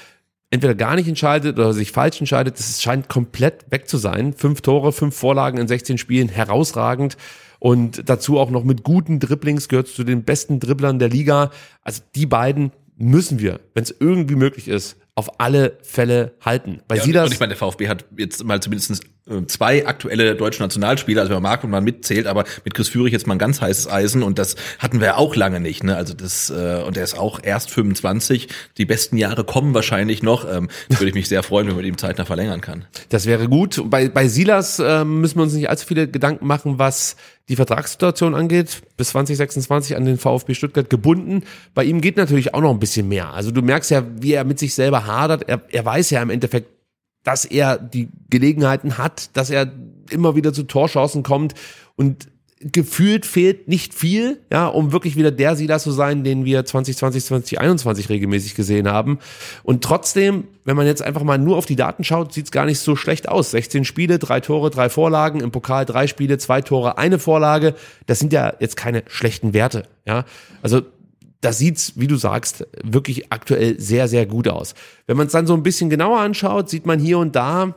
entweder 0.49 0.75
gar 0.75 0.95
nicht 0.95 1.07
entscheidet 1.07 1.57
oder 1.57 1.73
sich 1.73 1.91
falsch 1.91 2.19
entscheidet, 2.19 2.59
das 2.59 2.79
scheint 2.79 3.09
komplett 3.09 3.65
weg 3.71 3.87
zu 3.87 3.97
sein. 3.97 4.33
Fünf 4.33 4.61
Tore, 4.61 4.91
fünf 4.91 5.15
Vorlagen 5.15 5.57
in 5.57 5.67
16 5.67 5.97
Spielen, 5.97 6.29
herausragend. 6.29 7.17
Und 7.57 8.07
dazu 8.07 8.37
auch 8.39 8.51
noch 8.51 8.63
mit 8.63 8.83
guten 8.83 9.19
Dribblings 9.19 9.67
gehört 9.67 9.87
zu 9.87 10.03
den 10.03 10.23
besten 10.23 10.59
Dribblern 10.59 10.99
der 10.99 11.09
Liga. 11.09 11.49
Also 11.81 12.03
die 12.13 12.27
beiden 12.27 12.71
müssen 12.97 13.39
wir, 13.39 13.61
wenn 13.73 13.83
es 13.83 13.95
irgendwie 13.99 14.35
möglich 14.35 14.67
ist, 14.67 14.97
auf 15.15 15.39
alle 15.39 15.77
Fälle 15.83 16.35
halten. 16.41 16.81
Weil 16.87 16.99
ja, 16.99 17.03
sie 17.03 17.11
das. 17.11 17.27
Und 17.27 17.33
ich 17.33 17.39
meine, 17.39 17.49
der 17.49 17.57
VfB 17.57 17.87
hat 17.87 18.05
jetzt 18.17 18.43
mal 18.43 18.61
zumindest 18.61 19.03
zwei 19.47 19.87
aktuelle 19.87 20.35
deutsche 20.35 20.61
Nationalspieler, 20.61 21.21
also 21.21 21.33
wenn 21.33 21.41
man 21.41 21.51
Marc 21.51 21.63
und 21.63 21.69
man 21.69 21.83
mitzählt, 21.83 22.27
aber 22.27 22.43
mit 22.65 22.73
Chris 22.73 22.89
Führig 22.89 23.13
jetzt 23.13 23.25
mal 23.25 23.35
ein 23.35 23.39
ganz 23.39 23.61
heißes 23.61 23.89
Eisen 23.89 24.21
und 24.21 24.37
das 24.37 24.55
hatten 24.79 24.99
wir 24.99 25.17
auch 25.17 25.35
lange 25.35 25.61
nicht. 25.61 25.83
Ne? 25.83 25.95
Also 25.95 26.13
das 26.13 26.49
äh, 26.49 26.83
und 26.85 26.97
er 26.97 27.03
ist 27.03 27.17
auch 27.17 27.39
erst 27.41 27.71
25. 27.71 28.49
Die 28.77 28.85
besten 28.85 29.17
Jahre 29.17 29.45
kommen 29.45 29.73
wahrscheinlich 29.73 30.23
noch. 30.23 30.45
Ähm, 30.45 30.69
würde 30.89 31.07
ich 31.07 31.13
mich 31.13 31.29
sehr 31.29 31.41
freuen, 31.41 31.67
wenn 31.67 31.75
man 31.75 31.85
ihm 31.85 31.97
zeitnah 31.97 32.25
verlängern 32.25 32.59
kann. 32.59 32.85
Das 33.09 33.25
wäre 33.25 33.47
gut. 33.47 33.81
Bei, 33.85 34.09
bei 34.09 34.27
Silas 34.27 34.79
äh, 34.79 35.05
müssen 35.05 35.37
wir 35.37 35.43
uns 35.43 35.53
nicht 35.53 35.69
allzu 35.69 35.87
viele 35.87 36.09
Gedanken 36.09 36.45
machen, 36.45 36.77
was 36.77 37.15
die 37.49 37.55
Vertragssituation 37.55 38.35
angeht. 38.35 38.81
Bis 38.97 39.09
2026 39.09 39.95
an 39.95 40.05
den 40.05 40.17
VfB 40.17 40.53
Stuttgart 40.53 40.89
gebunden. 40.89 41.43
Bei 41.73 41.83
ihm 41.85 42.01
geht 42.01 42.17
natürlich 42.17 42.53
auch 42.53 42.61
noch 42.61 42.71
ein 42.71 42.79
bisschen 42.79 43.07
mehr. 43.07 43.33
Also 43.33 43.51
du 43.51 43.61
merkst 43.61 43.91
ja, 43.91 44.03
wie 44.19 44.33
er 44.33 44.43
mit 44.43 44.59
sich 44.59 44.75
selber 44.75 45.05
hadert. 45.05 45.47
Er, 45.47 45.61
er 45.69 45.85
weiß 45.85 46.09
ja 46.09 46.21
im 46.21 46.29
Endeffekt, 46.29 46.67
dass 47.23 47.45
er 47.45 47.77
die 47.77 48.09
Gelegenheiten 48.29 48.97
hat, 48.97 49.35
dass 49.35 49.49
er 49.49 49.71
immer 50.09 50.35
wieder 50.35 50.53
zu 50.53 50.63
Torchancen 50.63 51.23
kommt 51.23 51.53
und 51.95 52.27
gefühlt 52.71 53.25
fehlt 53.25 53.67
nicht 53.67 53.93
viel, 53.93 54.39
ja, 54.51 54.67
um 54.67 54.91
wirklich 54.91 55.15
wieder 55.15 55.31
der 55.31 55.55
Silas 55.55 55.83
zu 55.83 55.91
sein, 55.91 56.23
den 56.23 56.45
wir 56.45 56.63
2020, 56.63 57.25
2021 57.25 58.09
regelmäßig 58.09 58.55
gesehen 58.55 58.87
haben. 58.87 59.19
Und 59.63 59.83
trotzdem, 59.83 60.45
wenn 60.63 60.77
man 60.77 60.87
jetzt 60.87 61.01
einfach 61.01 61.23
mal 61.23 61.37
nur 61.37 61.57
auf 61.57 61.65
die 61.65 61.75
Daten 61.75 62.03
schaut, 62.03 62.33
sieht 62.33 62.45
es 62.45 62.51
gar 62.51 62.65
nicht 62.65 62.79
so 62.79 62.95
schlecht 62.95 63.27
aus. 63.27 63.51
16 63.51 63.83
Spiele, 63.85 64.17
drei 64.19 64.39
Tore, 64.39 64.69
drei 64.69 64.89
Vorlagen, 64.89 65.41
im 65.41 65.51
Pokal 65.51 65.85
drei 65.85 66.07
Spiele, 66.07 66.37
zwei 66.37 66.61
Tore, 66.61 66.97
eine 66.97 67.19
Vorlage. 67.19 67.75
Das 68.05 68.19
sind 68.19 68.31
ja 68.31 68.53
jetzt 68.59 68.77
keine 68.77 69.03
schlechten 69.07 69.53
Werte, 69.53 69.83
ja. 70.05 70.25
Also 70.61 70.83
da 71.43 71.51
sieht's, 71.51 71.93
wie 71.95 72.07
du 72.07 72.15
sagst, 72.15 72.67
wirklich 72.83 73.31
aktuell 73.31 73.79
sehr, 73.79 74.07
sehr 74.07 74.25
gut 74.25 74.47
aus. 74.47 74.75
Wenn 75.07 75.17
man 75.17 75.27
es 75.27 75.33
dann 75.33 75.47
so 75.47 75.53
ein 75.53 75.63
bisschen 75.63 75.89
genauer 75.89 76.19
anschaut, 76.19 76.69
sieht 76.69 76.85
man 76.85 76.99
hier 76.99 77.19
und 77.19 77.35
da, 77.35 77.75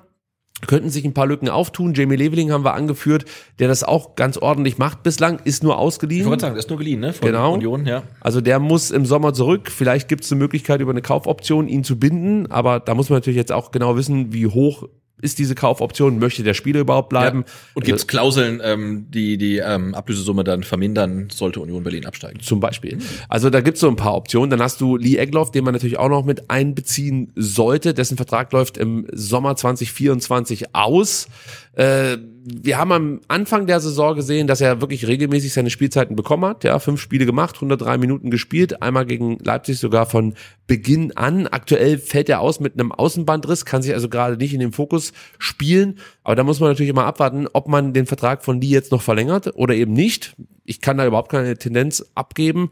könnten 0.67 0.89
sich 0.89 1.05
ein 1.05 1.13
paar 1.13 1.27
Lücken 1.27 1.49
auftun. 1.49 1.93
Jamie 1.93 2.17
Leveling 2.17 2.51
haben 2.51 2.65
wir 2.65 2.75
angeführt, 2.75 3.27
der 3.59 3.69
das 3.69 3.85
auch 3.85 4.15
ganz 4.15 4.39
ordentlich 4.39 4.79
macht 4.79 5.03
bislang, 5.03 5.41
ist 5.45 5.63
nur 5.63 5.79
ausgeliehen. 5.79 6.23
Ich 6.23 6.29
wollte 6.29 6.43
sagen, 6.43 6.57
ist 6.57 6.71
nur 6.71 6.79
geliehen, 6.79 7.01
ne? 7.01 7.13
Von 7.13 7.27
genau. 7.27 7.55
Union, 7.55 7.85
ja. 7.87 8.05
Also 8.21 8.41
der 8.41 8.59
muss 8.59 8.91
im 8.91 9.05
Sommer 9.05 9.35
zurück. 9.35 9.71
Vielleicht 9.71 10.09
gibt 10.09 10.25
es 10.25 10.33
eine 10.33 10.39
Möglichkeit, 10.39 10.81
über 10.81 10.93
eine 10.93 11.03
Kaufoption 11.03 11.69
ihn 11.69 11.85
zu 11.85 11.99
binden, 11.99 12.51
aber 12.51 12.81
da 12.81 12.95
muss 12.95 13.11
man 13.11 13.19
natürlich 13.19 13.37
jetzt 13.37 13.53
auch 13.53 13.71
genau 13.71 13.97
wissen, 13.97 14.33
wie 14.33 14.47
hoch 14.47 14.89
ist 15.23 15.39
diese 15.39 15.55
Kaufoption, 15.55 16.19
möchte 16.19 16.43
der 16.43 16.55
Spieler 16.55 16.81
überhaupt 16.81 17.09
bleiben? 17.09 17.45
Ja. 17.47 17.53
Und 17.75 17.85
gibt 17.85 17.97
es 17.97 18.03
also, 18.03 18.07
Klauseln, 18.07 18.61
ähm, 18.63 19.07
die 19.11 19.39
die 19.39 19.59
ähm, 19.59 19.95
Ablösesumme 19.95 20.45
dann 20.45 20.63
vermindern, 20.63 21.29
sollte 21.33 21.61
Union 21.61 21.83
Berlin 21.83 22.05
absteigen? 22.05 22.41
Zum 22.41 22.61
Beispiel. 22.61 22.99
Also 23.29 23.49
da 23.49 23.61
gibt 23.63 23.77
es 23.77 23.81
so 23.81 23.89
ein 23.89 23.97
paar 23.97 24.15
Optionen. 24.15 24.51
Dann 24.51 24.61
hast 24.61 24.81
du 24.81 24.97
Lee 24.97 25.17
Egloff, 25.17 25.51
den 25.51 25.65
man 25.65 25.73
natürlich 25.73 25.99
auch 25.99 26.11
noch 26.11 26.25
mit 26.25 26.51
einbeziehen 26.51 27.33
sollte. 27.35 27.95
Dessen 27.95 28.17
Vertrag 28.17 28.53
läuft 28.53 28.77
im 28.77 29.07
Sommer 29.13 29.57
2024 29.57 30.75
aus. 30.75 31.29
Äh, 31.77 32.17
wir 32.49 32.79
haben 32.79 32.93
am 32.93 33.21
Anfang 33.29 33.67
der 33.67 33.81
Saison 33.81 34.17
gesehen, 34.17 34.47
dass 34.47 34.63
er 34.63 34.81
wirklich 34.81 35.07
regelmäßig 35.07 35.53
seine 35.53 35.69
Spielzeiten 35.69 36.17
bekommen 36.17 36.47
hat. 36.47 36.65
Ja, 36.65 36.79
fünf 36.79 37.01
Spiele 37.01 37.27
gemacht, 37.27 37.57
103 37.57 37.99
Minuten 37.99 38.31
gespielt, 38.31 38.83
einmal 38.83 39.05
gegen 39.05 39.39
Leipzig 39.41 39.79
sogar 39.79 40.07
von 40.07 40.35
Beginn 40.67 41.15
an. 41.17 41.47
Aktuell 41.47 41.99
fällt 41.99 42.31
er 42.31 42.41
aus 42.41 42.61
mit 42.61 42.75
einem 42.75 42.93
Außenbandriss, 42.93 43.67
kann 43.67 43.83
sich 43.83 43.93
also 43.93 44.09
gerade 44.09 44.39
nicht 44.39 44.55
in 44.55 44.61
den 44.61 44.73
Fokus 44.73 45.13
spielen. 45.39 45.99
Aber 46.25 46.35
da 46.35 46.45
muss 46.45 46.61
man 46.61 46.71
natürlich 46.71 46.91
immer 46.91 47.05
abwarten, 47.05 47.47
ob 47.53 47.69
man 47.69 47.93
den 47.93 48.07
Vertrag 48.07 48.43
von 48.43 48.59
Lee 48.59 48.69
jetzt 48.69 48.91
noch 48.91 49.03
verlängert 49.03 49.55
oder 49.55 49.75
eben 49.75 49.93
nicht. 49.93 50.35
Ich 50.65 50.81
kann 50.81 50.97
da 50.97 51.07
überhaupt 51.07 51.31
keine 51.31 51.59
Tendenz 51.59 52.07
abgeben. 52.15 52.71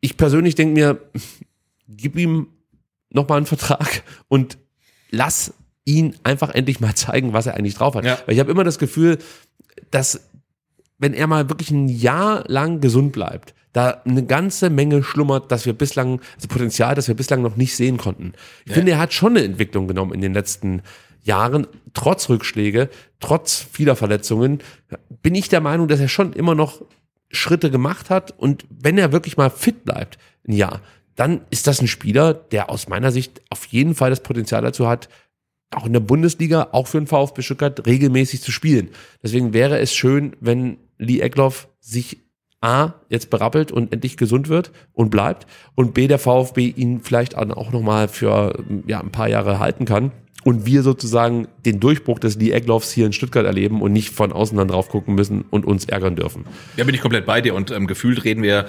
Ich 0.00 0.16
persönlich 0.16 0.56
denke 0.56 0.74
mir, 0.74 1.00
gib 1.88 2.16
ihm 2.16 2.48
nochmal 3.10 3.36
einen 3.36 3.46
Vertrag 3.46 4.02
und 4.26 4.58
lass 5.10 5.54
ihn 5.88 6.14
einfach 6.22 6.50
endlich 6.50 6.80
mal 6.80 6.94
zeigen, 6.94 7.32
was 7.32 7.46
er 7.46 7.54
eigentlich 7.54 7.74
drauf 7.74 7.94
hat. 7.94 8.04
Ja. 8.04 8.18
Weil 8.26 8.34
ich 8.34 8.40
habe 8.40 8.50
immer 8.50 8.64
das 8.64 8.78
Gefühl, 8.78 9.18
dass 9.90 10.28
wenn 10.98 11.14
er 11.14 11.26
mal 11.26 11.48
wirklich 11.48 11.70
ein 11.70 11.88
Jahr 11.88 12.44
lang 12.48 12.80
gesund 12.80 13.12
bleibt, 13.12 13.54
da 13.72 14.02
eine 14.04 14.24
ganze 14.24 14.70
Menge 14.70 15.02
schlummert, 15.04 15.52
dass 15.52 15.64
wir 15.64 15.72
bislang, 15.72 16.20
also 16.34 16.48
Potenzial, 16.48 16.94
das 16.94 17.06
wir 17.06 17.14
bislang 17.14 17.42
noch 17.42 17.56
nicht 17.56 17.76
sehen 17.76 17.96
konnten. 17.96 18.32
Ich 18.64 18.72
finde, 18.72 18.92
er 18.92 18.98
hat 18.98 19.12
schon 19.12 19.36
eine 19.36 19.44
Entwicklung 19.44 19.86
genommen 19.86 20.12
in 20.12 20.20
den 20.20 20.34
letzten 20.34 20.82
Jahren, 21.22 21.66
trotz 21.94 22.28
Rückschläge, 22.28 22.88
trotz 23.20 23.64
vieler 23.70 23.94
Verletzungen, 23.94 24.60
bin 25.22 25.34
ich 25.34 25.48
der 25.48 25.60
Meinung, 25.60 25.86
dass 25.86 26.00
er 26.00 26.08
schon 26.08 26.32
immer 26.32 26.54
noch 26.54 26.82
Schritte 27.30 27.70
gemacht 27.70 28.10
hat 28.10 28.32
und 28.36 28.66
wenn 28.70 28.98
er 28.98 29.12
wirklich 29.12 29.36
mal 29.36 29.50
fit 29.50 29.84
bleibt, 29.84 30.18
ein 30.48 30.54
Jahr, 30.54 30.80
dann 31.14 31.42
ist 31.50 31.66
das 31.66 31.80
ein 31.80 31.88
Spieler, 31.88 32.32
der 32.32 32.70
aus 32.70 32.88
meiner 32.88 33.12
Sicht 33.12 33.42
auf 33.50 33.66
jeden 33.66 33.94
Fall 33.94 34.10
das 34.10 34.22
Potenzial 34.22 34.62
dazu 34.62 34.88
hat, 34.88 35.08
auch 35.74 35.86
in 35.86 35.92
der 35.92 36.00
Bundesliga, 36.00 36.68
auch 36.72 36.86
für 36.86 36.98
den 36.98 37.06
VfB 37.06 37.42
Stuttgart, 37.42 37.86
regelmäßig 37.86 38.42
zu 38.42 38.52
spielen. 38.52 38.88
Deswegen 39.22 39.52
wäre 39.52 39.78
es 39.78 39.94
schön, 39.94 40.36
wenn 40.40 40.78
Lee 40.98 41.20
Eckloff 41.20 41.68
sich 41.80 42.18
A, 42.60 42.94
jetzt 43.08 43.30
berappelt 43.30 43.70
und 43.70 43.92
endlich 43.92 44.16
gesund 44.16 44.48
wird 44.48 44.72
und 44.92 45.10
bleibt 45.10 45.46
und 45.76 45.94
B, 45.94 46.08
der 46.08 46.18
VfB 46.18 46.66
ihn 46.66 47.00
vielleicht 47.02 47.36
auch 47.36 47.70
nochmal 47.70 48.08
für 48.08 48.64
ja, 48.86 49.00
ein 49.00 49.12
paar 49.12 49.28
Jahre 49.28 49.60
halten 49.60 49.84
kann 49.84 50.10
und 50.42 50.66
wir 50.66 50.82
sozusagen 50.82 51.46
den 51.64 51.78
Durchbruch 51.78 52.18
des 52.18 52.36
Lee 52.36 52.50
Eckloffs 52.50 52.90
hier 52.90 53.06
in 53.06 53.12
Stuttgart 53.12 53.46
erleben 53.46 53.80
und 53.80 53.92
nicht 53.92 54.10
von 54.10 54.32
außen 54.32 54.56
dann 54.58 54.68
drauf 54.68 54.88
gucken 54.88 55.14
müssen 55.14 55.44
und 55.50 55.66
uns 55.66 55.84
ärgern 55.84 56.16
dürfen. 56.16 56.46
Ja, 56.76 56.84
bin 56.84 56.94
ich 56.94 57.00
komplett 57.00 57.26
bei 57.26 57.40
dir 57.40 57.54
und 57.54 57.70
ähm, 57.70 57.86
gefühlt 57.86 58.24
reden 58.24 58.42
wir 58.42 58.66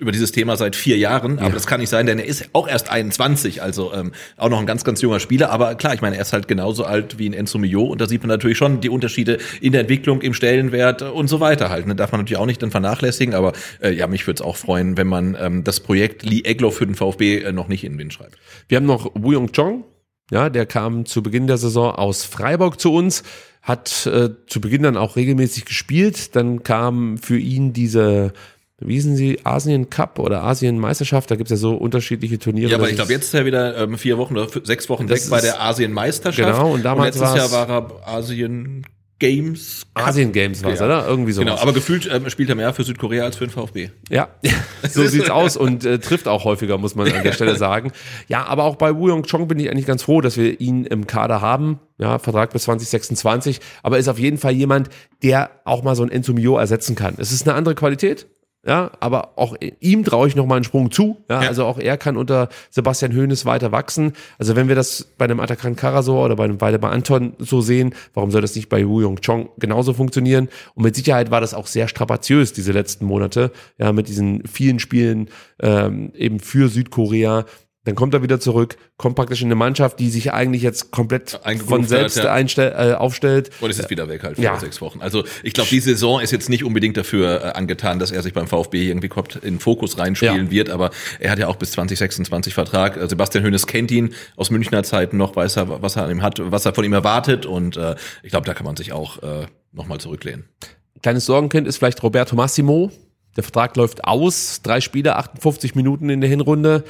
über 0.00 0.12
dieses 0.12 0.32
Thema 0.32 0.56
seit 0.56 0.74
vier 0.74 0.96
Jahren, 0.98 1.38
aber 1.38 1.48
Ja. 1.48 1.54
das 1.54 1.66
kann 1.66 1.78
nicht 1.80 1.90
sein, 1.90 2.06
denn 2.06 2.18
er 2.18 2.24
ist 2.24 2.48
auch 2.52 2.66
erst 2.66 2.90
21, 2.90 3.62
also 3.62 3.92
ähm, 3.94 4.12
auch 4.36 4.48
noch 4.48 4.58
ein 4.58 4.66
ganz, 4.66 4.82
ganz 4.82 5.00
junger 5.02 5.20
Spieler, 5.20 5.50
aber 5.50 5.74
klar, 5.76 5.94
ich 5.94 6.00
meine, 6.00 6.16
er 6.16 6.22
ist 6.22 6.32
halt 6.32 6.48
genauso 6.48 6.84
alt 6.84 7.18
wie 7.18 7.28
ein 7.28 7.32
Enzo 7.34 7.58
Mio 7.58 7.82
und 7.84 8.00
da 8.00 8.06
sieht 8.08 8.22
man 8.22 8.28
natürlich 8.28 8.58
schon 8.58 8.80
die 8.80 8.88
Unterschiede 8.88 9.38
in 9.60 9.72
der 9.72 9.82
Entwicklung, 9.82 10.20
im 10.22 10.34
Stellenwert 10.34 11.02
und 11.02 11.28
so 11.28 11.38
weiter 11.40 11.70
halt, 11.70 11.86
ne? 11.86 11.94
darf 11.94 12.12
man 12.12 12.22
natürlich 12.22 12.38
auch 12.40 12.46
nicht 12.46 12.62
dann 12.62 12.70
vernachlässigen, 12.70 13.34
aber 13.34 13.52
äh, 13.82 13.90
ja, 13.92 14.06
mich 14.06 14.26
würde 14.26 14.36
es 14.36 14.46
auch 14.46 14.56
freuen, 14.56 14.96
wenn 14.96 15.06
man 15.06 15.36
ähm, 15.40 15.62
das 15.64 15.80
Projekt 15.80 16.22
Lee 16.24 16.42
Egloff 16.44 16.76
für 16.78 16.86
den 16.86 16.94
VfB 16.94 17.42
äh, 17.42 17.52
noch 17.52 17.68
nicht 17.68 17.84
in 17.84 17.92
den 17.92 17.98
Wind 17.98 18.12
schreibt. 18.14 18.36
Wir 18.68 18.76
haben 18.76 18.86
noch 18.86 19.10
Wu 19.14 19.32
Yong 19.32 19.52
Chong, 19.52 19.84
ja, 20.32 20.48
der 20.48 20.64
kam 20.64 21.06
zu 21.06 21.22
Beginn 21.22 21.46
der 21.46 21.58
Saison 21.58 21.92
aus 21.94 22.24
Freiburg 22.24 22.80
zu 22.80 22.92
uns, 22.94 23.22
hat 23.62 24.06
äh, 24.06 24.30
zu 24.46 24.60
Beginn 24.60 24.82
dann 24.84 24.96
auch 24.96 25.16
regelmäßig 25.16 25.64
gespielt. 25.66 26.34
Dann 26.36 26.62
kam 26.62 27.18
für 27.18 27.36
ihn 27.36 27.72
diese, 27.74 28.32
wie 28.80 28.94
hießen 28.94 29.14
sie, 29.16 29.40
Asien 29.44 29.90
Cup 29.90 30.18
oder 30.18 30.42
Asien 30.42 30.78
Meisterschaft, 30.78 31.30
da 31.30 31.36
gibt's 31.36 31.50
ja 31.50 31.56
so 31.56 31.74
unterschiedliche 31.74 32.38
Turniere. 32.38 32.70
Ja, 32.70 32.76
aber 32.78 32.88
ich 32.88 32.96
glaube, 32.96 33.12
jetzt 33.12 33.24
ist 33.26 33.34
er 33.34 33.44
wieder 33.44 33.76
ähm, 33.76 33.98
vier 33.98 34.16
Wochen 34.18 34.36
oder 34.36 34.48
sechs 34.64 34.88
Wochen 34.88 35.08
weg 35.08 35.22
bei 35.30 35.40
der 35.40 35.60
Asienmeisterschaft. 35.62 36.56
Genau, 36.58 36.72
und 36.72 36.82
damals 36.84 37.16
letztes 37.18 37.36
Jahr 37.36 37.52
war 37.52 37.68
er 37.68 38.08
Asien 38.08 38.84
Games. 39.18 39.82
Cup. 39.94 40.08
Asien 40.08 40.32
Games 40.32 40.64
war's, 40.64 40.80
Ja. 40.80 40.86
oder? 40.86 41.06
Irgendwie 41.06 41.32
so. 41.32 41.42
Genau, 41.42 41.58
aber 41.58 41.74
gefühlt 41.74 42.08
ähm, 42.10 42.30
spielt 42.30 42.48
er 42.48 42.54
mehr 42.54 42.72
für 42.72 42.84
Südkorea 42.84 43.24
als 43.24 43.36
für 43.36 43.46
den 43.46 43.50
VfB. 43.50 43.90
Ja, 44.08 44.28
so 44.88 45.04
sieht's 45.06 45.28
aus 45.28 45.58
und 45.58 45.84
äh, 45.84 45.98
trifft 45.98 46.26
auch 46.26 46.44
häufiger, 46.44 46.78
muss 46.78 46.94
man 46.94 47.12
an 47.12 47.22
der 47.22 47.32
Stelle 47.32 47.56
sagen. 47.56 47.92
Ja, 48.28 48.46
aber 48.46 48.64
auch 48.64 48.76
bei 48.76 48.96
Wu 48.96 49.08
Yong 49.08 49.24
Chong 49.24 49.46
bin 49.46 49.58
ich 49.60 49.70
eigentlich 49.70 49.84
ganz 49.84 50.02
froh, 50.04 50.22
dass 50.22 50.38
wir 50.38 50.58
ihn 50.58 50.86
im 50.86 51.06
Kader 51.06 51.42
haben. 51.42 51.80
Ja, 51.98 52.18
Vertrag 52.18 52.50
bis 52.54 52.62
2026. 52.62 53.60
Aber 53.82 53.98
ist 53.98 54.08
auf 54.08 54.18
jeden 54.18 54.38
Fall 54.38 54.52
jemand, 54.52 54.88
der 55.22 55.50
auch 55.66 55.82
mal 55.82 55.94
so 55.96 56.02
ein 56.02 56.10
Enzo 56.10 56.32
Mio 56.32 56.56
ersetzen 56.56 56.96
kann. 56.96 57.14
Es 57.18 57.30
ist 57.30 57.46
eine 57.46 57.56
andere 57.56 57.74
Qualität. 57.74 58.26
Ja, 58.66 58.90
aber 59.00 59.38
auch 59.38 59.56
ihm 59.80 60.04
traue 60.04 60.28
ich 60.28 60.36
noch 60.36 60.44
mal 60.44 60.56
einen 60.56 60.64
Sprung 60.64 60.90
zu. 60.90 61.16
Ja, 61.30 61.42
Ja. 61.42 61.48
also 61.48 61.64
auch 61.64 61.78
er 61.78 61.96
kann 61.96 62.18
unter 62.18 62.50
Sebastian 62.68 63.16
Hoeneß 63.16 63.46
weiter 63.46 63.72
wachsen. 63.72 64.12
Also 64.38 64.54
wenn 64.54 64.68
wir 64.68 64.74
das 64.74 65.08
bei 65.16 65.24
einem 65.24 65.40
Atakan 65.40 65.76
Karasor 65.76 66.26
oder 66.26 66.36
bei 66.36 66.44
einem 66.44 66.60
Waldemar 66.60 66.92
Anton 66.92 67.32
so 67.38 67.62
sehen, 67.62 67.94
warum 68.12 68.30
soll 68.30 68.42
das 68.42 68.54
nicht 68.56 68.68
bei 68.68 68.86
Wu 68.86 69.00
Yong 69.00 69.20
Chong 69.22 69.48
genauso 69.58 69.94
funktionieren? 69.94 70.50
Und 70.74 70.84
mit 70.84 70.94
Sicherheit 70.94 71.30
war 71.30 71.40
das 71.40 71.54
auch 71.54 71.66
sehr 71.66 71.88
strapaziös 71.88 72.52
diese 72.52 72.72
letzten 72.72 73.06
Monate, 73.06 73.50
ja, 73.78 73.92
mit 73.92 74.08
diesen 74.08 74.46
vielen 74.46 74.78
Spielen 74.78 75.30
ähm, 75.62 76.12
eben 76.14 76.38
für 76.38 76.68
Südkorea. 76.68 77.46
Dann 77.84 77.94
kommt 77.94 78.12
er 78.12 78.22
wieder 78.22 78.38
zurück, 78.38 78.76
kommt 78.98 79.16
praktisch 79.16 79.40
in 79.40 79.46
eine 79.48 79.54
Mannschaft, 79.54 79.98
die 80.00 80.10
sich 80.10 80.34
eigentlich 80.34 80.60
jetzt 80.60 80.90
komplett 80.90 81.40
von 81.66 81.82
hat, 81.82 81.88
selbst 81.88 82.16
ja. 82.18 82.30
einstell, 82.30 82.72
äh, 82.76 82.94
aufstellt. 82.94 83.50
Und 83.62 83.70
es 83.70 83.78
ist 83.78 83.88
wieder 83.88 84.06
weg 84.06 84.22
halt 84.22 84.36
für 84.36 84.42
Ja. 84.42 84.60
sechs 84.60 84.82
Wochen. 84.82 85.00
Also 85.00 85.24
ich 85.42 85.54
glaube, 85.54 85.70
die 85.70 85.80
Saison 85.80 86.20
ist 86.20 86.30
jetzt 86.30 86.50
nicht 86.50 86.62
unbedingt 86.62 86.98
dafür 86.98 87.42
äh, 87.42 87.48
angetan, 87.52 87.98
dass 87.98 88.10
er 88.10 88.22
sich 88.22 88.34
beim 88.34 88.46
VfB 88.48 88.86
irgendwie 88.86 89.08
kommt, 89.08 89.36
in 89.36 89.54
den 89.54 89.60
Fokus 89.60 89.96
reinspielen 89.96 90.46
Ja. 90.46 90.50
wird, 90.50 90.68
aber 90.68 90.90
er 91.20 91.30
hat 91.30 91.38
ja 91.38 91.48
auch 91.48 91.56
bis 91.56 91.70
2026 91.72 92.52
Vertrag. 92.52 92.98
Äh, 92.98 93.08
Sebastian 93.08 93.44
Hoeneß 93.44 93.66
kennt 93.66 93.90
ihn 93.90 94.12
aus 94.36 94.50
Münchner 94.50 94.82
Zeiten 94.82 95.16
noch, 95.16 95.34
weiß 95.34 95.56
er, 95.56 95.80
was 95.82 95.96
er 95.96 96.04
an 96.04 96.10
ihm 96.10 96.22
hat, 96.22 96.38
was 96.38 96.66
er 96.66 96.74
von 96.74 96.84
ihm 96.84 96.92
erwartet 96.92 97.46
und 97.46 97.78
äh, 97.78 97.94
ich 98.22 98.30
glaube, 98.30 98.46
da 98.46 98.52
kann 98.52 98.66
man 98.66 98.76
sich 98.76 98.92
auch 98.92 99.22
äh, 99.22 99.46
nochmal 99.72 100.00
zurücklehnen. 100.00 100.44
Kleines 101.02 101.24
Sorgenkind 101.24 101.66
ist 101.66 101.78
vielleicht 101.78 102.02
Roberto 102.02 102.36
Massimo. 102.36 102.92
Der 103.38 103.42
Vertrag 103.42 103.74
läuft 103.76 104.04
aus. 104.04 104.60
Drei 104.62 104.82
Spiele, 104.82 105.16
58 105.16 105.74
Minuten 105.74 106.10
in 106.10 106.20
der 106.20 106.28
Hinrunde. 106.28 106.84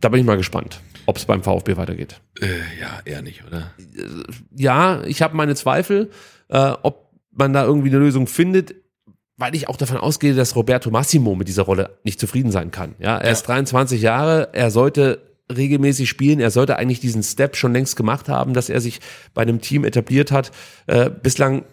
Da 0.00 0.08
bin 0.08 0.20
ich 0.20 0.26
mal 0.26 0.36
gespannt, 0.36 0.80
ob 1.06 1.16
es 1.16 1.24
beim 1.24 1.42
VfB 1.42 1.76
weitergeht. 1.76 2.20
Äh, 2.40 2.46
ja, 2.80 3.00
eher 3.04 3.22
nicht, 3.22 3.44
oder? 3.46 3.72
Ja, 4.54 5.02
ich 5.04 5.22
habe 5.22 5.36
meine 5.36 5.54
Zweifel, 5.54 6.10
äh, 6.48 6.72
ob 6.82 7.12
man 7.32 7.52
da 7.52 7.64
irgendwie 7.64 7.88
eine 7.88 7.98
Lösung 7.98 8.26
findet, 8.26 8.74
weil 9.36 9.54
ich 9.54 9.68
auch 9.68 9.76
davon 9.76 9.96
ausgehe, 9.96 10.34
dass 10.34 10.54
Roberto 10.54 10.90
Massimo 10.90 11.34
mit 11.34 11.48
dieser 11.48 11.64
Rolle 11.64 11.98
nicht 12.04 12.20
zufrieden 12.20 12.52
sein 12.52 12.70
kann. 12.70 12.94
Ja, 12.98 13.18
er 13.18 13.32
ist 13.32 13.42
23 13.42 14.00
Jahre, 14.00 14.50
er 14.52 14.70
sollte 14.70 15.22
regelmäßig 15.54 16.08
spielen, 16.08 16.40
er 16.40 16.50
sollte 16.50 16.76
eigentlich 16.76 17.00
diesen 17.00 17.22
Step 17.22 17.56
schon 17.56 17.72
längst 17.72 17.96
gemacht 17.96 18.28
haben, 18.28 18.54
dass 18.54 18.68
er 18.68 18.80
sich 18.80 19.00
bei 19.34 19.42
einem 19.42 19.60
Team 19.60 19.84
etabliert 19.84 20.32
hat. 20.32 20.52
Äh, 20.86 21.10
bislang 21.10 21.64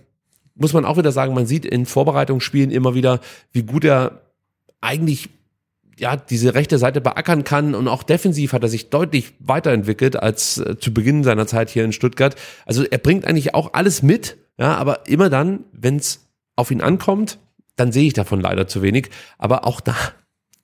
muss 0.55 0.73
man 0.73 0.85
auch 0.85 0.97
wieder 0.97 1.11
sagen, 1.11 1.33
man 1.33 1.45
sieht 1.45 1.65
in 1.65 1.85
Vorbereitungsspielen 1.85 2.71
immer 2.71 2.95
wieder, 2.95 3.19
wie 3.53 3.63
gut 3.63 3.85
er 3.85 4.21
eigentlich 4.81 5.29
ja, 6.01 6.15
diese 6.15 6.55
rechte 6.55 6.79
Seite 6.79 6.99
beackern 6.99 7.43
kann 7.43 7.75
und 7.75 7.87
auch 7.87 8.01
defensiv 8.01 8.53
hat 8.53 8.63
er 8.63 8.69
sich 8.69 8.89
deutlich 8.89 9.33
weiterentwickelt 9.39 10.15
als 10.15 10.57
äh, 10.57 10.75
zu 10.79 10.91
Beginn 10.93 11.23
seiner 11.23 11.45
Zeit 11.45 11.69
hier 11.69 11.85
in 11.85 11.93
Stuttgart. 11.93 12.35
Also 12.65 12.83
er 12.83 12.97
bringt 12.97 13.25
eigentlich 13.25 13.53
auch 13.53 13.73
alles 13.73 14.01
mit, 14.01 14.37
ja, 14.57 14.75
aber 14.75 15.07
immer 15.07 15.29
dann, 15.29 15.65
wenn 15.71 15.97
es 15.97 16.27
auf 16.55 16.71
ihn 16.71 16.81
ankommt, 16.81 17.37
dann 17.75 17.91
sehe 17.91 18.07
ich 18.07 18.13
davon 18.13 18.41
leider 18.41 18.67
zu 18.67 18.81
wenig. 18.81 19.11
Aber 19.37 19.67
auch 19.67 19.79
da, 19.79 19.95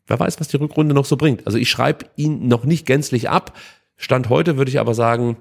wer 0.08 0.20
weiß, 0.20 0.40
was 0.40 0.48
die 0.48 0.58
Rückrunde 0.58 0.96
noch 0.96 1.06
so 1.06 1.18
bringt. 1.18 1.46
Also 1.46 1.60
ich 1.60 1.70
schreibe 1.70 2.08
ihn 2.16 2.48
noch 2.48 2.66
nicht 2.66 2.88
gänzlich 2.88 3.30
ab. 3.30 3.56
Stand 3.96 4.30
heute 4.30 4.58
würde 4.58 4.70
ich 4.70 4.80
aber 4.80 4.96
sagen, 4.96 5.38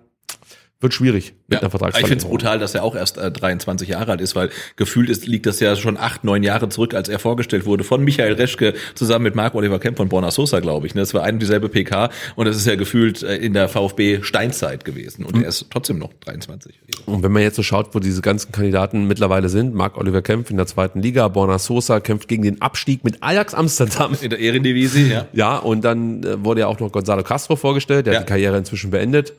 wird 0.87 0.95
schwierig 0.95 1.35
mit 1.49 1.59
einer 1.63 1.67
ich 1.67 1.71
finde 1.73 1.77
es 1.77 1.81
Vertragsverlängerung. 1.81 2.31
brutal, 2.31 2.59
dass 2.59 2.75
er 2.75 2.83
auch 2.83 2.95
erst 2.97 3.19
äh, 3.19 3.31
23 3.31 3.89
Jahre 3.89 4.13
alt 4.13 4.21
ist, 4.21 4.35
weil 4.35 4.51
gefühlt 4.77 5.09
ist, 5.11 5.27
liegt 5.27 5.47
das 5.47 5.61
ja 5.61 5.77
schon 5.77 5.97
acht, 5.97 6.25
neun 6.25 6.43
Jahre 6.43 6.69
zurück, 6.69 6.95
als 6.95 7.09
er 7.09 7.19
vorgestellt 7.19 7.67
wurde 7.67 7.85
von 7.85 8.03
Michael 8.03 8.33
Reschke 8.35 8.75
zusammen 8.95 9.25
mit 9.25 9.35
Marc 9.35 9.55
Oliver 9.55 9.79
Kemp 9.79 9.97
von 9.97 10.09
Borna 10.09 10.31
Sosa, 10.31 10.61
glaube 10.61 10.87
ich. 10.87 10.95
Ne? 10.95 11.03
Das 11.03 11.13
war 11.15 11.23
eine 11.23 11.37
und 11.37 11.41
dieselbe 11.41 11.69
PK 11.69 12.09
und 12.35 12.47
das 12.47 12.57
ist 12.57 12.67
ja 12.67 12.77
gefühlt 12.77 13.23
äh, 13.23 13.37
in 13.37 13.53
der 13.53 13.69
VfB 13.69 14.23
Steinzeit 14.23 14.85
gewesen 14.85 15.25
und 15.25 15.43
er 15.43 15.49
ist 15.49 15.67
trotzdem 15.71 15.99
noch 15.99 16.13
23. 16.25 16.75
Und 17.07 17.23
wenn 17.23 17.31
man 17.33 17.43
jetzt 17.43 17.57
so 17.57 17.63
schaut, 17.63 17.95
wo 17.95 17.99
diese 18.01 18.23
ganzen 18.23 18.53
Kandidaten 18.53 19.07
mittlerweile 19.07 19.49
sind, 19.49 19.75
Marc 19.75 19.99
Oliver 19.99 20.23
kämpft 20.23 20.51
in 20.51 20.57
der 20.57 20.67
zweiten 20.67 21.01
Liga, 21.03 21.29
Borna 21.29 21.59
Sosa 21.59 22.01
kämpft 22.01 22.29
gegen 22.29 22.43
den 22.43 22.63
Abstieg 22.63 23.05
mit 23.05 23.23
Ajax 23.23 23.53
Amsterdam. 23.55 24.17
In 24.21 24.31
der 24.31 24.39
Ehrendivisie, 24.39 25.09
ja. 25.11 25.27
Ja, 25.33 25.59
und 25.59 25.85
dann 25.85 26.23
äh, 26.25 26.45
wurde 26.45 26.61
ja 26.61 26.67
auch 26.69 26.81
noch 26.81 26.91
Gonzalo 26.93 27.23
Castro 27.23 27.57
vorgestellt, 27.57 28.07
der 28.07 28.15
Ja. 28.15 28.21
hat 28.21 28.27
die 28.27 28.31
Karriere 28.31 28.57
inzwischen 28.57 28.91
beendet. 28.91 29.35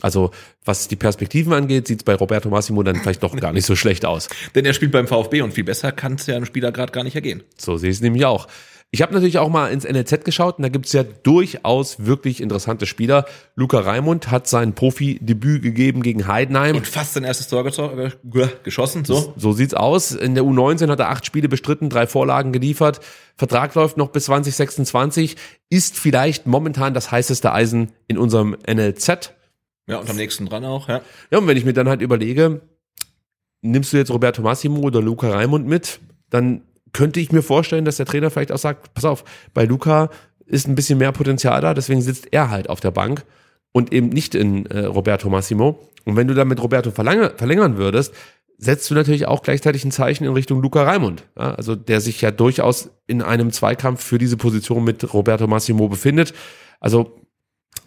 Also 0.00 0.30
was 0.64 0.88
die 0.88 0.96
Perspektiven 0.96 1.52
angeht, 1.52 1.86
sieht 1.86 2.00
es 2.00 2.04
bei 2.04 2.14
Roberto 2.14 2.48
Massimo 2.48 2.82
dann 2.82 2.96
vielleicht 2.96 3.22
doch 3.22 3.36
gar 3.36 3.52
nicht 3.52 3.66
so 3.66 3.76
schlecht 3.76 4.04
aus. 4.04 4.28
Denn 4.54 4.64
er 4.64 4.72
spielt 4.72 4.92
beim 4.92 5.06
VfB 5.06 5.42
und 5.42 5.52
viel 5.52 5.64
besser 5.64 5.92
kann 5.92 6.14
es 6.14 6.26
ja 6.26 6.36
einem 6.36 6.46
Spieler 6.46 6.72
gerade 6.72 6.92
gar 6.92 7.04
nicht 7.04 7.16
ergehen. 7.16 7.42
So 7.56 7.76
sehe 7.76 7.90
ich 7.90 7.96
es 7.96 8.02
nämlich 8.02 8.24
auch. 8.24 8.46
Ich 8.92 9.02
habe 9.02 9.14
natürlich 9.14 9.38
auch 9.38 9.48
mal 9.48 9.68
ins 9.68 9.84
NLZ 9.84 10.24
geschaut 10.24 10.58
und 10.58 10.62
da 10.62 10.68
gibt 10.68 10.86
es 10.86 10.92
ja 10.92 11.04
durchaus 11.04 12.06
wirklich 12.06 12.40
interessante 12.40 12.86
Spieler. 12.86 13.24
Luca 13.54 13.78
Raimund 13.78 14.32
hat 14.32 14.48
sein 14.48 14.74
Profi-Debüt 14.74 15.62
gegeben 15.62 16.02
gegen 16.02 16.26
Heidenheim. 16.26 16.74
Und 16.74 16.88
fast 16.88 17.14
sein 17.14 17.22
erstes 17.22 17.46
Tor 17.46 17.62
geschossen, 17.62 19.04
so. 19.04 19.32
So 19.36 19.52
sieht's 19.52 19.74
aus. 19.74 20.10
In 20.10 20.34
der 20.34 20.42
U19 20.42 20.88
hat 20.90 20.98
er 20.98 21.10
acht 21.10 21.24
Spiele 21.24 21.48
bestritten, 21.48 21.88
drei 21.88 22.08
Vorlagen 22.08 22.50
geliefert. 22.50 22.98
Vertrag 23.36 23.76
läuft 23.76 23.96
noch 23.96 24.08
bis 24.08 24.24
2026. 24.24 25.36
Ist 25.68 25.96
vielleicht 25.96 26.48
momentan 26.48 26.92
das 26.92 27.12
heißeste 27.12 27.52
Eisen 27.52 27.92
in 28.08 28.18
unserem 28.18 28.56
NLZ. 28.68 29.34
Ja, 29.90 29.98
und 29.98 30.10
am 30.10 30.16
nächsten 30.16 30.46
dran 30.46 30.64
auch, 30.64 30.88
ja. 30.88 31.00
Ja, 31.30 31.38
und 31.38 31.46
wenn 31.46 31.56
ich 31.56 31.64
mir 31.64 31.72
dann 31.72 31.88
halt 31.88 32.02
überlege, 32.02 32.60
nimmst 33.62 33.92
du 33.92 33.96
jetzt 33.96 34.10
Roberto 34.10 34.42
Massimo 34.42 34.80
oder 34.80 35.00
Luca 35.00 35.30
Raimund 35.30 35.66
mit, 35.66 36.00
dann 36.30 36.62
könnte 36.92 37.20
ich 37.20 37.32
mir 37.32 37.42
vorstellen, 37.42 37.84
dass 37.84 37.96
der 37.96 38.06
Trainer 38.06 38.30
vielleicht 38.30 38.52
auch 38.52 38.58
sagt, 38.58 38.94
pass 38.94 39.04
auf, 39.04 39.24
bei 39.54 39.64
Luca 39.64 40.10
ist 40.46 40.66
ein 40.66 40.74
bisschen 40.74 40.98
mehr 40.98 41.12
Potenzial 41.12 41.60
da, 41.60 41.74
deswegen 41.74 42.02
sitzt 42.02 42.32
er 42.32 42.50
halt 42.50 42.68
auf 42.68 42.80
der 42.80 42.90
Bank 42.90 43.24
und 43.72 43.92
eben 43.92 44.08
nicht 44.08 44.34
in 44.34 44.66
äh, 44.66 44.86
Roberto 44.86 45.28
Massimo. 45.28 45.88
Und 46.04 46.16
wenn 46.16 46.26
du 46.26 46.34
dann 46.34 46.48
mit 46.48 46.60
Roberto 46.60 46.90
verlänger, 46.90 47.30
verlängern 47.36 47.76
würdest, 47.76 48.12
setzt 48.58 48.90
du 48.90 48.94
natürlich 48.94 49.26
auch 49.26 49.42
gleichzeitig 49.42 49.84
ein 49.84 49.92
Zeichen 49.92 50.24
in 50.24 50.32
Richtung 50.32 50.60
Luca 50.60 50.82
Raimund, 50.82 51.24
ja, 51.38 51.54
also 51.54 51.76
der 51.76 52.00
sich 52.00 52.20
ja 52.20 52.30
durchaus 52.30 52.90
in 53.06 53.22
einem 53.22 53.52
Zweikampf 53.52 54.02
für 54.02 54.18
diese 54.18 54.36
Position 54.36 54.84
mit 54.84 55.14
Roberto 55.14 55.46
Massimo 55.46 55.88
befindet. 55.88 56.34
Also 56.80 57.19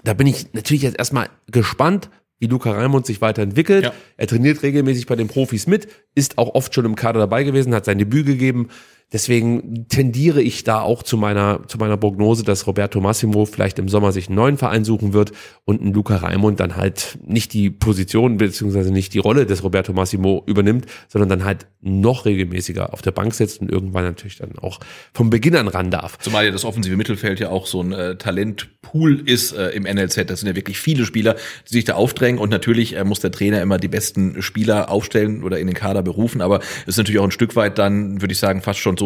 da 0.03 0.13
bin 0.13 0.27
ich 0.27 0.53
natürlich 0.53 0.83
jetzt 0.83 0.97
erstmal 0.97 1.29
gespannt, 1.47 2.09
wie 2.39 2.47
Luca 2.47 2.71
Raimund 2.71 3.05
sich 3.05 3.21
weiterentwickelt. 3.21 3.85
Ja. 3.85 3.93
Er 4.17 4.27
trainiert 4.27 4.63
regelmäßig 4.63 5.07
bei 5.07 5.15
den 5.15 5.27
Profis 5.27 5.65
mit, 5.65 5.87
ist 6.13 6.37
auch 6.37 6.55
oft 6.55 6.75
schon 6.75 6.85
im 6.85 6.95
Kader 6.95 7.21
dabei 7.21 7.43
gewesen, 7.43 7.73
hat 7.73 7.85
sein 7.85 7.97
Debüt 7.97 8.25
gegeben. 8.25 8.67
Deswegen 9.13 9.87
tendiere 9.89 10.41
ich 10.41 10.63
da 10.63 10.81
auch 10.81 11.03
zu 11.03 11.17
meiner, 11.17 11.61
zu 11.67 11.77
meiner 11.77 11.97
Prognose, 11.97 12.43
dass 12.43 12.65
Roberto 12.65 12.99
Massimo 12.99 13.45
vielleicht 13.45 13.77
im 13.77 13.87
Sommer 13.87 14.11
sich 14.11 14.27
einen 14.27 14.35
neuen 14.35 14.57
Verein 14.57 14.83
suchen 14.83 15.13
wird 15.13 15.31
und 15.65 15.81
ein 15.81 15.93
Luca 15.93 16.15
Raimund 16.15 16.59
dann 16.59 16.75
halt 16.75 17.19
nicht 17.23 17.53
die 17.53 17.69
Position 17.69 18.37
beziehungsweise 18.37 18.91
nicht 18.91 19.13
die 19.13 19.19
Rolle 19.19 19.45
des 19.45 19.63
Roberto 19.63 19.93
Massimo 19.93 20.41
übernimmt, 20.47 20.87
sondern 21.09 21.29
dann 21.29 21.45
halt 21.45 21.67
noch 21.79 22.25
regelmäßiger 22.25 22.91
auf 22.91 23.03
der 23.03 23.11
Bank 23.11 23.35
sitzt 23.35 23.61
und 23.61 23.71
irgendwann 23.71 24.03
natürlich 24.03 24.37
dann 24.37 24.57
auch 24.57 24.79
vom 25.13 25.29
Beginn 25.29 25.55
an 25.55 25.67
ran 25.67 25.91
darf. 25.91 26.17
Zumal 26.17 26.45
ja 26.45 26.51
das 26.51 26.65
offensive 26.65 26.97
Mittelfeld 26.97 27.39
ja 27.39 27.49
auch 27.49 27.67
so 27.67 27.83
ein 27.83 27.91
äh, 27.91 28.15
Talentpool 28.15 29.29
ist 29.29 29.51
äh, 29.51 29.69
im 29.69 29.83
NLZ. 29.83 30.27
Das 30.27 30.39
sind 30.39 30.49
ja 30.49 30.55
wirklich 30.55 30.79
viele 30.79 31.05
Spieler, 31.05 31.35
die 31.69 31.73
sich 31.73 31.83
da 31.83 31.93
aufdrängen. 31.93 32.39
Und 32.39 32.49
natürlich 32.49 32.95
äh, 32.95 33.03
muss 33.03 33.19
der 33.19 33.31
Trainer 33.31 33.61
immer 33.61 33.77
die 33.77 33.89
besten 33.89 34.41
Spieler 34.41 34.89
aufstellen 34.89 35.43
oder 35.43 35.59
in 35.59 35.67
den 35.67 35.75
Kader 35.75 36.01
berufen. 36.01 36.41
Aber 36.41 36.61
es 36.81 36.89
ist 36.89 36.97
natürlich 36.97 37.19
auch 37.19 37.25
ein 37.25 37.31
Stück 37.31 37.55
weit 37.55 37.77
dann, 37.77 38.21
würde 38.21 38.31
ich 38.31 38.39
sagen, 38.39 38.61
fast 38.63 38.79
schon 38.79 38.97
so 38.97 39.02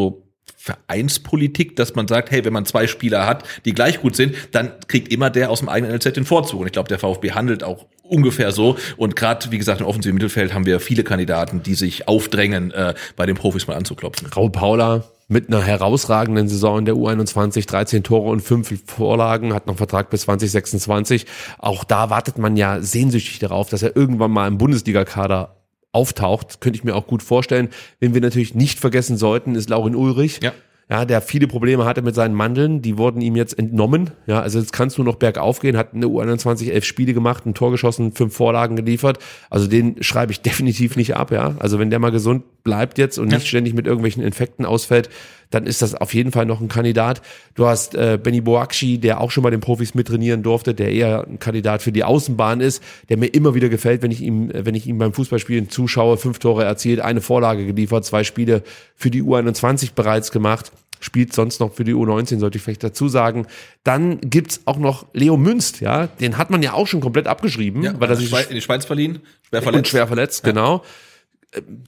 Vereinspolitik, 0.55 1.75
dass 1.75 1.95
man 1.95 2.07
sagt, 2.07 2.31
hey, 2.31 2.43
wenn 2.43 2.53
man 2.53 2.65
zwei 2.65 2.87
Spieler 2.87 3.25
hat, 3.25 3.43
die 3.65 3.73
gleich 3.73 4.01
gut 4.01 4.15
sind, 4.15 4.35
dann 4.51 4.71
kriegt 4.87 5.11
immer 5.11 5.29
der 5.29 5.49
aus 5.49 5.59
dem 5.59 5.69
eigenen 5.69 5.93
NLZ 5.93 6.13
den 6.13 6.25
Vorzug. 6.25 6.61
Und 6.61 6.67
ich 6.67 6.73
glaube, 6.73 6.89
der 6.89 6.99
VfB 6.99 7.31
handelt 7.31 7.63
auch 7.63 7.85
ungefähr 8.03 8.51
so. 8.51 8.77
Und 8.97 9.15
gerade, 9.15 9.51
wie 9.51 9.57
gesagt, 9.57 9.81
im 9.81 9.87
offensiven 9.87 10.15
Mittelfeld 10.15 10.53
haben 10.53 10.65
wir 10.65 10.79
viele 10.79 11.03
Kandidaten, 11.03 11.63
die 11.63 11.75
sich 11.75 12.07
aufdrängen, 12.07 12.71
äh, 12.71 12.93
bei 13.15 13.25
den 13.25 13.35
Profis 13.35 13.67
mal 13.67 13.75
anzuklopfen. 13.75 14.27
Raul 14.35 14.51
Paula 14.51 15.03
mit 15.29 15.49
einer 15.49 15.61
herausragenden 15.61 16.47
Saison 16.47 16.79
in 16.79 16.85
der 16.85 16.95
U21, 16.95 17.67
13 17.67 18.03
Tore 18.03 18.29
und 18.29 18.39
5 18.39 18.83
Vorlagen, 18.85 19.53
hat 19.53 19.67
noch 19.67 19.73
einen 19.73 19.77
Vertrag 19.77 20.09
bis 20.09 20.21
2026. 20.21 21.25
Auch 21.59 21.83
da 21.83 22.09
wartet 22.09 22.37
man 22.37 22.55
ja 22.55 22.81
sehnsüchtig 22.81 23.39
darauf, 23.39 23.69
dass 23.69 23.83
er 23.83 23.95
irgendwann 23.95 24.31
mal 24.31 24.47
im 24.47 24.57
Bundesligakader 24.57 25.57
auftaucht, 25.97 26.61
könnte 26.61 26.77
ich 26.77 26.83
mir 26.83 26.95
auch 26.95 27.07
gut 27.07 27.23
vorstellen. 27.23 27.69
Wen 27.99 28.13
wir 28.13 28.21
natürlich 28.21 28.53
nicht 28.53 28.77
vergessen 28.77 29.17
sollten, 29.17 29.55
ist 29.55 29.67
Laurin 29.67 29.95
Ulrich. 29.95 30.39
Ja. 30.43 30.53
Ja, 30.89 31.03
der 31.03 31.19
viele 31.21 31.47
Probleme 31.47 31.83
hatte 31.83 32.01
mit 32.01 32.15
seinen 32.15 32.33
Mandeln, 32.33 32.81
die 32.81 32.97
wurden 32.97 33.19
ihm 33.19 33.35
jetzt 33.35 33.59
entnommen. 33.59 34.11
Ja, 34.25 34.39
also 34.39 34.57
jetzt 34.57 34.71
kannst 34.71 34.97
du 34.97 35.03
noch 35.03 35.15
bergauf 35.15 35.59
gehen, 35.59 35.75
hat 35.75 35.93
eine 35.93 36.05
U21 36.05 36.71
elf 36.71 36.85
Spiele 36.85 37.13
gemacht, 37.13 37.45
ein 37.45 37.53
Tor 37.53 37.71
geschossen, 37.71 38.13
fünf 38.13 38.33
Vorlagen 38.33 38.77
geliefert. 38.77 39.19
Also 39.49 39.67
den 39.67 40.01
schreibe 40.01 40.31
ich 40.31 40.41
definitiv 40.43 40.95
nicht 40.95 41.17
ab, 41.17 41.31
ja. 41.31 41.55
Also 41.59 41.77
wenn 41.79 41.89
der 41.89 41.99
mal 41.99 42.11
gesund 42.11 42.43
bleibt 42.63 42.99
jetzt 42.99 43.17
und 43.17 43.27
nicht 43.29 43.47
ständig 43.47 43.73
mit 43.73 43.85
irgendwelchen 43.85 44.23
Infekten 44.23 44.65
ausfällt, 44.65 45.09
dann 45.49 45.65
ist 45.65 45.81
das 45.81 45.95
auf 45.95 46.13
jeden 46.13 46.31
Fall 46.31 46.45
noch 46.45 46.61
ein 46.61 46.67
Kandidat. 46.67 47.21
Du 47.55 47.65
hast 47.65 47.95
äh, 47.95 48.19
Benny 48.21 48.41
Boakci, 48.41 48.97
der 48.97 49.21
auch 49.21 49.31
schon 49.31 49.43
bei 49.43 49.49
den 49.49 49.59
Profis 49.61 49.93
mittrainieren 49.95 50.43
durfte, 50.43 50.73
der 50.73 50.91
eher 50.91 51.25
ein 51.27 51.39
Kandidat 51.39 51.81
für 51.81 51.91
die 51.91 52.03
Außenbahn 52.03 52.61
ist, 52.61 52.83
der 53.09 53.17
mir 53.17 53.27
immer 53.27 53.55
wieder 53.55 53.69
gefällt, 53.69 54.01
wenn 54.01 54.11
ich 54.11 54.21
ihm, 54.21 54.51
wenn 54.53 54.75
ich 54.75 54.87
ihm 54.87 54.97
beim 54.97 55.13
Fußballspielen 55.13 55.69
zuschaue, 55.69 56.17
fünf 56.17 56.39
Tore 56.39 56.63
erzielt, 56.63 56.99
eine 56.99 57.21
Vorlage 57.21 57.65
geliefert, 57.65 58.05
zwei 58.05 58.23
Spiele 58.23 58.63
für 58.95 59.09
die 59.11 59.23
U21 59.23 59.91
bereits 59.95 60.31
gemacht 60.31 60.71
spielt 60.99 61.33
sonst 61.33 61.59
noch 61.59 61.73
für 61.73 61.83
die 61.83 61.93
U19, 61.93 62.39
sollte 62.39 62.57
ich 62.57 62.63
vielleicht 62.63 62.83
dazu 62.83 63.07
sagen. 63.07 63.45
Dann 63.83 64.19
gibt's 64.21 64.61
auch 64.65 64.77
noch 64.77 65.05
Leo 65.13 65.37
Münst, 65.37 65.79
ja, 65.81 66.07
den 66.07 66.37
hat 66.37 66.49
man 66.49 66.63
ja 66.63 66.73
auch 66.73 66.87
schon 66.87 67.01
komplett 67.01 67.27
abgeschrieben, 67.27 67.83
Ja, 67.83 67.93
weil 67.99 68.09
er 68.09 68.15
sich 68.15 68.31
in 68.31 68.55
die 68.55 68.61
Schweiz 68.61 68.85
verliehen, 68.85 69.19
schwer 69.47 69.59
und 69.59 69.63
verletzt. 69.63 69.89
schwer 69.89 70.07
verletzt, 70.07 70.43
genau. 70.43 70.83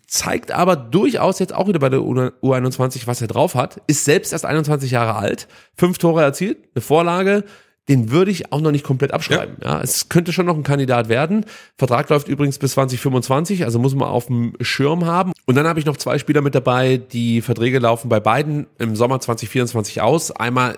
Zeigt 0.07 0.51
aber 0.51 0.75
durchaus 0.75 1.39
jetzt 1.39 1.53
auch 1.53 1.67
wieder 1.67 1.79
bei 1.79 1.89
der 1.89 1.99
U21, 1.99 3.07
was 3.07 3.21
er 3.21 3.27
drauf 3.27 3.55
hat. 3.55 3.81
Ist 3.87 4.05
selbst 4.05 4.33
erst 4.33 4.45
21 4.45 4.91
Jahre 4.91 5.15
alt, 5.15 5.47
fünf 5.75 5.97
Tore 5.97 6.21
erzielt, 6.21 6.57
eine 6.75 6.81
Vorlage. 6.81 7.43
Den 7.87 8.11
würde 8.11 8.29
ich 8.29 8.53
auch 8.53 8.61
noch 8.61 8.69
nicht 8.69 8.85
komplett 8.85 9.11
abschreiben. 9.11 9.57
Ja. 9.63 9.81
es 9.81 10.09
könnte 10.09 10.31
schon 10.31 10.45
noch 10.45 10.55
ein 10.55 10.61
Kandidat 10.61 11.09
werden. 11.09 11.45
Vertrag 11.75 12.07
läuft 12.09 12.27
übrigens 12.27 12.59
bis 12.59 12.73
2025, 12.73 13.65
also 13.65 13.79
muss 13.79 13.95
man 13.95 14.07
auf 14.07 14.27
dem 14.27 14.53
Schirm 14.61 15.05
haben. 15.05 15.31
Und 15.47 15.55
dann 15.55 15.65
habe 15.65 15.79
ich 15.79 15.87
noch 15.87 15.97
zwei 15.97 16.19
Spieler 16.19 16.41
mit 16.41 16.53
dabei, 16.53 16.97
die 16.97 17.41
Verträge 17.41 17.79
laufen 17.79 18.07
bei 18.07 18.19
beiden 18.19 18.67
im 18.77 18.95
Sommer 18.95 19.19
2024 19.19 20.01
aus. 20.01 20.29
Einmal 20.29 20.75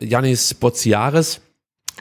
Janis 0.00 0.54
Boziaris, 0.54 1.42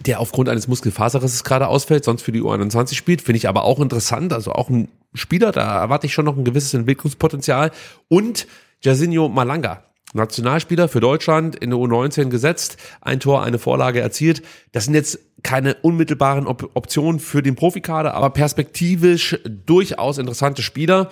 der 0.01 0.19
aufgrund 0.19 0.49
eines 0.49 0.67
Muskelfaserrisses 0.67 1.43
gerade 1.43 1.67
ausfällt, 1.67 2.03
sonst 2.03 2.23
für 2.23 2.31
die 2.31 2.41
U21 2.41 2.95
spielt, 2.95 3.21
finde 3.21 3.37
ich 3.37 3.47
aber 3.47 3.63
auch 3.63 3.79
interessant, 3.79 4.33
also 4.33 4.51
auch 4.51 4.69
ein 4.69 4.89
Spieler, 5.13 5.51
da 5.51 5.81
erwarte 5.81 6.07
ich 6.07 6.13
schon 6.13 6.25
noch 6.25 6.37
ein 6.37 6.43
gewisses 6.43 6.73
Entwicklungspotenzial 6.73 7.71
und 8.07 8.47
Jairzinho 8.81 9.29
Malanga, 9.29 9.83
Nationalspieler 10.13 10.87
für 10.87 10.99
Deutschland 10.99 11.55
in 11.55 11.69
der 11.69 11.79
U19 11.79 12.29
gesetzt, 12.29 12.77
ein 13.01 13.19
Tor, 13.19 13.43
eine 13.43 13.59
Vorlage 13.59 13.99
erzielt. 13.99 14.43
Das 14.71 14.85
sind 14.85 14.93
jetzt 14.93 15.19
keine 15.41 15.75
unmittelbaren 15.75 16.47
Op 16.47 16.69
Optionen 16.73 17.19
für 17.19 17.41
den 17.41 17.55
Profikader, 17.55 18.13
aber 18.13 18.29
perspektivisch 18.29 19.37
durchaus 19.45 20.17
interessante 20.17 20.61
Spieler. 20.61 21.09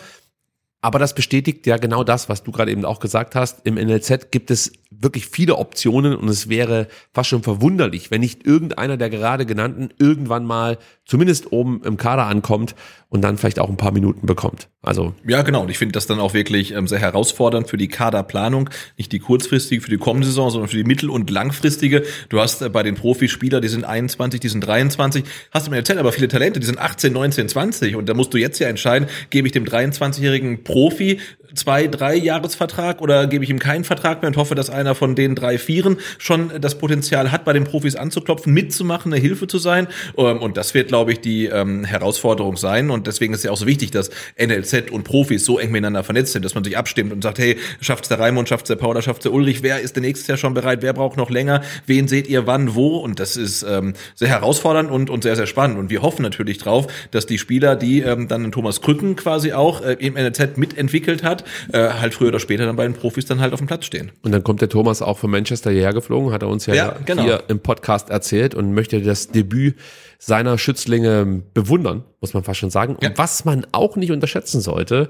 Aber 0.81 0.99
das 0.99 1.13
bestätigt 1.13 1.67
ja 1.67 1.77
genau 1.77 2.03
das, 2.03 2.29
was 2.29 2.43
du 2.43 2.51
gerade 2.51 2.71
eben 2.71 2.85
auch 2.85 2.99
gesagt 2.99 3.35
hast. 3.35 3.65
Im 3.65 3.75
NLZ 3.75 4.31
gibt 4.31 4.49
es 4.49 4.71
wirklich 4.91 5.27
viele 5.27 5.57
Optionen 5.57 6.15
und 6.15 6.27
es 6.27 6.49
wäre 6.49 6.87
fast 7.13 7.29
schon 7.29 7.43
verwunderlich, 7.43 8.11
wenn 8.11 8.21
nicht 8.21 8.45
irgendeiner 8.45 8.97
der 8.97 9.09
gerade 9.09 9.45
genannten 9.45 9.89
irgendwann 9.97 10.45
mal 10.45 10.77
zumindest 11.05 11.51
oben 11.51 11.81
im 11.83 11.97
Kader 11.97 12.27
ankommt 12.27 12.75
und 13.09 13.21
dann 13.21 13.37
vielleicht 13.37 13.59
auch 13.59 13.69
ein 13.69 13.77
paar 13.77 13.91
Minuten 13.91 14.25
bekommt. 14.25 14.69
Also 14.81 15.13
Ja, 15.27 15.41
genau. 15.41 15.63
Und 15.63 15.69
ich 15.69 15.77
finde 15.77 15.93
das 15.93 16.07
dann 16.07 16.19
auch 16.19 16.33
wirklich 16.33 16.73
ähm, 16.73 16.87
sehr 16.87 16.99
herausfordernd 16.99 17.69
für 17.69 17.77
die 17.77 17.87
Kaderplanung. 17.87 18.69
Nicht 18.97 19.11
die 19.11 19.19
kurzfristige 19.19 19.81
für 19.81 19.89
die 19.89 19.97
kommende 19.97 20.27
Saison, 20.27 20.49
sondern 20.49 20.69
für 20.69 20.77
die 20.77 20.85
mittel- 20.85 21.09
und 21.09 21.29
langfristige. 21.29 22.03
Du 22.29 22.39
hast 22.39 22.61
äh, 22.61 22.69
bei 22.69 22.83
den 22.83 22.95
Profispieler, 22.95 23.59
die 23.59 23.67
sind 23.67 23.83
21, 23.83 24.39
die 24.39 24.47
sind 24.47 24.61
23. 24.61 25.25
Hast 25.51 25.67
du 25.67 25.71
mir 25.71 25.77
erzählt, 25.77 25.99
aber 25.99 26.13
viele 26.13 26.29
Talente, 26.29 26.59
die 26.59 26.65
sind 26.65 26.79
18, 26.79 27.11
19, 27.11 27.49
20. 27.49 27.95
Und 27.95 28.07
da 28.07 28.13
musst 28.13 28.33
du 28.33 28.37
jetzt 28.37 28.59
ja 28.59 28.67
entscheiden, 28.67 29.09
gebe 29.29 29.47
ich 29.47 29.51
dem 29.51 29.65
23-jährigen 29.65 30.63
Profi 30.63 31.19
zwei, 31.55 31.87
drei 31.87 32.15
Jahresvertrag 32.15 33.01
oder 33.01 33.27
gebe 33.27 33.43
ich 33.43 33.49
ihm 33.49 33.59
keinen 33.59 33.83
Vertrag 33.83 34.21
mehr 34.21 34.29
und 34.29 34.37
hoffe, 34.37 34.55
dass 34.55 34.69
einer 34.69 34.95
von 34.95 35.15
den 35.15 35.35
drei 35.35 35.57
Vieren 35.57 35.97
schon 36.17 36.51
das 36.59 36.77
Potenzial 36.77 37.31
hat, 37.31 37.45
bei 37.45 37.53
den 37.53 37.63
Profis 37.63 37.95
anzuklopfen, 37.95 38.53
mitzumachen, 38.53 39.11
eine 39.11 39.21
Hilfe 39.21 39.47
zu 39.47 39.57
sein. 39.57 39.87
Ähm, 40.17 40.39
Und 40.39 40.57
das 40.57 40.73
wird, 40.73 40.87
glaube 40.87 41.13
ich, 41.13 41.21
die 41.21 41.45
ähm, 41.45 41.83
Herausforderung 41.83 42.57
sein. 42.57 42.89
Und 42.89 43.07
deswegen 43.07 43.33
ist 43.33 43.43
ja 43.43 43.51
auch 43.51 43.57
so 43.57 43.67
wichtig, 43.67 43.91
dass 43.91 44.09
NLZ 44.39 44.91
und 44.91 45.03
Profis 45.03 45.45
so 45.45 45.59
eng 45.59 45.71
miteinander 45.71 46.03
vernetzt 46.03 46.33
sind, 46.33 46.45
dass 46.45 46.55
man 46.55 46.63
sich 46.63 46.77
abstimmt 46.77 47.11
und 47.13 47.23
sagt, 47.23 47.39
hey, 47.39 47.57
schafft's 47.79 48.09
der 48.09 48.19
Raimund, 48.19 48.49
schafft's 48.49 48.67
der 48.67 48.75
Paula, 48.75 49.01
schafft's 49.01 49.23
der 49.23 49.33
Ulrich, 49.33 49.63
wer 49.63 49.79
ist 49.79 49.95
denn 49.95 50.03
nächstes 50.03 50.27
Jahr 50.27 50.37
schon 50.37 50.53
bereit, 50.53 50.81
wer 50.81 50.93
braucht 50.93 51.17
noch 51.17 51.29
länger, 51.29 51.61
wen 51.85 52.07
seht 52.07 52.27
ihr 52.27 52.47
wann, 52.47 52.75
wo? 52.75 52.97
Und 52.97 53.19
das 53.19 53.37
ist 53.37 53.63
ähm, 53.63 53.93
sehr 54.15 54.29
herausfordernd 54.29 54.91
und, 54.91 55.09
und 55.09 55.23
sehr, 55.23 55.35
sehr 55.35 55.47
spannend. 55.47 55.77
Und 55.77 55.89
wir 55.89 56.01
hoffen 56.01 56.23
natürlich 56.23 56.57
drauf, 56.57 56.87
dass 57.11 57.25
die 57.25 57.37
Spieler, 57.37 57.75
die 57.75 58.01
ähm, 58.01 58.27
dann 58.27 58.51
Thomas 58.51 58.81
Krücken 58.81 59.15
quasi 59.15 59.53
auch 59.53 59.81
äh, 59.81 59.93
im 59.99 60.13
NLZ 60.13 60.57
mitentwickelt 60.57 61.23
hat, 61.23 61.40
äh, 61.71 61.89
halt 61.89 62.13
früher 62.13 62.29
oder 62.29 62.39
später 62.39 62.65
dann 62.65 62.75
bei 62.75 62.83
den 62.83 62.93
Profis 62.93 63.25
dann 63.25 63.39
halt 63.39 63.53
auf 63.53 63.59
dem 63.59 63.67
Platz 63.67 63.85
stehen. 63.85 64.11
Und 64.23 64.31
dann 64.31 64.43
kommt 64.43 64.61
der 64.61 64.69
Thomas 64.69 65.01
auch 65.01 65.17
von 65.17 65.31
Manchester 65.31 65.71
hierher 65.71 65.93
geflogen, 65.93 66.31
hat 66.31 66.41
er 66.41 66.49
uns 66.49 66.65
ja, 66.65 66.73
Ja, 66.73 66.95
genau. 67.05 67.23
hier 67.23 67.43
im 67.47 67.59
Podcast 67.59 68.09
erzählt 68.09 68.55
und 68.55 68.73
möchte 68.73 69.01
das 69.01 69.29
Debüt 69.29 69.75
seiner 70.19 70.57
Schützlinge 70.57 71.43
bewundern, 71.53 72.03
muss 72.19 72.33
man 72.33 72.43
fast 72.43 72.59
schon 72.59 72.69
sagen. 72.69 72.97
Ja. 73.01 73.09
Und 73.09 73.17
was 73.17 73.45
man 73.45 73.65
auch 73.71 73.95
nicht 73.95 74.11
unterschätzen 74.11 74.61
sollte, 74.61 75.09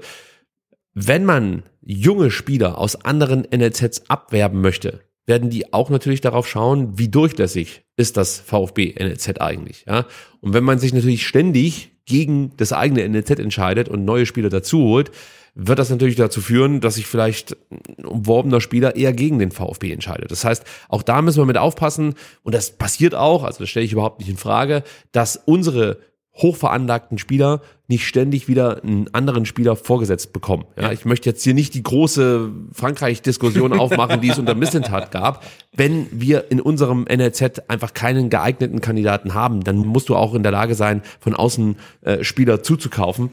wenn 0.94 1.24
man 1.24 1.62
junge 1.82 2.30
Spieler 2.30 2.78
aus 2.78 3.04
anderen 3.04 3.46
NLZs 3.50 4.04
abwerben 4.08 4.60
möchte, 4.60 5.00
werden 5.26 5.50
die 5.50 5.72
auch 5.72 5.90
natürlich 5.90 6.20
darauf 6.20 6.48
schauen, 6.48 6.98
wie 6.98 7.08
durchlässig 7.08 7.82
ist 7.96 8.16
das 8.16 8.40
VfB 8.40 8.94
NLZ 8.98 9.40
eigentlich. 9.40 9.84
Ja? 9.86 10.06
Und 10.40 10.52
wenn 10.54 10.64
man 10.64 10.78
sich 10.78 10.92
natürlich 10.92 11.26
ständig 11.26 11.92
gegen 12.04 12.52
das 12.56 12.72
eigene 12.72 13.08
NLZ 13.08 13.38
entscheidet 13.38 13.88
und 13.88 14.04
neue 14.04 14.26
Spieler 14.26 14.48
dazu 14.48 14.80
holt, 14.80 15.10
wird 15.54 15.78
das 15.78 15.90
natürlich 15.90 16.16
dazu 16.16 16.40
führen, 16.40 16.80
dass 16.80 16.94
sich 16.94 17.06
vielleicht 17.06 17.56
ein 17.70 18.06
umworbener 18.06 18.60
Spieler 18.60 18.96
eher 18.96 19.12
gegen 19.12 19.38
den 19.38 19.50
VfB 19.50 19.92
entscheidet. 19.92 20.30
Das 20.30 20.44
heißt, 20.44 20.64
auch 20.88 21.02
da 21.02 21.20
müssen 21.20 21.40
wir 21.40 21.46
mit 21.46 21.58
aufpassen, 21.58 22.14
und 22.42 22.54
das 22.54 22.70
passiert 22.70 23.14
auch, 23.14 23.44
also 23.44 23.58
das 23.58 23.68
stelle 23.68 23.84
ich 23.84 23.92
überhaupt 23.92 24.20
nicht 24.20 24.30
in 24.30 24.38
Frage, 24.38 24.82
dass 25.12 25.36
unsere 25.36 25.98
hochveranlagten 26.34 27.18
Spieler 27.18 27.60
nicht 27.88 28.06
ständig 28.06 28.48
wieder 28.48 28.82
einen 28.82 29.12
anderen 29.12 29.44
Spieler 29.44 29.76
vorgesetzt 29.76 30.32
bekommen. 30.32 30.64
Ja, 30.80 30.90
ich 30.90 31.04
möchte 31.04 31.28
jetzt 31.28 31.44
hier 31.44 31.52
nicht 31.52 31.74
die 31.74 31.82
große 31.82 32.50
Frankreich-Diskussion 32.72 33.72
aufmachen, 33.78 34.22
die 34.22 34.30
es 34.30 34.38
unter 34.38 34.54
Missentat 34.54 35.10
gab. 35.10 35.44
Wenn 35.76 36.06
wir 36.10 36.50
in 36.50 36.62
unserem 36.62 37.04
NLZ 37.04 37.68
einfach 37.68 37.92
keinen 37.92 38.30
geeigneten 38.30 38.80
Kandidaten 38.80 39.34
haben, 39.34 39.62
dann 39.62 39.76
musst 39.76 40.08
du 40.08 40.16
auch 40.16 40.34
in 40.34 40.42
der 40.42 40.52
Lage 40.52 40.74
sein, 40.74 41.02
von 41.20 41.34
außen 41.34 41.76
äh, 42.00 42.24
Spieler 42.24 42.62
zuzukaufen. 42.62 43.30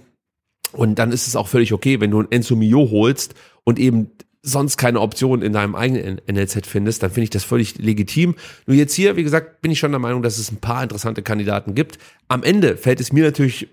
Und 0.72 0.96
dann 0.96 1.12
ist 1.12 1.28
es 1.28 1.36
auch 1.36 1.48
völlig 1.48 1.74
okay, 1.74 2.00
wenn 2.00 2.12
du 2.12 2.22
ein 2.22 2.32
Enzo 2.32 2.56
Mio 2.56 2.90
holst 2.92 3.36
und 3.64 3.80
eben 3.80 4.12
sonst 4.42 4.78
keine 4.78 5.02
Option 5.02 5.42
in 5.42 5.54
deinem 5.54 5.76
eigenen 5.76 6.22
NLZ 6.30 6.66
findest, 6.66 7.04
dann 7.04 7.12
finde 7.12 7.26
ich 7.26 7.30
das 7.30 7.44
völlig 7.44 7.78
legitim. 7.78 8.36
Nur 8.66 8.76
jetzt 8.78 8.94
hier, 8.94 9.16
wie 9.16 9.24
gesagt, 9.24 9.62
bin 9.62 9.72
ich 9.72 9.80
schon 9.80 9.92
der 9.92 10.00
Meinung, 10.00 10.24
dass 10.24 10.38
es 10.38 10.52
ein 10.52 10.58
paar 10.58 10.84
interessante 10.84 11.22
Kandidaten 11.22 11.76
gibt. 11.76 11.98
Am 12.28 12.44
Ende 12.44 12.78
fällt 12.78 13.02
es 13.02 13.12
mir 13.12 13.26
natürlich 13.26 13.68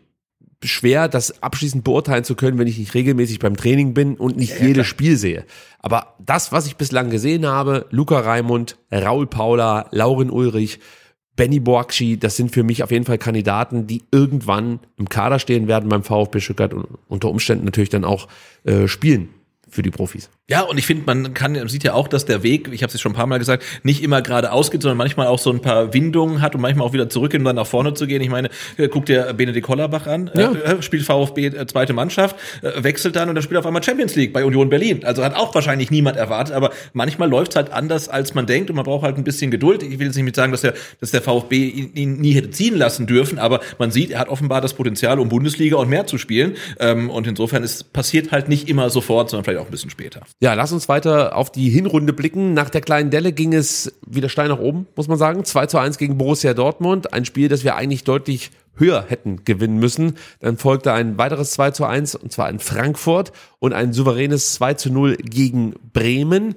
schwer, 0.64 1.08
das 1.08 1.42
abschließend 1.42 1.84
beurteilen 1.84 2.24
zu 2.24 2.34
können, 2.34 2.58
wenn 2.58 2.66
ich 2.66 2.78
nicht 2.78 2.94
regelmäßig 2.94 3.38
beim 3.38 3.56
Training 3.56 3.94
bin 3.94 4.16
und 4.16 4.36
nicht 4.36 4.60
jedes 4.60 4.86
Spiel 4.86 5.16
sehe. 5.16 5.44
Aber 5.80 6.14
das, 6.18 6.50
was 6.50 6.66
ich 6.66 6.76
bislang 6.76 7.10
gesehen 7.10 7.46
habe, 7.46 7.86
Luca 7.90 8.18
Raimund, 8.18 8.76
Raul 8.90 9.26
Paula, 9.26 9.88
Lauren 9.92 10.30
Ulrich, 10.30 10.80
Benny 11.36 11.60
Boakci, 11.60 12.18
das 12.18 12.36
sind 12.36 12.52
für 12.52 12.62
mich 12.62 12.82
auf 12.82 12.90
jeden 12.90 13.04
Fall 13.04 13.18
Kandidaten, 13.18 13.86
die 13.86 14.02
irgendwann 14.10 14.80
im 14.96 15.08
Kader 15.08 15.38
stehen 15.38 15.68
werden 15.68 15.88
beim 15.88 16.02
VfB 16.02 16.40
Stuttgart 16.40 16.72
und 16.72 16.86
unter 17.08 17.28
Umständen 17.28 17.66
natürlich 17.66 17.90
dann 17.90 18.04
auch 18.04 18.28
äh, 18.64 18.88
spielen 18.88 19.28
für 19.76 19.82
die 19.82 19.90
Profis. 19.90 20.30
Ja, 20.48 20.62
und 20.62 20.78
ich 20.78 20.86
finde, 20.86 21.04
man 21.06 21.34
kann 21.34 21.68
sieht 21.68 21.84
ja 21.84 21.92
auch, 21.92 22.08
dass 22.08 22.24
der 22.24 22.42
Weg, 22.42 22.68
ich 22.72 22.82
habe 22.82 22.92
es 22.92 23.00
schon 23.00 23.12
ein 23.12 23.14
paar 23.14 23.26
Mal 23.26 23.38
gesagt, 23.38 23.62
nicht 23.82 24.02
immer 24.02 24.22
geradeaus 24.22 24.70
geht, 24.70 24.82
sondern 24.82 24.96
manchmal 24.96 25.26
auch 25.26 25.38
so 25.38 25.50
ein 25.50 25.60
paar 25.60 25.92
Windungen 25.92 26.40
hat 26.40 26.54
und 26.54 26.62
manchmal 26.62 26.86
auch 26.86 26.92
wieder 26.92 27.08
zurück 27.08 27.34
und 27.34 27.44
dann 27.44 27.56
nach 27.56 27.66
vorne 27.66 27.94
zu 27.94 28.06
gehen. 28.06 28.22
Ich 28.22 28.30
meine, 28.30 28.48
äh, 28.78 28.88
guck 28.88 29.06
dir 29.06 29.34
Benedikt 29.34 29.68
Hollerbach 29.68 30.06
an, 30.06 30.30
ja. 30.34 30.52
äh, 30.52 30.82
spielt 30.82 31.04
VfB 31.04 31.46
äh, 31.46 31.66
zweite 31.66 31.92
Mannschaft, 31.92 32.36
äh, 32.62 32.82
wechselt 32.82 33.16
dann 33.16 33.28
und 33.28 33.34
dann 33.34 33.42
spielt 33.42 33.58
auf 33.58 33.66
einmal 33.66 33.82
Champions 33.82 34.16
League 34.16 34.32
bei 34.32 34.44
Union 34.44 34.70
Berlin. 34.70 35.04
Also 35.04 35.22
hat 35.22 35.36
auch 35.36 35.54
wahrscheinlich 35.54 35.90
niemand 35.90 36.16
erwartet, 36.16 36.54
aber 36.54 36.70
manchmal 36.94 37.28
läuft's 37.28 37.54
halt 37.54 37.72
anders, 37.72 38.08
als 38.08 38.34
man 38.34 38.46
denkt 38.46 38.70
und 38.70 38.76
man 38.76 38.84
braucht 38.84 39.04
halt 39.04 39.18
ein 39.18 39.24
bisschen 39.24 39.50
Geduld. 39.50 39.82
Ich 39.82 39.98
will 39.98 40.06
jetzt 40.06 40.16
nicht 40.16 40.24
mit 40.24 40.36
sagen, 40.36 40.52
dass 40.52 40.62
der, 40.62 40.72
dass 41.00 41.10
der 41.10 41.20
VfB 41.20 41.68
ihn, 41.68 41.90
ihn 41.94 42.20
nie 42.20 42.32
hätte 42.32 42.50
ziehen 42.50 42.76
lassen 42.76 43.06
dürfen, 43.06 43.38
aber 43.38 43.60
man 43.78 43.90
sieht, 43.90 44.10
er 44.10 44.20
hat 44.20 44.28
offenbar 44.28 44.62
das 44.62 44.72
Potenzial, 44.72 45.20
um 45.20 45.28
Bundesliga 45.28 45.76
und 45.76 45.90
mehr 45.90 46.06
zu 46.06 46.16
spielen. 46.16 46.56
Ähm, 46.80 47.10
und 47.10 47.26
insofern 47.26 47.62
ist 47.62 47.92
passiert 47.92 48.32
halt 48.32 48.48
nicht 48.48 48.68
immer 48.68 48.88
sofort, 48.88 49.28
sondern 49.28 49.44
vielleicht 49.44 49.65
auch 49.65 49.65
ein 49.66 49.70
bisschen 49.70 49.90
später. 49.90 50.22
Ja, 50.40 50.54
lass 50.54 50.72
uns 50.72 50.88
weiter 50.88 51.36
auf 51.36 51.50
die 51.50 51.68
Hinrunde 51.68 52.12
blicken. 52.12 52.54
Nach 52.54 52.70
der 52.70 52.80
kleinen 52.80 53.10
Delle 53.10 53.32
ging 53.32 53.52
es 53.52 53.92
wieder 54.06 54.28
steil 54.28 54.48
nach 54.48 54.58
oben, 54.58 54.86
muss 54.96 55.08
man 55.08 55.18
sagen. 55.18 55.44
2 55.44 55.66
zu 55.66 55.78
1 55.78 55.98
gegen 55.98 56.18
Borussia 56.18 56.54
Dortmund. 56.54 57.12
Ein 57.12 57.24
Spiel, 57.24 57.48
das 57.48 57.64
wir 57.64 57.76
eigentlich 57.76 58.04
deutlich 58.04 58.50
höher 58.76 59.04
hätten 59.08 59.44
gewinnen 59.44 59.78
müssen. 59.78 60.16
Dann 60.40 60.58
folgte 60.58 60.92
ein 60.92 61.18
weiteres 61.18 61.52
2 61.52 61.70
zu 61.72 61.84
1 61.84 62.14
und 62.14 62.32
zwar 62.32 62.48
in 62.50 62.58
Frankfurt 62.58 63.32
und 63.58 63.72
ein 63.72 63.92
souveränes 63.92 64.54
2 64.54 64.74
zu 64.74 64.92
0 64.92 65.16
gegen 65.16 65.74
Bremen. 65.92 66.54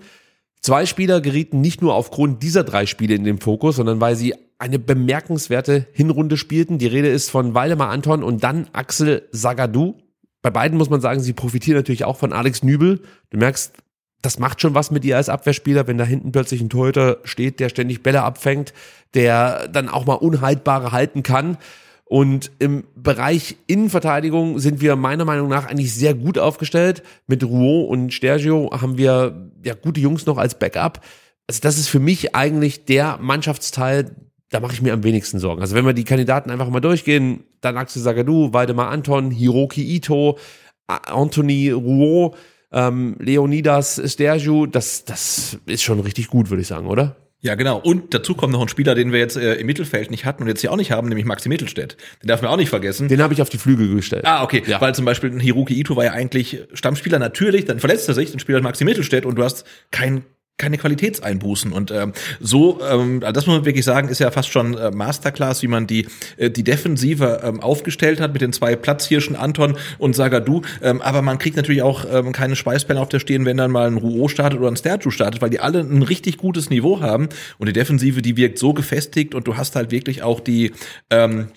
Zwei 0.62 0.86
Spieler 0.86 1.22
gerieten 1.22 1.62
nicht 1.62 1.82
nur 1.82 1.96
aufgrund 1.96 2.44
dieser 2.44 2.64
drei 2.64 2.86
Spiele 2.86 3.16
in 3.16 3.24
den 3.24 3.40
Fokus, 3.40 3.78
sondern 3.78 4.02
weil 4.02 4.16
sie 4.16 4.36
eine 4.58 4.78
bemerkenswerte 4.78 5.88
Hinrunde 5.94 6.36
spielten. 6.36 6.80
Die 6.80 6.88
Rede 6.88 7.08
ist 7.08 7.30
von 7.30 7.54
Waldemar 7.54 7.90
Anton 7.90 8.24
und 8.24 8.44
dann 8.44 8.68
Axel 8.74 9.28
Sagadou 9.32 9.96
bei 10.42 10.50
beiden 10.50 10.78
muss 10.78 10.90
man 10.90 11.02
sagen, 11.02 11.20
sie 11.20 11.34
profitieren 11.34 11.78
natürlich 11.78 12.06
auch 12.06 12.18
von 12.18 12.34
Alex 12.34 12.64
Nübel. 12.64 13.02
Du 13.30 13.38
merkst, 13.38 13.74
das 14.22 14.40
macht 14.40 14.62
schon 14.62 14.76
was 14.76 14.92
mit 14.92 15.04
dir 15.04 15.18
als 15.18 15.30
Abwehrspieler, 15.30 15.88
wenn 15.88 15.98
da 15.98 16.04
hinten 16.04 16.32
plötzlich 16.32 16.62
ein 16.62 16.70
Torhüter 16.70 17.20
steht, 17.24 17.60
der 17.60 17.70
ständig 17.70 18.04
Bälle 18.04 18.24
abfängt, 18.24 18.74
der 19.14 19.68
dann 19.68 19.90
auch 19.90 20.06
mal 20.06 20.16
Unhaltbare 20.16 20.92
halten 20.92 21.24
kann. 21.24 21.58
Und 22.06 22.52
im 22.58 22.86
Bereich 22.96 23.58
Innenverteidigung 23.68 24.60
sind 24.60 24.82
wir 24.82 24.96
meiner 24.96 25.26
Meinung 25.26 25.48
nach 25.48 25.68
eigentlich 25.68 25.94
sehr 25.94 26.16
gut 26.16 26.40
aufgestellt. 26.40 27.04
Mit 27.28 27.44
Rouault 27.44 27.90
und 27.90 28.14
Stergio 28.14 28.72
haben 28.72 28.98
wir 28.98 29.52
ja 29.64 29.76
gute 29.76 30.00
Jungs 30.00 30.26
noch 30.26 30.38
als 30.38 30.58
Backup. 30.58 31.02
Also 31.48 31.62
das 31.62 31.78
ist 31.78 31.88
für 31.88 32.00
mich 32.00 32.36
eigentlich 32.36 32.86
der 32.86 33.20
Mannschaftsteil, 33.22 34.16
da 34.50 34.60
mache 34.60 34.74
ich 34.74 34.82
mir 34.82 34.94
am 34.94 35.04
wenigsten 35.04 35.40
Sorgen. 35.40 35.62
Also 35.62 35.76
wenn 35.76 35.86
wir 35.86 35.94
die 35.94 36.04
Kandidaten 36.04 36.50
einfach 36.50 36.70
mal 36.70 36.80
durchgehen, 36.80 37.44
dann 37.62 37.78
Axel 37.78 38.02
Sagadou, 38.02 38.54
Waldemar 38.54 38.90
Anton, 38.90 39.32
Hiroki 39.32 39.96
Ito, 39.96 40.38
Anthony 40.88 41.70
Rouault, 41.70 42.36
ähm, 42.72 43.16
Leonidas 43.20 44.02
Stergiou, 44.06 44.66
das, 44.66 45.06
das 45.06 45.58
ist 45.66 45.84
schon 45.84 46.00
richtig 46.00 46.28
gut, 46.28 46.50
würde 46.50 46.62
ich 46.62 46.68
sagen, 46.68 46.88
oder? 46.88 47.16
Ja, 47.42 47.56
genau. 47.56 47.80
Und 47.80 48.14
dazu 48.14 48.36
kommt 48.36 48.52
noch 48.52 48.62
ein 48.62 48.68
Spieler, 48.68 48.96
den 48.96 49.14
wir 49.14 49.20
jetzt 49.20 49.38
äh, 49.38 49.56
im 49.56 49.66
Mittelfeld 49.66 50.12
nicht 50.12 50.26
hatten 50.26 50.44
und 50.44 50.50
jetzt 50.50 50.60
hier 50.60 50.74
auch 50.74 50.78
nicht 50.78 50.92
haben, 50.92 51.08
nämlich 51.08 51.26
Maxi 51.26 51.48
Mittelstädt. 51.48 51.96
Den 52.22 52.28
darf 52.28 52.42
man 52.42 52.52
auch 52.52 52.58
nicht 52.58 52.70
vergessen. 52.70 53.08
Den 53.08 53.22
habe 53.22 53.34
ich 53.34 53.42
auf 53.42 53.50
die 53.50 53.58
Flügel 53.58 53.96
gestellt. 53.96 54.26
Ah, 54.26 54.44
okay. 54.44 54.62
Ja. 54.68 54.82
Weil 54.82 54.94
zum 54.94 55.06
Beispiel 55.06 55.40
Hiroki 55.40 55.74
Ito 55.80 55.96
war 55.96 56.04
ja 56.04 56.12
eigentlich 56.12 56.64
Stammspieler 56.74 57.18
natürlich, 57.18 57.64
dann 57.64 57.80
verletzt 57.80 58.10
er 58.10 58.14
sich, 58.14 58.32
dann 58.32 58.40
spielt 58.40 58.58
er 58.58 58.62
Maxi 58.62 58.84
Mittelstädt 58.84 59.26
und 59.26 59.36
du 59.36 59.44
hast 59.44 59.64
kein 59.90 60.26
keine 60.60 60.78
Qualitätseinbußen. 60.78 61.72
Und 61.72 61.90
ähm, 61.90 62.14
so, 62.40 62.80
ähm, 62.88 63.22
das 63.22 63.48
muss 63.48 63.56
man 63.56 63.66
wirklich 63.66 63.86
sagen, 63.86 64.10
ist 64.10 64.20
ja 64.20 64.30
fast 64.30 64.52
schon 64.52 64.78
äh, 64.78 64.92
Masterclass, 64.92 65.64
wie 65.64 65.68
man 65.68 65.88
die, 65.88 66.08
äh, 66.38 66.52
die 66.52 66.64
Defensive 66.64 67.42
ähm, 67.44 67.62
aufgestellt 67.62 68.20
hat 68.20 68.34
mit 68.34 68.42
den 68.42 68.54
zwei 68.54 68.76
Platzhirschen 68.76 69.36
Anton 69.36 69.78
und 69.98 70.16
Sagadu. 70.16 70.62
Ähm, 70.84 71.02
aber 71.02 71.24
man 71.24 71.40
kriegt 71.40 71.56
natürlich 71.56 71.82
auch 71.82 72.06
ähm, 72.12 72.32
keine 72.32 72.56
Speisbälle 72.56 73.00
auf 73.00 73.10
der 73.10 73.20
Stehen, 73.20 73.46
wenn 73.46 73.58
dann 73.58 73.72
mal 73.72 73.88
ein 73.88 73.98
Rouault 73.98 74.32
startet 74.32 74.60
oder 74.60 74.70
ein 74.70 74.78
Sterju 74.78 75.10
startet, 75.10 75.42
weil 75.42 75.50
die 75.50 75.60
alle 75.60 75.80
ein 75.80 76.04
richtig 76.04 76.38
gutes 76.38 76.70
Niveau 76.70 77.02
haben. 77.02 77.30
Und 77.58 77.68
die 77.68 77.74
Defensive, 77.74 78.22
die 78.22 78.38
wirkt 78.38 78.60
so 78.60 78.74
gefestigt 78.74 79.34
und 79.34 79.48
du 79.48 79.58
hast 79.58 79.76
halt 79.76 79.92
wirklich 79.92 80.22
auch 80.22 80.40
die, 80.40 80.74
ähm, 81.10 81.48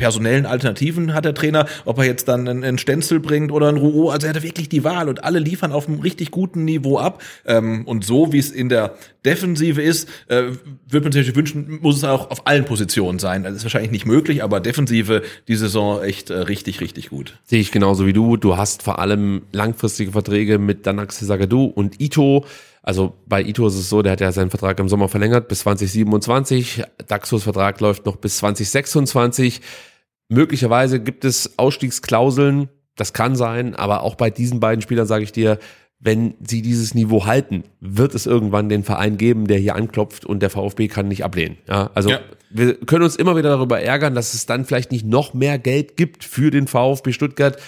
personellen 0.00 0.46
Alternativen 0.46 1.14
hat 1.14 1.26
der 1.26 1.34
Trainer, 1.34 1.66
ob 1.84 1.98
er 1.98 2.04
jetzt 2.06 2.26
dann 2.26 2.48
einen, 2.48 2.78
Stenzel 2.78 3.20
bringt 3.20 3.52
oder 3.52 3.68
ein 3.68 3.76
Rouault. 3.76 4.14
Also 4.14 4.26
er 4.26 4.34
hat 4.34 4.42
wirklich 4.42 4.68
die 4.68 4.82
Wahl 4.82 5.08
und 5.08 5.22
alle 5.22 5.38
liefern 5.38 5.72
auf 5.72 5.86
einem 5.86 6.00
richtig 6.00 6.30
guten 6.30 6.64
Niveau 6.64 6.98
ab. 6.98 7.22
Ähm, 7.46 7.86
und 7.86 8.04
so 8.04 8.32
wie 8.32 8.38
es 8.38 8.50
in 8.50 8.70
der 8.70 8.94
Defensive 9.24 9.80
ist, 9.80 10.08
äh, 10.28 10.44
würde 10.88 11.04
man 11.04 11.12
sich 11.12 11.36
wünschen, 11.36 11.78
muss 11.82 11.98
es 11.98 12.04
auch 12.04 12.30
auf 12.30 12.46
allen 12.46 12.64
Positionen 12.64 13.18
sein. 13.18 13.42
Das 13.44 13.54
ist 13.54 13.62
wahrscheinlich 13.62 13.90
nicht 13.90 14.06
möglich, 14.06 14.42
aber 14.42 14.60
Defensive 14.60 15.22
die 15.46 15.56
Saison 15.56 16.02
echt 16.02 16.30
äh, 16.30 16.34
richtig, 16.34 16.80
richtig 16.80 17.10
gut. 17.10 17.38
Sehe 17.44 17.60
ich 17.60 17.70
genauso 17.70 18.06
wie 18.06 18.14
du. 18.14 18.38
Du 18.38 18.56
hast 18.56 18.82
vor 18.82 18.98
allem 18.98 19.42
langfristige 19.52 20.12
Verträge 20.12 20.58
mit 20.58 20.86
Danax 20.86 21.18
Sagadou 21.18 21.66
und 21.66 22.00
Ito. 22.00 22.46
Also 22.82 23.14
bei 23.26 23.42
Ito 23.42 23.66
ist 23.66 23.74
es 23.74 23.90
so, 23.90 24.00
der 24.00 24.12
hat 24.12 24.20
ja 24.20 24.32
seinen 24.32 24.50
Vertrag 24.50 24.78
im 24.80 24.88
Sommer 24.88 25.08
verlängert 25.08 25.48
bis 25.48 25.60
2027. 25.60 26.82
Daxos 27.08 27.42
Vertrag 27.42 27.80
läuft 27.80 28.06
noch 28.06 28.16
bis 28.16 28.38
2026. 28.38 29.60
Möglicherweise 30.30 31.00
gibt 31.00 31.24
es 31.24 31.58
Ausstiegsklauseln, 31.58 32.68
das 32.94 33.12
kann 33.12 33.34
sein, 33.34 33.74
aber 33.74 34.02
auch 34.02 34.14
bei 34.14 34.30
diesen 34.30 34.60
beiden 34.60 34.80
Spielern 34.80 35.06
sage 35.06 35.24
ich 35.24 35.32
dir, 35.32 35.58
wenn 35.98 36.34
sie 36.40 36.62
dieses 36.62 36.94
Niveau 36.94 37.26
halten, 37.26 37.64
wird 37.80 38.14
es 38.14 38.26
irgendwann 38.26 38.68
den 38.68 38.84
Verein 38.84 39.16
geben, 39.16 39.46
der 39.46 39.58
hier 39.58 39.74
anklopft 39.74 40.24
und 40.24 40.40
der 40.40 40.48
VfB 40.48 40.88
kann 40.88 41.08
nicht 41.08 41.24
ablehnen. 41.24 41.58
Ja, 41.68 41.90
also 41.94 42.10
ja. 42.10 42.20
wir 42.48 42.74
können 42.74 43.02
uns 43.02 43.16
immer 43.16 43.36
wieder 43.36 43.50
darüber 43.50 43.80
ärgern, 43.80 44.14
dass 44.14 44.32
es 44.32 44.46
dann 44.46 44.64
vielleicht 44.64 44.92
nicht 44.92 45.04
noch 45.04 45.34
mehr 45.34 45.58
Geld 45.58 45.96
gibt 45.96 46.24
für 46.24 46.50
den 46.50 46.68
VfB 46.68 47.12
Stuttgart. 47.12 47.58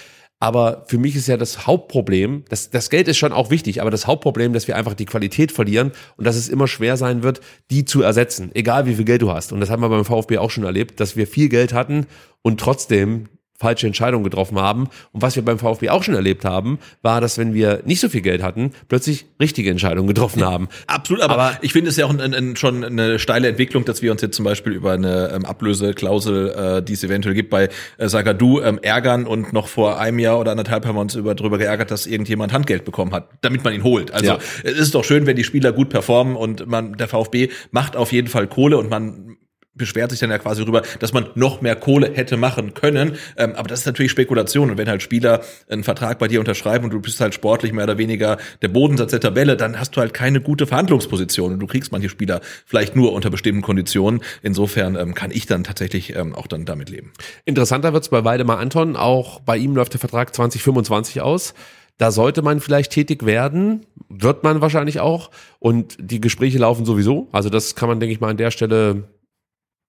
Aber 0.42 0.82
für 0.88 0.98
mich 0.98 1.14
ist 1.14 1.28
ja 1.28 1.36
das 1.36 1.68
Hauptproblem, 1.68 2.42
das, 2.48 2.68
das 2.70 2.90
Geld 2.90 3.06
ist 3.06 3.16
schon 3.16 3.30
auch 3.30 3.50
wichtig, 3.50 3.80
aber 3.80 3.92
das 3.92 4.08
Hauptproblem, 4.08 4.52
dass 4.52 4.66
wir 4.66 4.74
einfach 4.74 4.94
die 4.94 5.04
Qualität 5.04 5.52
verlieren 5.52 5.92
und 6.16 6.26
dass 6.26 6.34
es 6.34 6.48
immer 6.48 6.66
schwer 6.66 6.96
sein 6.96 7.22
wird, 7.22 7.40
die 7.70 7.84
zu 7.84 8.02
ersetzen, 8.02 8.50
egal 8.52 8.84
wie 8.86 8.96
viel 8.96 9.04
Geld 9.04 9.22
du 9.22 9.30
hast. 9.30 9.52
Und 9.52 9.60
das 9.60 9.70
haben 9.70 9.80
wir 9.82 9.88
beim 9.88 10.04
VfB 10.04 10.38
auch 10.38 10.50
schon 10.50 10.64
erlebt, 10.64 10.98
dass 10.98 11.14
wir 11.14 11.28
viel 11.28 11.48
Geld 11.48 11.72
hatten 11.72 12.08
und 12.42 12.58
trotzdem 12.58 13.28
falsche 13.62 13.86
Entscheidungen 13.86 14.24
getroffen 14.24 14.58
haben. 14.58 14.88
Und 15.12 15.22
was 15.22 15.36
wir 15.36 15.44
beim 15.44 15.58
VfB 15.58 15.88
auch 15.88 16.02
schon 16.02 16.14
erlebt 16.14 16.44
haben, 16.44 16.78
war, 17.00 17.20
dass 17.20 17.38
wenn 17.38 17.54
wir 17.54 17.82
nicht 17.86 18.00
so 18.00 18.08
viel 18.08 18.20
Geld 18.20 18.42
hatten, 18.42 18.72
plötzlich 18.88 19.26
richtige 19.40 19.70
Entscheidungen 19.70 20.08
getroffen 20.08 20.44
haben. 20.44 20.68
Absolut, 20.88 21.22
aber, 21.22 21.34
aber 21.34 21.58
ich 21.62 21.72
finde 21.72 21.90
es 21.90 21.96
ja 21.96 22.06
auch 22.06 22.10
ein, 22.10 22.34
ein, 22.34 22.56
schon 22.56 22.84
eine 22.84 23.18
steile 23.18 23.48
Entwicklung, 23.48 23.84
dass 23.84 24.02
wir 24.02 24.10
uns 24.10 24.20
jetzt 24.20 24.36
zum 24.36 24.44
Beispiel 24.44 24.72
über 24.72 24.92
eine 24.92 25.30
ähm, 25.34 25.44
Ablöseklausel, 25.44 26.78
äh, 26.78 26.82
die 26.82 26.94
es 26.94 27.04
eventuell 27.04 27.34
gibt 27.34 27.50
bei 27.50 27.68
äh, 27.98 28.08
Sagadu, 28.08 28.60
ähm, 28.60 28.78
ärgern 28.82 29.26
und 29.26 29.52
noch 29.52 29.68
vor 29.68 30.00
einem 30.00 30.18
Jahr 30.18 30.40
oder 30.40 30.50
anderthalb 30.50 30.84
haben 30.84 30.96
wir 30.96 31.00
uns 31.00 31.14
über, 31.14 31.34
darüber 31.34 31.58
geärgert, 31.58 31.90
dass 31.90 32.06
irgendjemand 32.06 32.52
Handgeld 32.52 32.84
bekommen 32.84 33.12
hat, 33.12 33.28
damit 33.42 33.62
man 33.62 33.72
ihn 33.72 33.84
holt. 33.84 34.12
Also 34.12 34.26
ja. 34.26 34.38
es 34.64 34.78
ist 34.78 34.94
doch 34.94 35.04
schön, 35.04 35.26
wenn 35.26 35.36
die 35.36 35.44
Spieler 35.44 35.72
gut 35.72 35.88
performen 35.88 36.34
und 36.34 36.66
man 36.66 36.94
der 36.94 37.06
VfB 37.06 37.48
macht 37.70 37.96
auf 37.96 38.10
jeden 38.10 38.28
Fall 38.28 38.48
Kohle 38.48 38.76
und 38.76 38.90
man 38.90 39.31
beschwert 39.74 40.10
sich 40.10 40.20
dann 40.20 40.30
ja 40.30 40.38
quasi 40.38 40.62
darüber, 40.62 40.82
dass 40.98 41.12
man 41.12 41.28
noch 41.34 41.62
mehr 41.62 41.76
Kohle 41.76 42.10
hätte 42.12 42.36
machen 42.36 42.74
können. 42.74 43.16
Ähm, 43.36 43.54
aber 43.54 43.68
das 43.68 43.80
ist 43.80 43.86
natürlich 43.86 44.12
Spekulation. 44.12 44.70
Und 44.70 44.78
wenn 44.78 44.88
halt 44.88 45.02
Spieler 45.02 45.40
einen 45.68 45.82
Vertrag 45.82 46.18
bei 46.18 46.28
dir 46.28 46.40
unterschreiben 46.40 46.84
und 46.84 46.90
du 46.90 47.00
bist 47.00 47.20
halt 47.20 47.34
sportlich 47.34 47.72
mehr 47.72 47.84
oder 47.84 47.98
weniger 47.98 48.36
der 48.60 48.68
Bodensatz 48.68 49.12
der 49.12 49.20
Tabelle, 49.20 49.56
dann 49.56 49.78
hast 49.78 49.96
du 49.96 50.00
halt 50.00 50.12
keine 50.12 50.40
gute 50.40 50.66
Verhandlungsposition 50.66 51.54
und 51.54 51.60
du 51.60 51.66
kriegst 51.66 51.90
manche 51.92 52.08
Spieler 52.08 52.40
vielleicht 52.66 52.96
nur 52.96 53.12
unter 53.12 53.30
bestimmten 53.30 53.62
Konditionen. 53.62 54.20
Insofern 54.42 54.96
ähm, 54.96 55.14
kann 55.14 55.30
ich 55.30 55.46
dann 55.46 55.64
tatsächlich 55.64 56.14
ähm, 56.14 56.34
auch 56.34 56.46
dann 56.46 56.64
damit 56.64 56.90
leben. 56.90 57.12
Interessanter 57.44 57.92
wird's 57.92 58.10
bei 58.10 58.24
Weidemar 58.24 58.58
Anton. 58.58 58.96
Auch 58.96 59.40
bei 59.40 59.56
ihm 59.56 59.74
läuft 59.74 59.94
der 59.94 60.00
Vertrag 60.00 60.34
2025 60.34 61.22
aus. 61.22 61.54
Da 61.98 62.10
sollte 62.10 62.42
man 62.42 62.60
vielleicht 62.60 62.92
tätig 62.92 63.24
werden, 63.24 63.86
wird 64.08 64.42
man 64.42 64.60
wahrscheinlich 64.60 65.00
auch. 65.00 65.30
Und 65.60 65.96
die 66.00 66.20
Gespräche 66.20 66.58
laufen 66.58 66.84
sowieso. 66.84 67.28
Also 67.32 67.48
das 67.48 67.74
kann 67.74 67.88
man, 67.88 68.00
denke 68.00 68.12
ich 68.12 68.20
mal, 68.20 68.30
an 68.30 68.36
der 68.36 68.50
Stelle 68.50 69.04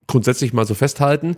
grundsätzlich 0.07 0.53
mal 0.53 0.65
so 0.65 0.73
festhalten. 0.73 1.35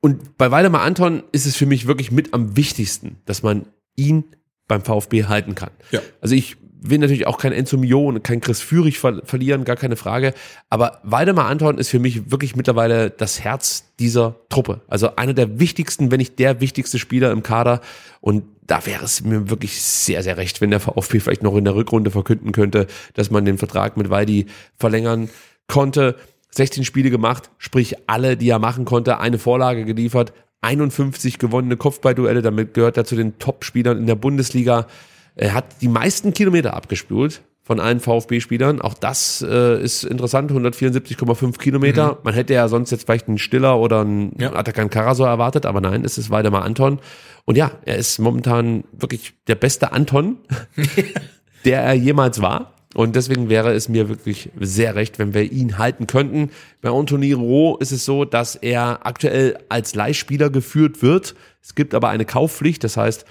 Und 0.00 0.36
bei 0.38 0.50
Waldemar 0.50 0.82
Anton 0.82 1.22
ist 1.32 1.46
es 1.46 1.56
für 1.56 1.66
mich 1.66 1.86
wirklich 1.86 2.10
mit 2.12 2.34
am 2.34 2.56
wichtigsten, 2.56 3.18
dass 3.24 3.42
man 3.42 3.66
ihn 3.96 4.24
beim 4.68 4.82
VfB 4.82 5.24
halten 5.24 5.54
kann. 5.54 5.70
Ja. 5.90 6.00
Also 6.20 6.34
ich 6.34 6.56
will 6.78 6.98
natürlich 6.98 7.26
auch 7.26 7.38
kein 7.38 7.52
Enzo 7.52 7.76
Mio 7.76 8.06
und 8.06 8.22
kein 8.22 8.40
Chris 8.40 8.60
Führig 8.60 8.98
ver 8.98 9.22
verlieren, 9.24 9.64
gar 9.64 9.76
keine 9.76 9.96
Frage. 9.96 10.34
Aber 10.68 11.00
Waldemar 11.02 11.46
Anton 11.46 11.78
ist 11.78 11.88
für 11.88 11.98
mich 11.98 12.30
wirklich 12.30 12.56
mittlerweile 12.56 13.10
das 13.10 13.40
Herz 13.40 13.92
dieser 13.98 14.36
Truppe. 14.48 14.82
Also 14.88 15.16
einer 15.16 15.34
der 15.34 15.58
wichtigsten, 15.58 16.10
wenn 16.10 16.18
nicht 16.18 16.38
der 16.38 16.60
wichtigste 16.60 16.98
Spieler 16.98 17.32
im 17.32 17.42
Kader. 17.42 17.80
Und 18.20 18.44
da 18.66 18.84
wäre 18.86 19.04
es 19.04 19.22
mir 19.22 19.48
wirklich 19.50 19.80
sehr, 19.80 20.22
sehr 20.22 20.36
recht, 20.36 20.60
wenn 20.60 20.70
der 20.70 20.80
VfB 20.80 21.20
vielleicht 21.20 21.42
noch 21.42 21.56
in 21.56 21.64
der 21.64 21.74
Rückrunde 21.74 22.10
verkünden 22.10 22.52
könnte, 22.52 22.86
dass 23.14 23.30
man 23.30 23.44
den 23.44 23.58
Vertrag 23.58 23.96
mit 23.96 24.10
Waldi 24.10 24.46
verlängern 24.76 25.28
konnte. 25.68 26.16
16 26.56 26.84
Spiele 26.84 27.10
gemacht, 27.10 27.50
sprich 27.58 27.96
alle, 28.08 28.36
die 28.36 28.48
er 28.48 28.58
machen 28.58 28.84
konnte, 28.84 29.18
eine 29.20 29.38
Vorlage 29.38 29.84
geliefert, 29.84 30.32
51 30.62 31.38
gewonnene 31.38 31.76
Kopfballduelle, 31.76 32.42
damit 32.42 32.74
gehört 32.74 32.96
er 32.96 33.04
zu 33.04 33.14
den 33.14 33.38
Top-Spielern 33.38 33.98
in 33.98 34.06
der 34.06 34.14
Bundesliga. 34.14 34.86
Er 35.34 35.54
hat 35.54 35.82
die 35.82 35.88
meisten 35.88 36.32
Kilometer 36.32 36.74
abgespült 36.74 37.42
von 37.62 37.80
allen 37.80 38.00
VfB-Spielern. 38.00 38.80
Auch 38.80 38.94
das 38.94 39.44
äh, 39.46 39.82
ist 39.82 40.04
interessant, 40.04 40.50
174,5 40.52 41.58
Kilometer. 41.58 42.12
Mhm. 42.12 42.18
Man 42.22 42.34
hätte 42.34 42.54
ja 42.54 42.68
sonst 42.68 42.90
jetzt 42.90 43.04
vielleicht 43.04 43.28
einen 43.28 43.38
Stiller 43.38 43.78
oder 43.78 44.00
einen 44.00 44.34
Ja. 44.38 44.54
Atakan 44.54 44.88
Karasor 44.88 45.28
erwartet, 45.28 45.66
aber 45.66 45.80
nein, 45.80 46.04
es 46.04 46.16
ist 46.16 46.30
Waldemar 46.30 46.64
Anton. 46.64 47.00
Und 47.44 47.56
ja, 47.56 47.72
er 47.84 47.96
ist 47.96 48.18
momentan 48.18 48.84
wirklich 48.92 49.34
der 49.46 49.56
beste 49.56 49.92
Anton, 49.92 50.38
der 51.64 51.82
er 51.82 51.94
jemals 51.94 52.40
war. 52.40 52.75
Und 52.96 53.14
deswegen 53.14 53.50
wäre 53.50 53.74
es 53.74 53.90
mir 53.90 54.08
wirklich 54.08 54.48
sehr 54.58 54.94
recht, 54.94 55.18
wenn 55.18 55.34
wir 55.34 55.52
ihn 55.52 55.76
halten 55.76 56.06
könnten. 56.06 56.50
Bei 56.80 56.88
Anthony 56.88 57.34
Roh 57.34 57.76
ist 57.76 57.92
es 57.92 58.06
so, 58.06 58.24
dass 58.24 58.54
er 58.54 59.04
aktuell 59.04 59.58
als 59.68 59.94
Leihspieler 59.94 60.48
geführt 60.48 61.02
wird. 61.02 61.34
Es 61.62 61.74
gibt 61.74 61.92
aber 61.92 62.08
eine 62.08 62.24
Kaufpflicht, 62.24 62.82
das 62.84 62.96
heißt, 62.96 63.26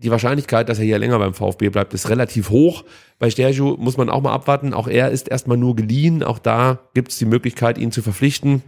die 0.00 0.10
Wahrscheinlichkeit, 0.10 0.68
dass 0.68 0.78
er 0.78 0.84
hier 0.84 0.98
länger 0.98 1.18
beim 1.18 1.32
VfB 1.32 1.70
bleibt, 1.70 1.94
ist 1.94 2.10
relativ 2.10 2.50
hoch. 2.50 2.84
Bei 3.18 3.30
Sterju 3.30 3.78
muss 3.78 3.96
man 3.96 4.10
auch 4.10 4.20
mal 4.20 4.34
abwarten. 4.34 4.74
Auch 4.74 4.86
er 4.86 5.10
ist 5.12 5.28
erstmal 5.28 5.56
nur 5.56 5.74
geliehen. 5.74 6.22
Auch 6.22 6.38
da 6.38 6.78
gibt 6.92 7.10
es 7.10 7.16
die 7.16 7.24
Möglichkeit, 7.24 7.78
ihn 7.78 7.90
zu 7.90 8.02
verpflichten. 8.02 8.62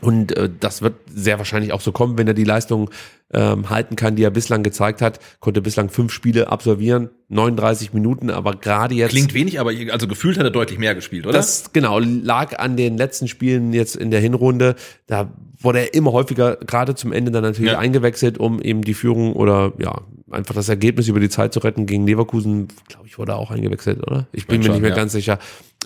Und 0.00 0.36
äh, 0.36 0.48
das 0.60 0.82
wird 0.82 0.94
sehr 1.12 1.38
wahrscheinlich 1.38 1.72
auch 1.72 1.80
so 1.80 1.92
kommen, 1.92 2.18
wenn 2.18 2.26
er 2.26 2.34
die 2.34 2.44
Leistung 2.44 2.90
ähm, 3.32 3.70
halten 3.70 3.96
kann, 3.96 4.14
die 4.16 4.22
er 4.22 4.30
bislang 4.30 4.62
gezeigt 4.62 5.02
hat. 5.02 5.18
Konnte 5.40 5.60
bislang 5.60 5.88
fünf 5.88 6.12
Spiele 6.12 6.48
absolvieren, 6.50 7.10
39 7.28 7.92
Minuten, 7.92 8.30
aber 8.30 8.54
gerade 8.54 8.94
jetzt. 8.94 9.10
Klingt 9.10 9.34
wenig, 9.34 9.58
aber 9.58 9.72
also 9.90 10.06
gefühlt 10.06 10.38
hat 10.38 10.44
er 10.44 10.50
deutlich 10.50 10.78
mehr 10.78 10.94
gespielt, 10.94 11.26
oder? 11.26 11.32
Das 11.36 11.72
genau 11.72 11.98
lag 11.98 12.58
an 12.58 12.76
den 12.76 12.96
letzten 12.96 13.26
Spielen 13.26 13.72
jetzt 13.72 13.96
in 13.96 14.10
der 14.10 14.20
Hinrunde. 14.20 14.76
Da 15.06 15.32
wurde 15.58 15.80
er 15.80 15.94
immer 15.94 16.12
häufiger, 16.12 16.56
gerade 16.56 16.94
zum 16.94 17.12
Ende 17.12 17.32
dann 17.32 17.42
natürlich 17.42 17.72
Ja. 17.72 17.78
eingewechselt, 17.78 18.38
um 18.38 18.60
eben 18.60 18.82
die 18.82 18.94
Führung 18.94 19.32
oder 19.32 19.72
ja 19.78 20.02
einfach 20.30 20.54
das 20.54 20.68
Ergebnis 20.68 21.08
über 21.08 21.20
die 21.20 21.28
Zeit 21.28 21.52
zu 21.52 21.60
retten. 21.60 21.86
Gegen 21.86 22.06
Leverkusen, 22.06 22.68
glaube 22.88 23.06
ich, 23.06 23.18
wurde 23.18 23.32
er 23.32 23.38
auch 23.38 23.50
eingewechselt, 23.50 24.06
oder? 24.06 24.26
Ich 24.32 24.46
bin 24.46 24.56
Mein 24.56 24.60
mir 24.60 24.68
nicht 24.68 24.74
schon, 24.76 24.82
mehr 24.82 24.90
ja. 24.90 24.96
ganz 24.96 25.12
sicher. 25.12 25.38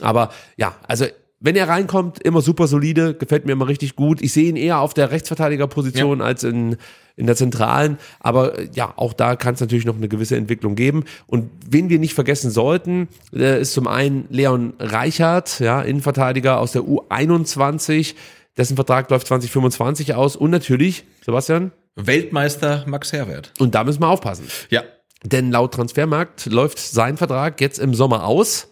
Aber 0.02 0.30
ja, 0.56 0.76
also 0.86 1.06
wenn 1.40 1.56
er 1.56 1.68
reinkommt, 1.68 2.22
immer 2.22 2.42
super 2.42 2.66
solide, 2.66 3.14
gefällt 3.14 3.46
mir 3.46 3.52
immer 3.52 3.66
richtig 3.66 3.96
gut. 3.96 4.20
Ich 4.20 4.32
sehe 4.32 4.48
ihn 4.48 4.56
eher 4.56 4.80
auf 4.80 4.92
der 4.92 5.10
Rechtsverteidigerposition 5.10 6.20
als 6.20 6.44
in, 6.44 6.76
in 7.16 7.26
der 7.26 7.34
Zentralen. 7.34 7.98
Aber 8.20 8.58
äh, 8.58 8.68
ja, 8.74 8.92
auch 8.96 9.14
da 9.14 9.36
kann 9.36 9.54
es 9.54 9.60
natürlich 9.60 9.86
noch 9.86 9.96
eine 9.96 10.08
gewisse 10.08 10.36
Entwicklung 10.36 10.74
geben. 10.74 11.04
Und 11.26 11.50
wen 11.66 11.88
wir 11.88 11.98
nicht 11.98 12.12
vergessen 12.12 12.50
sollten, 12.50 13.08
äh, 13.32 13.60
ist 13.60 13.72
zum 13.72 13.88
einen 13.88 14.26
Leon 14.28 14.74
Reichert, 14.78 15.60
ja, 15.60 15.80
Innenverteidiger 15.80 16.60
aus 16.60 16.72
der 16.72 16.82
U21. 16.82 18.14
Dessen 18.58 18.76
Vertrag 18.76 19.10
läuft 19.10 19.26
2025 19.26 20.14
aus. 20.14 20.36
Und 20.36 20.50
natürlich, 20.50 21.04
Sebastian, 21.24 21.72
Weltmeister 21.96 22.84
Max 22.86 23.12
Herwert. 23.12 23.52
und 23.58 23.74
da 23.74 23.84
müssen 23.84 24.02
wir 24.02 24.08
aufpassen. 24.08 24.46
Ja. 24.68 24.82
Denn 25.22 25.50
laut 25.50 25.74
Transfermarkt 25.74 26.46
läuft 26.46 26.78
sein 26.78 27.16
Vertrag 27.16 27.60
jetzt 27.60 27.78
im 27.78 27.94
Sommer 27.94 28.24
aus. 28.26 28.69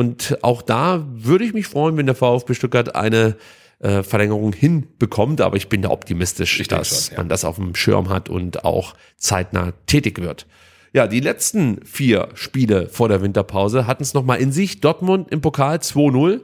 Und 0.00 0.38
auch 0.40 0.62
da 0.62 1.04
würde 1.12 1.44
ich 1.44 1.52
mich 1.52 1.66
freuen, 1.66 1.98
wenn 1.98 2.06
der 2.06 2.14
VfB 2.14 2.54
Stuttgart 2.54 2.94
eine 2.94 3.36
äh, 3.80 4.02
Verlängerung 4.02 4.54
hinbekommt. 4.54 5.42
Aber 5.42 5.58
ich 5.58 5.68
bin 5.68 5.82
da 5.82 5.90
optimistisch, 5.90 6.58
Ich 6.58 6.68
dass 6.68 7.08
schon, 7.08 7.12
ja. 7.12 7.18
man 7.18 7.28
das 7.28 7.44
auf 7.44 7.56
dem 7.56 7.74
Schirm 7.74 8.08
hat 8.08 8.30
und 8.30 8.64
auch 8.64 8.94
zeitnah 9.18 9.74
tätig 9.84 10.22
wird. 10.22 10.46
Ja, 10.94 11.06
die 11.06 11.20
letzten 11.20 11.84
vier 11.84 12.30
Spiele 12.32 12.88
vor 12.88 13.10
der 13.10 13.20
Winterpause 13.20 13.86
hatten 13.86 14.02
es 14.02 14.14
nochmal 14.14 14.40
in 14.40 14.52
sich. 14.52 14.80
Dortmund 14.80 15.30
im 15.30 15.42
Pokal 15.42 15.76
2-0. 15.76 16.40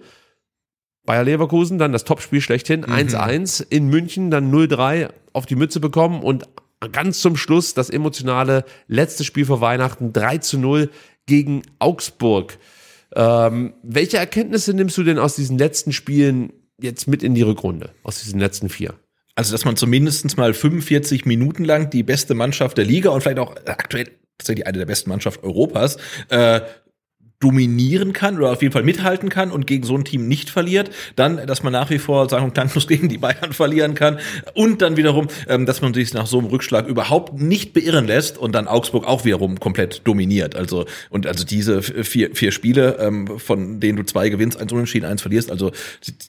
Bayer 1.06 1.24
Leverkusen 1.24 1.78
dann 1.78 1.92
das 1.92 2.04
Topspiel 2.04 2.42
schlechthin, 2.42 2.84
1-1. 2.84 3.64
In 3.70 3.88
München 3.88 4.30
dann 4.30 4.52
0-3 4.52 5.08
auf 5.32 5.46
die 5.46 5.56
Mütze 5.56 5.80
bekommen 5.80 6.22
und 6.22 6.44
ganz 6.92 7.20
zum 7.20 7.38
Schluss 7.38 7.72
das 7.72 7.88
emotionale 7.88 8.66
letzte 8.86 9.24
Spiel 9.24 9.46
vor 9.46 9.62
Weihnachten 9.62 10.12
3-0 10.12 10.90
gegen 11.24 11.62
Augsburg. 11.78 12.58
Ähm, 13.16 13.72
welche 13.82 14.18
Erkenntnisse 14.18 14.74
nimmst 14.74 14.96
du 14.98 15.02
denn 15.02 15.18
aus 15.18 15.34
diesen 15.36 15.56
letzten 15.56 15.92
Spielen 15.92 16.52
jetzt 16.78 17.08
mit 17.08 17.22
in 17.22 17.34
die 17.34 17.42
Rückrunde? 17.42 17.90
Aus 18.02 18.22
diesen 18.22 18.38
letzten 18.38 18.68
vier? 18.68 18.94
Also, 19.34 19.52
dass 19.52 19.64
man 19.64 19.76
zumindest 19.76 20.36
mal 20.36 20.52
45 20.52 21.24
Minuten 21.24 21.64
lang 21.64 21.90
die 21.90 22.02
beste 22.02 22.34
Mannschaft 22.34 22.78
der 22.78 22.84
Liga 22.84 23.10
und 23.10 23.22
vielleicht 23.22 23.38
auch 23.38 23.56
aktuell 23.66 24.10
tatsächlich 24.38 24.66
eine 24.66 24.78
der 24.78 24.86
besten 24.86 25.10
Mannschaften 25.10 25.46
Europas 25.46 25.96
äh, 26.28 26.60
dominieren 27.40 28.12
kann 28.12 28.38
oder 28.38 28.52
auf 28.52 28.62
jeden 28.62 28.72
Fall 28.72 28.82
mithalten 28.82 29.28
kann 29.28 29.50
und 29.50 29.66
gegen 29.66 29.84
so 29.84 29.96
ein 29.96 30.04
Team 30.04 30.26
nicht 30.28 30.50
verliert. 30.50 30.90
Dann, 31.16 31.46
dass 31.46 31.62
man 31.62 31.72
nach 31.72 31.90
wie 31.90 31.98
vor 31.98 32.28
sagen 32.28 32.46
und 32.46 32.54
klanglos 32.54 32.86
gegen 32.88 33.08
die 33.08 33.18
Bayern 33.18 33.52
verlieren 33.52 33.94
kann 33.94 34.18
und 34.54 34.82
dann 34.82 34.96
wiederum, 34.96 35.28
ähm, 35.48 35.66
dass 35.66 35.82
man 35.82 35.92
sich 35.94 36.14
nach 36.14 36.26
so 36.26 36.38
einem 36.38 36.48
Rückschlag 36.48 36.86
überhaupt 36.86 37.34
nicht 37.40 37.72
beirren 37.72 38.06
lässt 38.06 38.38
und 38.38 38.54
dann 38.54 38.68
Augsburg 38.68 39.06
auch 39.06 39.24
wiederum 39.24 39.60
komplett 39.60 40.02
dominiert. 40.04 40.56
Also 40.56 40.86
und 41.10 41.26
also 41.26 41.44
diese 41.44 41.82
vier, 41.82 42.34
vier 42.34 42.52
Spiele, 42.52 42.96
ähm, 43.00 43.38
von 43.38 43.80
denen 43.80 43.96
du 43.96 44.04
zwei 44.04 44.28
gewinnst, 44.28 44.58
eins 44.58 44.72
unentschieden, 44.72 45.06
eins 45.06 45.22
verlierst, 45.22 45.50
also 45.50 45.72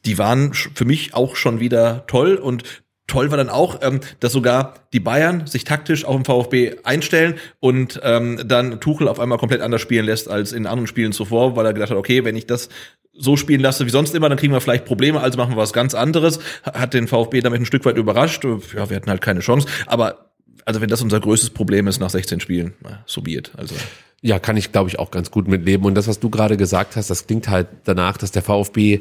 die, 0.06 0.18
waren 0.18 0.54
für 0.54 0.86
mich 0.86 1.14
auch 1.14 1.36
schon 1.36 1.60
wieder 1.60 2.06
toll 2.08 2.36
und 2.36 2.64
Toll 3.08 3.32
war 3.32 3.38
dann 3.38 3.50
auch, 3.50 3.80
ähm, 3.82 4.02
dass 4.20 4.34
sogar 4.34 4.74
die 4.92 5.00
Bayern 5.00 5.48
sich 5.48 5.64
taktisch 5.64 6.04
auf 6.04 6.16
den 6.16 6.26
VfB 6.26 6.76
einstellen 6.84 7.36
und 7.60 8.00
ähm, 8.04 8.42
dann 8.46 8.82
Tuchel 8.82 9.08
auf 9.08 9.20
einmal 9.20 9.38
komplett 9.38 9.62
anders 9.62 9.82
spielen 9.82 10.06
lässt 10.06 10.30
als 10.30 10.52
in 10.52 10.68
anderen 10.68 10.88
Spielen 10.88 11.14
zuvor, 11.14 11.56
weil 11.56 11.66
er 11.66 11.74
gedacht 11.74 11.92
hat, 11.92 11.98
okay, 11.98 12.26
wenn 12.26 12.36
ich 12.36 12.48
das 12.48 12.68
so 13.14 13.38
spielen 13.38 13.62
lasse 13.62 13.86
wie 13.86 13.90
sonst 13.90 14.14
immer, 14.14 14.30
dann 14.30 14.38
kriegen 14.38 14.54
wir 14.54 14.62
vielleicht 14.62 14.86
Probleme, 14.86 15.22
also 15.22 15.38
machen 15.38 15.54
wir 15.54 15.58
was 15.58 15.74
ganz 15.74 15.96
anderes. 15.96 16.40
Hat 16.64 16.94
den 16.94 17.08
VfB 17.08 17.42
damit 17.42 17.62
ein 17.62 17.66
Stück 17.66 17.86
weit 17.86 17.98
überrascht. 17.98 18.44
Ja, 18.44 18.90
wir 18.90 18.96
hatten 18.96 19.10
halt 19.10 19.22
keine 19.22 19.40
Chance, 19.40 19.68
aber 19.88 20.32
also 20.66 20.82
wenn 20.82 20.90
das 20.90 21.02
unser 21.02 21.20
größtes 21.20 21.52
Problem 21.52 21.88
ist 21.88 22.00
nach 22.00 22.10
16 22.10 22.42
Spielen, 22.42 22.74
so 23.06 23.22
be 23.22 23.32
it. 23.32 23.52
Also 23.56 23.74
Ja, 24.22 24.40
kann 24.40 24.58
ich, 24.58 24.72
glaube 24.72 24.90
ich, 24.90 25.00
auch 25.00 25.12
ganz 25.12 25.32
gut 25.32 25.48
mitleben. 25.48 25.86
Und 25.86 25.96
das, 25.96 26.08
was 26.08 26.20
du 26.20 26.30
gerade 26.30 26.58
gesagt 26.58 26.96
hast, 26.96 27.10
das 27.10 27.28
klingt 27.28 27.48
halt 27.48 27.68
danach, 27.86 28.18
dass 28.18 28.32
der 28.32 28.42
VfB 28.42 29.00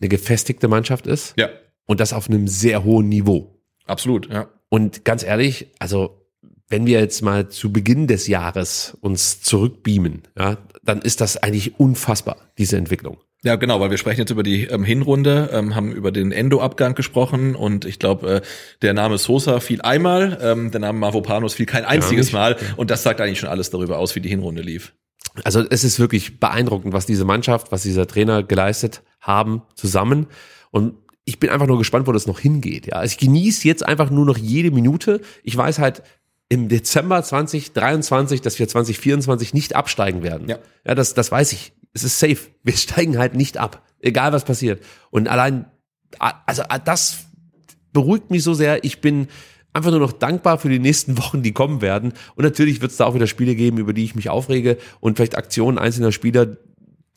eine 0.00 0.08
gefestigte 0.08 0.68
Mannschaft 0.68 1.06
ist 1.06 1.34
ja, 1.36 1.48
und 1.86 2.00
das 2.00 2.12
auf 2.12 2.28
einem 2.28 2.48
sehr 2.48 2.84
hohen 2.84 3.08
Niveau. 3.08 3.60
absolut, 3.86 4.30
ja. 4.30 4.48
Und 4.68 5.04
ganz 5.04 5.22
ehrlich, 5.22 5.68
also 5.78 6.26
wenn 6.68 6.86
wir 6.86 6.98
jetzt 6.98 7.22
mal 7.22 7.48
zu 7.48 7.72
Beginn 7.72 8.08
des 8.08 8.26
Jahres 8.26 8.96
uns 9.00 9.40
zurückbeamen, 9.40 10.22
ja, 10.36 10.58
dann 10.82 11.00
ist 11.00 11.20
das 11.20 11.36
eigentlich 11.36 11.78
unfassbar, 11.78 12.36
diese 12.58 12.76
Entwicklung. 12.76 13.18
Ja, 13.44 13.54
genau, 13.54 13.78
weil 13.78 13.90
wir 13.90 13.98
sprechen 13.98 14.20
jetzt 14.20 14.30
über 14.30 14.42
die 14.42 14.64
ähm, 14.64 14.82
Hinrunde, 14.82 15.50
ähm, 15.52 15.76
haben 15.76 15.92
über 15.92 16.10
den 16.10 16.32
Endo-Abgang 16.32 16.94
gesprochen 16.94 17.54
und 17.54 17.84
ich 17.84 18.00
glaube, 18.00 18.36
äh, 18.36 18.40
der 18.82 18.92
Name 18.92 19.18
Sosa 19.18 19.60
fiel 19.60 19.80
einmal, 19.82 20.38
ähm, 20.42 20.72
der 20.72 20.80
Name 20.80 20.98
Mavropanos 20.98 21.54
fiel 21.54 21.66
kein 21.66 21.84
einziges 21.84 22.26
nicht. 22.26 22.32
Mal 22.32 22.56
und 22.76 22.90
das 22.90 23.04
sagt 23.04 23.20
eigentlich 23.20 23.38
schon 23.38 23.48
alles 23.48 23.70
darüber 23.70 23.98
aus, 23.98 24.16
wie 24.16 24.20
die 24.20 24.28
Hinrunde 24.28 24.62
lief. 24.62 24.94
Also 25.44 25.62
es 25.68 25.84
ist 25.84 26.00
wirklich 26.00 26.40
beeindruckend, 26.40 26.92
was 26.92 27.06
diese 27.06 27.24
Mannschaft, 27.24 27.70
was 27.70 27.82
dieser 27.82 28.06
Trainer 28.08 28.42
geleistet 28.42 29.02
haben 29.20 29.62
zusammen. 29.74 30.26
Und 30.70 30.94
ich 31.26 31.40
bin 31.40 31.50
einfach 31.50 31.66
nur 31.66 31.76
gespannt, 31.76 32.06
wo 32.06 32.12
das 32.12 32.26
noch 32.26 32.38
hingeht. 32.38 32.86
Ja, 32.86 32.94
also 32.94 33.12
ich 33.12 33.18
genieße 33.18 33.66
jetzt 33.66 33.84
einfach 33.84 34.10
nur 34.10 34.24
noch 34.24 34.38
jede 34.38 34.70
Minute. 34.70 35.20
Ich 35.42 35.56
weiß 35.56 35.80
halt 35.80 36.02
im 36.48 36.68
Dezember 36.68 37.22
2023, 37.22 38.40
dass 38.40 38.58
wir 38.58 38.68
2024 38.68 39.52
nicht 39.52 39.74
absteigen 39.74 40.22
werden. 40.22 40.48
Ja. 40.48 40.58
ja 40.86 40.94
das, 40.94 41.14
das 41.14 41.32
weiß 41.32 41.52
ich. 41.52 41.72
Es 41.92 42.04
ist 42.04 42.20
safe. 42.20 42.38
Wir 42.62 42.72
steigen 42.76 43.18
halt 43.18 43.34
nicht 43.34 43.58
ab, 43.58 43.82
egal 44.00 44.32
was 44.32 44.44
passiert. 44.44 44.82
Und 45.10 45.26
allein, 45.26 45.66
also 46.18 46.62
das 46.84 47.24
beruhigt 47.92 48.30
mich 48.30 48.44
so 48.44 48.54
sehr. 48.54 48.84
Ich 48.84 49.00
bin 49.00 49.26
einfach 49.72 49.90
nur 49.90 50.00
noch 50.00 50.12
dankbar 50.12 50.58
für 50.58 50.68
die 50.68 50.78
nächsten 50.78 51.18
Wochen, 51.18 51.42
die 51.42 51.52
kommen 51.52 51.82
werden. 51.82 52.12
Und 52.36 52.44
natürlich 52.44 52.80
wird 52.80 52.92
es 52.92 52.98
da 52.98 53.06
auch 53.06 53.16
wieder 53.16 53.26
Spiele 53.26 53.56
geben, 53.56 53.78
über 53.78 53.92
die 53.92 54.04
ich 54.04 54.14
mich 54.14 54.30
aufrege 54.30 54.78
und 55.00 55.16
vielleicht 55.16 55.36
Aktionen 55.36 55.76
einzelner 55.76 56.12
Spieler, 56.12 56.56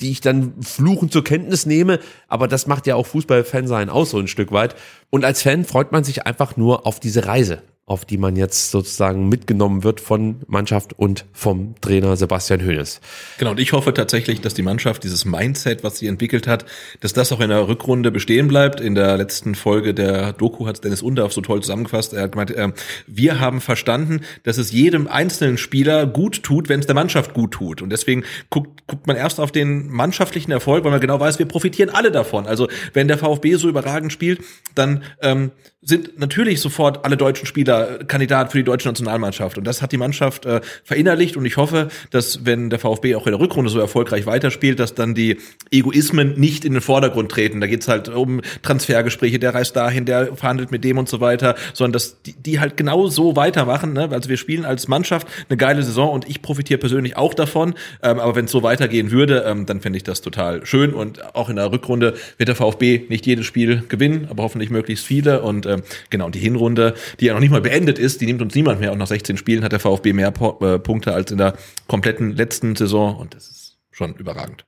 die 0.02 0.12
ich 0.12 0.22
dann 0.22 0.54
fluchend 0.62 1.12
zur 1.12 1.24
Kenntnis 1.24 1.66
nehme. 1.66 2.00
Aber 2.28 2.48
das 2.48 2.68
macht 2.68 2.88
ja 2.88 2.96
auch 2.96 3.06
Fußballfan 3.06 3.68
sein 3.68 3.90
aus 3.90 4.12
so 4.12 4.20
ein 4.20 4.28
Stück 4.28 4.52
weit. 4.52 4.76
Und 5.10 5.26
als 5.26 5.42
Fan 5.42 5.66
freut 5.66 5.92
man 5.92 6.04
sich 6.04 6.26
einfach 6.26 6.58
nur 6.58 6.86
auf 6.86 7.00
diese 7.00 7.26
Reise, 7.26 7.62
auf 7.90 8.06
die 8.06 8.18
man 8.18 8.36
jetzt 8.36 8.70
sozusagen 8.70 9.30
mitgenommen 9.30 9.84
wird 9.84 10.00
von 10.00 10.42
Mannschaft 10.48 10.94
und 10.98 11.26
vom 11.34 11.74
Trainer 11.82 12.16
Sebastian 12.16 12.62
Hoeneß. 12.62 13.02
Genau, 13.40 13.52
und 13.52 13.60
ich 13.60 13.74
hoffe 13.74 13.96
tatsächlich, 13.96 14.42
dass 14.42 14.54
die 14.54 14.62
Mannschaft 14.62 15.04
dieses 15.04 15.26
Mindset, 15.26 15.84
was 15.84 15.98
sie 15.98 16.06
entwickelt 16.06 16.46
hat, 16.46 16.66
dass 17.00 17.14
das 17.14 17.32
auch 17.32 17.40
in 17.40 17.50
der 17.50 17.68
Rückrunde 17.68 18.12
bestehen 18.12 18.48
bleibt. 18.48 18.80
In 18.80 18.94
der 18.94 19.18
letzten 19.18 19.56
Folge 19.56 19.96
der 19.96 20.34
Doku 20.34 20.68
hat 20.68 20.84
Dennis 20.84 21.02
Underf 21.02 21.34
so 21.34 21.42
toll 21.42 21.62
zusammengefasst. 21.62 22.14
Er 22.14 22.24
hat 22.24 22.34
gemeint, 22.34 22.52
äh, 22.52 22.70
wir 23.08 23.40
haben 23.40 23.60
verstanden, 23.60 24.22
dass 24.44 24.60
es 24.60 24.72
jedem 24.72 25.08
einzelnen 25.08 25.58
Spieler 25.58 26.06
gut 26.06 26.44
tut, 26.44 26.70
wenn 26.70 26.82
es 26.82 26.86
der 26.86 26.96
Mannschaft 26.96 27.34
gut 27.34 27.52
tut. 27.52 27.82
Und 27.82 27.90
deswegen 27.90 28.24
guckt, 28.52 28.86
guckt 28.86 29.08
man 29.08 29.16
erst 29.16 29.40
auf 29.40 29.52
den 29.52 29.90
mannschaftlichen 29.90 30.52
Erfolg, 30.52 30.84
weil 30.84 30.92
man 30.92 31.02
genau 31.02 31.20
weiß, 31.20 31.40
wir 31.40 31.48
profitieren 31.48 31.90
alle 31.90 32.12
davon. 32.12 32.46
Also 32.46 32.68
wenn 32.94 33.08
der 33.08 33.18
VfB 33.18 33.56
so 33.56 33.68
überragend 33.68 34.14
spielt, 34.14 34.42
dann 34.76 35.04
ähm, 35.22 35.52
sind 35.82 36.20
natürlich 36.20 36.60
sofort 36.60 37.06
alle 37.06 37.16
deutschen 37.16 37.46
Spieler 37.46 37.79
Kandidat 38.08 38.52
für 38.52 38.58
die 38.58 38.64
deutsche 38.64 38.88
Nationalmannschaft. 38.88 39.58
Und 39.58 39.66
das 39.66 39.82
hat 39.82 39.92
die 39.92 39.98
Mannschaft 39.98 40.46
äh, 40.46 40.62
verinnerlicht. 40.84 41.38
Und 41.38 41.46
ich 41.46 41.58
hoffe, 41.58 41.90
dass 42.12 42.46
wenn 42.46 42.70
der 42.70 42.80
VfB 42.80 43.16
auch 43.16 43.26
in 43.28 43.32
der 43.32 43.40
Rückrunde 43.40 43.70
so 43.70 43.80
erfolgreich 43.80 44.26
weiterspielt, 44.26 44.80
dass 44.80 44.96
dann 44.96 45.16
die 45.16 45.38
Egoismen 45.72 46.40
nicht 46.40 46.66
in 46.66 46.74
den 46.74 46.82
Vordergrund 46.82 47.32
treten. 47.32 47.62
Da 47.62 47.68
geht's 47.68 47.88
halt 47.88 48.10
um 48.10 48.42
Transfergespräche, 48.62 49.40
der 49.40 49.54
reist 49.54 49.76
dahin, 49.76 50.06
der 50.06 50.36
verhandelt 50.36 50.72
mit 50.72 50.84
dem 50.84 50.98
und 50.98 51.10
so 51.10 51.22
weiter, 51.22 51.56
sondern 51.74 51.94
dass 51.94 52.22
die, 52.24 52.34
die 52.34 52.60
halt 52.60 52.78
genau 52.78 53.08
so 53.08 53.36
weitermachen. 53.36 53.94
Ne? 53.94 54.10
Also 54.12 54.30
wir 54.30 54.38
spielen 54.38 54.66
als 54.66 54.88
Mannschaft 54.88 55.28
eine 55.50 55.58
geile 55.58 55.84
Saison 55.84 56.12
und 56.12 56.28
ich 56.28 56.42
profitiere 56.42 56.80
persönlich 56.80 57.18
auch 57.18 57.34
davon. 57.34 57.76
Ähm, 58.02 58.20
aber 58.20 58.36
wenn 58.36 58.46
es 58.46 58.52
so 58.52 58.64
weitergehen 58.64 59.12
würde, 59.12 59.44
ähm, 59.46 59.66
dann 59.66 59.82
fände 59.82 59.98
ich 59.98 60.04
das 60.04 60.22
total 60.22 60.66
schön. 60.66 60.94
Und 60.94 61.36
auch 61.36 61.50
in 61.50 61.56
der 61.56 61.72
Rückrunde 61.72 62.16
wird 62.38 62.50
der 62.50 62.56
VfB 62.56 63.06
nicht 63.10 63.26
jedes 63.26 63.46
Spiel 63.46 63.84
gewinnen, 63.88 64.28
aber 64.30 64.44
hoffentlich 64.44 64.70
möglichst 64.70 65.06
viele. 65.06 65.42
Und 65.42 65.66
ähm, 65.66 65.84
genau, 66.10 66.30
die 66.30 66.40
Hinrunde, 66.40 66.94
die 67.20 67.26
ja 67.26 67.34
noch 67.34 67.40
nicht 67.40 67.52
mal 67.52 67.64
beendet 67.70 68.00
ist, 68.00 68.22
die 68.22 68.26
nimmt 68.26 68.42
uns 68.42 68.56
niemand 68.56 68.80
mehr. 68.80 68.92
Und 68.92 68.98
nach 68.98 69.08
16 69.08 69.38
Spielen 69.38 69.64
hat 69.64 69.72
der 69.72 69.80
VfB 69.80 70.14
mehr 70.14 70.28
äh, 70.28 70.80
Punkte 70.80 71.14
als 71.14 71.32
in 71.32 71.38
der 71.38 71.54
kompletten 71.88 72.36
letzten 72.36 72.76
Saison. 72.76 73.16
Und 73.16 73.36
das 73.36 73.48
ist 73.50 73.78
schon 73.92 74.16
überragend. 74.16 74.66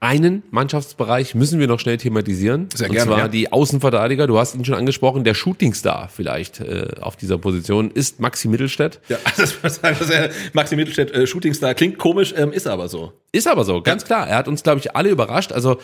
Einen 0.00 0.42
Mannschaftsbereich 0.50 1.36
müssen 1.36 1.60
wir 1.60 1.68
noch 1.68 1.78
schnell 1.78 1.96
thematisieren. 1.96 2.68
Sehr 2.74 2.88
und 2.88 2.96
gerne, 2.96 3.08
zwar 3.08 3.18
ja. 3.18 3.28
die 3.28 3.52
Außenverteidiger. 3.52 4.26
Du 4.26 4.36
hast 4.36 4.56
ihn 4.56 4.64
schon 4.64 4.74
angesprochen. 4.74 5.22
Der 5.22 5.34
Shootingstar 5.34 6.08
vielleicht 6.08 6.58
äh, 6.58 6.88
auf 7.00 7.14
dieser 7.14 7.38
Position 7.38 7.92
ist 7.92 8.18
Maxi 8.18 8.48
Mittelstädt. 8.48 9.00
Ja, 9.08 9.18
das, 9.36 9.54
das, 9.62 9.80
das, 9.80 9.98
das 10.00 10.30
Maxi 10.54 10.74
Mittelstädt 10.74 11.12
äh, 11.12 11.24
Shootingstar 11.24 11.74
klingt 11.74 11.98
komisch, 11.98 12.34
ähm, 12.36 12.52
ist 12.52 12.66
aber 12.66 12.88
so. 12.88 13.12
Ist 13.30 13.46
aber 13.46 13.64
so, 13.64 13.80
ganz 13.80 14.04
klar. 14.04 14.26
Er 14.26 14.38
hat 14.38 14.48
uns, 14.48 14.64
glaube 14.64 14.80
ich, 14.80 14.96
alle 14.96 15.08
überrascht. 15.08 15.52
Also 15.52 15.78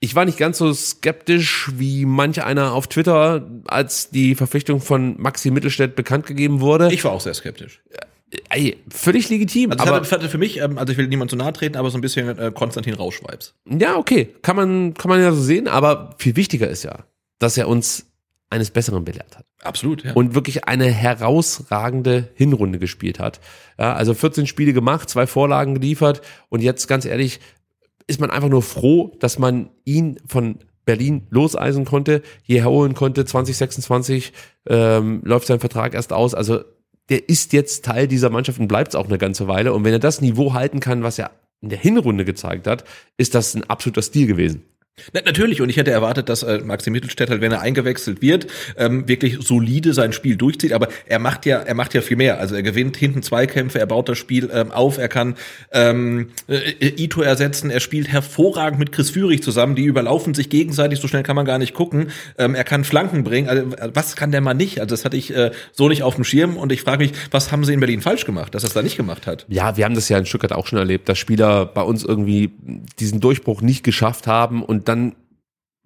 ich 0.00 0.14
war 0.14 0.24
nicht 0.24 0.38
ganz 0.38 0.58
so 0.58 0.72
skeptisch 0.72 1.70
wie 1.74 2.06
manch 2.06 2.42
einer 2.42 2.72
auf 2.72 2.88
Twitter, 2.88 3.46
als 3.66 4.10
die 4.10 4.34
Verpflichtung 4.34 4.80
von 4.80 5.20
Maxi 5.20 5.50
Mittelstädt 5.50 5.94
bekannt 5.94 6.26
gegeben 6.26 6.60
wurde. 6.60 6.92
Ich 6.92 7.04
war 7.04 7.12
auch 7.12 7.20
sehr 7.20 7.34
skeptisch. 7.34 7.82
Ey, 8.48 8.78
völlig 8.88 9.28
legitim. 9.28 9.72
Also 9.72 9.84
es 9.84 9.88
aber 9.88 10.00
hatte, 10.00 10.10
hatte 10.10 10.28
für 10.28 10.38
mich, 10.38 10.58
ähm, 10.58 10.78
also 10.78 10.92
ich 10.92 10.98
will 10.98 11.08
niemand 11.08 11.30
zu 11.30 11.36
nahe 11.36 11.52
treten, 11.52 11.76
aber 11.76 11.90
so 11.90 11.98
ein 11.98 12.00
bisschen 12.00 12.38
äh, 12.38 12.50
Konstantin 12.54 12.94
Rausch-Vibes. 12.94 13.54
ja, 13.66 13.96
okay, 13.96 14.34
kann 14.42 14.56
man, 14.56 14.94
kann 14.94 15.08
man 15.08 15.20
ja 15.20 15.32
so 15.32 15.42
sehen. 15.42 15.68
Aber 15.68 16.14
viel 16.18 16.36
wichtiger 16.36 16.68
ist 16.68 16.84
ja, 16.84 17.04
dass 17.38 17.58
er 17.58 17.68
uns 17.68 18.06
eines 18.48 18.70
Besseren 18.70 19.04
belehrt 19.04 19.36
hat. 19.36 19.44
Absolut, 19.62 20.04
ja. 20.04 20.12
und 20.14 20.34
wirklich 20.34 20.64
eine 20.64 20.86
herausragende 20.86 22.28
Hinrunde 22.34 22.78
gespielt 22.78 23.18
hat. 23.18 23.40
Ja, 23.78 23.94
also 23.94 24.14
14 24.14 24.46
Spiele 24.46 24.72
gemacht, 24.72 25.10
zwei 25.10 25.26
Vorlagen 25.26 25.74
geliefert 25.74 26.22
und 26.48 26.62
jetzt 26.62 26.86
ganz 26.86 27.04
ehrlich 27.04 27.40
ist 28.10 28.20
man 28.20 28.30
einfach 28.30 28.48
nur 28.48 28.62
froh, 28.62 29.16
dass 29.20 29.38
man 29.38 29.70
ihn 29.84 30.18
von 30.26 30.58
Berlin 30.84 31.26
loseisen 31.30 31.84
konnte, 31.84 32.22
hierher 32.42 32.68
holen 32.68 32.94
konnte. 32.94 33.24
2026 33.24 34.32
ähm, 34.68 35.20
läuft 35.24 35.46
sein 35.46 35.60
Vertrag 35.60 35.94
erst 35.94 36.12
aus. 36.12 36.34
Also 36.34 36.60
der 37.08 37.28
ist 37.28 37.52
jetzt 37.52 37.84
Teil 37.84 38.08
dieser 38.08 38.30
Mannschaft 38.30 38.58
und 38.58 38.68
bleibt 38.68 38.90
es 38.90 38.94
auch 38.94 39.06
eine 39.06 39.18
ganze 39.18 39.46
Weile. 39.46 39.72
Und 39.72 39.84
wenn 39.84 39.92
er 39.92 39.98
das 39.98 40.20
Niveau 40.20 40.52
halten 40.52 40.80
kann, 40.80 41.02
was 41.02 41.18
er 41.18 41.30
in 41.60 41.68
der 41.68 41.78
Hinrunde 41.78 42.24
gezeigt 42.24 42.66
hat, 42.66 42.84
ist 43.16 43.34
das 43.34 43.54
ein 43.54 43.64
absoluter 43.64 44.02
Stil 44.02 44.26
gewesen. 44.26 44.64
Na, 45.12 45.20
natürlich, 45.24 45.60
und 45.60 45.68
ich 45.68 45.76
hätte 45.76 45.90
erwartet, 45.90 46.28
dass 46.28 46.42
äh, 46.42 46.58
Maxi 46.58 46.90
Mittelstädt 46.90 47.30
halt, 47.30 47.40
wenn 47.40 47.52
er 47.52 47.60
eingewechselt 47.60 48.22
wird, 48.22 48.46
ähm, 48.76 49.08
wirklich 49.08 49.38
solide 49.40 49.94
sein 49.94 50.12
Spiel 50.12 50.36
durchzieht. 50.36 50.72
Aber 50.72 50.88
er 51.06 51.18
macht 51.18 51.46
ja, 51.46 51.58
er 51.58 51.74
macht 51.74 51.94
ja 51.94 52.00
viel 52.00 52.16
mehr. 52.16 52.38
Also 52.38 52.54
er 52.54 52.62
gewinnt 52.62 52.96
hinten 52.96 53.22
Zweikämpfe, 53.22 53.78
er 53.78 53.86
baut 53.86 54.08
das 54.08 54.18
Spiel 54.18 54.50
ähm, 54.52 54.70
auf, 54.70 54.98
er 54.98 55.08
kann 55.08 55.36
ähm, 55.72 56.30
äh, 56.48 56.88
Ito 56.96 57.22
ersetzen, 57.22 57.70
er 57.70 57.80
spielt 57.80 58.08
hervorragend 58.08 58.78
mit 58.78 58.92
Chris 58.92 59.10
Führig 59.10 59.42
zusammen, 59.42 59.74
die 59.74 59.84
überlaufen 59.84 60.34
sich 60.34 60.48
gegenseitig, 60.48 61.00
so 61.00 61.08
schnell 61.08 61.22
kann 61.22 61.36
man 61.36 61.46
gar 61.46 61.58
nicht 61.58 61.74
gucken. 61.74 62.10
Ähm, 62.38 62.54
er 62.54 62.64
kann 62.64 62.84
Flanken 62.84 63.24
bringen. 63.24 63.48
Also, 63.48 63.62
äh, 63.76 63.90
was 63.94 64.16
kann 64.16 64.32
der 64.32 64.40
Mann 64.40 64.56
nicht? 64.56 64.80
Also 64.80 64.94
das 64.94 65.04
hatte 65.04 65.16
ich 65.16 65.34
äh, 65.34 65.50
so 65.72 65.88
nicht 65.88 66.02
auf 66.02 66.14
dem 66.14 66.24
Schirm 66.24 66.56
und 66.56 66.72
ich 66.72 66.82
frage 66.82 67.04
mich, 67.04 67.12
was 67.30 67.52
haben 67.52 67.64
sie 67.64 67.72
in 67.72 67.80
Berlin 67.80 68.00
falsch 68.00 68.26
gemacht, 68.26 68.54
dass 68.54 68.64
er 68.64 68.68
es 68.68 68.74
da 68.74 68.82
nicht 68.82 68.96
gemacht 68.96 69.26
hat? 69.26 69.46
Ja, 69.48 69.76
wir 69.76 69.84
haben 69.84 69.94
das 69.94 70.08
ja 70.08 70.18
in 70.18 70.26
Stuttgart 70.26 70.52
auch 70.52 70.66
schon 70.66 70.78
erlebt, 70.78 71.08
dass 71.08 71.18
Spieler 71.18 71.66
bei 71.66 71.82
uns 71.82 72.04
irgendwie 72.04 72.50
diesen 72.98 73.20
Durchbruch 73.20 73.62
nicht 73.62 73.84
geschafft 73.84 74.26
haben 74.26 74.62
und 74.62 74.88
dann 74.90 75.14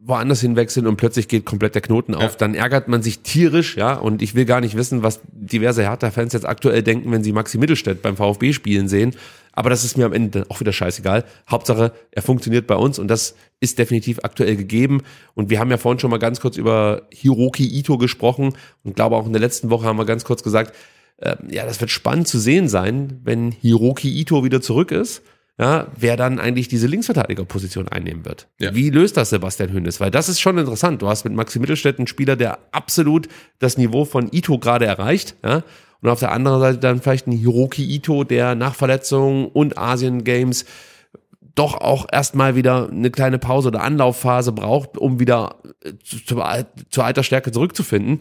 woanders 0.07 0.41
hinwechseln 0.41 0.87
und 0.87 0.97
plötzlich 0.97 1.29
geht 1.29 1.47
komplett 1.47 1.75
der 1.75 1.83
Knoten 1.83 2.15
auf, 2.15 2.37
dann 2.37 2.55
ärgert 2.55 2.89
man 2.89 3.03
sich 3.03 3.21
tierisch, 3.21 3.77
ja, 3.77 3.95
und 3.95 4.21
ich 4.21 4.35
will 4.35 4.45
gar 4.45 4.61
nicht 4.61 4.77
wissen, 4.77 5.03
was 5.03 5.21
diverse 5.33 5.83
Hertha-Fans 5.83 6.35
jetzt 6.35 6.47
aktuell 6.47 6.83
denken, 6.83 7.11
wenn 7.11 7.25
sie 7.25 7.33
Maxi 7.33 7.57
Mittelstädt 7.57 8.03
beim 8.03 8.17
VfB 8.17 8.53
spielen 8.53 8.87
sehen, 8.89 9.15
aber 9.53 9.71
das 9.71 9.85
ist 9.85 9.97
mir 9.97 10.05
am 10.05 10.13
Ende 10.13 10.47
auch 10.51 10.61
wieder 10.61 10.73
scheißegal. 10.73 11.25
Hauptsache, 11.49 11.93
er 12.11 12.23
funktioniert 12.23 12.67
bei 12.67 12.75
uns 12.75 12.99
und 12.99 13.09
das 13.09 13.35
ist 13.61 13.79
definitiv 13.79 14.19
aktuell 14.25 14.57
gegeben. 14.57 15.03
Und 15.35 15.49
wir 15.49 15.61
haben 15.61 15.71
ja 15.71 15.79
vorhin 15.79 16.01
schon 16.01 16.11
mal 16.11 16.19
ganz 16.19 16.41
kurz 16.41 16.57
über 16.57 17.03
Hiroki 17.11 17.65
Ito 17.79 17.97
gesprochen 17.97 18.55
und 18.83 18.97
glaube 18.97 19.17
auch 19.17 19.27
in 19.27 19.33
der 19.33 19.41
letzten 19.41 19.71
Woche 19.71 19.87
haben 19.87 19.97
wir 19.97 20.07
ganz 20.07 20.25
kurz 20.25 20.43
gesagt, 20.43 20.75
äh, 21.19 21.37
ja, 21.49 21.65
das 21.65 21.81
wird 21.81 21.93
spannend 21.93 22.27
zu 22.27 22.41
sehen 22.41 22.69
sein, 22.69 23.21
wenn 23.23 23.53
Hiroki 23.53 24.21
Ito 24.21 24.45
wieder 24.45 24.61
zurück 24.61 24.91
ist 24.91 25.23
ja, 25.59 25.87
wer 25.97 26.17
dann 26.17 26.41
eigentlich 26.41 26.67
diese 26.67 26.89
Linksverteidigerposition 26.89 27.89
einnehmen 27.89 28.25
wird. 28.25 28.49
Ja. 28.61 28.75
Wie 28.75 28.91
löst 28.91 29.17
das 29.17 29.31
Sebastian 29.31 29.73
Hönes? 29.73 30.01
Weil 30.01 30.11
das 30.11 30.29
ist 30.29 30.41
schon 30.41 30.59
interessant. 30.59 31.01
Du 31.01 31.09
hast 31.09 31.25
mit 31.25 31.33
Maxi 31.33 31.61
Mittelstädt 31.61 31.99
einen 31.99 32.09
Spieler, 32.09 32.35
der 32.35 32.59
absolut 32.73 33.29
das 33.61 33.79
Niveau 33.79 34.05
von 34.05 34.29
Ito 34.33 34.59
gerade 34.59 34.87
erreicht, 34.87 35.37
ja. 35.45 35.63
Und 36.01 36.11
auf 36.11 36.21
der 36.21 36.33
anderen 36.33 36.61
Seite 36.61 36.79
dann 36.81 37.01
vielleicht 37.01 37.27
ein 37.27 37.33
Hiroki 37.33 37.83
Ito, 37.83 38.25
der 38.25 38.55
nach 38.55 38.75
Verletzungen 38.75 39.47
und 39.47 39.79
Asien 39.79 40.23
Games 40.23 40.67
doch 41.55 41.81
auch 41.81 42.07
erstmal 42.11 42.57
wieder 42.57 42.91
eine 42.91 43.11
kleine 43.11 43.39
Pause 43.39 43.69
oder 43.69 43.83
Anlaufphase 43.83 44.53
braucht, 44.53 44.99
um 44.99 45.19
wieder 45.19 45.57
äh, 45.83 45.93
zu, 46.05 46.23
zur, 46.25 46.67
zur 46.91 47.05
alter 47.05 47.23
Stärke 47.23 47.53
zurückzufinden. 47.53 48.21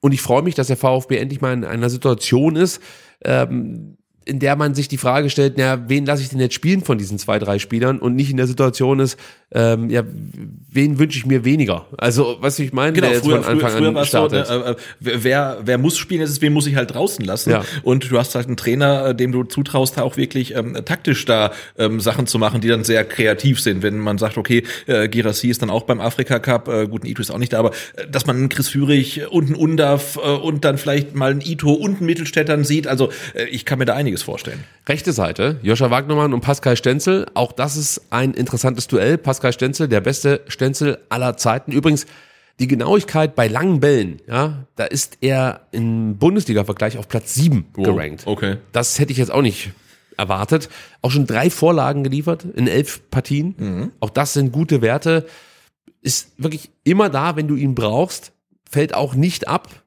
Und 0.00 0.12
ich 0.12 0.20
freue 0.20 0.42
mich, 0.42 0.56
dass 0.56 0.66
der 0.66 0.76
VfB 0.76 1.16
endlich 1.16 1.40
mal 1.40 1.52
in 1.52 1.64
einer 1.64 1.88
Situation 1.88 2.56
ist, 2.56 2.82
ähm, 3.24 3.96
in 4.24 4.38
der 4.38 4.56
man 4.56 4.74
sich 4.74 4.88
die 4.88 4.98
Frage 4.98 5.30
stellt, 5.30 5.54
na, 5.56 5.88
wen 5.88 6.06
lasse 6.06 6.22
ich 6.22 6.28
denn 6.28 6.40
jetzt 6.40 6.54
spielen 6.54 6.82
von 6.82 6.98
diesen 6.98 7.18
zwei, 7.18 7.38
drei 7.38 7.58
Spielern 7.58 7.98
und 7.98 8.14
nicht 8.14 8.30
in 8.30 8.36
der 8.36 8.46
Situation 8.46 9.00
ist, 9.00 9.18
ähm, 9.54 9.90
ja, 9.90 10.02
wen 10.70 10.98
wünsche 10.98 11.18
ich 11.18 11.26
mir 11.26 11.44
weniger? 11.44 11.86
Also, 11.98 12.36
was 12.40 12.58
ich 12.58 12.72
meine, 12.72 12.92
Genau, 12.94 13.08
früher, 13.08 13.20
von 13.20 13.42
früher, 13.42 13.52
Anfang 13.52 13.70
früher 13.70 13.88
an 13.88 13.94
war 13.94 14.02
es 14.02 14.10
so, 14.10 14.28
ne, 14.28 14.76
wer, 15.00 15.58
wer 15.62 15.78
muss 15.78 15.98
spielen, 15.98 16.22
ist, 16.22 16.40
wen 16.40 16.52
muss 16.52 16.66
ich 16.66 16.76
halt 16.76 16.94
draußen 16.94 17.24
lassen. 17.24 17.50
Ja. 17.50 17.64
Und 17.82 18.10
du 18.10 18.18
hast 18.18 18.34
halt 18.34 18.46
einen 18.46 18.56
Trainer, 18.56 19.08
äh, 19.08 19.14
dem 19.14 19.32
du 19.32 19.44
zutraust, 19.44 19.98
auch 19.98 20.16
wirklich 20.16 20.54
ähm, 20.54 20.78
taktisch 20.84 21.24
da 21.26 21.52
ähm, 21.78 22.00
Sachen 22.00 22.26
zu 22.26 22.38
machen, 22.38 22.60
die 22.60 22.68
dann 22.68 22.84
sehr 22.84 23.04
kreativ 23.04 23.60
sind. 23.60 23.82
Wenn 23.82 23.98
man 23.98 24.18
sagt, 24.18 24.38
okay, 24.38 24.64
äh, 24.86 25.08
Girassi 25.08 25.48
ist 25.48 25.60
dann 25.60 25.70
auch 25.70 25.82
beim 25.82 26.00
Afrika 26.00 26.38
Cup, 26.38 26.68
äh, 26.68 26.86
gut, 26.86 27.04
ein 27.04 27.06
Ito 27.06 27.20
ist 27.20 27.30
auch 27.30 27.38
nicht 27.38 27.52
da, 27.52 27.58
aber 27.58 27.72
dass 28.10 28.26
man 28.26 28.36
einen 28.36 28.48
Chris 28.48 28.68
Führig 28.68 29.22
und 29.30 29.46
einen 29.46 29.54
Undaf 29.54 30.16
äh, 30.16 30.20
und 30.20 30.64
dann 30.64 30.78
vielleicht 30.78 31.14
mal 31.14 31.30
einen 31.30 31.42
Ito 31.42 31.72
und 31.72 31.98
einen 31.98 32.06
Mittelstädtern 32.06 32.64
sieht, 32.64 32.86
also 32.86 33.10
äh, 33.34 33.44
ich 33.44 33.66
kann 33.66 33.78
mir 33.78 33.84
da 33.84 33.94
einiges 33.94 34.22
vorstellen. 34.22 34.64
Rechte 34.88 35.12
Seite, 35.12 35.58
Joscha 35.62 35.90
Wagnermann 35.90 36.32
und 36.32 36.40
Pascal 36.40 36.76
Stenzel. 36.76 37.26
Auch 37.34 37.52
das 37.52 37.76
ist 37.76 38.00
ein 38.10 38.34
interessantes 38.34 38.88
Duell. 38.88 39.18
Pascal 39.18 39.41
Stenzel, 39.50 39.88
der 39.88 40.00
beste 40.00 40.42
Stenzel 40.46 40.98
aller 41.08 41.36
Zeiten. 41.36 41.72
Übrigens, 41.72 42.06
die 42.60 42.68
Genauigkeit 42.68 43.34
bei 43.34 43.48
langen 43.48 43.80
Bällen, 43.80 44.20
ja, 44.28 44.66
da 44.76 44.84
ist 44.84 45.18
er 45.20 45.66
im 45.72 46.18
Bundesliga-Vergleich 46.18 46.98
auf 46.98 47.08
Platz 47.08 47.34
7 47.34 47.66
gerankt. 47.74 48.26
okay. 48.26 48.58
Das 48.72 48.98
hätte 49.00 49.10
ich 49.10 49.18
jetzt 49.18 49.32
auch 49.32 49.42
nicht 49.42 49.72
erwartet. 50.16 50.68
Auch 51.00 51.10
schon 51.10 51.26
drei 51.26 51.50
Vorlagen 51.50 52.04
geliefert 52.04 52.44
in 52.54 52.68
elf 52.68 53.00
Partien. 53.10 53.90
Auch 54.00 54.10
das 54.10 54.34
sind 54.34 54.52
gute 54.52 54.82
Werte. 54.82 55.26
Ist 56.02 56.32
wirklich 56.36 56.70
immer 56.84 57.08
da, 57.08 57.34
wenn 57.36 57.48
du 57.48 57.56
ihn 57.56 57.74
brauchst. 57.74 58.32
Fällt 58.70 58.94
auch 58.94 59.14
nicht 59.14 59.48
ab. 59.48 59.81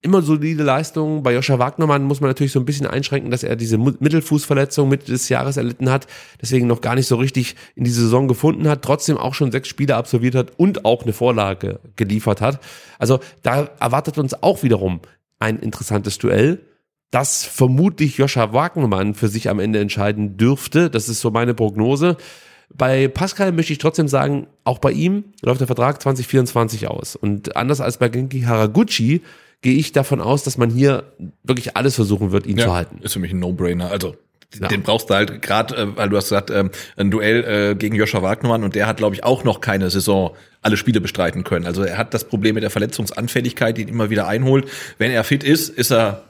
Immer 0.00 0.22
solide 0.22 0.62
Leistungen. 0.62 1.24
Bei 1.24 1.34
Joscha 1.34 1.58
Wagnermann 1.58 2.04
muss 2.04 2.20
man 2.20 2.30
natürlich 2.30 2.52
so 2.52 2.60
ein 2.60 2.64
bisschen 2.64 2.86
einschränken, 2.86 3.32
dass 3.32 3.42
er 3.42 3.56
diese 3.56 3.78
Mittelfußverletzung 3.78 4.88
Mitte 4.88 5.06
des 5.06 5.28
Jahres 5.28 5.56
erlitten 5.56 5.90
hat, 5.90 6.06
deswegen 6.40 6.68
noch 6.68 6.80
gar 6.80 6.94
nicht 6.94 7.08
so 7.08 7.16
richtig 7.16 7.56
in 7.74 7.82
die 7.82 7.90
Saison 7.90 8.28
gefunden 8.28 8.68
hat, 8.68 8.82
trotzdem 8.82 9.18
auch 9.18 9.34
schon 9.34 9.50
sechs 9.50 9.66
Spiele 9.66 9.96
absolviert 9.96 10.36
hat 10.36 10.52
und 10.56 10.84
auch 10.84 11.02
eine 11.02 11.12
Vorlage 11.12 11.80
geliefert 11.96 12.40
hat. 12.40 12.60
Also 13.00 13.18
da 13.42 13.70
erwartet 13.80 14.18
uns 14.18 14.40
auch 14.40 14.62
wiederum 14.62 15.00
ein 15.40 15.58
interessantes 15.58 16.18
Duell, 16.18 16.60
das 17.10 17.44
vermutlich 17.44 18.18
Joscha 18.18 18.52
Wagnermann 18.52 19.14
für 19.14 19.28
sich 19.28 19.48
am 19.48 19.58
Ende 19.58 19.80
entscheiden 19.80 20.36
dürfte. 20.36 20.90
Das 20.90 21.08
ist 21.08 21.20
so 21.20 21.32
meine 21.32 21.54
Prognose. 21.54 22.16
Bei 22.72 23.08
Pascal 23.08 23.50
möchte 23.50 23.72
ich 23.72 23.78
trotzdem 23.78 24.08
sagen, 24.08 24.46
auch 24.62 24.78
bei 24.78 24.92
ihm 24.92 25.24
läuft 25.42 25.60
der 25.60 25.66
Vertrag 25.66 26.00
2024 26.02 26.86
aus. 26.86 27.16
Und 27.16 27.56
anders 27.56 27.80
als 27.80 27.96
bei 27.96 28.08
Genki 28.08 28.42
Haraguchi 28.42 29.22
gehe 29.60 29.76
ich 29.76 29.92
davon 29.92 30.20
aus, 30.20 30.44
dass 30.44 30.56
man 30.58 30.70
hier 30.70 31.04
wirklich 31.42 31.76
alles 31.76 31.94
versuchen 31.96 32.32
wird, 32.32 32.46
ihn 32.46 32.58
zu 32.58 32.72
halten. 32.72 32.98
Ist 33.02 33.14
für 33.14 33.18
mich 33.18 33.32
ein 33.32 33.40
No-Brainer. 33.40 33.90
Also 33.90 34.16
Ja. 34.58 34.68
den 34.68 34.82
brauchst 34.82 35.10
du 35.10 35.14
halt 35.14 35.42
gerade, 35.42 35.76
äh, 35.76 35.96
weil 35.96 36.08
du 36.08 36.16
hast 36.16 36.26
gesagt, 36.26 36.50
ähm, 36.50 36.70
ein 36.96 37.10
Duell 37.10 37.44
äh, 37.44 37.74
gegen 37.74 37.94
Joscha 37.96 38.22
Wagnermann 38.22 38.64
und 38.64 38.74
der 38.74 38.86
hat, 38.86 38.96
glaube 38.96 39.14
ich, 39.14 39.24
auch 39.24 39.44
noch 39.44 39.60
keine 39.60 39.90
Saison 39.90 40.34
alle 40.62 40.76
Spiele 40.76 41.00
bestreiten 41.00 41.44
können. 41.44 41.66
Also 41.66 41.82
er 41.82 41.98
hat 41.98 42.14
das 42.14 42.24
Problem 42.24 42.54
mit 42.54 42.62
der 42.62 42.70
Verletzungsanfälligkeit, 42.70 43.76
die 43.76 43.82
ihn 43.82 43.88
immer 43.88 44.10
wieder 44.10 44.26
einholt. 44.26 44.68
Wenn 44.96 45.10
er 45.10 45.22
fit 45.24 45.44
ist, 45.44 45.68
ist 45.68 45.90
er 45.90 46.24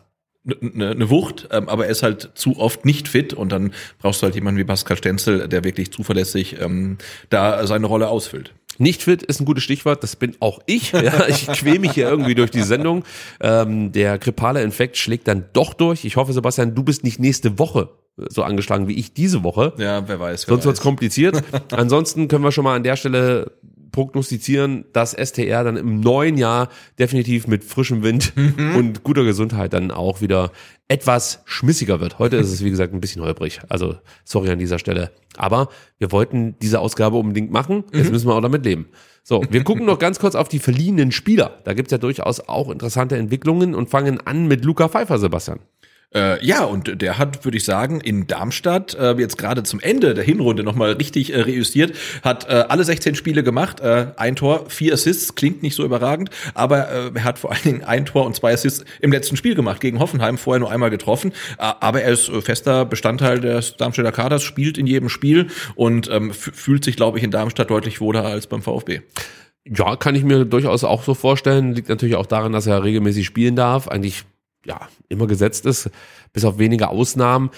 eine 0.60 0.94
ne 0.94 1.10
Wucht, 1.10 1.48
ähm, 1.52 1.68
aber 1.68 1.84
er 1.86 1.90
ist 1.90 2.02
halt 2.02 2.30
zu 2.34 2.58
oft 2.58 2.84
nicht 2.84 3.08
fit 3.08 3.34
und 3.34 3.52
dann 3.52 3.72
brauchst 3.98 4.22
du 4.22 4.24
halt 4.24 4.34
jemanden 4.34 4.58
wie 4.58 4.64
Pascal 4.64 4.96
Stenzel, 4.96 5.46
der 5.48 5.62
wirklich 5.62 5.92
zuverlässig 5.92 6.60
ähm, 6.60 6.98
da 7.30 7.66
seine 7.66 7.86
Rolle 7.86 8.08
ausfüllt. 8.08 8.52
Nicht 8.78 9.02
fit 9.02 9.22
ist 9.22 9.40
ein 9.40 9.44
gutes 9.44 9.64
Stichwort, 9.64 10.02
das 10.02 10.16
bin 10.16 10.36
auch 10.40 10.60
ich. 10.66 10.92
Ja, 10.98 11.28
ich 11.28 11.46
quäle 11.46 11.78
mich 11.78 11.92
hier 11.92 12.08
irgendwie 12.08 12.34
durch 12.34 12.50
die 12.50 12.62
Sendung. 12.62 13.04
Ähm, 13.40 13.92
der 13.92 14.18
grippale 14.18 14.62
Infekt 14.62 14.96
schlägt 14.96 15.28
dann 15.28 15.44
doch 15.52 15.72
durch. 15.74 16.04
Ich 16.04 16.16
hoffe, 16.16 16.32
Sebastian, 16.32 16.74
du 16.74 16.82
bist 16.82 17.04
nicht 17.04 17.18
nächste 17.18 17.58
Woche 17.58 17.90
so 18.28 18.42
angeschlagen 18.42 18.88
wie 18.88 18.94
ich 18.94 19.12
diese 19.12 19.44
Woche. 19.44 19.72
Ja, 19.78 20.06
wer 20.08 20.20
weiß. 20.20 20.46
Wer 20.46 20.54
Sonst 20.54 20.64
wird's 20.64 20.80
kompliziert. 20.80 21.42
Ansonsten 21.70 22.28
können 22.28 22.44
wir 22.44 22.52
schon 22.52 22.64
mal 22.64 22.74
an 22.76 22.82
der 22.82 22.96
Stelle 22.96 23.52
prognostizieren, 23.98 24.84
dass 24.92 25.10
STR 25.10 25.64
dann 25.64 25.76
im 25.76 25.98
neuen 25.98 26.38
Jahr 26.38 26.68
definitiv 27.00 27.48
mit 27.48 27.64
frischem 27.64 28.04
Wind 28.04 28.32
und 28.76 29.02
guter 29.02 29.24
Gesundheit 29.24 29.72
dann 29.72 29.90
auch 29.90 30.20
wieder 30.20 30.52
etwas 30.86 31.42
schmissiger 31.46 31.98
wird. 31.98 32.20
Heute 32.20 32.36
ist 32.36 32.52
es, 32.52 32.62
wie 32.62 32.70
gesagt, 32.70 32.94
ein 32.94 33.00
bisschen 33.00 33.22
holprig. 33.22 33.60
Also 33.68 33.96
sorry 34.22 34.50
an 34.50 34.60
dieser 34.60 34.78
Stelle. 34.78 35.10
Aber 35.36 35.68
wir 35.98 36.12
wollten 36.12 36.54
diese 36.62 36.78
Ausgabe 36.78 37.16
unbedingt 37.16 37.50
machen. 37.50 37.82
Jetzt 37.92 38.12
müssen 38.12 38.28
wir 38.28 38.36
auch 38.36 38.40
damit 38.40 38.64
leben. 38.64 38.86
So, 39.24 39.42
wir 39.50 39.64
gucken 39.64 39.84
noch 39.84 39.98
ganz 39.98 40.20
kurz 40.20 40.36
auf 40.36 40.48
die 40.48 40.60
verliehenen 40.60 41.10
Spieler. 41.10 41.58
Da 41.64 41.74
gibt's 41.74 41.90
ja 41.90 41.98
durchaus 41.98 42.38
auch 42.38 42.70
interessante 42.70 43.16
Entwicklungen 43.16 43.74
und 43.74 43.90
fangen 43.90 44.20
an 44.24 44.46
mit 44.46 44.64
Luca 44.64 44.88
Pfeiffer, 44.88 45.18
Sebastian. 45.18 45.58
Äh, 46.14 46.44
ja, 46.44 46.64
und 46.64 47.02
der 47.02 47.18
hat, 47.18 47.44
würde 47.44 47.58
ich 47.58 47.64
sagen, 47.64 48.00
in 48.00 48.26
Darmstadt 48.26 48.94
äh, 48.94 49.12
jetzt 49.18 49.36
gerade 49.36 49.62
zum 49.62 49.78
Ende 49.78 50.14
der 50.14 50.24
Hinrunde 50.24 50.64
nochmal 50.64 50.92
richtig 50.92 51.34
äh, 51.34 51.40
reüssiert, 51.42 51.94
hat 52.22 52.48
äh, 52.48 52.64
alle 52.68 52.82
16 52.84 53.14
Spiele 53.14 53.42
gemacht, 53.42 53.80
äh, 53.80 54.06
ein 54.16 54.34
Tor, 54.34 54.70
vier 54.70 54.94
Assists, 54.94 55.34
klingt 55.34 55.62
nicht 55.62 55.74
so 55.74 55.84
überragend, 55.84 56.30
aber 56.54 56.88
äh, 56.90 57.10
er 57.12 57.24
hat 57.24 57.38
vor 57.38 57.52
allen 57.52 57.62
Dingen 57.62 57.84
ein 57.84 58.06
Tor 58.06 58.24
und 58.24 58.34
zwei 58.34 58.54
Assists 58.54 58.86
im 59.00 59.12
letzten 59.12 59.36
Spiel 59.36 59.54
gemacht, 59.54 59.82
gegen 59.82 59.98
Hoffenheim, 59.98 60.38
vorher 60.38 60.60
nur 60.60 60.70
einmal 60.70 60.88
getroffen, 60.88 61.32
aber 61.58 62.00
er 62.00 62.12
ist 62.12 62.30
äh, 62.30 62.40
fester 62.40 62.86
Bestandteil 62.86 63.40
des 63.40 63.76
Darmstädter 63.76 64.12
Kaders, 64.12 64.42
spielt 64.42 64.78
in 64.78 64.86
jedem 64.86 65.10
Spiel 65.10 65.48
und 65.74 66.08
ähm, 66.10 66.32
fühlt 66.32 66.84
sich, 66.84 66.96
glaube 66.96 67.18
ich, 67.18 67.24
in 67.24 67.30
Darmstadt 67.30 67.68
deutlich 67.68 68.00
wohler 68.00 68.24
als 68.24 68.46
beim 68.46 68.62
VfB. 68.62 69.02
Ja, 69.66 69.96
kann 69.96 70.14
ich 70.14 70.24
mir 70.24 70.46
durchaus 70.46 70.84
auch 70.84 71.02
so 71.02 71.12
vorstellen. 71.12 71.74
Liegt 71.74 71.90
natürlich 71.90 72.16
auch 72.16 72.24
daran, 72.24 72.52
dass 72.52 72.66
er 72.66 72.82
regelmäßig 72.82 73.26
spielen 73.26 73.54
darf. 73.54 73.88
Eigentlich, 73.88 74.24
ja, 74.64 74.88
immer 75.08 75.26
gesetzt 75.26 75.66
ist, 75.66 75.90
bis 76.32 76.44
auf 76.44 76.58
wenige 76.58 76.88
Ausnahmen. 76.88 77.50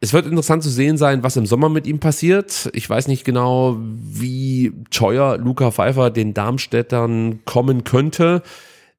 Es 0.00 0.12
wird 0.12 0.26
interessant 0.26 0.62
zu 0.62 0.70
sehen 0.70 0.96
sein, 0.96 1.22
was 1.24 1.36
im 1.36 1.46
Sommer 1.46 1.68
mit 1.68 1.86
ihm 1.86 1.98
passiert. 1.98 2.70
Ich 2.72 2.88
weiß 2.88 3.08
nicht 3.08 3.24
genau, 3.24 3.76
wie 3.80 4.72
teuer 4.90 5.38
Luca 5.38 5.72
Pfeiffer 5.72 6.10
den 6.10 6.34
Darmstädtern 6.34 7.40
kommen 7.44 7.82
könnte. 7.82 8.42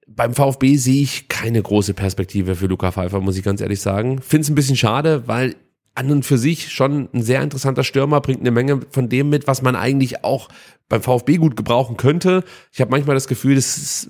Beim 0.08 0.34
VfB 0.34 0.76
sehe 0.76 1.04
ich 1.04 1.30
keine 1.30 1.62
große 1.62 1.94
Perspektive 1.94 2.56
für 2.56 2.66
Luca 2.66 2.92
Pfeiffer, 2.92 3.22
muss 3.22 3.38
ich 3.38 3.44
ganz 3.44 3.62
ehrlich 3.62 3.80
sagen. 3.80 4.22
Finde 4.22 4.42
es 4.42 4.50
ein 4.50 4.56
bisschen 4.56 4.76
schade, 4.76 5.28
weil 5.28 5.56
an 5.96 6.12
und 6.12 6.26
für 6.26 6.38
sich 6.38 6.70
schon 6.70 7.10
ein 7.14 7.22
sehr 7.22 7.42
interessanter 7.42 7.84
Stürmer, 7.84 8.22
bringt 8.22 8.40
eine 8.40 8.52
Menge 8.52 8.82
von 8.90 9.10
dem 9.10 9.30
mit, 9.30 9.48
was 9.48 9.62
man 9.62 9.76
eigentlich 9.76 10.24
auch 10.24 10.50
beim 10.88 11.02
VfB 11.02 11.38
gut 11.38 11.56
gebrauchen 11.56 11.98
könnte. 11.98 12.44
Ich 12.72 12.82
habe 12.82 12.92
manchmal 12.92 13.16
das 13.16 13.28
Gefühl, 13.28 13.56
das 13.56 14.10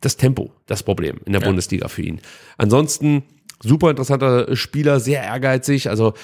das 0.00 0.16
Tempo 0.16 0.52
das 0.66 0.82
Problem 0.82 1.20
in 1.26 1.32
der 1.32 1.40
Bundesliga 1.40 1.88
für 1.88 2.02
ihn. 2.02 2.20
Ansonsten 2.56 3.24
super 3.62 3.90
interessanter 3.90 4.56
Spieler, 4.56 5.00
sehr 5.00 5.22
ehrgeizig, 5.22 5.90
also 5.90 6.14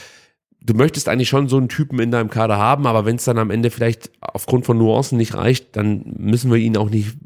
du 0.66 0.74
möchtest 0.74 1.08
eigentlich 1.08 1.28
schon 1.28 1.48
so 1.48 1.56
einen 1.56 1.68
Typen 1.68 1.98
in 2.00 2.10
deinem 2.10 2.28
Kader 2.28 2.58
haben, 2.58 2.86
aber 2.86 3.04
wenn 3.04 3.16
es 3.16 3.24
dann 3.24 3.38
am 3.38 3.50
Ende 3.50 3.70
vielleicht 3.70 4.10
aufgrund 4.20 4.66
von 4.66 4.76
Nuancen 4.76 5.16
nicht 5.16 5.34
reicht, 5.34 5.76
dann 5.76 6.14
müssen 6.18 6.50
wir 6.50 6.58
ihn 6.58 6.76
auch 6.76 6.90
nicht, 6.90 7.16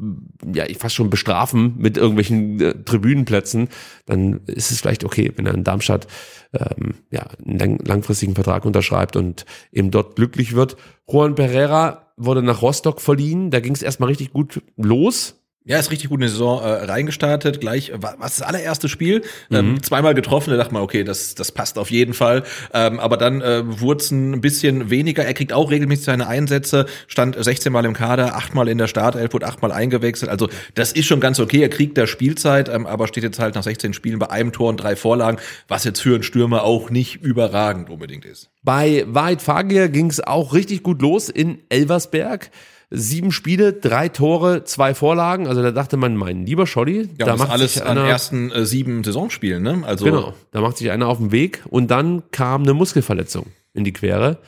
ja, 0.54 0.64
fast 0.78 0.94
schon 0.94 1.10
bestrafen 1.10 1.74
mit 1.78 1.96
irgendwelchen 1.96 2.60
äh, 2.60 2.74
Tribünenplätzen. 2.84 3.68
Dann 4.06 4.40
ist 4.46 4.70
es 4.70 4.80
vielleicht 4.80 5.04
okay, 5.04 5.32
wenn 5.36 5.46
er 5.46 5.54
in 5.54 5.64
Darmstadt 5.64 6.06
ähm, 6.52 6.94
ja, 7.10 7.26
einen 7.44 7.58
lang 7.58 7.78
langfristigen 7.84 8.34
Vertrag 8.34 8.64
unterschreibt 8.64 9.16
und 9.16 9.46
eben 9.72 9.90
dort 9.90 10.16
glücklich 10.16 10.54
wird. 10.54 10.76
Juan 11.08 11.34
Pereira 11.34 12.12
wurde 12.16 12.42
nach 12.42 12.60
Rostock 12.60 13.00
verliehen, 13.00 13.50
da 13.50 13.60
ging 13.60 13.74
es 13.74 13.82
erstmal 13.82 14.08
richtig 14.08 14.32
gut 14.32 14.62
los. 14.76 15.39
Ja, 15.66 15.78
ist 15.78 15.90
richtig 15.90 16.08
gut 16.08 16.20
in 16.20 16.22
die 16.22 16.32
Saison 16.32 16.62
äh, 16.62 16.84
reingestartet. 16.84 17.60
Gleich, 17.60 17.92
was 17.94 18.38
das 18.38 18.42
allererste 18.42 18.88
Spiel, 18.88 19.22
ähm, 19.50 19.82
zweimal 19.82 20.14
getroffen. 20.14 20.50
Da 20.50 20.56
dachte 20.56 20.72
man, 20.72 20.82
okay, 20.82 21.04
das, 21.04 21.34
das 21.34 21.52
passt 21.52 21.76
auf 21.76 21.90
jeden 21.90 22.14
Fall. 22.14 22.44
Ähm, 22.72 22.98
aber 22.98 23.18
dann 23.18 23.42
äh, 23.42 23.62
wurde 23.64 24.00
es 24.00 24.10
ein 24.10 24.40
bisschen 24.40 24.88
weniger. 24.88 25.22
Er 25.22 25.34
kriegt 25.34 25.52
auch 25.52 25.70
regelmäßig 25.70 26.06
seine 26.06 26.28
Einsätze, 26.28 26.86
stand 27.08 27.36
16 27.38 27.70
Mal 27.70 27.84
im 27.84 27.92
Kader, 27.92 28.36
achtmal 28.36 28.68
in 28.68 28.78
der 28.78 28.86
Startelf, 28.86 29.34
wurde 29.34 29.46
achtmal 29.46 29.70
eingewechselt. 29.70 30.30
Also 30.30 30.48
das 30.76 30.92
ist 30.92 31.04
schon 31.04 31.20
ganz 31.20 31.38
okay. 31.38 31.60
Er 31.60 31.68
kriegt 31.68 31.98
da 31.98 32.06
Spielzeit, 32.06 32.70
ähm, 32.70 32.86
aber 32.86 33.06
steht 33.06 33.24
jetzt 33.24 33.38
halt 33.38 33.54
nach 33.54 33.62
16 33.62 33.92
Spielen 33.92 34.18
bei 34.18 34.30
einem 34.30 34.52
Tor 34.52 34.70
und 34.70 34.78
drei 34.78 34.96
Vorlagen, 34.96 35.38
was 35.68 35.84
jetzt 35.84 36.00
für 36.00 36.14
einen 36.14 36.22
Stürmer 36.22 36.62
auch 36.64 36.88
nicht 36.88 37.16
überragend 37.22 37.90
unbedingt 37.90 38.24
ist. 38.24 38.48
Bei 38.62 39.04
Wahrheit 39.06 39.42
Fagier 39.42 39.90
ging 39.90 40.08
es 40.08 40.20
auch 40.20 40.54
richtig 40.54 40.82
gut 40.82 41.02
los 41.02 41.28
in 41.28 41.58
Elversberg. 41.68 42.50
Sieben 42.92 43.30
Spiele, 43.30 43.72
drei 43.72 44.08
Tore, 44.08 44.64
zwei 44.64 44.94
Vorlagen. 44.94 45.46
Also 45.46 45.62
da 45.62 45.70
dachte 45.70 45.96
man, 45.96 46.16
mein 46.16 46.44
lieber 46.44 46.66
Scholli, 46.66 47.08
Ja, 47.18 47.26
da 47.26 47.36
macht 47.36 47.50
alles 47.50 47.74
sich 47.74 47.82
an 47.84 47.98
einer, 47.98 48.08
ersten 48.08 48.50
äh, 48.50 48.66
sieben 48.66 49.04
Saisonspielen, 49.04 49.62
ne? 49.62 49.82
Also 49.84 50.04
genau, 50.04 50.34
da 50.50 50.60
macht 50.60 50.76
sich 50.78 50.90
einer 50.90 51.06
auf 51.06 51.18
den 51.18 51.30
Weg 51.30 51.62
und 51.70 51.90
dann 51.90 52.24
kam 52.32 52.62
eine 52.62 52.74
Muskelverletzung 52.74 53.46
in 53.74 53.84
die 53.84 53.92
Quere. 53.92 54.38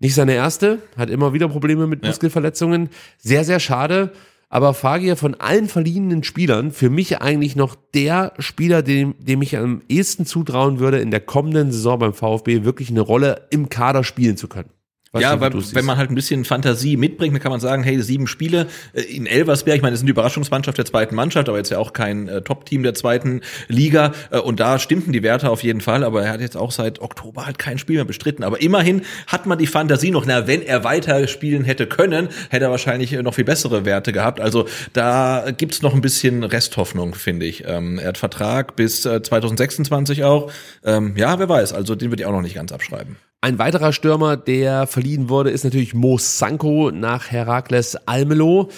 Nicht 0.00 0.14
seine 0.14 0.34
erste, 0.34 0.78
hat 0.96 1.10
immer 1.10 1.32
wieder 1.32 1.48
Probleme 1.48 1.86
mit 1.86 2.04
Muskelverletzungen. 2.04 2.90
Sehr, 3.16 3.44
sehr 3.44 3.58
schade. 3.58 4.12
Aber 4.50 4.72
Fagier 4.72 5.16
von 5.16 5.34
allen 5.34 5.68
verliehenen 5.68 6.24
Spielern 6.24 6.70
für 6.70 6.88
mich 6.88 7.20
eigentlich 7.20 7.54
noch 7.54 7.74
der 7.94 8.32
Spieler, 8.38 8.82
dem, 8.82 9.14
dem 9.18 9.42
ich 9.42 9.56
am 9.58 9.82
ehesten 9.88 10.24
zutrauen 10.24 10.78
würde, 10.78 11.00
in 11.00 11.10
der 11.10 11.20
kommenden 11.20 11.70
Saison 11.70 11.98
beim 11.98 12.14
VfB 12.14 12.64
wirklich 12.64 12.88
eine 12.90 13.02
Rolle 13.02 13.46
im 13.50 13.68
Kader 13.68 14.04
spielen 14.04 14.38
zu 14.38 14.48
können. 14.48 14.70
Weiß 15.12 15.22
ja, 15.22 15.36
nicht, 15.36 15.40
weil, 15.40 15.74
wenn 15.74 15.84
man 15.86 15.96
halt 15.96 16.10
ein 16.10 16.14
bisschen 16.14 16.44
Fantasie 16.44 16.98
mitbringt, 16.98 17.34
dann 17.34 17.40
kann 17.40 17.50
man 17.50 17.60
sagen, 17.60 17.82
hey, 17.82 18.02
sieben 18.02 18.26
Spiele 18.26 18.66
äh, 18.92 19.00
in 19.00 19.26
Elversberg, 19.26 19.76
ich 19.76 19.82
meine, 19.82 19.92
das 19.92 20.00
sind 20.00 20.06
die 20.06 20.12
Überraschungsmannschaft 20.12 20.76
der 20.76 20.84
zweiten 20.84 21.14
Mannschaft, 21.14 21.48
aber 21.48 21.56
jetzt 21.56 21.70
ja 21.70 21.78
auch 21.78 21.94
kein 21.94 22.28
äh, 22.28 22.42
Top-Team 22.42 22.82
der 22.82 22.92
zweiten 22.92 23.40
Liga 23.68 24.12
äh, 24.30 24.38
und 24.38 24.60
da 24.60 24.78
stimmten 24.78 25.12
die 25.12 25.22
Werte 25.22 25.48
auf 25.48 25.62
jeden 25.62 25.80
Fall, 25.80 26.04
aber 26.04 26.24
er 26.24 26.32
hat 26.32 26.42
jetzt 26.42 26.58
auch 26.58 26.72
seit 26.72 27.00
Oktober 27.00 27.46
halt 27.46 27.58
kein 27.58 27.78
Spiel 27.78 27.96
mehr 27.96 28.04
bestritten, 28.04 28.44
aber 28.44 28.60
immerhin 28.60 29.00
hat 29.26 29.46
man 29.46 29.58
die 29.58 29.66
Fantasie 29.66 30.10
noch, 30.10 30.26
na, 30.26 30.46
wenn 30.46 30.60
er 30.60 30.84
weiter 30.84 31.26
spielen 31.26 31.64
hätte 31.64 31.86
können, 31.86 32.28
hätte 32.50 32.66
er 32.66 32.70
wahrscheinlich 32.70 33.14
äh, 33.14 33.22
noch 33.22 33.34
viel 33.34 33.44
bessere 33.44 33.86
Werte 33.86 34.12
gehabt, 34.12 34.42
also 34.42 34.66
da 34.92 35.46
gibt's 35.56 35.80
noch 35.80 35.94
ein 35.94 36.02
bisschen 36.02 36.44
Resthoffnung, 36.44 37.14
finde 37.14 37.46
ich. 37.46 37.64
Ähm, 37.66 37.98
er 37.98 38.08
hat 38.08 38.18
Vertrag 38.18 38.76
bis 38.76 39.06
äh, 39.06 39.22
2026 39.22 40.24
auch, 40.24 40.52
ähm, 40.84 41.14
ja, 41.16 41.38
wer 41.38 41.48
weiß, 41.48 41.72
also 41.72 41.94
den 41.94 42.10
würde 42.10 42.22
ich 42.22 42.26
auch 42.26 42.32
noch 42.32 42.42
nicht 42.42 42.56
ganz 42.56 42.72
abschreiben. 42.72 43.16
Ein 43.40 43.60
weiterer 43.60 43.92
Stürmer, 43.92 44.36
der 44.36 44.88
verliehen 44.88 45.28
wurde, 45.28 45.50
ist 45.50 45.62
natürlich 45.62 45.94
Mo 45.94 46.18
Sanko 46.18 46.90
nach 46.90 47.30
Herakles 47.30 47.94
Almelo. 48.08 48.68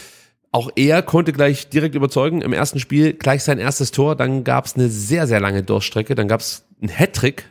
Auch 0.52 0.70
er 0.76 1.02
konnte 1.02 1.32
gleich 1.32 1.70
direkt 1.70 1.94
überzeugen. 1.94 2.42
Im 2.42 2.52
ersten 2.52 2.78
Spiel 2.78 3.14
gleich 3.14 3.42
sein 3.42 3.58
erstes 3.58 3.90
Tor. 3.90 4.16
Dann 4.16 4.44
gab 4.44 4.66
es 4.66 4.74
eine 4.74 4.90
sehr, 4.90 5.26
sehr 5.26 5.40
lange 5.40 5.62
Durchstrecke. 5.62 6.14
Dann 6.14 6.28
gab 6.28 6.40
es 6.40 6.66
einen 6.80 6.90
Hattrick. 6.90 7.44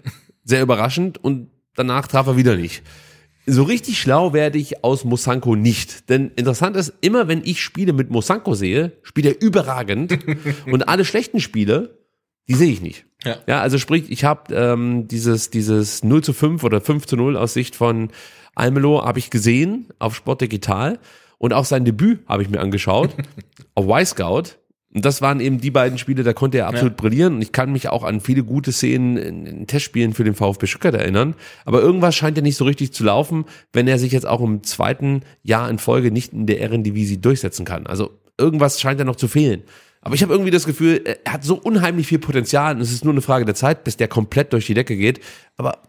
Sehr 0.43 0.61
überraschend. 0.61 1.23
Und 1.23 1.49
danach 1.75 2.07
traf 2.07 2.27
er 2.27 2.37
wieder 2.37 2.55
nicht. 2.55 2.83
So 3.47 3.63
richtig 3.63 3.99
schlau 3.99 4.33
werde 4.33 4.59
ich 4.59 4.83
aus 4.83 5.03
Mosanko 5.03 5.55
nicht. 5.55 6.09
Denn 6.09 6.29
interessant 6.35 6.75
ist, 6.75 6.93
immer 7.01 7.27
wenn 7.27 7.41
ich 7.43 7.59
Spiele 7.61 7.93
mit 7.93 8.11
Mosanko 8.11 8.53
sehe, 8.53 8.91
spielt 9.01 9.25
er 9.25 9.41
überragend. 9.41 10.19
und 10.71 10.87
alle 10.87 11.05
schlechten 11.05 11.39
Spiele, 11.39 11.97
die 12.47 12.55
sehe 12.55 12.71
ich 12.71 12.81
nicht. 12.81 13.05
Ja. 13.23 13.37
Ja, 13.47 13.61
also 13.61 13.77
sprich, 13.77 14.09
ich 14.09 14.23
habe 14.23 14.53
ähm, 14.53 15.07
dieses, 15.07 15.49
dieses 15.49 16.03
0 16.03 16.23
zu 16.23 16.33
5 16.33 16.63
oder 16.63 16.81
5 16.81 17.05
zu 17.05 17.17
0 17.17 17.35
aus 17.37 17.53
Sicht 17.53 17.75
von 17.75 18.09
Almelo 18.55 19.03
habe 19.03 19.19
ich 19.19 19.29
gesehen 19.29 19.87
auf 19.99 20.15
Sport 20.15 20.41
Digital 20.41 20.99
und 21.37 21.53
auch 21.53 21.65
sein 21.65 21.85
Debüt 21.85 22.19
habe 22.27 22.43
ich 22.43 22.49
mir 22.49 22.59
angeschaut 22.59 23.15
auf 23.75 23.85
Y-Scout. 23.85 24.59
Und 24.91 25.05
das 25.05 25.21
waren 25.21 25.39
eben 25.39 25.61
die 25.61 25.69
beiden 25.69 25.99
Spiele, 25.99 26.23
da 26.23 26.33
konnte 26.33 26.57
er 26.57 26.67
absolut 26.67 26.97
brillieren. 26.97 27.35
Und 27.35 27.41
ich 27.43 27.51
kann 27.51 27.71
mich 27.71 27.89
auch 27.89 28.03
an 28.03 28.21
viele 28.21 28.43
gute 28.43 28.71
Szenen 28.71 29.17
in, 29.17 29.45
in 29.45 29.67
Testspielen 29.67 30.13
für 30.13 30.23
den 30.23 30.33
VfB 30.33 30.65
Stuttgart 30.65 30.95
erinnern. 30.95 31.35
Aber 31.63 31.79
irgendwas 31.79 32.15
scheint 32.15 32.37
ja 32.37 32.43
nicht 32.43 32.57
so 32.57 32.65
richtig 32.65 32.91
zu 32.91 33.03
laufen, 33.03 33.45
wenn 33.71 33.87
er 33.87 33.99
sich 33.99 34.11
jetzt 34.11 34.25
auch 34.25 34.41
im 34.41 34.63
zweiten 34.63 35.21
Jahr 35.43 35.69
in 35.69 35.77
Folge 35.77 36.11
nicht 36.11 36.33
in 36.33 36.47
der 36.47 36.57
Ehrendivisie 36.57 37.21
durchsetzen 37.21 37.65
kann. 37.65 37.85
Also 37.85 38.19
irgendwas 38.39 38.81
scheint 38.81 38.99
ja 38.99 39.05
noch 39.05 39.15
zu 39.15 39.27
fehlen. 39.27 39.61
Aber 40.01 40.15
ich 40.15 40.23
habe 40.23 40.33
irgendwie 40.33 40.51
das 40.51 40.65
Gefühl, 40.65 41.03
er 41.03 41.33
hat 41.33 41.43
so 41.43 41.55
unheimlich 41.55 42.07
viel 42.07 42.19
Potenzial 42.19 42.75
und 42.75 42.81
es 42.81 42.91
ist 42.91 43.03
nur 43.03 43.13
eine 43.13 43.21
Frage 43.21 43.45
der 43.45 43.55
Zeit, 43.55 43.83
bis 43.83 43.97
der 43.97 44.07
komplett 44.07 44.53
durch 44.53 44.65
die 44.65 44.73
Decke 44.73 44.95
geht. 44.95 45.19
Aber 45.57 45.79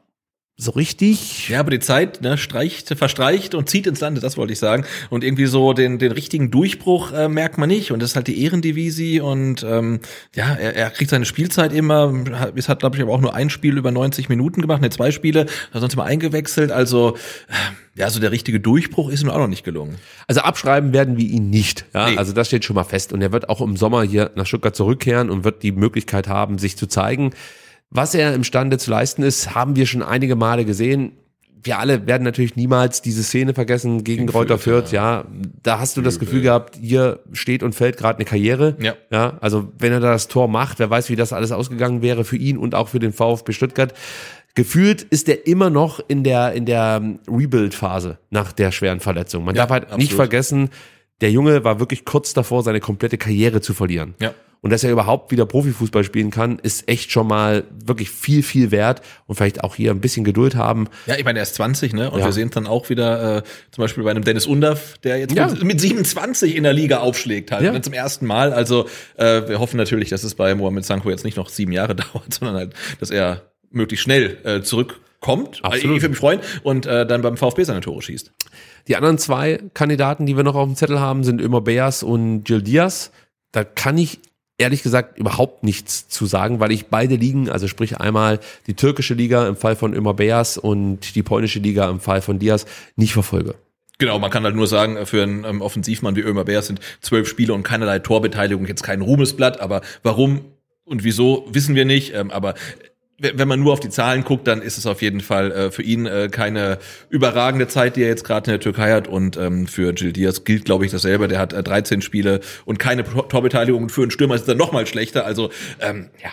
so 0.60 0.72
richtig. 0.72 1.48
Ja, 1.48 1.60
aber 1.60 1.70
die 1.70 1.80
Zeit 1.80 2.20
ne, 2.20 2.36
streicht, 2.36 2.88
verstreicht 2.96 3.54
und 3.54 3.68
zieht 3.68 3.86
ins 3.86 4.00
Lande, 4.00 4.20
das 4.20 4.36
wollte 4.36 4.52
ich 4.52 4.58
sagen. 4.58 4.84
Und 5.08 5.24
irgendwie 5.24 5.46
so 5.46 5.72
den, 5.72 5.98
den 5.98 6.12
richtigen 6.12 6.50
Durchbruch 6.50 7.12
äh, 7.12 7.28
merkt 7.28 7.56
man 7.56 7.68
nicht. 7.68 7.92
Und 7.92 8.00
das 8.00 8.10
ist 8.10 8.16
halt 8.16 8.26
die 8.26 8.42
Ehrendivisie 8.42 9.20
und 9.20 9.62
ähm, 9.62 10.00
ja, 10.34 10.52
er, 10.54 10.76
er 10.76 10.90
kriegt 10.90 11.10
seine 11.10 11.24
Spielzeit 11.24 11.72
immer. 11.72 12.12
Es 12.54 12.68
hat, 12.68 12.80
glaube 12.80 12.96
ich, 12.96 13.02
aber 13.02 13.12
auch 13.12 13.20
nur 13.20 13.34
ein 13.34 13.48
Spiel 13.48 13.78
über 13.78 13.90
90 13.90 14.28
Minuten 14.28 14.60
gemacht, 14.60 14.82
ne, 14.82 14.90
zwei 14.90 15.10
Spiele, 15.10 15.46
hat 15.72 15.80
sonst 15.80 15.94
immer 15.94 16.04
eingewechselt. 16.04 16.70
Also 16.72 17.16
äh, 17.48 17.52
ja, 17.94 18.10
so 18.10 18.20
der 18.20 18.30
richtige 18.30 18.60
Durchbruch 18.60 19.10
ist 19.10 19.22
ihm 19.22 19.30
auch 19.30 19.38
noch 19.38 19.48
nicht 19.48 19.64
gelungen. 19.64 19.96
Also 20.26 20.42
abschreiben 20.42 20.92
werden 20.92 21.16
wir 21.16 21.26
ihn 21.26 21.50
nicht. 21.50 21.86
Ja? 21.94 22.10
Nee. 22.10 22.18
Also 22.18 22.32
das 22.32 22.48
steht 22.48 22.64
schon 22.64 22.74
mal 22.74 22.84
fest. 22.84 23.12
Und 23.12 23.22
er 23.22 23.32
wird 23.32 23.48
auch 23.48 23.60
im 23.60 23.76
Sommer 23.76 24.02
hier 24.02 24.30
nach 24.34 24.46
Stuttgart 24.46 24.76
zurückkehren 24.76 25.30
und 25.30 25.44
wird 25.44 25.62
die 25.62 25.72
Möglichkeit 25.72 26.28
haben, 26.28 26.58
sich 26.58 26.76
zu 26.76 26.86
zeigen. 26.86 27.32
Was 27.90 28.14
er 28.14 28.34
imstande 28.34 28.78
zu 28.78 28.90
leisten 28.90 29.22
ist, 29.22 29.54
haben 29.54 29.76
wir 29.76 29.86
schon 29.86 30.02
einige 30.02 30.36
Male 30.36 30.64
gesehen. 30.64 31.12
wir 31.62 31.78
alle 31.78 32.06
werden 32.06 32.22
natürlich 32.22 32.56
niemals 32.56 33.02
diese 33.02 33.22
Szene 33.22 33.52
vergessen 33.52 34.02
gegen 34.04 34.26
Kräuter 34.26 34.58
Fürth, 34.58 34.92
ja. 34.92 35.24
Da 35.62 35.78
hast 35.78 35.96
du 35.96 36.02
das 36.02 36.18
Gefühl 36.18 36.40
gehabt, 36.40 36.76
hier 36.80 37.18
steht 37.32 37.62
und 37.62 37.74
fällt 37.74 37.96
gerade 37.98 38.16
eine 38.18 38.24
Karriere. 38.24 38.76
Ja. 38.80 38.94
ja. 39.10 39.36
Also 39.40 39.70
wenn 39.78 39.92
er 39.92 40.00
da 40.00 40.12
das 40.12 40.28
Tor 40.28 40.48
macht, 40.48 40.78
wer 40.78 40.88
weiß, 40.88 41.10
wie 41.10 41.16
das 41.16 41.32
alles 41.32 41.52
ausgegangen 41.52 42.00
wäre 42.00 42.24
für 42.24 42.36
ihn 42.36 42.56
und 42.56 42.74
auch 42.74 42.88
für 42.88 42.98
den 43.00 43.12
VfB 43.12 43.52
Stuttgart. 43.52 43.92
Gefühlt 44.54 45.02
ist 45.02 45.28
er 45.28 45.46
immer 45.46 45.68
noch 45.70 46.00
in 46.08 46.24
der, 46.24 46.52
in 46.54 46.64
der 46.66 47.02
Rebuild-Phase 47.28 48.18
nach 48.30 48.52
der 48.52 48.72
schweren 48.72 49.00
Verletzung. 49.00 49.44
Man 49.44 49.54
Ja, 49.54 49.62
darf 49.62 49.70
halt 49.70 49.82
nicht 49.96 50.12
absolut. 50.12 50.16
vergessen, 50.16 50.70
der 51.20 51.30
Junge 51.30 51.62
war 51.64 51.78
wirklich 51.78 52.04
kurz 52.04 52.32
davor, 52.32 52.62
seine 52.62 52.80
komplette 52.80 53.18
Karriere 53.18 53.60
zu 53.60 53.74
verlieren. 53.74 54.14
Ja. 54.20 54.32
Und 54.62 54.70
dass 54.70 54.84
er 54.84 54.90
überhaupt 54.92 55.32
wieder 55.32 55.46
Profifußball 55.46 56.04
spielen 56.04 56.30
kann, 56.30 56.58
ist 56.58 56.86
echt 56.86 57.10
schon 57.12 57.26
mal 57.26 57.64
wirklich 57.84 58.10
viel, 58.10 58.42
viel 58.42 58.70
wert. 58.70 59.00
Und 59.26 59.36
vielleicht 59.36 59.64
auch 59.64 59.74
hier 59.74 59.90
ein 59.90 60.00
bisschen 60.00 60.22
Geduld 60.22 60.54
haben. 60.54 60.88
Ja, 61.06 61.16
ich 61.16 61.24
meine, 61.24 61.38
er 61.38 61.44
ist 61.44 61.54
20, 61.54 61.94
ne? 61.94 62.10
Und 62.10 62.18
Ja. 62.20 62.26
wir 62.26 62.32
sehen 62.32 62.48
es 62.48 62.54
dann 62.54 62.66
auch 62.66 62.90
wieder 62.90 63.38
äh, 63.38 63.42
zum 63.70 63.82
Beispiel 63.82 64.04
bei 64.04 64.10
einem 64.10 64.22
Dennis 64.22 64.46
Undaff, 64.46 64.98
der 64.98 65.18
jetzt 65.18 65.34
Ja. 65.34 65.46
mit, 65.48 65.64
mit 65.64 65.80
27 65.80 66.56
in 66.56 66.64
der 66.64 66.74
Liga 66.74 66.98
aufschlägt, 66.98 67.52
halt 67.52 67.62
Ja. 67.62 67.72
ne, 67.72 67.80
zum 67.80 67.94
ersten 67.94 68.26
Mal. 68.26 68.52
Also 68.52 68.86
äh, 69.16 69.48
wir 69.48 69.60
hoffen 69.60 69.78
natürlich, 69.78 70.10
dass 70.10 70.24
es 70.24 70.34
bei 70.34 70.54
Mohamed 70.54 70.84
Sanko 70.84 71.08
jetzt 71.08 71.24
nicht 71.24 71.38
noch 71.38 71.48
sieben 71.48 71.72
Jahre 71.72 71.94
dauert, 71.96 72.34
sondern 72.34 72.56
halt, 72.56 72.74
dass 73.00 73.10
er 73.10 73.42
möglichst 73.70 74.04
schnell 74.04 74.36
äh, 74.44 74.60
zurückkommt. 74.60 75.60
Absolut. 75.64 75.96
Ich 75.96 76.02
würde 76.02 76.08
mich 76.10 76.18
freuen 76.18 76.40
und 76.62 76.84
äh, 76.84 77.06
dann 77.06 77.22
beim 77.22 77.36
VfB 77.38 77.64
seine 77.64 77.80
Tore 77.80 78.02
schießt. 78.02 78.30
Die 78.88 78.96
anderen 78.96 79.16
zwei 79.16 79.60
Kandidaten, 79.72 80.26
die 80.26 80.36
wir 80.36 80.42
noch 80.44 80.54
auf 80.54 80.66
dem 80.66 80.76
Zettel 80.76 81.00
haben, 81.00 81.24
sind 81.24 81.40
Ömer 81.40 81.60
Beas 81.62 82.02
und 82.02 82.44
Gil 82.44 82.60
Diaz. 82.62 83.10
Da 83.52 83.64
kann 83.64 83.96
ich 83.98 84.20
ehrlich 84.60 84.82
gesagt 84.82 85.18
überhaupt 85.18 85.64
nichts 85.64 86.08
zu 86.08 86.26
sagen, 86.26 86.60
weil 86.60 86.70
ich 86.70 86.86
beide 86.86 87.16
Ligen, 87.16 87.48
also 87.48 87.66
sprich 87.66 87.98
einmal 87.98 88.38
die 88.66 88.74
türkische 88.74 89.14
Liga 89.14 89.48
im 89.48 89.56
Fall 89.56 89.74
von 89.74 89.94
Ömer 89.94 90.14
Beas 90.14 90.58
und 90.58 91.14
die 91.14 91.22
polnische 91.22 91.58
Liga 91.58 91.88
im 91.88 92.00
Fall 92.00 92.20
von 92.20 92.38
Diaz, 92.38 92.66
nicht 92.96 93.12
verfolge. 93.12 93.54
Genau, 93.98 94.18
man 94.18 94.30
kann 94.30 94.44
halt 94.44 94.56
nur 94.56 94.66
sagen, 94.66 95.04
für 95.04 95.22
einen 95.22 95.44
ähm, 95.44 95.60
Offensivmann 95.60 96.16
wie 96.16 96.20
Ömer 96.20 96.44
Bär 96.44 96.62
sind 96.62 96.80
zwölf 97.00 97.28
Spiele 97.28 97.52
und 97.52 97.62
keinerlei 97.62 97.98
Torbeteiligung, 97.98 98.66
jetzt 98.66 98.82
kein 98.82 99.02
Ruhmesblatt, 99.02 99.60
aber 99.60 99.82
warum 100.02 100.44
und 100.90 101.04
wieso, 101.04 101.46
wissen 101.48 101.74
wir 101.74 101.84
nicht. 101.84 102.14
Ähm, 102.14 102.30
aber 102.30 102.54
wenn 103.22 103.48
man 103.48 103.60
nur 103.60 103.72
auf 103.74 103.80
die 103.80 103.90
Zahlen 103.90 104.24
guckt, 104.24 104.46
dann 104.46 104.62
ist 104.62 104.78
es 104.78 104.86
auf 104.86 105.02
jeden 105.02 105.20
Fall 105.20 105.52
äh, 105.52 105.70
für 105.70 105.82
ihn 105.82 106.06
äh, 106.06 106.28
keine 106.30 106.78
überragende 107.10 107.68
Zeit, 107.68 107.96
die 107.96 108.02
er 108.02 108.08
jetzt 108.08 108.24
gerade 108.24 108.50
in 108.50 108.52
der 108.52 108.60
Türkei 108.60 108.92
hat. 108.92 109.08
Und 109.08 109.36
ähm, 109.36 109.66
für 109.66 109.92
Gil 109.92 110.12
Diaz 110.12 110.44
gilt, 110.44 110.64
glaube 110.64 110.86
ich, 110.86 110.90
dasselbe. 110.90 111.28
Der 111.28 111.38
hat 111.38 111.52
äh, 111.52 111.62
13 111.62 112.00
Spiele 112.02 112.40
und 112.64 112.78
keine 112.78 113.04
Tor- 113.04 113.28
Torbeteiligung. 113.28 113.82
Und 113.84 113.92
für 113.92 114.02
einen 114.02 114.10
Stürmer 114.10 114.34
ist 114.36 114.42
es 114.42 114.46
dann 114.46 114.56
noch 114.56 114.72
mal 114.72 114.86
schlechter. 114.86 115.26
Also 115.26 115.50
ähm, 115.80 116.08
ja, 116.22 116.30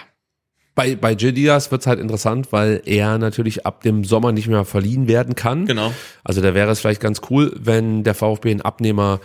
Bei, 0.75 0.95
bei 0.95 1.13
Gil 1.15 1.33
Diaz 1.33 1.71
wird 1.71 1.81
es 1.81 1.87
halt 1.87 1.99
interessant, 1.99 2.51
weil 2.51 2.81
er 2.85 3.17
natürlich 3.17 3.65
ab 3.65 3.81
dem 3.81 4.03
Sommer 4.05 4.31
nicht 4.31 4.47
mehr 4.47 4.63
verliehen 4.63 5.07
werden 5.07 5.35
kann. 5.35 5.65
Genau. 5.65 5.91
Also 6.23 6.41
da 6.41 6.53
wäre 6.53 6.71
es 6.71 6.79
vielleicht 6.79 7.01
ganz 7.01 7.21
cool, 7.29 7.51
wenn 7.57 8.03
der 8.03 8.13
VfB 8.15 8.51
einen 8.51 8.61
Abnehmer 8.61 9.19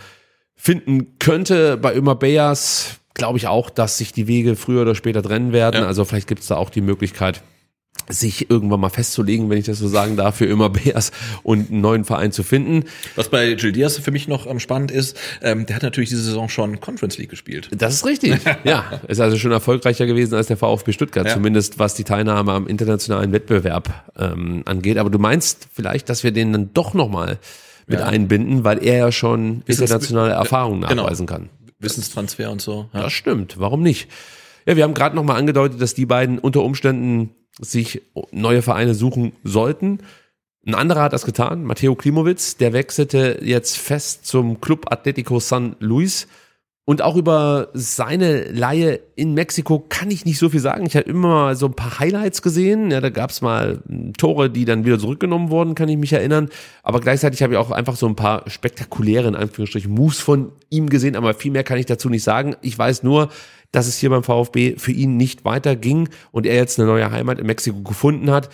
finden 0.55 1.17
könnte. 1.19 1.77
Bei 1.77 1.95
Ömer 1.95 2.15
Beyers 2.15 2.99
glaube 3.13 3.37
ich 3.37 3.47
auch, 3.47 3.69
dass 3.69 3.99
sich 3.99 4.11
die 4.11 4.27
Wege 4.27 4.55
früher 4.55 4.81
oder 4.81 4.95
später 4.95 5.21
trennen 5.23 5.53
werden. 5.53 5.81
Ja. 5.81 5.87
Also 5.87 6.03
vielleicht 6.03 6.27
gibt 6.27 6.41
es 6.41 6.47
da 6.47 6.55
auch 6.57 6.69
die 6.71 6.81
Möglichkeit, 6.81 7.41
sich 8.09 8.49
irgendwann 8.49 8.81
mal 8.81 8.89
festzulegen, 8.89 9.49
wenn 9.49 9.57
ich 9.57 9.65
das 9.65 9.79
so 9.79 9.87
sagen 9.87 10.17
darf, 10.17 10.35
für 10.35 10.45
Ömer 10.45 10.69
Beyers 10.71 11.11
und 11.41 11.69
einen 11.71 11.79
neuen 11.81 12.03
Verein 12.03 12.33
zu 12.33 12.43
finden. 12.43 12.83
was 13.15 13.29
bei 13.29 13.53
Gil 13.53 13.71
Diaz 13.71 13.97
für 13.97 14.11
mich 14.11 14.27
noch 14.27 14.45
ähm, 14.45 14.59
spannend 14.59 14.91
ist, 14.91 15.17
ähm, 15.41 15.65
der 15.65 15.77
hat 15.77 15.83
natürlich 15.83 16.09
diese 16.09 16.21
Saison 16.23 16.49
schon 16.49 16.81
Conference 16.81 17.17
League 17.17 17.29
gespielt. 17.29 17.69
Das 17.71 17.93
ist 17.93 18.05
richtig. 18.05 18.35
ja, 18.65 18.99
ist 19.07 19.21
also 19.21 19.37
schon 19.37 19.51
erfolgreicher 19.53 20.05
gewesen 20.05 20.35
als 20.35 20.47
der 20.47 20.57
VfB 20.57 20.91
Stuttgart, 20.91 21.27
Ja. 21.27 21.33
zumindest 21.33 21.79
was 21.79 21.93
die 21.95 22.03
Teilnahme 22.03 22.51
am 22.51 22.67
internationalen 22.67 23.31
Wettbewerb 23.31 24.11
ähm, 24.19 24.63
angeht. 24.65 24.97
Aber 24.97 25.09
du 25.09 25.17
meinst 25.19 25.67
vielleicht, 25.71 26.09
dass 26.09 26.23
wir 26.25 26.31
den 26.31 26.51
dann 26.51 26.73
doch 26.73 26.93
nochmal 26.93 27.39
mit 27.87 27.99
Ja. 27.99 28.05
einbinden, 28.07 28.65
weil 28.65 28.83
er 28.83 28.97
ja 28.97 29.11
schon 29.13 29.61
Wissens- 29.65 29.79
internationale 29.89 30.31
Erfahrungen 30.33 30.81
Genau. 30.81 31.03
nachweisen 31.03 31.25
kann. 31.25 31.49
Wissenstransfer 31.79 32.51
und 32.51 32.61
so. 32.61 32.89
Ja. 32.93 33.03
Das 33.03 33.13
stimmt. 33.13 33.59
Warum 33.59 33.81
nicht? 33.81 34.09
Ja, 34.65 34.75
wir 34.75 34.83
haben 34.83 34.93
gerade 34.93 35.15
nochmal 35.15 35.37
angedeutet, 35.37 35.81
dass 35.81 35.93
die 35.93 36.05
beiden 36.05 36.37
unter 36.39 36.63
Umständen 36.63 37.31
sich 37.59 38.01
neue 38.31 38.61
Vereine 38.61 38.93
suchen 38.93 39.33
sollten. 39.43 39.99
Ein 40.65 40.75
anderer 40.75 41.03
hat 41.03 41.13
das 41.13 41.25
getan, 41.25 41.63
Matteo 41.65 41.95
Klimowitz, 41.95 42.57
der 42.57 42.73
wechselte 42.73 43.39
jetzt 43.43 43.77
fest 43.77 44.25
zum 44.25 44.61
Club 44.61 44.91
Atletico 44.91 45.39
San 45.39 45.75
Luis. 45.79 46.27
Und 46.85 47.01
auch 47.01 47.15
über 47.15 47.69
seine 47.73 48.43
Laie 48.51 48.99
in 49.15 49.33
Mexiko 49.33 49.79
kann 49.87 50.11
ich 50.11 50.25
nicht 50.25 50.37
so 50.37 50.49
viel 50.49 50.59
sagen. 50.59 50.85
Ich 50.85 50.97
habe 50.97 51.09
immer 51.09 51.29
mal 51.29 51.55
so 51.55 51.67
ein 51.67 51.75
paar 51.75 51.99
Highlights 51.99 52.41
gesehen. 52.41 52.91
Ja, 52.91 52.99
da 52.99 53.09
gab 53.09 53.29
es 53.29 53.41
mal 53.41 53.81
m, 53.87 54.11
Tore, 54.13 54.49
die 54.49 54.65
dann 54.65 54.83
wieder 54.83 54.99
zurückgenommen 54.99 55.49
wurden, 55.49 55.75
kann 55.75 55.87
ich 55.87 55.97
mich 55.97 56.11
erinnern. 56.11 56.49
Aber 56.81 56.99
gleichzeitig 56.99 57.41
habe 57.41 57.53
ich 57.53 57.59
auch 57.59 57.71
einfach 57.71 57.95
so 57.95 58.05
ein 58.05 58.17
paar 58.17 58.49
spektakuläre, 58.49 59.29
in 59.29 59.35
Anführungsstrichen, 59.35 59.93
Moves 59.93 60.19
von 60.19 60.51
ihm 60.69 60.89
gesehen. 60.89 61.15
Aber 61.15 61.33
viel 61.33 61.51
mehr 61.51 61.63
kann 61.63 61.77
ich 61.77 61.85
dazu 61.85 62.09
nicht 62.09 62.23
sagen. 62.23 62.57
Ich 62.61 62.77
weiß 62.77 63.03
nur, 63.03 63.29
dass 63.71 63.87
es 63.87 63.97
hier 63.97 64.09
beim 64.09 64.23
VfB 64.23 64.75
für 64.77 64.91
ihn 64.91 65.15
nicht 65.15 65.45
weiterging 65.45 66.09
und 66.31 66.45
er 66.45 66.55
jetzt 66.55 66.79
eine 66.79 66.87
neue 66.87 67.09
Heimat 67.11 67.39
in 67.39 67.45
Mexiko 67.45 67.81
gefunden 67.81 68.29
hat. 68.29 68.49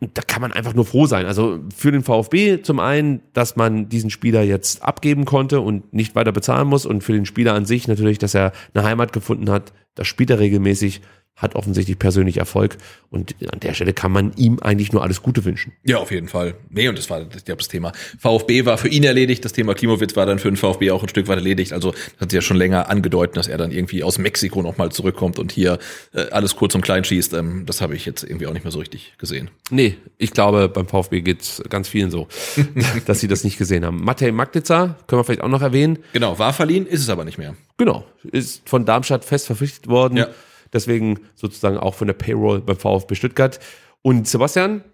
Da 0.00 0.22
kann 0.22 0.42
man 0.42 0.52
einfach 0.52 0.74
nur 0.74 0.84
froh 0.84 1.06
sein. 1.06 1.26
Also 1.26 1.60
für 1.74 1.92
den 1.92 2.02
VfB 2.02 2.62
zum 2.62 2.80
einen, 2.80 3.20
dass 3.32 3.56
man 3.56 3.88
diesen 3.88 4.10
Spieler 4.10 4.42
jetzt 4.42 4.82
abgeben 4.82 5.24
konnte 5.24 5.60
und 5.60 5.92
nicht 5.94 6.14
weiter 6.14 6.32
bezahlen 6.32 6.68
muss 6.68 6.86
und 6.86 7.02
für 7.02 7.12
den 7.12 7.26
Spieler 7.26 7.54
an 7.54 7.64
sich 7.64 7.88
natürlich, 7.88 8.18
dass 8.18 8.34
er 8.34 8.52
eine 8.74 8.84
Heimat 8.84 9.12
gefunden 9.12 9.50
hat. 9.50 9.72
Das 9.94 10.06
spielt 10.06 10.30
er 10.30 10.38
regelmäßig, 10.38 11.00
hat 11.36 11.54
offensichtlich 11.54 11.98
persönlich 11.98 12.38
Erfolg 12.38 12.78
und 13.10 13.34
an 13.52 13.60
der 13.60 13.74
Stelle 13.74 13.92
kann 13.92 14.10
man 14.10 14.32
ihm 14.36 14.58
eigentlich 14.60 14.92
nur 14.92 15.02
alles 15.02 15.22
Gute 15.22 15.44
wünschen. 15.44 15.72
Ja, 15.84 15.98
auf 15.98 16.10
jeden 16.10 16.28
Fall. 16.28 16.54
Nee, 16.70 16.88
und 16.88 16.96
das 16.96 17.10
war 17.10 17.20
ich 17.20 17.44
glaub, 17.44 17.58
das 17.58 17.68
Thema. 17.68 17.92
VfB 18.18 18.64
war 18.64 18.78
für 18.78 18.88
ihn 18.88 19.04
erledigt, 19.04 19.44
das 19.44 19.52
Thema 19.52 19.74
Klimowitz 19.74 20.16
war 20.16 20.24
dann 20.24 20.38
für 20.38 20.50
den 20.50 20.56
VfB 20.56 20.90
auch 20.90 21.02
ein 21.02 21.08
Stück 21.10 21.28
weit 21.28 21.36
erledigt. 21.36 21.74
Also 21.74 21.92
das 21.92 22.20
hat 22.20 22.30
sich 22.30 22.38
ja 22.38 22.40
schon 22.40 22.56
länger 22.56 22.88
angedeutet, 22.88 23.36
dass 23.36 23.48
er 23.48 23.58
dann 23.58 23.70
irgendwie 23.70 24.02
aus 24.02 24.18
Mexiko 24.18 24.62
nochmal 24.62 24.90
zurückkommt 24.92 25.38
und 25.38 25.52
hier 25.52 25.78
äh, 26.14 26.30
alles 26.30 26.56
kurz 26.56 26.74
und 26.74 26.80
klein 26.80 27.04
schießt. 27.04 27.34
Ähm, 27.34 27.64
das 27.66 27.82
habe 27.82 27.94
ich 27.94 28.06
jetzt 28.06 28.22
irgendwie 28.24 28.46
auch 28.46 28.54
nicht 28.54 28.64
mehr 28.64 28.72
so 28.72 28.78
richtig 28.78 29.14
gesehen. 29.18 29.50
Nee, 29.70 29.96
ich 30.16 30.32
glaube, 30.32 30.70
beim 30.70 30.88
VfB 30.88 31.20
geht's 31.20 31.62
ganz 31.68 31.88
vielen 31.88 32.10
so, 32.10 32.28
dass 33.06 33.20
sie 33.20 33.28
das 33.28 33.44
nicht 33.44 33.58
gesehen 33.58 33.84
haben. 33.84 34.02
Matej 34.02 34.32
Magnitzer 34.32 34.96
können 35.06 35.20
wir 35.20 35.24
vielleicht 35.24 35.42
auch 35.42 35.48
noch 35.48 35.62
erwähnen. 35.62 35.98
Genau, 36.14 36.38
war 36.38 36.54
verliehen, 36.54 36.86
ist 36.86 37.02
es 37.02 37.10
aber 37.10 37.26
nicht 37.26 37.36
mehr. 37.36 37.56
Genau, 37.76 38.06
ist 38.32 38.66
von 38.66 38.86
Darmstadt 38.86 39.24
fest 39.24 39.46
verpflichtet 39.46 39.88
worden. 39.88 40.16
Ja. 40.16 40.28
Deswegen 40.76 41.20
sozusagen 41.34 41.78
auch 41.78 41.94
von 41.94 42.06
der 42.06 42.12
Payroll 42.12 42.60
beim 42.60 42.76
VfB 42.76 43.14
Stuttgart. 43.14 43.58
Und 44.02 44.28
Sebastian, 44.28 44.84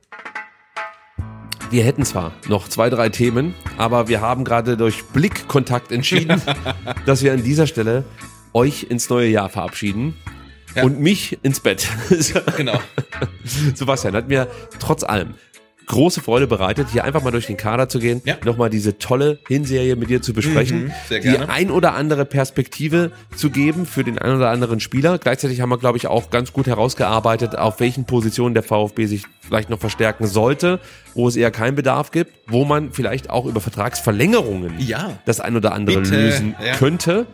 wir 1.73 1.83
hätten 1.83 2.05
zwar 2.05 2.31
noch 2.49 2.69
zwei, 2.69 2.89
drei 2.89 3.09
Themen, 3.09 3.57
aber 3.79 4.07
wir 4.07 4.21
haben 4.21 4.45
gerade 4.45 4.77
durch 4.77 5.03
Blickkontakt 5.07 5.91
entschieden, 5.91 6.41
dass 7.07 7.25
wir 7.25 7.33
an 7.33 7.43
dieser 7.43 7.67
Stelle 7.67 8.05
euch 8.55 8.85
ins 8.85 9.11
neue 9.11 9.27
Jahr 9.27 9.49
verabschieden 9.49 10.15
Ja. 10.77 10.85
und 10.85 11.01
mich 11.01 11.37
ins 11.43 11.59
Bett. 11.59 11.89
Genau. 12.57 12.79
Sebastian 13.75 14.15
hat 14.15 14.29
mir 14.29 14.47
trotz 14.79 15.03
allem 15.03 15.35
große 15.87 16.21
Freude 16.21 16.47
bereitet, 16.47 16.89
hier 16.93 17.05
einfach 17.05 17.23
mal 17.23 17.31
durch 17.31 17.47
den 17.47 17.57
Kader 17.57 17.89
zu 17.89 17.99
gehen, 17.99 18.23
Ja. 18.25 18.37
nochmal 18.45 18.71
diese 18.71 18.99
tolle 18.99 19.39
Hinserie 19.49 19.97
mit 19.97 20.11
dir 20.11 20.23
zu 20.23 20.33
besprechen, 20.33 20.85
Mhm, 21.11 21.21
die 21.23 21.37
ein 21.39 21.71
oder 21.71 21.95
andere 21.95 22.25
Perspektive 22.25 23.13
zu 23.37 23.51
geben 23.51 23.87
für 23.87 24.05
den 24.05 24.19
ein 24.19 24.37
oder 24.37 24.51
anderen 24.51 24.81
Spieler. 24.81 25.19
Gleichzeitig 25.19 25.61
haben 25.61 25.71
wir, 25.71 25.79
glaube 25.79 25.99
ich, 25.99 26.07
auch 26.07 26.31
ganz 26.31 26.53
gut 26.53 26.67
herausgearbeitet, 26.67 27.57
auf 27.57 27.81
welchen 27.81 28.05
Positionen 28.05 28.55
der 28.55 28.63
VfB 28.63 29.07
sich 29.07 29.25
vielleicht 29.41 29.71
noch 29.71 29.79
verstärken 29.81 30.27
sollte, 30.27 30.81
wo 31.15 31.29
es 31.29 31.37
eher 31.37 31.51
keinen 31.51 31.75
Bedarf 31.75 32.11
gibt, 32.11 32.33
wo 32.47 32.65
man 32.65 32.93
vielleicht 32.93 33.31
auch 33.31 33.45
über 33.47 33.61
Vertragsverlängerungen 33.61 34.75
Ja. 34.79 35.19
das 35.25 35.41
ein 35.41 35.57
oder 35.57 35.73
andere 35.73 36.01
Bitte, 36.01 36.15
lösen 36.17 36.55
ja. 36.65 36.75
könnte. 36.75 37.27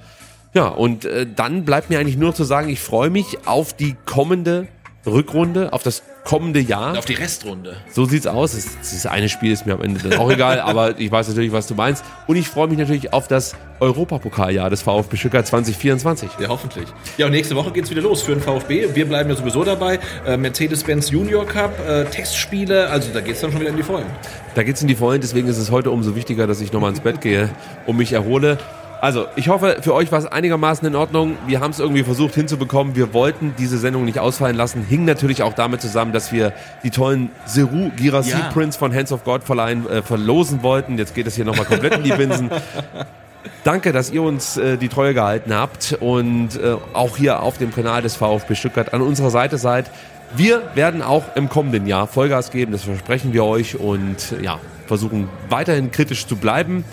Ja, 0.54 0.68
und 0.68 1.04
äh, 1.04 1.26
dann 1.36 1.64
bleibt 1.64 1.90
mir 1.90 1.98
eigentlich 1.98 2.16
nur 2.16 2.28
noch 2.30 2.34
zu 2.34 2.44
sagen, 2.44 2.68
ich 2.70 2.80
freue 2.80 3.10
mich 3.10 3.46
auf 3.46 3.74
die 3.74 3.96
kommende 4.06 4.66
Rückrunde, 5.06 5.72
auf 5.72 5.82
das 5.82 6.02
kommende 6.24 6.60
Jahr. 6.60 6.98
Auf 6.98 7.06
die 7.06 7.14
Restrunde. 7.14 7.76
So 7.92 8.04
sieht's 8.04 8.26
aus. 8.26 8.52
Das, 8.52 9.06
eine 9.06 9.28
Spiel 9.28 9.52
ist 9.52 9.64
mir 9.64 9.74
am 9.74 9.82
Ende 9.82 10.06
dann 10.06 10.18
auch 10.18 10.30
egal, 10.30 10.60
aber 10.60 10.98
ich 10.98 11.10
weiß 11.10 11.28
natürlich, 11.28 11.52
was 11.52 11.66
du 11.66 11.74
meinst. 11.74 12.04
Und 12.26 12.36
ich 12.36 12.48
freue 12.48 12.68
mich 12.68 12.78
natürlich 12.78 13.12
auf 13.12 13.28
das 13.28 13.54
Europapokaljahr 13.80 14.68
des 14.68 14.82
VfB 14.82 15.16
Stuttgart 15.16 15.46
2024. 15.46 16.30
Ja, 16.40 16.48
hoffentlich. 16.48 16.88
Ja, 17.16 17.26
und 17.26 17.32
nächste 17.32 17.56
Woche 17.56 17.70
geht's 17.70 17.90
wieder 17.90 18.02
los 18.02 18.22
für 18.22 18.32
den 18.32 18.42
VfB. 18.42 18.94
Wir 18.94 19.06
bleiben 19.06 19.30
ja 19.30 19.36
sowieso 19.36 19.64
dabei. 19.64 20.00
Äh, 20.26 20.36
Mercedes-Benz 20.36 21.10
Junior 21.10 21.46
Cup, 21.46 21.78
äh, 21.88 22.04
Testspiele, 22.04 22.90
also 22.90 23.10
da 23.12 23.20
geht's 23.20 23.40
dann 23.40 23.52
schon 23.52 23.60
wieder 23.60 23.70
in 23.70 23.76
die 23.76 23.82
Vollen. 23.82 24.06
Da 24.54 24.62
geht's 24.64 24.82
in 24.82 24.88
die 24.88 24.96
Vollen, 24.96 25.20
deswegen 25.20 25.48
ist 25.48 25.58
es 25.58 25.70
heute 25.70 25.90
umso 25.90 26.14
wichtiger, 26.16 26.46
dass 26.46 26.60
ich 26.60 26.72
nochmal 26.72 26.90
ins 26.90 27.00
Bett 27.00 27.20
gehe 27.20 27.48
und 27.86 27.96
mich 27.96 28.12
erhole. 28.12 28.58
Also, 29.00 29.26
ich 29.36 29.48
hoffe, 29.48 29.78
für 29.80 29.94
euch 29.94 30.10
war 30.10 30.18
es 30.18 30.26
einigermaßen 30.26 30.86
in 30.86 30.96
Ordnung. 30.96 31.36
Wir 31.46 31.60
haben 31.60 31.70
es 31.70 31.78
irgendwie 31.78 32.02
versucht 32.02 32.34
hinzubekommen. 32.34 32.96
Wir 32.96 33.14
wollten 33.14 33.54
diese 33.56 33.78
Sendung 33.78 34.04
nicht 34.04 34.18
ausfallen 34.18 34.56
lassen. 34.56 34.82
Hing 34.82 35.04
natürlich 35.04 35.42
auch 35.42 35.52
damit 35.52 35.80
zusammen, 35.80 36.12
dass 36.12 36.32
wir 36.32 36.52
die 36.82 36.90
tollen 36.90 37.30
Seru 37.46 37.90
Girassi 37.96 38.30
Ja. 38.30 38.50
Prints 38.52 38.76
von 38.76 38.92
Hands 38.92 39.12
of 39.12 39.22
God 39.22 39.44
verleihen, 39.44 39.88
äh, 39.88 40.02
verlosen 40.02 40.62
wollten. 40.64 40.98
Jetzt 40.98 41.14
geht 41.14 41.28
es 41.28 41.36
hier 41.36 41.44
nochmal 41.44 41.64
komplett 41.64 41.94
in 41.94 42.02
die 42.02 42.12
Binsen. 42.12 42.50
Danke, 43.64 43.92
dass 43.92 44.10
ihr 44.10 44.22
uns 44.22 44.56
äh, 44.56 44.76
die 44.76 44.88
Treue 44.88 45.14
gehalten 45.14 45.54
habt 45.54 45.96
und 46.00 46.56
äh, 46.56 46.74
auch 46.92 47.16
hier 47.16 47.42
auf 47.42 47.56
dem 47.56 47.72
Kanal 47.72 48.02
des 48.02 48.16
VfB 48.16 48.56
Stuttgart 48.56 48.92
an 48.94 49.00
unserer 49.00 49.30
Seite 49.30 49.58
seid. 49.58 49.90
Wir 50.36 50.62
werden 50.74 51.02
auch 51.02 51.24
im 51.36 51.48
kommenden 51.48 51.86
Jahr 51.86 52.06
Vollgas 52.06 52.50
geben, 52.50 52.72
das 52.72 52.82
versprechen 52.82 53.32
wir 53.32 53.44
euch 53.44 53.78
und 53.78 54.34
ja, 54.42 54.58
versuchen 54.86 55.28
weiterhin 55.48 55.90
kritisch 55.90 56.26
zu 56.26 56.36
bleiben. 56.36 56.84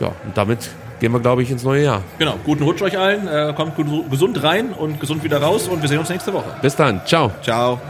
Ja, 0.00 0.12
und 0.24 0.36
damit 0.36 0.70
gehen 1.02 1.12
wir, 1.12 1.20
glaube 1.20 1.42
ich, 1.42 1.50
ins 1.50 1.64
neue 1.64 1.82
Jahr. 1.82 2.02
Genau, 2.18 2.36
guten 2.44 2.62
Rutsch 2.62 2.80
euch 2.80 2.96
allen, 2.96 3.26
äh, 3.26 3.52
kommt 3.56 3.74
gesund 4.08 4.40
rein 4.42 4.72
und 4.72 5.00
gesund 5.00 5.24
wieder 5.24 5.42
raus 5.42 5.66
und 5.66 5.82
wir 5.82 5.88
sehen 5.88 5.98
uns 5.98 6.08
nächste 6.08 6.32
Woche. 6.32 6.54
Bis 6.62 6.76
dann, 6.76 7.04
ciao. 7.04 7.32
Ciao. 7.42 7.80